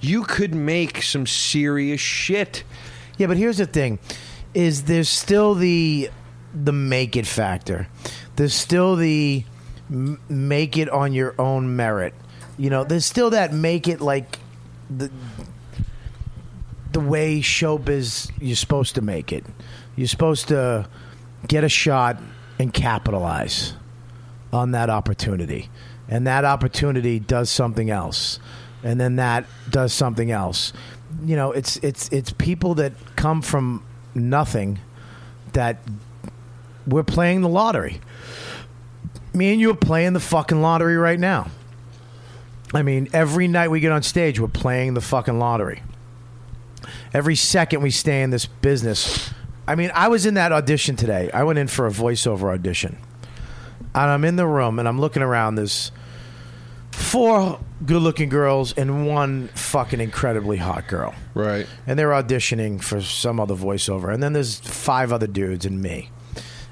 you 0.00 0.24
could 0.24 0.54
make 0.54 1.02
some 1.02 1.26
serious 1.26 2.00
shit. 2.00 2.64
Yeah, 3.18 3.26
but 3.26 3.36
here's 3.36 3.58
the 3.58 3.66
thing: 3.66 3.98
is 4.54 4.84
there's 4.84 5.08
still 5.08 5.54
the 5.54 6.10
the 6.54 6.72
make 6.72 7.16
it 7.16 7.26
factor. 7.26 7.88
There's 8.36 8.54
still 8.54 8.96
the 8.96 9.44
m- 9.90 10.20
make 10.28 10.76
it 10.76 10.88
on 10.88 11.12
your 11.12 11.34
own 11.40 11.76
merit. 11.76 12.14
You 12.58 12.70
know, 12.70 12.84
there's 12.84 13.06
still 13.06 13.30
that 13.30 13.52
make 13.52 13.88
it 13.88 14.00
like 14.00 14.38
the 14.90 15.10
the 16.92 17.00
way 17.00 17.40
showbiz 17.40 18.30
you're 18.38 18.56
supposed 18.56 18.94
to 18.96 19.00
make 19.02 19.32
it. 19.32 19.44
You're 19.96 20.08
supposed 20.08 20.48
to 20.48 20.88
get 21.48 21.64
a 21.64 21.68
shot 21.68 22.18
and 22.58 22.72
capitalize 22.72 23.74
on 24.52 24.72
that 24.72 24.90
opportunity. 24.90 25.70
And 26.08 26.26
that 26.26 26.44
opportunity 26.44 27.18
does 27.18 27.48
something 27.48 27.88
else. 27.88 28.38
And 28.82 29.00
then 29.00 29.16
that 29.16 29.46
does 29.70 29.92
something 29.92 30.30
else. 30.30 30.72
You 31.24 31.36
know, 31.36 31.52
it's 31.52 31.76
it's 31.78 32.08
it's 32.10 32.32
people 32.32 32.74
that 32.74 32.92
come 33.16 33.42
from 33.42 33.84
nothing 34.14 34.78
that 35.52 35.78
we're 36.86 37.02
playing 37.02 37.40
the 37.40 37.48
lottery. 37.48 38.00
Me 39.34 39.52
and 39.52 39.60
you 39.60 39.70
are 39.70 39.76
playing 39.76 40.12
the 40.12 40.20
fucking 40.20 40.60
lottery 40.60 40.96
right 40.96 41.18
now. 41.18 41.50
I 42.74 42.82
mean, 42.82 43.08
every 43.12 43.48
night 43.48 43.70
we 43.70 43.80
get 43.80 43.92
on 43.92 44.02
stage, 44.02 44.40
we're 44.40 44.48
playing 44.48 44.94
the 44.94 45.00
fucking 45.00 45.38
lottery. 45.38 45.82
Every 47.12 47.36
second 47.36 47.82
we 47.82 47.90
stay 47.90 48.22
in 48.22 48.30
this 48.30 48.46
business. 48.46 49.30
I 49.66 49.74
mean, 49.74 49.90
I 49.94 50.08
was 50.08 50.26
in 50.26 50.34
that 50.34 50.52
audition 50.52 50.96
today. 50.96 51.30
I 51.32 51.44
went 51.44 51.58
in 51.58 51.68
for 51.68 51.86
a 51.86 51.90
voiceover 51.90 52.52
audition. 52.52 52.98
And 53.94 54.10
I'm 54.10 54.24
in 54.24 54.36
the 54.36 54.46
room 54.46 54.78
and 54.78 54.88
I'm 54.88 54.98
looking 54.98 55.22
around. 55.22 55.56
There's 55.56 55.92
four 56.90 57.60
good 57.84 58.00
looking 58.00 58.28
girls 58.28 58.72
and 58.72 59.06
one 59.06 59.48
fucking 59.48 60.00
incredibly 60.00 60.56
hot 60.56 60.88
girl. 60.88 61.14
Right. 61.34 61.66
And 61.86 61.98
they're 61.98 62.10
auditioning 62.10 62.82
for 62.82 63.02
some 63.02 63.38
other 63.38 63.54
voiceover. 63.54 64.12
And 64.12 64.22
then 64.22 64.32
there's 64.32 64.58
five 64.60 65.12
other 65.12 65.26
dudes 65.26 65.66
and 65.66 65.80
me. 65.82 66.10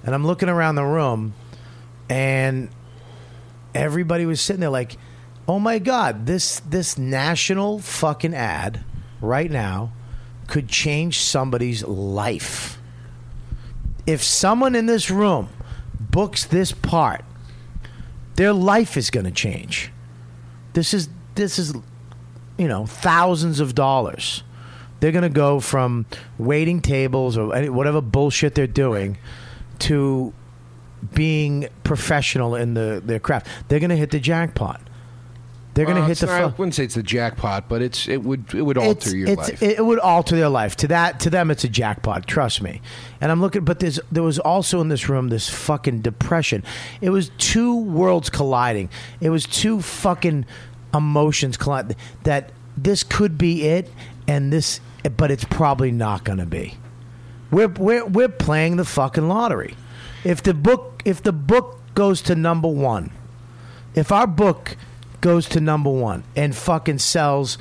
And 0.04 0.14
I'm 0.14 0.26
looking 0.26 0.48
around 0.48 0.76
the 0.76 0.84
room 0.84 1.34
and 2.08 2.70
everybody 3.74 4.26
was 4.26 4.40
sitting 4.40 4.60
there 4.60 4.70
like, 4.70 4.96
"Oh 5.46 5.58
my 5.58 5.78
god, 5.78 6.26
this 6.26 6.60
this 6.60 6.98
national 6.98 7.78
fucking 7.78 8.34
ad 8.34 8.84
right 9.20 9.50
now 9.50 9.92
could 10.46 10.68
change 10.68 11.20
somebody's 11.20 11.84
life. 11.84 12.78
If 14.06 14.22
someone 14.22 14.74
in 14.74 14.86
this 14.86 15.10
room 15.10 15.48
books 15.98 16.44
this 16.44 16.72
part, 16.72 17.24
their 18.34 18.52
life 18.52 18.96
is 18.96 19.10
going 19.10 19.26
to 19.26 19.30
change. 19.30 19.92
This 20.72 20.94
is 20.94 21.08
this 21.34 21.58
is 21.58 21.74
you 22.60 22.68
know, 22.68 22.84
thousands 22.84 23.58
of 23.58 23.74
dollars. 23.74 24.42
They're 25.00 25.12
going 25.12 25.22
to 25.22 25.30
go 25.30 25.60
from 25.60 26.04
waiting 26.36 26.82
tables 26.82 27.38
or 27.38 27.46
whatever 27.72 28.02
bullshit 28.02 28.54
they're 28.54 28.66
doing 28.66 29.16
to 29.80 30.32
being 31.14 31.68
professional 31.84 32.54
in 32.54 32.74
the 32.74 33.02
their 33.04 33.18
craft. 33.20 33.46
They're 33.68 33.80
going 33.80 33.90
to 33.90 33.96
hit 33.96 34.10
the 34.10 34.20
jackpot. 34.20 34.80
They're 35.72 35.84
going 35.84 35.96
to 35.96 36.00
Well, 36.02 36.08
hit 36.08 36.18
the. 36.18 36.26
not- 36.26 36.42
I 36.42 36.46
wouldn't 36.46 36.74
say 36.74 36.84
it's 36.84 36.96
the 36.96 37.02
jackpot, 37.02 37.68
but 37.68 37.80
it's 37.80 38.08
it 38.08 38.22
would 38.24 38.52
it 38.52 38.62
would 38.62 38.76
alter 38.76 38.90
it's, 38.90 39.12
your 39.14 39.28
it's- 39.28 39.48
life. 39.50 39.62
It 39.62 39.84
would 39.84 40.00
alter 40.00 40.36
their 40.36 40.48
life. 40.48 40.76
To 40.78 40.88
that, 40.88 41.20
to 41.20 41.30
them, 41.30 41.50
it's 41.50 41.62
a 41.64 41.68
jackpot. 41.68 42.26
Trust 42.26 42.60
me. 42.60 42.80
And 43.20 43.30
I'm 43.30 43.40
looking, 43.40 43.64
but 43.64 43.78
there's 43.78 44.00
there 44.10 44.22
was 44.24 44.38
also 44.40 44.80
in 44.80 44.88
this 44.88 45.08
room 45.08 45.28
this 45.28 45.48
fucking 45.48 46.00
depression. 46.00 46.64
It 47.00 47.10
was 47.10 47.30
two 47.38 47.76
worlds 47.76 48.30
colliding. 48.30 48.90
It 49.20 49.30
was 49.30 49.46
two 49.46 49.80
fucking 49.80 50.44
emotions 50.92 51.56
colliding. 51.56 51.96
That 52.24 52.50
this 52.76 53.04
could 53.04 53.38
be 53.38 53.62
it, 53.68 53.88
and 54.26 54.52
this, 54.52 54.80
but 55.16 55.30
it's 55.30 55.44
probably 55.44 55.92
not 55.92 56.24
going 56.24 56.38
to 56.38 56.46
be. 56.46 56.74
We're 57.50 57.68
we're 57.68 58.06
we're 58.06 58.28
playing 58.28 58.76
the 58.76 58.84
fucking 58.84 59.28
lottery. 59.28 59.76
If 60.24 60.42
the 60.42 60.54
book 60.54 61.02
if 61.04 61.22
the 61.22 61.32
book 61.32 61.80
goes 61.94 62.22
to 62.22 62.34
number 62.34 62.68
one, 62.68 63.10
if 63.94 64.12
our 64.12 64.26
book 64.26 64.76
goes 65.20 65.48
to 65.50 65.60
number 65.60 65.90
one 65.90 66.24
and 66.36 66.54
fucking 66.54 66.98
sells 66.98 67.58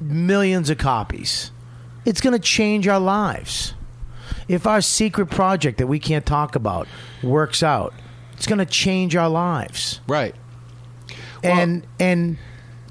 millions 0.00 0.70
of 0.70 0.78
copies, 0.78 1.50
it's 2.04 2.20
going 2.20 2.32
to 2.32 2.38
change 2.38 2.88
our 2.88 3.00
lives. 3.00 3.74
If 4.48 4.66
our 4.66 4.80
secret 4.80 5.26
project 5.30 5.78
that 5.78 5.86
we 5.86 5.98
can't 5.98 6.26
talk 6.26 6.54
about 6.54 6.86
works 7.22 7.62
out, 7.62 7.94
it's 8.32 8.46
going 8.46 8.58
to 8.58 8.66
change 8.66 9.16
our 9.16 9.28
lives. 9.28 10.00
right. 11.42 11.60
and 11.60 11.86
and 11.98 12.38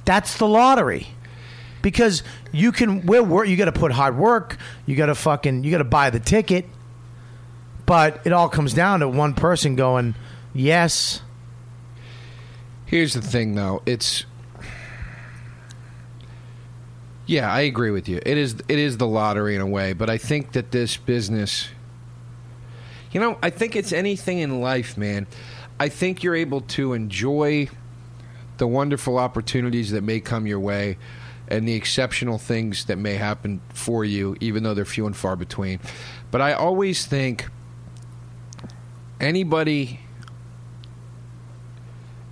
that's 0.05 0.37
the 0.37 0.47
lottery. 0.47 1.09
Because 1.83 2.23
you 2.51 2.71
can 2.71 3.05
we're 3.05 3.21
wor- 3.21 3.45
you 3.45 3.55
got 3.55 3.65
to 3.65 3.71
put 3.71 3.91
hard 3.91 4.17
work, 4.17 4.57
you 4.87 4.95
got 4.95 5.05
to 5.05 5.15
fucking 5.15 5.63
you 5.63 5.69
got 5.69 5.77
to 5.77 5.83
buy 5.83 6.09
the 6.09 6.19
ticket. 6.19 6.65
But 7.85 8.25
it 8.25 8.33
all 8.33 8.49
comes 8.49 8.73
down 8.73 9.01
to 9.01 9.07
one 9.09 9.35
person 9.35 9.75
going, 9.75 10.15
"Yes, 10.53 11.21
Here's 12.93 13.15
the 13.15 13.21
thing, 13.23 13.55
though. 13.55 13.81
It's 13.87 14.25
yeah, 17.25 17.51
I 17.51 17.61
agree 17.61 17.89
with 17.89 18.07
you. 18.07 18.19
It 18.23 18.37
is 18.37 18.57
it 18.67 18.77
is 18.77 18.97
the 18.97 19.07
lottery 19.07 19.55
in 19.55 19.61
a 19.61 19.65
way, 19.65 19.93
but 19.93 20.11
I 20.11 20.19
think 20.19 20.51
that 20.51 20.69
this 20.69 20.95
business, 20.95 21.69
you 23.11 23.19
know, 23.19 23.39
I 23.41 23.49
think 23.49 23.75
it's 23.75 23.91
anything 23.91 24.37
in 24.37 24.61
life, 24.61 24.95
man. 24.95 25.25
I 25.79 25.89
think 25.89 26.21
you're 26.21 26.35
able 26.35 26.61
to 26.61 26.93
enjoy 26.93 27.67
the 28.59 28.67
wonderful 28.67 29.17
opportunities 29.17 29.89
that 29.89 30.03
may 30.03 30.19
come 30.19 30.45
your 30.45 30.59
way 30.59 30.99
and 31.53 31.67
the 31.67 31.75
exceptional 31.75 32.39
things 32.39 32.85
that 32.85 32.97
may 32.97 33.13
happen 33.13 33.61
for 33.69 34.03
you, 34.03 34.35
even 34.39 34.63
though 34.63 34.73
they're 34.73 34.85
few 34.85 35.05
and 35.05 35.15
far 35.15 35.35
between. 35.35 35.79
But 36.31 36.41
I 36.41 36.53
always 36.53 37.05
think 37.05 37.47
anybody 39.19 39.99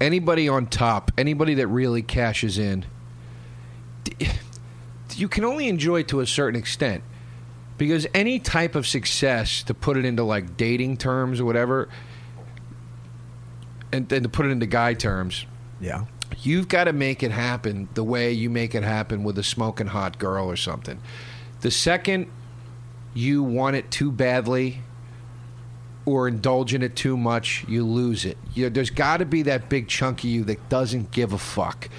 anybody 0.01 0.49
on 0.49 0.65
top, 0.65 1.11
anybody 1.19 1.53
that 1.53 1.67
really 1.67 2.01
cashes 2.01 2.57
in, 2.57 2.83
you 5.15 5.27
can 5.27 5.45
only 5.45 5.67
enjoy 5.67 6.01
to 6.01 6.21
a 6.21 6.25
certain 6.25 6.59
extent. 6.59 7.03
Because 7.77 8.07
any 8.15 8.39
type 8.39 8.73
of 8.73 8.87
success, 8.87 9.61
to 9.63 9.75
put 9.75 9.97
it 9.97 10.05
into 10.05 10.23
like 10.23 10.57
dating 10.57 10.97
terms 10.97 11.39
or 11.39 11.45
whatever, 11.45 11.89
and, 13.91 14.11
and 14.11 14.23
to 14.23 14.29
put 14.29 14.47
it 14.47 14.49
into 14.49 14.65
guy 14.65 14.95
terms, 14.95 15.45
yeah, 15.79 16.05
you've 16.41 16.67
got 16.67 16.85
to 16.85 16.93
make 16.93 17.23
it 17.23 17.31
happen 17.31 17.89
the 17.93 18.03
way 18.03 18.31
you 18.31 18.49
make 18.49 18.75
it 18.75 18.83
happen 18.83 19.23
with 19.23 19.37
a 19.37 19.43
smoking 19.43 19.87
hot 19.87 20.17
girl 20.17 20.49
or 20.49 20.55
something. 20.55 20.99
The 21.61 21.71
second 21.71 22.27
you 23.13 23.43
want 23.43 23.75
it 23.75 23.91
too 23.91 24.11
badly 24.11 24.81
or 26.05 26.27
indulge 26.27 26.73
in 26.73 26.81
it 26.81 26.95
too 26.95 27.15
much, 27.15 27.65
you 27.67 27.85
lose 27.85 28.25
it. 28.25 28.37
You 28.53 28.63
know, 28.63 28.69
there's 28.69 28.89
got 28.89 29.17
to 29.17 29.25
be 29.25 29.43
that 29.43 29.69
big 29.69 29.87
chunk 29.87 30.19
of 30.19 30.29
you 30.29 30.43
that 30.45 30.69
doesn't 30.69 31.11
give 31.11 31.33
a 31.33 31.37
fuck. 31.37 31.89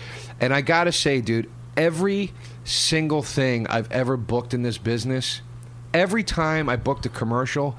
And 0.41 0.53
I 0.53 0.61
got 0.61 0.85
to 0.85 0.93
say, 0.93 1.21
dude, 1.21 1.49
every 1.77 2.33
single 2.65 3.23
thing 3.23 3.67
I've 3.69 3.91
ever 3.93 4.17
booked 4.17 4.55
in 4.55 4.63
this 4.63 4.79
business, 4.79 5.41
every 5.95 6.25
time 6.25 6.69
I 6.69 6.77
booked 6.77 7.07
a 7.07 7.09
commercial, 7.09 7.77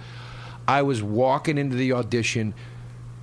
I 0.68 0.82
was 0.82 1.04
walking 1.04 1.58
into 1.58 1.76
the 1.76 1.92
audition 1.94 2.54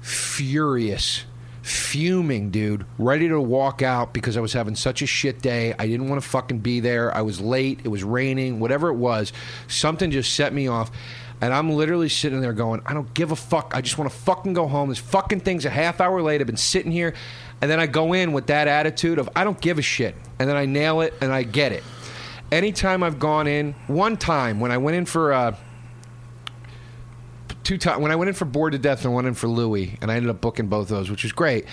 furious, 0.01 1.25
fuming, 1.63 2.51
dude, 2.51 2.87
ready 2.99 3.29
to 3.29 3.41
walk 3.41 3.83
out 3.83 4.13
because 4.13 4.37
I 4.37 4.41
was 4.41 4.53
having 4.53 4.75
such 4.75 5.03
a 5.03 5.07
shit 5.07 5.43
day. 5.43 5.75
I 5.79 5.87
didn't 5.87 6.09
want 6.09 6.23
to 6.23 6.29
fucking 6.29 6.59
be 6.59 6.81
there. 6.81 7.15
I 7.15 7.23
was 7.23 7.41
late. 7.41 7.81
It 7.85 7.89
was 7.89 8.03
raining. 8.03 8.61
Whatever 8.61 8.89
it 8.89 8.95
was, 8.95 9.33
something 9.69 10.11
just 10.11 10.35
set 10.35 10.53
me 10.53 10.69
off. 10.69 10.91
And 11.43 11.55
I'm 11.55 11.71
literally 11.71 12.11
sitting 12.11 12.41
there 12.41 12.53
going, 12.53 12.83
I 12.85 12.93
don't 12.93 13.13
give 13.15 13.33
a 13.33 13.37
fuck. 13.37 13.73
I 13.75 13.81
just 13.81 13.97
want 13.97 14.11
to 14.11 14.17
fucking 14.17 14.53
go 14.53 14.67
home. 14.67 14.91
This 14.91 14.99
fucking 14.99 15.41
thing's 15.41 15.65
a 15.65 15.71
half 15.71 16.01
hour 16.01 16.21
late. 16.21 16.41
I've 16.41 16.47
been 16.47 16.57
sitting 16.57 16.93
here. 16.93 17.15
And 17.63 17.71
then 17.71 17.81
I 17.81 17.87
go 17.87 18.13
in 18.13 18.33
with 18.33 18.47
that 18.49 18.69
attitude 18.69 19.19
of, 19.19 19.29
I 19.35 19.45
don't 19.45 19.61
give 19.61 19.79
a 19.79 19.83
shit. 19.83 20.15
And 20.39 20.49
then 20.49 20.57
I 20.57 20.67
nail 20.67 21.01
it 21.01 21.15
and 21.21 21.33
I 21.33 21.43
get 21.43 21.73
it. 21.73 21.83
Anytime 22.53 23.03
I've 23.03 23.19
gone 23.19 23.47
in, 23.47 23.75
one 23.87 24.17
time 24.17 24.61
when 24.61 24.71
I 24.71 24.79
went 24.79 24.97
in 24.97 25.07
for, 25.07 25.33
uh, 25.33 25.57
two 27.71 27.79
times 27.79 28.03
when 28.03 28.11
I 28.11 28.17
went 28.17 28.29
in 28.29 28.35
for 28.35 28.47
Bored 28.47 28.73
to 28.73 28.79
Death 28.81 29.05
and 29.05 29.15
went 29.15 29.29
in 29.29 29.35
for 29.35 29.47
Louie, 29.47 29.97
and 30.03 30.11
I 30.11 30.17
ended 30.17 30.29
up 30.29 30.41
booking 30.41 30.67
both 30.67 30.89
those, 30.89 31.09
which 31.09 31.23
was 31.23 31.31
great. 31.31 31.67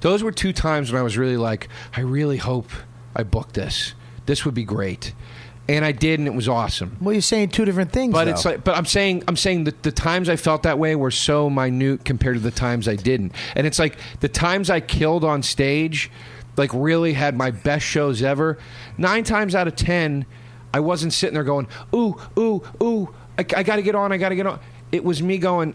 Those 0.00 0.20
were 0.20 0.32
two 0.32 0.52
times 0.52 0.90
when 0.90 0.98
I 0.98 1.04
was 1.04 1.16
really 1.16 1.36
like, 1.36 1.68
I 1.96 2.00
really 2.00 2.38
hope 2.38 2.70
I 3.14 3.22
book 3.22 3.52
this. 3.52 3.94
This 4.26 4.44
would 4.44 4.54
be 4.54 4.64
great. 4.64 5.12
and 5.68 5.84
I 5.84 5.92
did, 5.92 6.18
and 6.18 6.26
it 6.26 6.34
was 6.34 6.48
awesome. 6.48 6.96
Well, 7.00 7.12
you're 7.12 7.22
saying 7.22 7.50
two 7.50 7.64
different 7.64 7.92
things. 7.92 8.12
But 8.12 8.24
though. 8.24 8.32
it's 8.32 8.44
like, 8.44 8.64
but 8.64 8.76
I'm 8.76 8.84
saying, 8.84 9.22
I'm 9.28 9.36
saying 9.36 9.62
that 9.64 9.84
the 9.84 9.92
times 9.92 10.28
I 10.28 10.34
felt 10.34 10.64
that 10.64 10.76
way 10.76 10.96
were 10.96 11.12
so 11.12 11.48
minute 11.48 12.04
compared 12.04 12.34
to 12.34 12.40
the 12.40 12.50
times 12.50 12.88
I 12.88 12.96
didn't. 12.96 13.32
And 13.54 13.64
it's 13.64 13.78
like 13.78 13.96
the 14.18 14.28
times 14.28 14.70
I 14.70 14.80
killed 14.80 15.22
on 15.22 15.44
stage, 15.44 16.10
like 16.56 16.70
really 16.74 17.12
had 17.12 17.36
my 17.36 17.52
best 17.52 17.86
shows 17.86 18.24
ever. 18.24 18.58
Nine 18.98 19.22
times 19.22 19.54
out 19.54 19.68
of 19.68 19.76
ten, 19.76 20.26
I 20.72 20.80
wasn't 20.80 21.12
sitting 21.12 21.34
there 21.34 21.44
going, 21.44 21.68
"Ooh, 21.94 22.20
ooh, 22.36 22.60
ooh, 22.82 23.14
I, 23.38 23.42
I 23.56 23.62
got 23.62 23.76
to 23.76 23.82
get 23.82 23.94
on, 23.94 24.10
I 24.10 24.16
got 24.16 24.30
to 24.30 24.36
get 24.36 24.46
on." 24.46 24.58
It 24.94 25.04
was 25.04 25.22
me 25.22 25.38
going. 25.38 25.74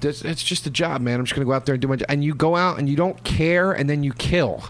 "This- 0.00 0.22
It's 0.22 0.42
just 0.42 0.66
a 0.66 0.70
job, 0.70 1.00
man. 1.00 1.18
I'm 1.18 1.24
just 1.24 1.34
going 1.34 1.46
to 1.46 1.50
go 1.50 1.54
out 1.54 1.64
there 1.66 1.74
and 1.74 1.82
do 1.82 1.88
my 1.88 1.96
job. 1.96 2.06
And 2.10 2.22
you 2.22 2.34
go 2.34 2.56
out 2.56 2.78
and 2.78 2.88
you 2.88 2.96
don't 2.96 3.22
care, 3.24 3.72
and 3.72 3.88
then 3.88 4.02
you 4.02 4.12
kill. 4.12 4.62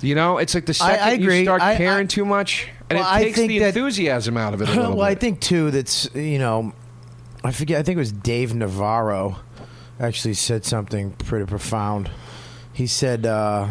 You 0.00 0.14
know, 0.14 0.38
it's 0.38 0.54
like 0.54 0.66
the 0.66 0.74
second 0.74 1.00
I 1.02 1.10
agree. 1.12 1.38
you 1.40 1.44
start 1.44 1.62
I- 1.62 1.76
caring 1.76 2.04
I- 2.06 2.08
too 2.08 2.24
much, 2.24 2.68
and 2.90 2.98
Well, 2.98 3.08
it 3.08 3.12
I 3.12 3.22
takes 3.24 3.36
think 3.38 3.48
the 3.48 3.58
that- 3.60 3.66
enthusiasm 3.68 4.36
out 4.36 4.54
of 4.54 4.60
it 4.62 4.68
a 4.68 4.72
little 4.72 4.86
bit. 4.92 4.96
well, 4.98 5.06
I 5.06 5.14
think 5.14 5.40
too 5.40 5.70
that's 5.70 6.08
you 6.14 6.38
know, 6.38 6.72
I 7.44 7.50
forget. 7.52 7.78
I 7.78 7.82
think 7.82 7.96
it 7.96 8.00
was 8.00 8.12
Dave 8.12 8.54
Navarro 8.54 9.36
actually 10.00 10.34
said 10.34 10.64
something 10.64 11.10
pretty 11.12 11.46
profound. 11.46 12.10
He 12.72 12.86
said 12.86 13.26
uh, 13.26 13.68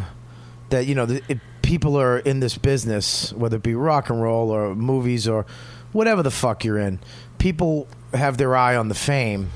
that 0.70 0.86
you 0.88 0.96
know 0.96 1.06
the, 1.06 1.22
if 1.30 1.40
people 1.62 1.98
are 2.00 2.20
in 2.20 2.40
this 2.40 2.58
business, 2.58 3.34
whether 3.34 3.58
it 3.58 3.64
be 3.64 3.76
rock 3.76 4.10
and 4.10 4.22
roll 4.22 4.52
or 4.52 4.74
movies 4.76 5.28
or 5.28 5.46
whatever 5.92 6.24
the 6.24 6.32
fuck 6.32 6.64
you're 6.64 6.78
in, 6.78 7.00
people 7.40 7.88
have 8.14 8.38
their 8.38 8.56
eye 8.56 8.76
on 8.76 8.88
the 8.88 8.96
fame 8.96 9.50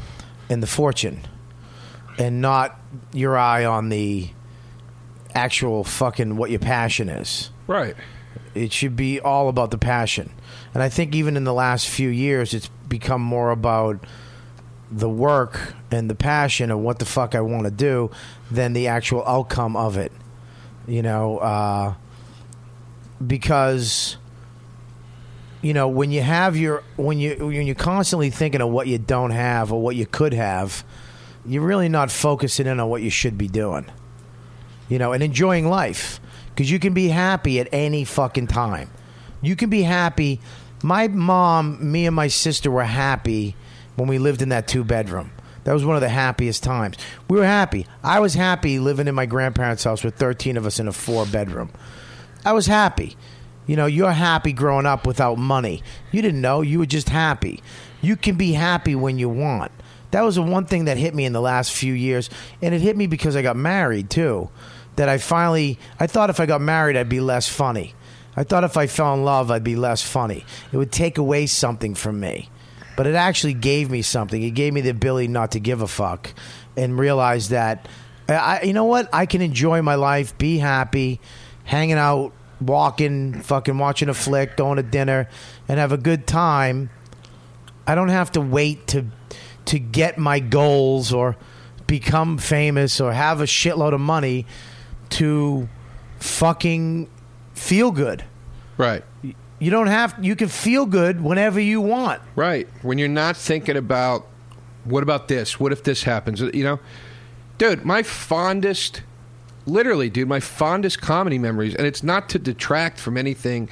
and 0.49 0.61
the 0.61 0.67
fortune, 0.67 1.21
and 2.17 2.41
not 2.41 2.79
your 3.13 3.37
eye 3.37 3.65
on 3.65 3.89
the 3.89 4.29
actual 5.33 5.83
fucking 5.83 6.37
what 6.37 6.49
your 6.49 6.59
passion 6.59 7.09
is. 7.09 7.49
right. 7.67 7.95
It 8.53 8.71
should 8.71 8.95
be 8.95 9.19
all 9.19 9.49
about 9.49 9.71
the 9.71 9.77
passion. 9.77 10.31
And 10.73 10.81
I 10.81 10.87
think 10.87 11.13
even 11.13 11.35
in 11.35 11.43
the 11.43 11.53
last 11.53 11.89
few 11.89 12.07
years, 12.07 12.53
it's 12.53 12.69
become 12.87 13.21
more 13.21 13.51
about 13.51 14.05
the 14.89 15.09
work 15.09 15.73
and 15.91 16.09
the 16.09 16.15
passion 16.15 16.71
of 16.71 16.79
what 16.79 16.99
the 16.99 17.05
fuck 17.05 17.35
I 17.35 17.41
want 17.41 17.65
to 17.65 17.71
do 17.71 18.11
than 18.49 18.71
the 18.71 18.87
actual 18.87 19.25
outcome 19.27 19.75
of 19.75 19.97
it. 19.97 20.13
You 20.87 21.01
know, 21.01 21.39
uh, 21.39 21.95
because 23.25 24.15
you 25.65 25.73
know 25.73 25.87
when 25.87 26.11
you 26.11 26.21
have 26.21 26.55
your 26.55 26.83
when 26.95 27.19
you 27.19 27.35
when 27.47 27.65
you're 27.65 27.75
constantly 27.75 28.29
thinking 28.29 28.61
of 28.61 28.69
what 28.69 28.87
you 28.87 28.97
don't 28.97 29.31
have 29.31 29.73
or 29.73 29.81
what 29.81 29.95
you 29.95 30.05
could 30.05 30.33
have, 30.33 30.85
you're 31.45 31.65
really 31.65 31.89
not 31.89 32.11
focusing 32.11 32.67
in 32.67 32.79
on 32.79 32.89
what 32.89 33.01
you 33.01 33.09
should 33.09 33.37
be 33.37 33.47
doing 33.47 33.85
you 34.87 34.99
know, 34.99 35.13
and 35.13 35.23
enjoying 35.23 35.67
life 35.67 36.19
because 36.49 36.69
you 36.69 36.79
can 36.79 36.93
be 36.93 37.07
happy 37.07 37.59
at 37.59 37.67
any 37.71 38.03
fucking 38.03 38.47
time. 38.47 38.89
You 39.41 39.55
can 39.55 39.69
be 39.69 39.83
happy. 39.83 40.39
My 40.83 41.07
mom, 41.07 41.91
me, 41.91 42.05
and 42.05 42.15
my 42.15 42.27
sister 42.27 42.69
were 42.69 42.83
happy 42.83 43.55
when 43.95 44.07
we 44.07 44.17
lived 44.17 44.41
in 44.41 44.49
that 44.49 44.67
two 44.67 44.83
bedroom. 44.83 45.31
That 45.63 45.73
was 45.73 45.83
one 45.83 45.95
of 45.95 46.01
the 46.01 46.09
happiest 46.09 46.63
times. 46.63 46.97
We 47.27 47.39
were 47.39 47.45
happy. 47.45 47.87
I 48.03 48.19
was 48.19 48.35
happy 48.35 48.77
living 48.77 49.07
in 49.07 49.15
my 49.15 49.25
grandparents' 49.25 49.83
house 49.83 50.03
with 50.03 50.15
13 50.15 50.57
of 50.57 50.65
us 50.65 50.79
in 50.79 50.87
a 50.87 50.91
four 50.91 51.25
bedroom. 51.25 51.71
I 52.45 52.53
was 52.53 52.67
happy. 52.67 53.17
You 53.67 53.75
know, 53.75 53.85
you're 53.85 54.11
happy 54.11 54.53
growing 54.53 54.85
up 54.85 55.07
without 55.07 55.37
money. 55.37 55.81
You 56.11 56.21
didn't 56.21 56.41
know. 56.41 56.61
You 56.61 56.79
were 56.79 56.85
just 56.85 57.09
happy. 57.09 57.61
You 58.01 58.15
can 58.15 58.35
be 58.35 58.53
happy 58.53 58.95
when 58.95 59.17
you 59.17 59.29
want. 59.29 59.71
That 60.11 60.21
was 60.21 60.35
the 60.35 60.43
one 60.43 60.65
thing 60.65 60.85
that 60.85 60.97
hit 60.97 61.15
me 61.15 61.25
in 61.25 61.33
the 61.33 61.41
last 61.41 61.71
few 61.73 61.93
years. 61.93 62.29
And 62.61 62.73
it 62.75 62.81
hit 62.81 62.95
me 62.95 63.07
because 63.07 63.35
I 63.35 63.41
got 63.41 63.57
married, 63.57 64.09
too. 64.09 64.49
That 64.95 65.09
I 65.09 65.17
finally, 65.17 65.77
I 65.99 66.07
thought 66.07 66.29
if 66.29 66.39
I 66.39 66.45
got 66.45 66.61
married, 66.61 66.95
I'd 66.95 67.09
be 67.09 67.19
less 67.19 67.49
funny. 67.49 67.95
I 68.37 68.43
thought 68.43 68.63
if 68.63 68.77
I 68.77 68.87
fell 68.87 69.13
in 69.13 69.25
love, 69.25 69.49
I'd 69.49 69.63
be 69.63 69.75
less 69.75 70.01
funny. 70.01 70.45
It 70.71 70.77
would 70.77 70.91
take 70.91 71.17
away 71.17 71.47
something 71.47 71.95
from 71.95 72.19
me. 72.19 72.49
But 72.95 73.07
it 73.07 73.15
actually 73.15 73.55
gave 73.55 73.89
me 73.89 74.01
something. 74.01 74.41
It 74.41 74.51
gave 74.51 74.73
me 74.73 74.81
the 74.81 74.89
ability 74.89 75.27
not 75.27 75.51
to 75.51 75.59
give 75.59 75.81
a 75.81 75.87
fuck 75.87 76.33
and 76.77 76.97
realize 76.97 77.49
that, 77.49 77.87
I, 78.29 78.61
you 78.63 78.73
know 78.73 78.85
what? 78.85 79.09
I 79.13 79.25
can 79.25 79.41
enjoy 79.41 79.81
my 79.81 79.95
life, 79.95 80.37
be 80.37 80.57
happy, 80.59 81.19
hanging 81.65 81.97
out, 81.97 82.31
walking, 82.61 83.41
fucking 83.41 83.77
watching 83.77 84.09
a 84.09 84.13
flick, 84.13 84.57
going 84.57 84.77
to 84.77 84.83
dinner, 84.83 85.29
and 85.67 85.79
have 85.79 85.91
a 85.91 85.97
good 85.97 86.27
time. 86.27 86.89
I 87.87 87.95
don't 87.95 88.09
have 88.09 88.31
to 88.33 88.41
wait 88.41 88.87
to 88.87 89.05
to 89.65 89.79
get 89.79 90.17
my 90.17 90.39
goals 90.39 91.11
or 91.11 91.35
become 91.87 92.37
famous 92.37 93.01
or 93.01 93.13
have 93.13 93.41
a 93.41 93.45
shitload 93.45 93.93
of 93.93 93.99
money 93.99 94.45
to 95.09 95.67
fucking 96.19 97.09
feel 97.53 97.91
good. 97.91 98.23
Right. 98.77 99.03
You 99.59 99.71
don't 99.71 99.87
have 99.87 100.15
you 100.23 100.35
can 100.35 100.49
feel 100.49 100.85
good 100.85 101.21
whenever 101.21 101.59
you 101.59 101.81
want. 101.81 102.21
Right. 102.35 102.67
When 102.81 102.97
you're 102.97 103.07
not 103.07 103.37
thinking 103.37 103.77
about 103.77 104.27
what 104.83 105.03
about 105.03 105.27
this? 105.27 105.59
What 105.59 105.71
if 105.71 105.83
this 105.83 106.03
happens? 106.03 106.41
You 106.41 106.63
know, 106.63 106.79
dude, 107.57 107.85
my 107.85 108.03
fondest, 108.03 109.01
literally, 109.65 110.09
dude, 110.09 110.27
my 110.27 110.39
fondest 110.39 111.01
comedy 111.01 111.37
memories, 111.37 111.75
and 111.75 111.85
it's 111.87 112.03
not 112.03 112.29
to 112.29 112.39
detract 112.39 112.99
from 112.99 113.17
anything 113.17 113.69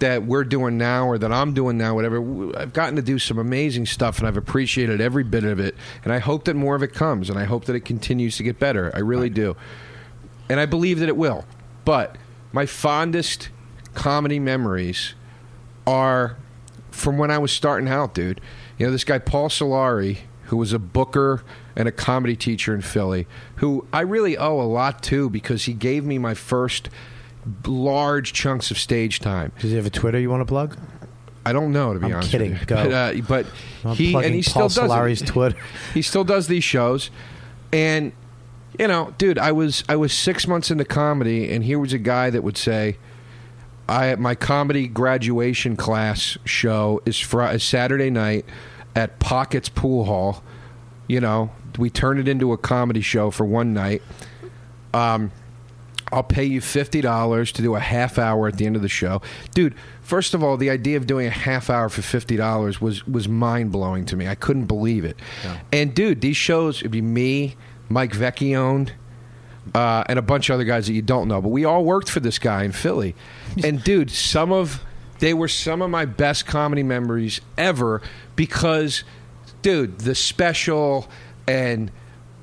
that 0.00 0.24
we're 0.24 0.44
doing 0.44 0.78
now 0.78 1.06
or 1.06 1.18
that 1.18 1.30
I'm 1.30 1.52
doing 1.52 1.76
now, 1.76 1.94
whatever. 1.94 2.18
I've 2.58 2.72
gotten 2.72 2.96
to 2.96 3.02
do 3.02 3.18
some 3.18 3.38
amazing 3.38 3.86
stuff, 3.86 4.18
and 4.18 4.26
I've 4.26 4.36
appreciated 4.36 5.00
every 5.00 5.24
bit 5.24 5.44
of 5.44 5.60
it. 5.60 5.76
And 6.04 6.12
I 6.12 6.18
hope 6.18 6.44
that 6.44 6.54
more 6.54 6.74
of 6.74 6.82
it 6.82 6.94
comes, 6.94 7.28
and 7.28 7.38
I 7.38 7.44
hope 7.44 7.66
that 7.66 7.76
it 7.76 7.84
continues 7.84 8.36
to 8.38 8.42
get 8.42 8.58
better. 8.58 8.90
I 8.94 9.00
really 9.00 9.30
do. 9.30 9.56
And 10.48 10.58
I 10.58 10.66
believe 10.66 10.98
that 11.00 11.08
it 11.08 11.16
will. 11.16 11.44
But 11.84 12.16
my 12.52 12.66
fondest 12.66 13.50
comedy 13.94 14.38
memories 14.38 15.14
are 15.86 16.36
from 16.90 17.18
when 17.18 17.30
I 17.30 17.38
was 17.38 17.52
starting 17.52 17.88
out, 17.88 18.14
dude. 18.14 18.40
You 18.78 18.86
know, 18.86 18.92
this 18.92 19.04
guy 19.04 19.18
Paul 19.18 19.48
Solari, 19.48 20.18
who 20.44 20.56
was 20.56 20.72
a 20.72 20.78
booker 20.78 21.42
and 21.76 21.88
a 21.88 21.92
comedy 21.92 22.36
teacher 22.36 22.74
in 22.74 22.80
Philly, 22.82 23.26
who 23.56 23.86
I 23.92 24.00
really 24.00 24.36
owe 24.36 24.60
a 24.60 24.64
lot 24.64 25.02
to 25.04 25.30
because 25.30 25.64
he 25.64 25.72
gave 25.72 26.04
me 26.04 26.18
my 26.18 26.34
first 26.34 26.88
large 27.66 28.32
chunks 28.32 28.70
of 28.70 28.78
stage 28.78 29.20
time. 29.20 29.52
Does 29.58 29.70
he 29.70 29.76
have 29.76 29.86
a 29.86 29.90
Twitter 29.90 30.18
you 30.18 30.30
want 30.30 30.40
to 30.42 30.46
plug? 30.46 30.76
I 31.44 31.52
don't 31.52 31.72
know 31.72 31.94
to 31.94 32.00
be 32.00 32.06
I'm 32.06 32.14
honest. 32.14 32.30
kidding. 32.30 32.58
Go. 32.66 32.76
But, 32.76 32.92
uh, 32.92 33.20
but 33.26 33.46
I'm 33.84 33.96
he 33.96 34.14
and 34.14 34.34
he 34.34 34.42
Paul 34.42 34.42
still 34.42 34.62
does 34.62 34.74
Solari's. 34.74 35.22
Twitter. 35.22 35.56
he 35.94 36.02
still 36.02 36.24
does 36.24 36.48
these 36.48 36.64
shows, 36.64 37.10
and 37.72 38.12
you 38.78 38.86
know, 38.86 39.14
dude, 39.18 39.38
I 39.38 39.52
was 39.52 39.82
I 39.88 39.96
was 39.96 40.12
six 40.12 40.46
months 40.46 40.70
into 40.70 40.84
comedy, 40.84 41.50
and 41.52 41.64
here 41.64 41.78
was 41.78 41.92
a 41.92 41.98
guy 41.98 42.30
that 42.30 42.42
would 42.42 42.58
say, 42.58 42.98
"I 43.88 44.14
my 44.16 44.34
comedy 44.34 44.86
graduation 44.86 45.76
class 45.76 46.36
show 46.44 47.00
is 47.06 47.18
fr- 47.18 47.44
is 47.44 47.62
Saturday 47.64 48.10
night 48.10 48.44
at 48.94 49.18
Pockets 49.18 49.68
Pool 49.70 50.04
Hall. 50.04 50.42
You 51.08 51.20
know, 51.20 51.50
we 51.78 51.90
turn 51.90 52.18
it 52.18 52.28
into 52.28 52.52
a 52.52 52.58
comedy 52.58 53.00
show 53.00 53.30
for 53.30 53.44
one 53.44 53.72
night. 53.72 54.02
Um, 54.92 55.32
I'll 56.12 56.24
pay 56.24 56.44
you 56.44 56.60
fifty 56.60 57.00
dollars 57.00 57.52
to 57.52 57.62
do 57.62 57.76
a 57.76 57.80
half 57.80 58.18
hour 58.18 58.48
at 58.48 58.56
the 58.56 58.66
end 58.66 58.76
of 58.76 58.82
the 58.82 58.88
show, 58.88 59.22
dude. 59.54 59.74
First 60.02 60.34
of 60.34 60.42
all, 60.42 60.56
the 60.56 60.70
idea 60.70 60.96
of 60.96 61.06
doing 61.06 61.28
a 61.28 61.30
half 61.30 61.70
hour 61.70 61.88
for 61.88 62.02
fifty 62.02 62.36
dollars 62.36 62.80
was 62.80 63.06
was 63.06 63.28
mind 63.28 63.70
blowing 63.70 64.04
to 64.06 64.16
me. 64.16 64.26
I 64.26 64.34
couldn't 64.34 64.66
believe 64.66 65.04
it. 65.04 65.16
And 65.72 65.94
dude, 65.94 66.20
these 66.20 66.36
shows 66.36 66.80
it'd 66.80 66.90
be 66.90 67.00
me, 67.00 67.54
Mike 67.88 68.12
Vecchione, 68.12 68.90
uh, 69.74 70.02
and 70.08 70.18
a 70.18 70.22
bunch 70.22 70.50
of 70.50 70.54
other 70.54 70.64
guys 70.64 70.88
that 70.88 70.94
you 70.94 71.02
don't 71.02 71.28
know, 71.28 71.40
but 71.40 71.50
we 71.50 71.64
all 71.64 71.84
worked 71.84 72.10
for 72.10 72.20
this 72.20 72.38
guy 72.38 72.64
in 72.64 72.72
Philly. 72.72 73.14
And 73.64 73.82
dude, 73.82 74.10
some 74.10 74.52
of 74.52 74.82
they 75.20 75.34
were 75.34 75.48
some 75.48 75.82
of 75.82 75.90
my 75.90 76.04
best 76.06 76.46
comedy 76.46 76.82
memories 76.82 77.40
ever 77.58 78.00
because, 78.36 79.04
dude, 79.62 80.00
the 80.00 80.14
special 80.14 81.08
and 81.50 81.90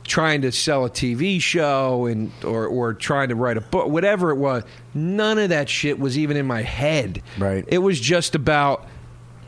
trying 0.04 0.42
to 0.42 0.52
sell 0.52 0.86
a 0.86 0.90
TV 0.90 1.42
show 1.42 2.06
and 2.06 2.32
or 2.44 2.66
or 2.66 2.94
trying 2.94 3.30
to 3.30 3.36
write 3.36 3.58
a 3.58 3.62
book, 3.62 3.88
whatever 3.88 4.32
it 4.32 4.38
was, 4.38 4.64
none 4.94 5.38
of 5.38 5.50
that 5.50 5.70
shit 5.70 6.00
was 6.00 6.18
even 6.18 6.38
in 6.38 6.46
my 6.46 6.62
head. 6.62 7.22
Right. 7.38 7.66
It 7.68 7.80
was 7.80 8.00
just 8.00 8.36
about 8.36 8.86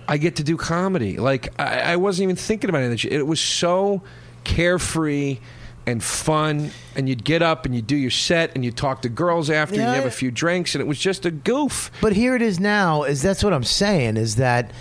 I 0.08 0.18
get 0.18 0.38
to 0.38 0.44
do 0.44 0.58
comedy. 0.58 1.18
Like 1.18 1.54
I, 1.60 1.94
I 1.94 1.96
wasn't 1.96 2.24
even 2.24 2.36
thinking 2.36 2.70
about 2.70 2.80
any 2.80 2.88
of 2.88 2.92
that 2.92 2.98
shit. 2.98 3.14
It 3.14 3.28
was 3.28 3.40
so 3.40 4.02
carefree 4.44 5.40
and 5.86 6.04
fun. 6.04 6.72
And 6.96 7.08
you'd 7.10 7.24
get 7.24 7.42
up 7.42 7.66
and 7.66 7.76
you'd 7.76 7.88
do 7.88 7.96
your 7.96 8.12
set 8.12 8.54
and 8.56 8.64
you'd 8.64 8.78
talk 8.78 9.02
to 9.04 9.10
girls 9.10 9.50
after 9.50 9.76
and 9.76 9.84
you'd 9.84 9.96
have 9.96 10.06
a 10.06 10.12
few 10.12 10.32
drinks 10.32 10.76
and 10.76 10.82
it 10.82 10.88
was 10.88 11.00
just 11.00 11.26
a 11.26 11.32
goof. 11.32 11.92
But 12.02 12.14
here 12.14 12.36
it 12.36 12.42
is 12.42 12.60
now. 12.60 13.04
Is 13.04 13.22
that's 13.22 13.44
what 13.44 13.54
I'm 13.54 13.64
saying? 13.64 14.18
Is 14.18 14.36
that 14.36 14.72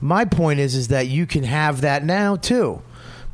my 0.00 0.24
point 0.24 0.60
is 0.60 0.74
is 0.74 0.88
that 0.88 1.08
you 1.08 1.26
can 1.26 1.44
have 1.44 1.80
that 1.82 2.04
now 2.04 2.36
too. 2.36 2.82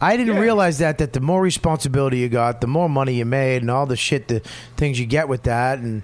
I 0.02 0.16
didn't 0.16 0.34
Yeah. 0.34 0.40
realize 0.40 0.78
that 0.78 0.98
that 0.98 1.12
the 1.12 1.20
more 1.20 1.40
responsibility 1.40 2.18
you 2.18 2.28
got, 2.28 2.60
the 2.60 2.66
more 2.66 2.88
money 2.88 3.14
you 3.14 3.24
made, 3.24 3.62
and 3.62 3.70
all 3.70 3.86
the 3.86 3.96
shit, 3.96 4.28
the 4.28 4.40
things 4.76 4.98
you 5.00 5.06
get 5.06 5.28
with 5.28 5.44
that, 5.44 5.78
and 5.78 6.02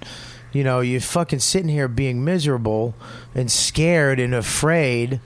you 0.52 0.64
know, 0.64 0.80
you're 0.80 1.00
fucking 1.00 1.40
sitting 1.40 1.68
here 1.68 1.88
being 1.88 2.24
miserable 2.24 2.94
and 3.34 3.50
scared 3.50 4.18
and 4.18 4.34
afraid 4.34 5.20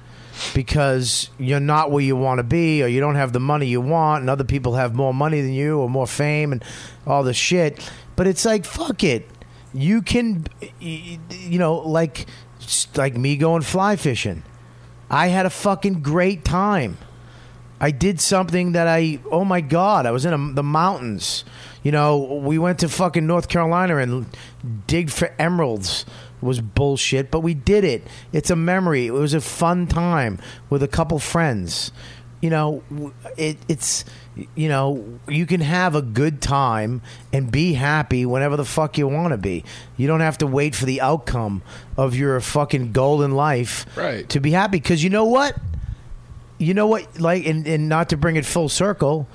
because 0.55 1.29
you're 1.39 1.61
not 1.61 1.91
where 1.93 2.03
you 2.03 2.17
want 2.17 2.39
to 2.39 2.43
be, 2.43 2.83
or 2.83 2.87
you 2.89 2.99
don't 3.01 3.15
have 3.15 3.33
the 3.33 3.39
money 3.41 3.67
you 3.67 3.81
want, 3.81 4.23
and 4.23 4.31
other 4.31 4.43
people 4.45 4.75
have 4.75 4.95
more 4.95 5.15
money 5.15 5.41
than 5.41 5.53
you 5.53 5.79
or 5.79 5.89
more 5.89 6.07
fame 6.07 6.51
and 6.53 6.65
all 7.07 7.23
this 7.23 7.37
shit. 7.37 7.89
But 8.17 8.27
it's 8.27 8.45
like 8.45 8.65
fuck 8.65 9.05
it, 9.05 9.29
you 9.75 10.03
can, 10.03 10.47
you 10.81 11.59
know, 11.59 11.75
like 11.77 12.27
like 12.97 13.17
me 13.17 13.37
going 13.37 13.63
fly 13.63 13.97
fishing. 13.97 14.43
I 15.11 15.29
had 15.29 15.45
a 15.47 15.51
fucking 15.51 16.01
great 16.01 16.45
time. 16.45 16.97
I 17.83 17.91
did 17.91 18.21
something 18.21 18.73
that 18.73 18.87
I 18.87 19.19
oh 19.31 19.45
my 19.45 19.61
god, 19.61 20.07
I 20.07 20.13
was 20.13 20.25
in 20.25 20.33
a, 20.33 20.53
the 20.55 20.63
mountains. 20.63 21.45
You 21.83 21.91
know, 21.93 22.41
we 22.43 22.57
went 22.59 22.79
to 22.79 22.89
fucking 22.89 23.27
North 23.27 23.49
Carolina 23.49 23.97
and 23.97 24.27
digged 24.87 25.13
for 25.13 25.35
emeralds. 25.39 26.07
It 26.41 26.45
was 26.45 26.61
bullshit, 26.61 27.31
but 27.33 27.41
we 27.41 27.55
did 27.55 27.83
it. 27.85 28.07
It's 28.33 28.51
a 28.51 28.57
memory. 28.57 29.09
It 29.09 29.13
was 29.13 29.35
a 29.35 29.41
fun 29.41 29.89
time 29.89 30.39
with 30.71 30.83
a 30.85 30.89
couple 30.89 31.19
friends. 31.19 31.91
You 32.41 32.51
know, 32.51 32.83
it, 33.37 33.59
it's 33.69 34.05
you 34.57 34.69
know, 34.69 35.19
you 35.29 35.45
can 35.45 35.61
have 35.61 35.95
a 35.95 36.03
good 36.03 36.41
time 36.41 37.03
and 37.33 37.51
be 37.53 37.75
happy 37.75 38.25
whenever 38.27 38.57
the 38.57 38.65
fuck 38.65 38.97
you 38.97 39.07
want 39.09 39.33
to 39.33 39.37
be. 39.39 39.65
You 39.97 40.07
don't 40.07 40.21
have 40.21 40.39
to 40.39 40.47
wait 40.47 40.75
for 40.75 40.85
the 40.87 41.01
outcome 41.01 41.63
of 41.97 42.15
your 42.17 42.41
fucking 42.41 42.93
golden 42.93 43.33
life 43.33 43.87
Right. 43.97 44.29
to 44.31 44.41
be 44.41 44.53
happy 44.53 44.79
because 44.79 45.03
you 45.05 45.11
know 45.11 45.25
what? 45.27 45.57
You 46.63 46.75
know 46.75 46.87
what 46.87 47.21
like 47.21 47.45
and, 47.47 47.67
and 47.67 47.89
not 47.89 48.09
to 48.11 48.17
bring 48.17 48.37
it 48.37 48.47
full 48.47 48.69
circle 48.69 49.27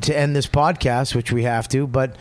to 0.00 0.16
end 0.16 0.34
this 0.34 0.46
podcast 0.46 1.14
which 1.14 1.30
we 1.30 1.44
have 1.44 1.68
to 1.68 1.86
but 1.86 2.16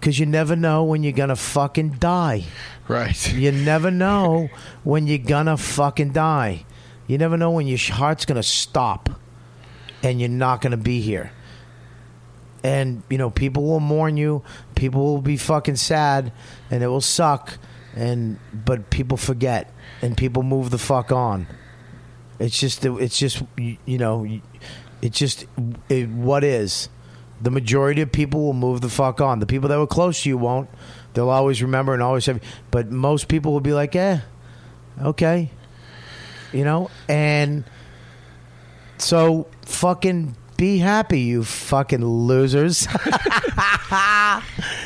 because 0.00 0.18
you 0.18 0.24
never 0.24 0.56
know 0.56 0.82
when 0.82 1.02
you're 1.02 1.12
gonna 1.12 1.36
fucking 1.36 1.90
die. 2.00 2.44
Right. 2.88 3.32
you 3.34 3.52
never 3.52 3.90
know 3.90 4.48
when 4.82 5.06
you're 5.06 5.18
gonna 5.18 5.58
fucking 5.58 6.12
die. 6.12 6.64
You 7.06 7.18
never 7.18 7.36
know 7.36 7.50
when 7.50 7.66
your 7.66 7.78
heart's 7.78 8.24
gonna 8.24 8.42
stop 8.42 9.10
and 10.02 10.18
you're 10.18 10.30
not 10.30 10.62
gonna 10.62 10.78
be 10.78 11.02
here. 11.02 11.32
And 12.64 13.02
you 13.10 13.18
know 13.18 13.28
people 13.30 13.64
will 13.64 13.80
mourn 13.80 14.16
you 14.16 14.42
people 14.74 15.02
will 15.02 15.22
be 15.22 15.36
fucking 15.36 15.76
sad 15.76 16.32
and 16.70 16.82
it 16.82 16.86
will 16.86 17.00
suck 17.00 17.58
and 17.94 18.38
but 18.52 18.88
people 18.90 19.16
forget 19.16 19.72
and 20.00 20.16
people 20.16 20.42
move 20.42 20.70
the 20.70 20.78
fuck 20.78 21.12
on 21.12 21.46
it's 22.40 22.58
just 22.58 22.84
it's 22.84 23.16
just 23.18 23.42
you 23.56 23.76
you 23.84 23.98
know 23.98 24.26
it's 25.02 25.16
just 25.18 25.46
it, 25.88 26.08
what 26.08 26.42
is? 26.42 26.88
The 27.40 27.50
majority 27.50 28.00
of 28.02 28.10
people 28.10 28.42
will 28.44 28.52
move 28.52 28.80
the 28.80 28.88
fuck 28.90 29.20
on. 29.20 29.38
The 29.38 29.46
people 29.46 29.68
that 29.68 29.78
were 29.78 29.86
close 29.86 30.22
to 30.24 30.28
you 30.28 30.36
won't. 30.36 30.68
They'll 31.14 31.30
always 31.30 31.62
remember 31.62 31.94
and 31.94 32.02
always 32.02 32.26
have 32.26 32.42
but 32.70 32.90
most 32.90 33.28
people 33.28 33.52
will 33.52 33.60
be 33.60 33.72
like 33.72 33.94
eh 33.94 34.18
okay. 35.02 35.50
You 36.52 36.64
know? 36.64 36.90
And 37.08 37.64
so 38.98 39.46
fucking 39.62 40.36
be 40.56 40.78
happy 40.78 41.20
you 41.20 41.44
fucking 41.44 42.04
losers. 42.04 42.86
All 43.92 44.42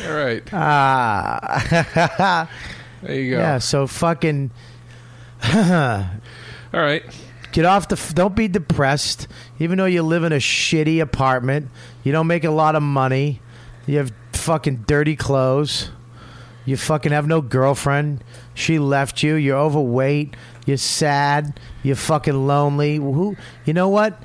right. 0.06 0.42
ah. 0.52 2.48
There 3.02 3.14
you 3.20 3.30
go. 3.32 3.38
yeah 3.38 3.58
so 3.58 3.86
fucking 3.86 4.50
All 5.54 6.00
right. 6.72 7.02
Get 7.54 7.64
off 7.64 7.86
the. 7.86 7.94
f- 7.94 8.12
Don't 8.16 8.34
be 8.34 8.48
depressed. 8.48 9.28
Even 9.60 9.78
though 9.78 9.84
you 9.84 10.02
live 10.02 10.24
in 10.24 10.32
a 10.32 10.38
shitty 10.38 11.00
apartment, 11.00 11.68
you 12.02 12.10
don't 12.10 12.26
make 12.26 12.42
a 12.42 12.50
lot 12.50 12.74
of 12.74 12.82
money. 12.82 13.40
You 13.86 13.98
have 13.98 14.10
fucking 14.32 14.84
dirty 14.88 15.14
clothes. 15.14 15.90
You 16.64 16.76
fucking 16.76 17.12
have 17.12 17.28
no 17.28 17.40
girlfriend. 17.40 18.24
She 18.54 18.80
left 18.80 19.22
you. 19.22 19.36
You're 19.36 19.56
overweight. 19.56 20.34
You're 20.66 20.78
sad. 20.78 21.60
You're 21.84 21.94
fucking 21.94 22.46
lonely. 22.48 22.96
Who? 22.96 23.36
You 23.64 23.72
know 23.72 23.88
what? 23.88 24.20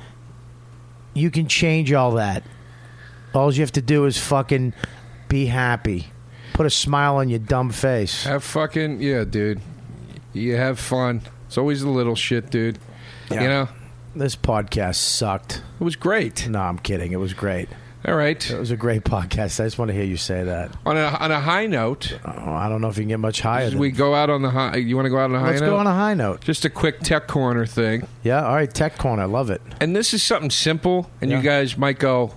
You 1.14 1.30
can 1.30 1.48
change 1.48 1.94
all 1.94 2.14
that. 2.14 2.42
All 3.36 3.54
you 3.54 3.62
have 3.62 3.74
to 3.74 3.82
do 3.82 4.06
is 4.06 4.18
fucking 4.18 4.74
be 5.28 5.46
happy. 5.46 6.08
Put 6.54 6.66
a 6.66 6.72
smile 6.72 7.18
on 7.18 7.30
your 7.30 7.38
dumb 7.38 7.70
face. 7.70 8.24
Have 8.24 8.44
fucking 8.44 9.02
yeah, 9.02 9.24
dude. 9.24 9.62
You 10.34 10.56
have 10.56 10.80
fun. 10.80 11.22
It's 11.46 11.60
always 11.60 11.82
the 11.82 11.90
little 11.90 12.16
shit, 12.16 12.50
dude. 12.50 12.80
Yeah. 13.32 13.42
You 13.44 13.48
know, 13.48 13.68
This 14.16 14.36
podcast 14.36 14.96
sucked. 14.96 15.62
it 15.80 15.84
was 15.84 15.96
great. 15.96 16.48
No, 16.48 16.60
I'm 16.60 16.80
kidding. 16.80 17.12
It 17.12 17.18
was 17.20 17.34
great. 17.34 17.70
All 18.08 18.16
right. 18.16 18.50
It 18.50 18.58
was 18.58 18.72
a 18.72 18.78
great 18.78 19.04
podcast. 19.04 19.60
I 19.60 19.66
just 19.66 19.78
want 19.78 19.90
to 19.90 19.94
hear 19.94 20.06
you 20.06 20.16
say 20.16 20.44
that. 20.46 20.72
On 20.86 20.96
a 20.96 21.02
on 21.20 21.32
a 21.32 21.40
high 21.42 21.68
note, 21.68 22.18
Oh, 22.26 22.54
I 22.54 22.70
don't 22.70 22.80
know 22.82 22.88
if 22.88 22.96
you 22.98 23.04
can 23.04 23.10
get 23.10 23.20
much 23.20 23.42
higher. 23.42 23.70
Than, 23.70 23.78
we 23.78 23.92
go 23.92 24.16
out 24.16 24.30
on 24.30 24.42
the 24.42 24.50
high. 24.50 24.78
You 24.78 24.96
want 24.96 25.06
to 25.08 25.10
go 25.10 25.18
out 25.18 25.26
on 25.30 25.36
a 25.36 25.40
high 25.40 25.50
let's 25.50 25.62
note? 25.62 25.70
go 25.72 25.78
on 25.78 25.86
a 25.86 25.94
high 25.94 26.14
note. 26.14 26.40
Just 26.42 26.64
a 26.64 26.70
quick 26.70 27.02
tech 27.02 27.28
corner 27.28 27.66
thing. 27.66 28.08
Yeah, 28.24 28.46
all 28.46 28.56
right. 28.56 28.74
Tech 28.74 28.98
corner, 28.98 29.28
love 29.28 29.50
it. 29.50 29.62
And 29.82 29.96
this 29.96 30.14
is 30.14 30.24
something 30.24 30.50
simple, 30.50 31.10
and 31.22 31.30
Yeah. 31.30 31.38
you 31.38 31.44
guys 31.44 31.78
might 31.78 32.00
go, 32.00 32.32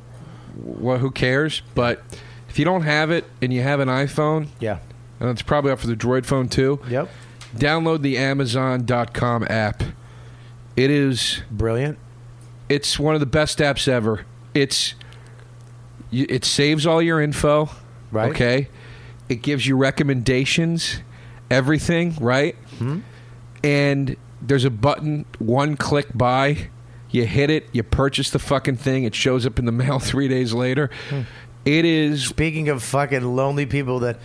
"Well, 0.56 0.98
who 0.98 1.12
cares?" 1.12 1.62
But 1.76 2.02
if 2.48 2.58
you 2.58 2.64
don't 2.64 2.82
have 2.82 3.12
it 3.12 3.24
and 3.40 3.52
you 3.52 3.62
have 3.62 3.78
an 3.78 3.88
iPhone, 3.88 4.48
Yeah. 4.58 4.78
and 5.20 5.30
it's 5.30 5.42
probably 5.42 5.70
up 5.70 5.78
for 5.78 5.86
the 5.86 5.96
Droid 5.96 6.26
phone 6.26 6.48
too, 6.48 6.80
Yep. 6.88 7.08
download 7.56 8.02
the 8.02 8.18
Amazon.com 8.18 9.46
app. 9.48 9.84
It 10.76 10.90
is 10.90 11.42
Brilliant. 11.50 11.98
it's 12.68 12.98
one 12.98 13.14
of 13.14 13.20
the 13.20 13.26
best 13.26 13.58
apps 13.58 13.88
ever. 13.88 14.24
It's 14.54 14.94
it 16.10 16.44
saves 16.44 16.86
all 16.86 17.00
your 17.00 17.20
info, 17.22 17.70
Right. 18.10 18.30
Okay, 18.30 18.68
it 19.30 19.36
gives 19.36 19.66
you 19.66 19.76
recommendations, 19.76 20.98
everything, 21.50 22.14
right? 22.20 22.54
Hmm? 22.78 23.00
And 23.64 24.16
there's 24.42 24.64
a 24.64 24.70
button, 24.70 25.24
one 25.38 25.76
click 25.76 26.08
buy. 26.14 26.68
You 27.10 27.26
hit 27.26 27.48
it, 27.50 27.68
you 27.72 27.82
purchase 27.82 28.30
the 28.30 28.38
fucking 28.38 28.76
thing. 28.76 29.04
It 29.04 29.14
shows 29.14 29.46
up 29.46 29.58
in 29.58 29.64
the 29.66 29.72
mail 29.82 29.98
three 29.98 30.28
days 30.28 30.52
later. 30.52 30.90
Hmm. 31.10 31.22
It 31.64 31.84
is 31.84 32.26
Speaking 32.26 32.68
of 32.68 32.82
fucking 32.82 33.22
lonely 33.36 33.66
people 33.66 34.00
that 34.00 34.18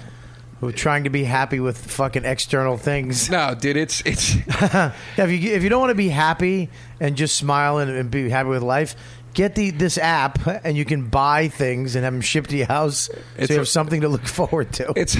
who 0.59 0.67
are 0.67 0.71
trying 0.73 1.03
to 1.03 1.09
be 1.09 1.23
happy 1.23 1.59
with 1.59 1.77
fucking 1.77 2.25
external 2.25 2.77
things. 2.77 3.29
no, 3.29 3.53
dude. 3.53 3.77
It's 3.77 4.01
it's 4.05 4.35
if 4.47 5.29
you 5.31 5.53
if 5.53 5.63
you 5.63 5.69
don't 5.69 5.79
want 5.81 5.91
to 5.91 5.95
be 5.95 6.09
happy 6.09 6.69
and 6.99 7.15
just 7.15 7.35
smile 7.37 7.77
and, 7.77 7.91
and 7.91 8.09
be 8.09 8.29
happy 8.29 8.49
with 8.49 8.63
life, 8.63 8.95
get 9.33 9.53
the 9.55 9.69
this 9.71 9.97
app 9.97 10.39
and 10.65 10.75
you 10.75 10.83
can 10.85 11.09
buy 11.09 11.47
things 11.47 11.95
and 11.95 12.03
have 12.03 12.13
them 12.13 12.21
shipped 12.21 12.49
to 12.49 12.57
your 12.57 12.65
house, 12.67 13.09
It's 13.37 13.47
so 13.47 13.53
you 13.53 13.57
a- 13.57 13.61
have 13.61 13.67
something 13.67 14.01
to 14.01 14.09
look 14.09 14.25
forward 14.27 14.73
to. 14.73 14.91
it's 14.95 15.15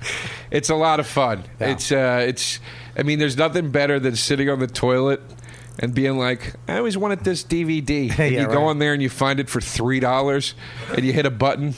it's 0.50 0.70
a 0.70 0.74
lot 0.74 1.00
of 1.00 1.06
fun. 1.06 1.44
Yeah. 1.60 1.68
It's 1.68 1.92
uh, 1.92 2.24
it's. 2.28 2.58
I 2.96 3.02
mean, 3.04 3.18
there's 3.18 3.36
nothing 3.36 3.70
better 3.70 4.00
than 4.00 4.16
sitting 4.16 4.48
on 4.50 4.58
the 4.58 4.66
toilet 4.66 5.22
and 5.78 5.94
being 5.94 6.18
like, 6.18 6.54
"I 6.66 6.76
always 6.78 6.98
wanted 6.98 7.20
this 7.20 7.44
DVD." 7.44 8.10
And 8.18 8.34
Yeah, 8.34 8.40
you 8.42 8.46
go 8.48 8.54
right. 8.54 8.70
on 8.70 8.78
there 8.80 8.92
and 8.92 9.00
you 9.00 9.08
find 9.08 9.38
it 9.38 9.48
for 9.48 9.60
three 9.60 10.00
dollars, 10.00 10.54
and 10.94 11.04
you 11.04 11.12
hit 11.12 11.24
a 11.26 11.30
button, 11.30 11.74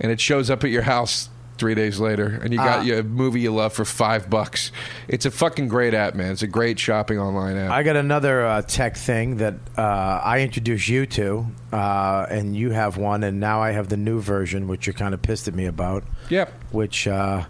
and 0.00 0.12
it 0.12 0.20
shows 0.20 0.50
up 0.50 0.62
at 0.62 0.70
your 0.70 0.82
house 0.82 1.28
three 1.56 1.74
days 1.74 2.00
later, 2.00 2.40
and 2.42 2.52
you 2.52 2.58
got 2.58 2.80
Ah. 2.80 2.82
you 2.82 2.98
a 2.98 3.02
movie 3.02 3.40
you 3.40 3.52
love 3.54 3.72
for 3.72 3.84
five 3.84 4.28
bucks. 4.28 4.72
It's 5.08 5.24
a 5.26 5.30
fucking 5.30 5.68
great 5.68 5.94
app, 5.94 6.14
man. 6.14 6.32
It's 6.32 6.42
a 6.42 6.46
great 6.48 6.78
shopping 6.78 7.18
online 7.18 7.56
app. 7.56 7.70
I 7.70 7.82
got 7.82 7.96
another 7.96 8.44
uh, 8.46 8.62
tech 8.62 8.96
thing 8.96 9.36
that 9.38 9.54
uh, 9.78 9.80
I 10.24 10.40
introduced 10.40 10.88
you 10.88 11.06
to, 11.06 11.46
uh, 11.72 12.26
and 12.28 12.56
you 12.56 12.70
have 12.70 12.96
one, 12.96 13.22
and 13.22 13.38
now 13.40 13.60
I 13.62 13.70
have 13.72 13.88
the 13.88 13.96
new 13.96 14.20
version, 14.20 14.66
which 14.68 14.86
you're 14.86 14.94
kind 14.94 15.14
of 15.14 15.22
pissed 15.22 15.46
at 15.48 15.54
me 15.54 15.66
about. 15.66 16.04
yep. 16.28 16.52
Which, 16.72 17.06
uh, 17.06 17.44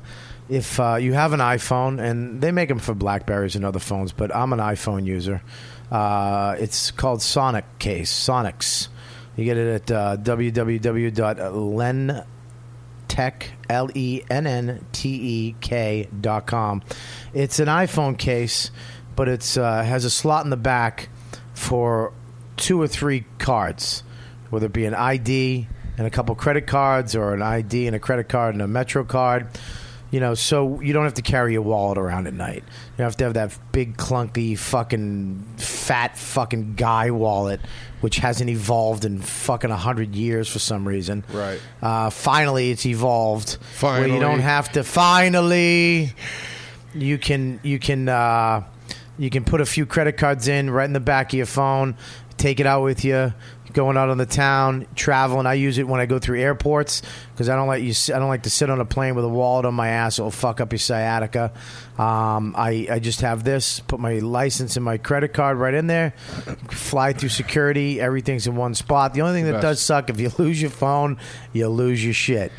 if 0.48 0.78
uh, 0.78 0.96
you 0.96 1.14
have 1.14 1.32
an 1.32 1.40
iPhone, 1.40 1.98
and 1.98 2.40
they 2.42 2.52
make 2.52 2.68
them 2.68 2.78
for 2.78 2.94
Blackberries 2.94 3.56
and 3.56 3.64
other 3.64 3.78
phones, 3.78 4.12
but 4.12 4.34
I'm 4.36 4.52
an 4.52 4.58
iPhone 4.58 5.06
user. 5.06 5.40
Uh, 5.90 6.56
it's 6.58 6.90
called 6.90 7.22
Sonic 7.22 7.64
Case, 7.78 8.12
Sonics. 8.12 8.88
You 9.36 9.44
get 9.44 9.56
it 9.56 9.90
at 9.90 9.90
uh, 9.90 10.16
www.len 11.14 12.24
tech 13.14 13.52
l 13.70 13.88
e 13.94 14.22
n 14.28 14.44
n 14.44 14.84
t 14.90 15.08
e 15.08 15.54
k 15.60 16.08
dot 16.20 16.48
com. 16.48 16.82
It's 17.32 17.60
an 17.60 17.68
iPhone 17.68 18.18
case, 18.18 18.72
but 19.14 19.28
it's 19.28 19.56
uh, 19.56 19.84
has 19.84 20.04
a 20.04 20.10
slot 20.10 20.42
in 20.44 20.50
the 20.50 20.56
back 20.56 21.08
for 21.52 22.12
two 22.56 22.82
or 22.82 22.88
three 22.88 23.24
cards, 23.38 24.02
whether 24.50 24.66
it 24.66 24.72
be 24.72 24.84
an 24.84 24.96
ID 24.96 25.68
and 25.96 26.08
a 26.08 26.10
couple 26.10 26.34
credit 26.34 26.66
cards, 26.66 27.14
or 27.14 27.34
an 27.34 27.42
ID 27.42 27.86
and 27.86 27.94
a 27.94 28.00
credit 28.00 28.28
card 28.28 28.56
and 28.56 28.62
a 28.62 28.66
Metro 28.66 29.04
card. 29.04 29.46
You 30.14 30.20
know, 30.20 30.34
so 30.34 30.80
you 30.80 30.92
don't 30.92 31.02
have 31.02 31.14
to 31.14 31.22
carry 31.22 31.54
your 31.54 31.62
wallet 31.62 31.98
around 31.98 32.28
at 32.28 32.34
night. 32.34 32.62
You 32.62 32.98
don't 32.98 33.06
have 33.06 33.16
to 33.16 33.24
have 33.24 33.34
that 33.34 33.58
big, 33.72 33.96
clunky, 33.96 34.56
fucking, 34.56 35.44
fat, 35.56 36.16
fucking 36.16 36.76
guy 36.76 37.10
wallet, 37.10 37.60
which 38.00 38.18
hasn't 38.18 38.48
evolved 38.48 39.04
in 39.04 39.20
fucking 39.20 39.72
a 39.72 39.76
hundred 39.76 40.14
years 40.14 40.48
for 40.48 40.60
some 40.60 40.86
reason. 40.86 41.24
Right. 41.32 41.60
Uh, 41.82 42.10
finally, 42.10 42.70
it's 42.70 42.86
evolved. 42.86 43.54
Where 43.80 44.06
you 44.06 44.20
don't 44.20 44.38
have 44.38 44.70
to. 44.74 44.84
Finally, 44.84 46.12
you 46.94 47.18
can 47.18 47.58
you 47.64 47.80
can 47.80 48.08
uh, 48.08 48.62
you 49.18 49.30
can 49.30 49.42
put 49.42 49.60
a 49.60 49.66
few 49.66 49.84
credit 49.84 50.16
cards 50.16 50.46
in 50.46 50.70
right 50.70 50.84
in 50.84 50.92
the 50.92 51.00
back 51.00 51.32
of 51.32 51.38
your 51.38 51.46
phone. 51.46 51.96
Take 52.36 52.60
it 52.60 52.66
out 52.66 52.84
with 52.84 53.04
you. 53.04 53.34
Going 53.74 53.96
out 53.96 54.08
on 54.08 54.18
the 54.18 54.26
town, 54.26 54.86
traveling. 54.94 55.46
I 55.46 55.54
use 55.54 55.78
it 55.78 55.86
when 55.86 56.00
I 56.00 56.06
go 56.06 56.18
through 56.18 56.40
airports 56.40 57.02
because 57.32 57.48
I 57.48 57.56
don't 57.56 57.66
like 57.66 57.82
you. 57.82 57.92
I 58.14 58.18
don't 58.18 58.28
like 58.28 58.44
to 58.44 58.50
sit 58.50 58.70
on 58.70 58.80
a 58.80 58.84
plane 58.84 59.16
with 59.16 59.24
a 59.24 59.28
wallet 59.28 59.66
on 59.66 59.74
my 59.74 59.88
ass. 59.88 60.18
It'll 60.18 60.30
fuck 60.30 60.60
up 60.60 60.72
your 60.72 60.78
sciatica. 60.78 61.52
Um, 61.98 62.54
I 62.56 62.86
I 62.90 62.98
just 63.00 63.20
have 63.22 63.44
this. 63.44 63.80
Put 63.80 63.98
my 63.98 64.20
license 64.20 64.76
and 64.76 64.84
my 64.84 64.96
credit 64.96 65.34
card 65.34 65.58
right 65.58 65.74
in 65.74 65.88
there. 65.88 66.12
Fly 66.70 67.12
through 67.12 67.30
security. 67.30 68.00
Everything's 68.00 68.46
in 68.46 68.54
one 68.56 68.74
spot. 68.74 69.12
The 69.12 69.22
only 69.22 69.34
thing 69.34 69.50
that 69.50 69.60
does 69.60 69.82
suck 69.82 70.08
if 70.08 70.20
you 70.20 70.30
lose 70.38 70.62
your 70.62 70.70
phone, 70.70 71.18
you 71.52 71.68
lose 71.68 72.02
your 72.04 72.14
shit. 72.14 72.52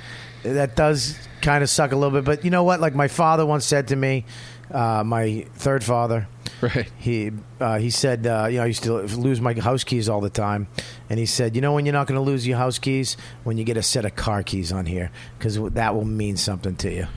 That 0.44 0.76
does 0.76 1.18
kind 1.42 1.64
of 1.64 1.70
suck 1.70 1.92
a 1.92 1.96
little 1.96 2.12
bit, 2.20 2.26
but 2.26 2.44
you 2.44 2.52
know 2.52 2.64
what? 2.64 2.80
Like 2.80 2.94
my 2.94 3.08
father 3.08 3.46
once 3.46 3.66
said 3.66 3.88
to 3.88 3.96
me, 3.96 4.26
uh, 4.72 5.04
my 5.06 5.46
third 5.56 5.84
father. 5.84 6.28
Right. 6.62 6.90
He 6.98 7.32
uh, 7.60 7.80
he 7.80 7.90
said, 7.90 8.26
uh, 8.26 8.48
you 8.50 8.58
know, 8.58 8.64
I 8.64 8.68
used 8.68 8.84
to 8.84 9.02
lose 9.02 9.42
my 9.42 9.54
house 9.54 9.84
keys 9.84 10.08
all 10.08 10.22
the 10.22 10.30
time, 10.30 10.68
and 11.10 11.20
he 11.20 11.26
said, 11.26 11.56
you 11.56 11.62
know, 11.62 11.74
when 11.74 11.86
you're 11.86 11.94
not 11.94 12.08
going 12.08 12.20
to 12.20 12.26
lose 12.26 12.48
your 12.48 12.58
house 12.58 12.80
keys 12.80 13.18
when 13.44 13.58
you 13.58 13.64
get 13.64 13.78
a 13.78 13.84
set 13.84 14.06
of 14.06 14.16
car 14.16 14.42
keys 14.42 14.72
on 14.72 14.86
here, 14.86 15.12
because 15.38 15.60
that 15.74 15.94
will 15.94 16.06
mean 16.06 16.38
something 16.38 16.76
to 16.78 16.92
you. 16.92 17.08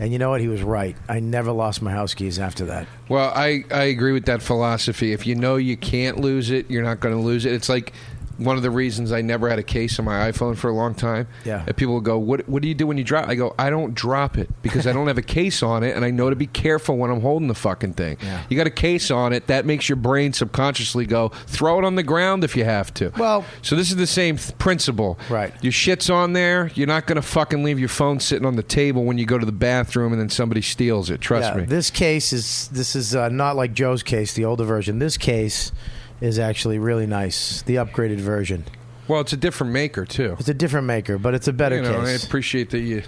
And 0.00 0.12
you 0.12 0.18
know 0.18 0.30
what? 0.30 0.40
He 0.40 0.48
was 0.48 0.62
right. 0.62 0.96
I 1.08 1.20
never 1.20 1.50
lost 1.50 1.82
my 1.82 1.90
house 1.90 2.14
keys 2.14 2.38
after 2.38 2.66
that. 2.66 2.86
Well, 3.08 3.32
I, 3.34 3.64
I 3.72 3.84
agree 3.84 4.12
with 4.12 4.26
that 4.26 4.42
philosophy. 4.42 5.12
If 5.12 5.26
you 5.26 5.34
know 5.34 5.56
you 5.56 5.76
can't 5.76 6.20
lose 6.20 6.50
it, 6.50 6.70
you're 6.70 6.84
not 6.84 7.00
going 7.00 7.14
to 7.16 7.20
lose 7.20 7.44
it. 7.44 7.52
It's 7.52 7.68
like 7.68 7.92
one 8.38 8.56
of 8.56 8.62
the 8.62 8.70
reasons 8.70 9.12
I 9.12 9.20
never 9.20 9.48
had 9.50 9.58
a 9.58 9.62
case 9.62 9.98
on 9.98 10.04
my 10.04 10.30
iPhone 10.30 10.56
for 10.56 10.70
a 10.70 10.72
long 10.74 10.94
time. 10.94 11.26
Yeah. 11.44 11.64
And 11.66 11.76
people 11.76 11.94
will 11.94 12.00
go, 12.00 12.18
what, 12.18 12.48
what 12.48 12.62
do 12.62 12.68
you 12.68 12.74
do 12.74 12.86
when 12.86 12.96
you 12.96 13.04
drop? 13.04 13.28
I 13.28 13.34
go, 13.34 13.54
I 13.58 13.68
don't 13.68 13.94
drop 13.94 14.38
it 14.38 14.48
because 14.62 14.86
I 14.86 14.92
don't 14.92 15.08
have 15.08 15.18
a 15.18 15.22
case 15.22 15.62
on 15.62 15.82
it, 15.82 15.94
and 15.96 16.04
I 16.04 16.10
know 16.10 16.30
to 16.30 16.36
be 16.36 16.46
careful 16.46 16.96
when 16.96 17.10
I'm 17.10 17.20
holding 17.20 17.48
the 17.48 17.54
fucking 17.54 17.94
thing. 17.94 18.16
Yeah. 18.22 18.44
You 18.48 18.56
got 18.56 18.66
a 18.66 18.70
case 18.70 19.10
on 19.10 19.32
it, 19.32 19.48
that 19.48 19.66
makes 19.66 19.88
your 19.88 19.96
brain 19.96 20.32
subconsciously 20.32 21.04
go, 21.06 21.28
throw 21.46 21.78
it 21.78 21.84
on 21.84 21.96
the 21.96 22.02
ground 22.02 22.44
if 22.44 22.56
you 22.56 22.64
have 22.64 22.94
to. 22.94 23.12
Well- 23.18 23.44
so 23.62 23.76
this 23.76 23.90
is 23.90 23.96
the 23.96 24.06
same 24.06 24.36
th- 24.38 24.56
principle. 24.58 25.18
Right. 25.28 25.52
Your 25.62 25.72
shit's 25.72 26.08
on 26.08 26.32
there. 26.32 26.70
You're 26.74 26.86
not 26.86 27.06
going 27.06 27.16
to 27.16 27.22
fucking 27.22 27.62
leave 27.64 27.78
your 27.78 27.88
phone 27.88 28.20
sitting 28.20 28.46
on 28.46 28.56
the 28.56 28.62
table 28.62 29.04
when 29.04 29.18
you 29.18 29.26
go 29.26 29.36
to 29.38 29.46
the 29.46 29.52
bathroom 29.52 30.12
and 30.12 30.20
then 30.20 30.28
somebody 30.28 30.62
steals 30.62 31.10
it. 31.10 31.20
Trust 31.20 31.50
Yeah, 31.54 31.60
me. 31.60 31.64
This 31.66 31.90
case 31.90 32.32
is 32.32 32.68
this 32.68 32.94
is 32.94 33.14
uh, 33.16 33.28
not 33.28 33.56
like 33.56 33.72
Joe's 33.74 34.02
case, 34.02 34.32
the 34.34 34.44
older 34.44 34.64
version. 34.64 34.98
This 35.00 35.16
case 35.16 35.72
is 36.20 36.38
actually 36.38 36.78
really 36.78 37.06
nice, 37.06 37.62
the 37.62 37.76
upgraded 37.76 38.18
version. 38.18 38.64
Well, 39.06 39.20
it's 39.20 39.32
a 39.32 39.36
different 39.38 39.72
maker 39.72 40.04
too. 40.04 40.36
It's 40.38 40.48
a 40.48 40.54
different 40.54 40.86
maker, 40.86 41.18
but 41.18 41.34
it's 41.34 41.48
a 41.48 41.52
better 41.52 41.76
you 41.76 41.82
know, 41.82 42.00
case. 42.00 42.22
I 42.22 42.26
appreciate 42.26 42.70
that 42.70 42.80
you 42.80 43.02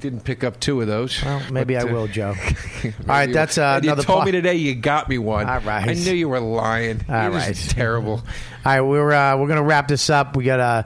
didn't 0.00 0.20
pick 0.24 0.44
up 0.44 0.58
two 0.60 0.80
of 0.80 0.86
those. 0.86 1.22
well, 1.22 1.42
maybe 1.50 1.74
But, 1.74 1.86
I 1.86 1.90
uh, 1.90 1.92
will, 1.92 2.06
Joe. 2.06 2.34
All 2.84 2.92
right, 3.06 3.32
that's 3.32 3.58
uh, 3.58 3.80
and 3.82 3.84
you 3.84 3.96
told 3.96 4.24
me 4.24 4.32
today 4.32 4.54
you 4.56 4.74
got 4.74 5.08
me 5.08 5.18
one. 5.18 5.48
All 5.48 5.60
right. 5.60 5.88
I 5.88 5.94
knew 5.94 6.12
you 6.12 6.28
were 6.28 6.40
lying. 6.40 7.04
All 7.08 7.26
It 7.26 7.30
was 7.30 7.46
right. 7.46 7.56
terrible. 7.56 8.12
All 8.64 8.72
right, 8.72 8.80
we're 8.80 9.12
uh, 9.12 9.36
we're 9.36 9.48
gonna 9.48 9.62
wrap 9.62 9.88
this 9.88 10.10
up. 10.10 10.36
We 10.36 10.44
got 10.44 10.60
uh, 10.60 10.82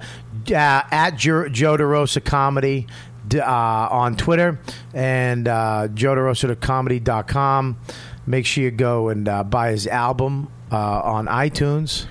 uh, 0.55 0.83
at 0.91 1.17
Joe, 1.17 1.49
DeRosa 1.49 2.25
comedy 2.25 2.87
uh, 3.35 3.43
on 3.45 4.17
Twitter 4.17 4.61
and 4.93 5.49
uh, 5.49 5.89
Joe 5.95 6.15
DeRosa.comedy.com. 6.15 7.79
Make 8.27 8.47
sure 8.47 8.65
you 8.65 8.71
go 8.71 9.09
and 9.09 9.29
uh, 9.29 9.45
buy 9.45 9.71
his 9.71 9.87
album 9.87 10.49
uh, 10.73 11.01
on 11.03 11.27
iTunes. 11.27 12.07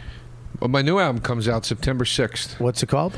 Well, 0.60 0.70
my 0.70 0.82
new 0.82 1.00
album 1.00 1.22
comes 1.22 1.48
out 1.48 1.66
September 1.66 2.06
sixth. 2.06 2.60
What's 2.60 2.82
it 2.84 2.88
called? 2.88 3.18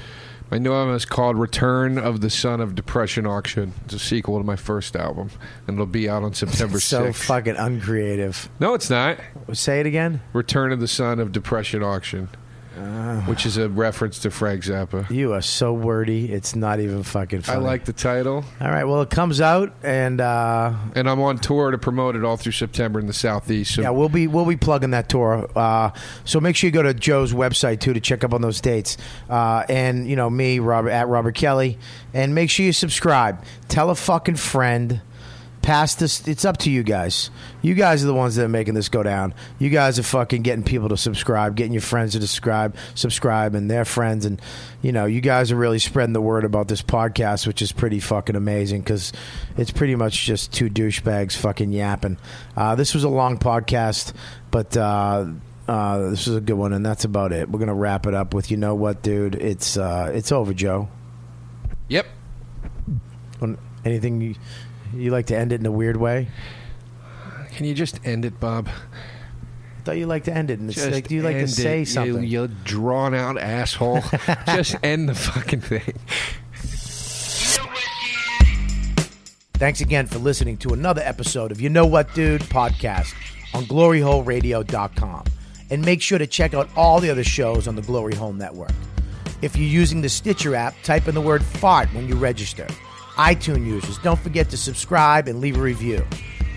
My 0.52 0.58
new 0.60 0.74
album 0.74 0.96
is 0.96 1.06
called 1.06 1.38
"Return 1.38 1.98
of 1.98 2.22
the 2.22 2.30
Son 2.30 2.62
of 2.62 2.76
Depression 2.76 3.26
Auction." 3.26 3.74
It's 3.86 3.96
a 3.96 4.00
sequel 4.00 4.38
to 4.38 4.44
my 4.44 4.56
first 4.56 4.96
album, 4.96 5.30
and 5.68 5.76
it'll 5.76 5.86
be 5.88 6.08
out 6.08 6.24
on 6.24 6.34
September 6.36 6.80
so 6.80 7.06
sixth. 7.06 7.24
fucking 7.26 7.56
uncreative. 7.56 8.50
no, 8.60 8.74
it's 8.74 8.90
not. 8.90 9.18
Say 9.54 9.80
it 9.80 9.86
again. 9.86 10.22
"Return 10.34 10.72
of 10.72 10.80
the 10.80 10.88
Son 10.88 11.20
of 11.20 11.32
Depression 11.32 11.84
Auction," 11.84 12.30
Uh. 12.78 13.22
which 13.22 13.46
is 13.46 13.58
a 13.58 13.70
reference 13.70 14.20
to 14.20 14.32
Frank 14.32 14.64
Zappa. 14.64 15.10
You 15.10 15.34
are 15.34 15.42
so 15.42 15.74
wordy. 15.74 16.32
It's 16.32 16.56
not 16.56 16.80
even 16.80 17.04
fucking 17.04 17.42
funny. 17.42 17.58
I 17.58 17.62
like 17.62 17.86
the 17.86 17.94
title. 17.94 18.44
All 18.60 18.70
right. 18.70 18.84
Well, 18.84 19.02
it 19.02 19.10
comes 19.10 19.40
out, 19.40 19.74
and 19.84 20.20
uh, 20.20 20.74
and 20.96 21.10
I'm 21.10 21.22
on 21.22 21.38
tour 21.38 21.72
to 21.72 21.78
promote 21.78 22.16
it 22.16 22.24
all 22.24 22.38
through 22.38 22.52
September 22.52 23.00
in 23.00 23.08
the 23.08 23.14
southeast. 23.14 23.76
So 23.76 23.82
yeah, 23.82 23.92
we'll 23.92 24.10
be 24.10 24.28
we'll 24.28 24.46
be 24.46 24.58
plugging 24.58 24.92
that 24.92 25.10
tour. 25.10 25.50
Uh, 25.56 25.92
so 26.26 26.40
make 26.40 26.56
sure 26.56 26.68
you 26.68 26.72
go 26.72 26.84
to 26.84 26.94
Joe's 26.94 27.34
website 27.34 27.80
too 27.80 27.94
to 27.94 28.00
check 28.00 28.24
up 28.24 28.34
on 28.34 28.42
those 28.42 28.60
dates. 28.62 28.98
Uh, 29.30 29.64
and 29.70 30.08
you 30.10 30.16
know 30.16 30.30
me, 30.30 30.60
Robert 30.60 30.90
at 30.90 31.08
Robert 31.08 31.36
Kelly, 31.36 31.78
and 32.14 32.36
make 32.36 32.50
sure 32.50 32.66
you 32.66 32.74
subscribe. 32.74 33.44
Tell 33.68 33.90
a 33.90 33.96
fucking 33.96 34.36
friend. 34.36 35.02
Pass 35.66 35.96
this. 35.96 36.28
It's 36.28 36.46
up 36.46 36.58
to 36.58 36.70
you 36.70 36.84
guys. 36.84 37.32
You 37.64 37.74
guys 37.74 38.04
are 38.04 38.06
the 38.06 38.14
ones 38.14 38.36
that 38.36 38.46
are 38.46 38.48
making 38.48 38.76
this 38.76 38.88
go 38.88 39.02
down. 39.02 39.34
You 39.58 39.72
guys 39.72 39.98
are 39.98 40.04
fucking 40.04 40.44
getting 40.44 40.64
people 40.64 40.90
to 40.90 40.96
subscribe, 40.96 41.56
getting 41.56 41.74
your 41.74 41.82
friends 41.82 42.12
to 42.12 42.20
subscribe, 42.22 42.76
subscribe, 42.94 43.56
and 43.56 43.70
their 43.70 43.84
friends, 43.84 44.28
and 44.28 44.40
you 44.84 44.92
know, 44.92 45.06
you 45.06 45.22
guys 45.22 45.52
are 45.52 45.56
really 45.56 45.80
spreading 45.80 46.14
the 46.14 46.22
word 46.22 46.46
about 46.46 46.68
this 46.68 46.84
podcast, 46.84 47.48
which 47.48 47.64
is 47.64 47.72
pretty 47.72 48.00
fucking 48.00 48.36
amazing 48.36 48.82
because 48.82 49.12
it's 49.58 49.72
pretty 49.72 49.96
much 49.96 50.24
just 50.24 50.54
two 50.54 50.70
douchebags 50.70 51.36
fucking 51.36 51.72
yapping. 51.72 52.20
Uh, 52.56 52.76
this 52.76 52.94
was 52.94 53.04
a 53.04 53.10
long 53.10 53.40
podcast, 53.40 54.14
but. 54.52 54.78
Uh, 54.78 55.26
uh, 55.68 56.12
this 56.12 56.28
is 56.28 56.36
a 56.36 56.42
good 56.42 56.54
one, 56.54 56.74
and 56.74 56.86
that's 56.86 57.06
about 57.06 57.32
it. 57.32 57.50
We're 57.50 57.58
gonna 57.58 57.74
wrap 57.74 58.06
it 58.06 58.14
up 58.14 58.36
with, 58.36 58.52
you 58.52 58.58
know 58.58 58.76
what, 58.76 59.02
dude? 59.02 59.34
It's 59.34 59.78
uh, 59.78 60.12
it's 60.14 60.32
over, 60.32 60.54
Joe. 60.54 60.90
Yep. 61.88 62.06
Anything 63.84 64.22
you, 64.22 64.36
you 64.96 65.12
like 65.12 65.28
to 65.28 65.38
end 65.38 65.52
it 65.52 65.60
in 65.60 65.66
a 65.66 65.72
weird 65.72 65.98
way? 65.98 66.28
Can 67.56 67.66
you 67.66 67.74
just 67.74 68.00
end 68.06 68.26
it, 68.26 68.40
Bob? 68.40 68.68
I 68.68 69.82
thought 69.84 69.98
you 69.98 70.08
like 70.08 70.24
to 70.26 70.34
end 70.34 70.50
it, 70.52 70.60
and 70.60 70.70
it's 70.70 70.80
Just 70.80 70.92
like, 70.92 71.08
do 71.08 71.16
you 71.16 71.22
like 71.22 71.36
to 71.36 71.42
end 71.42 71.50
say 71.50 71.82
it, 71.84 71.88
something? 71.88 72.24
You, 72.24 72.42
you 72.44 72.48
drawn 72.64 73.14
out 73.14 73.38
asshole. 73.40 74.02
just 74.48 74.76
end 74.84 75.08
the 75.10 75.16
fucking 75.16 75.62
thing. 75.62 75.94
Thanks 79.54 79.80
again 79.80 80.06
for 80.08 80.20
listening 80.20 80.58
to 80.58 80.74
another 80.74 81.02
episode 81.06 81.52
of 81.52 81.62
You 81.62 81.70
Know 81.70 81.86
What 81.86 82.14
Dude 82.14 82.42
podcast 82.42 83.14
on 83.54 83.64
gloryholeradio.com. 83.64 85.24
And 85.70 85.84
make 85.86 86.02
sure 86.02 86.18
to 86.20 86.28
check 86.28 86.54
out 86.54 86.70
all 86.76 87.00
the 87.00 87.10
other 87.10 87.24
shows 87.24 87.68
on 87.68 87.76
the 87.76 87.82
Glory 87.82 88.16
Hole 88.16 88.34
Network. 88.34 88.72
If 89.42 89.56
you're 89.56 89.68
using 89.68 90.02
the 90.02 90.10
Stitcher 90.10 90.56
app, 90.56 90.76
type 90.84 91.08
in 91.08 91.16
the 91.16 91.22
word 91.22 91.44
fart 91.44 91.88
when 91.94 92.08
you 92.08 92.16
register. 92.16 92.68
iTunes 93.16 93.66
users, 93.66 93.98
don't 94.00 94.20
forget 94.20 94.50
to 94.50 94.58
subscribe 94.58 95.28
and 95.28 95.40
leave 95.40 95.58
a 95.58 95.62
review. 95.62 96.06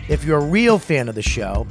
If 0.09 0.25
you're 0.25 0.39
a 0.39 0.45
real 0.45 0.79
fan 0.79 1.09
of 1.09 1.15
the 1.15 1.23
show 1.23 1.67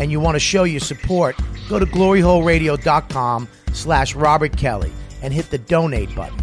and 0.00 0.10
you 0.10 0.20
want 0.20 0.34
to 0.34 0.40
show 0.40 0.64
your 0.64 0.80
support, 0.80 1.36
go 1.68 1.78
to 1.78 1.86
gloryholeradio.com 1.86 3.48
slash 3.72 4.14
Robert 4.14 4.56
Kelly 4.56 4.92
and 5.22 5.32
hit 5.32 5.50
the 5.50 5.58
donate 5.58 6.14
button. 6.14 6.38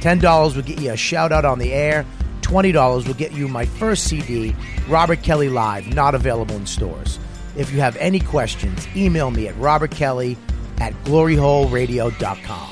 $10 0.00 0.56
will 0.56 0.62
get 0.62 0.80
you 0.80 0.90
a 0.90 0.96
shout 0.96 1.32
out 1.32 1.44
on 1.44 1.58
the 1.58 1.72
air. 1.72 2.04
$20 2.40 3.06
will 3.06 3.14
get 3.14 3.32
you 3.32 3.48
my 3.48 3.64
first 3.64 4.04
CD, 4.04 4.54
Robert 4.88 5.22
Kelly 5.22 5.48
Live, 5.48 5.94
not 5.94 6.14
available 6.14 6.56
in 6.56 6.66
stores. 6.66 7.18
If 7.56 7.72
you 7.72 7.80
have 7.80 7.96
any 7.96 8.20
questions, 8.20 8.86
email 8.96 9.30
me 9.30 9.46
at 9.48 9.54
robertkelly 9.56 10.36
at 10.80 10.92
gloryholeradio.com. 11.04 12.71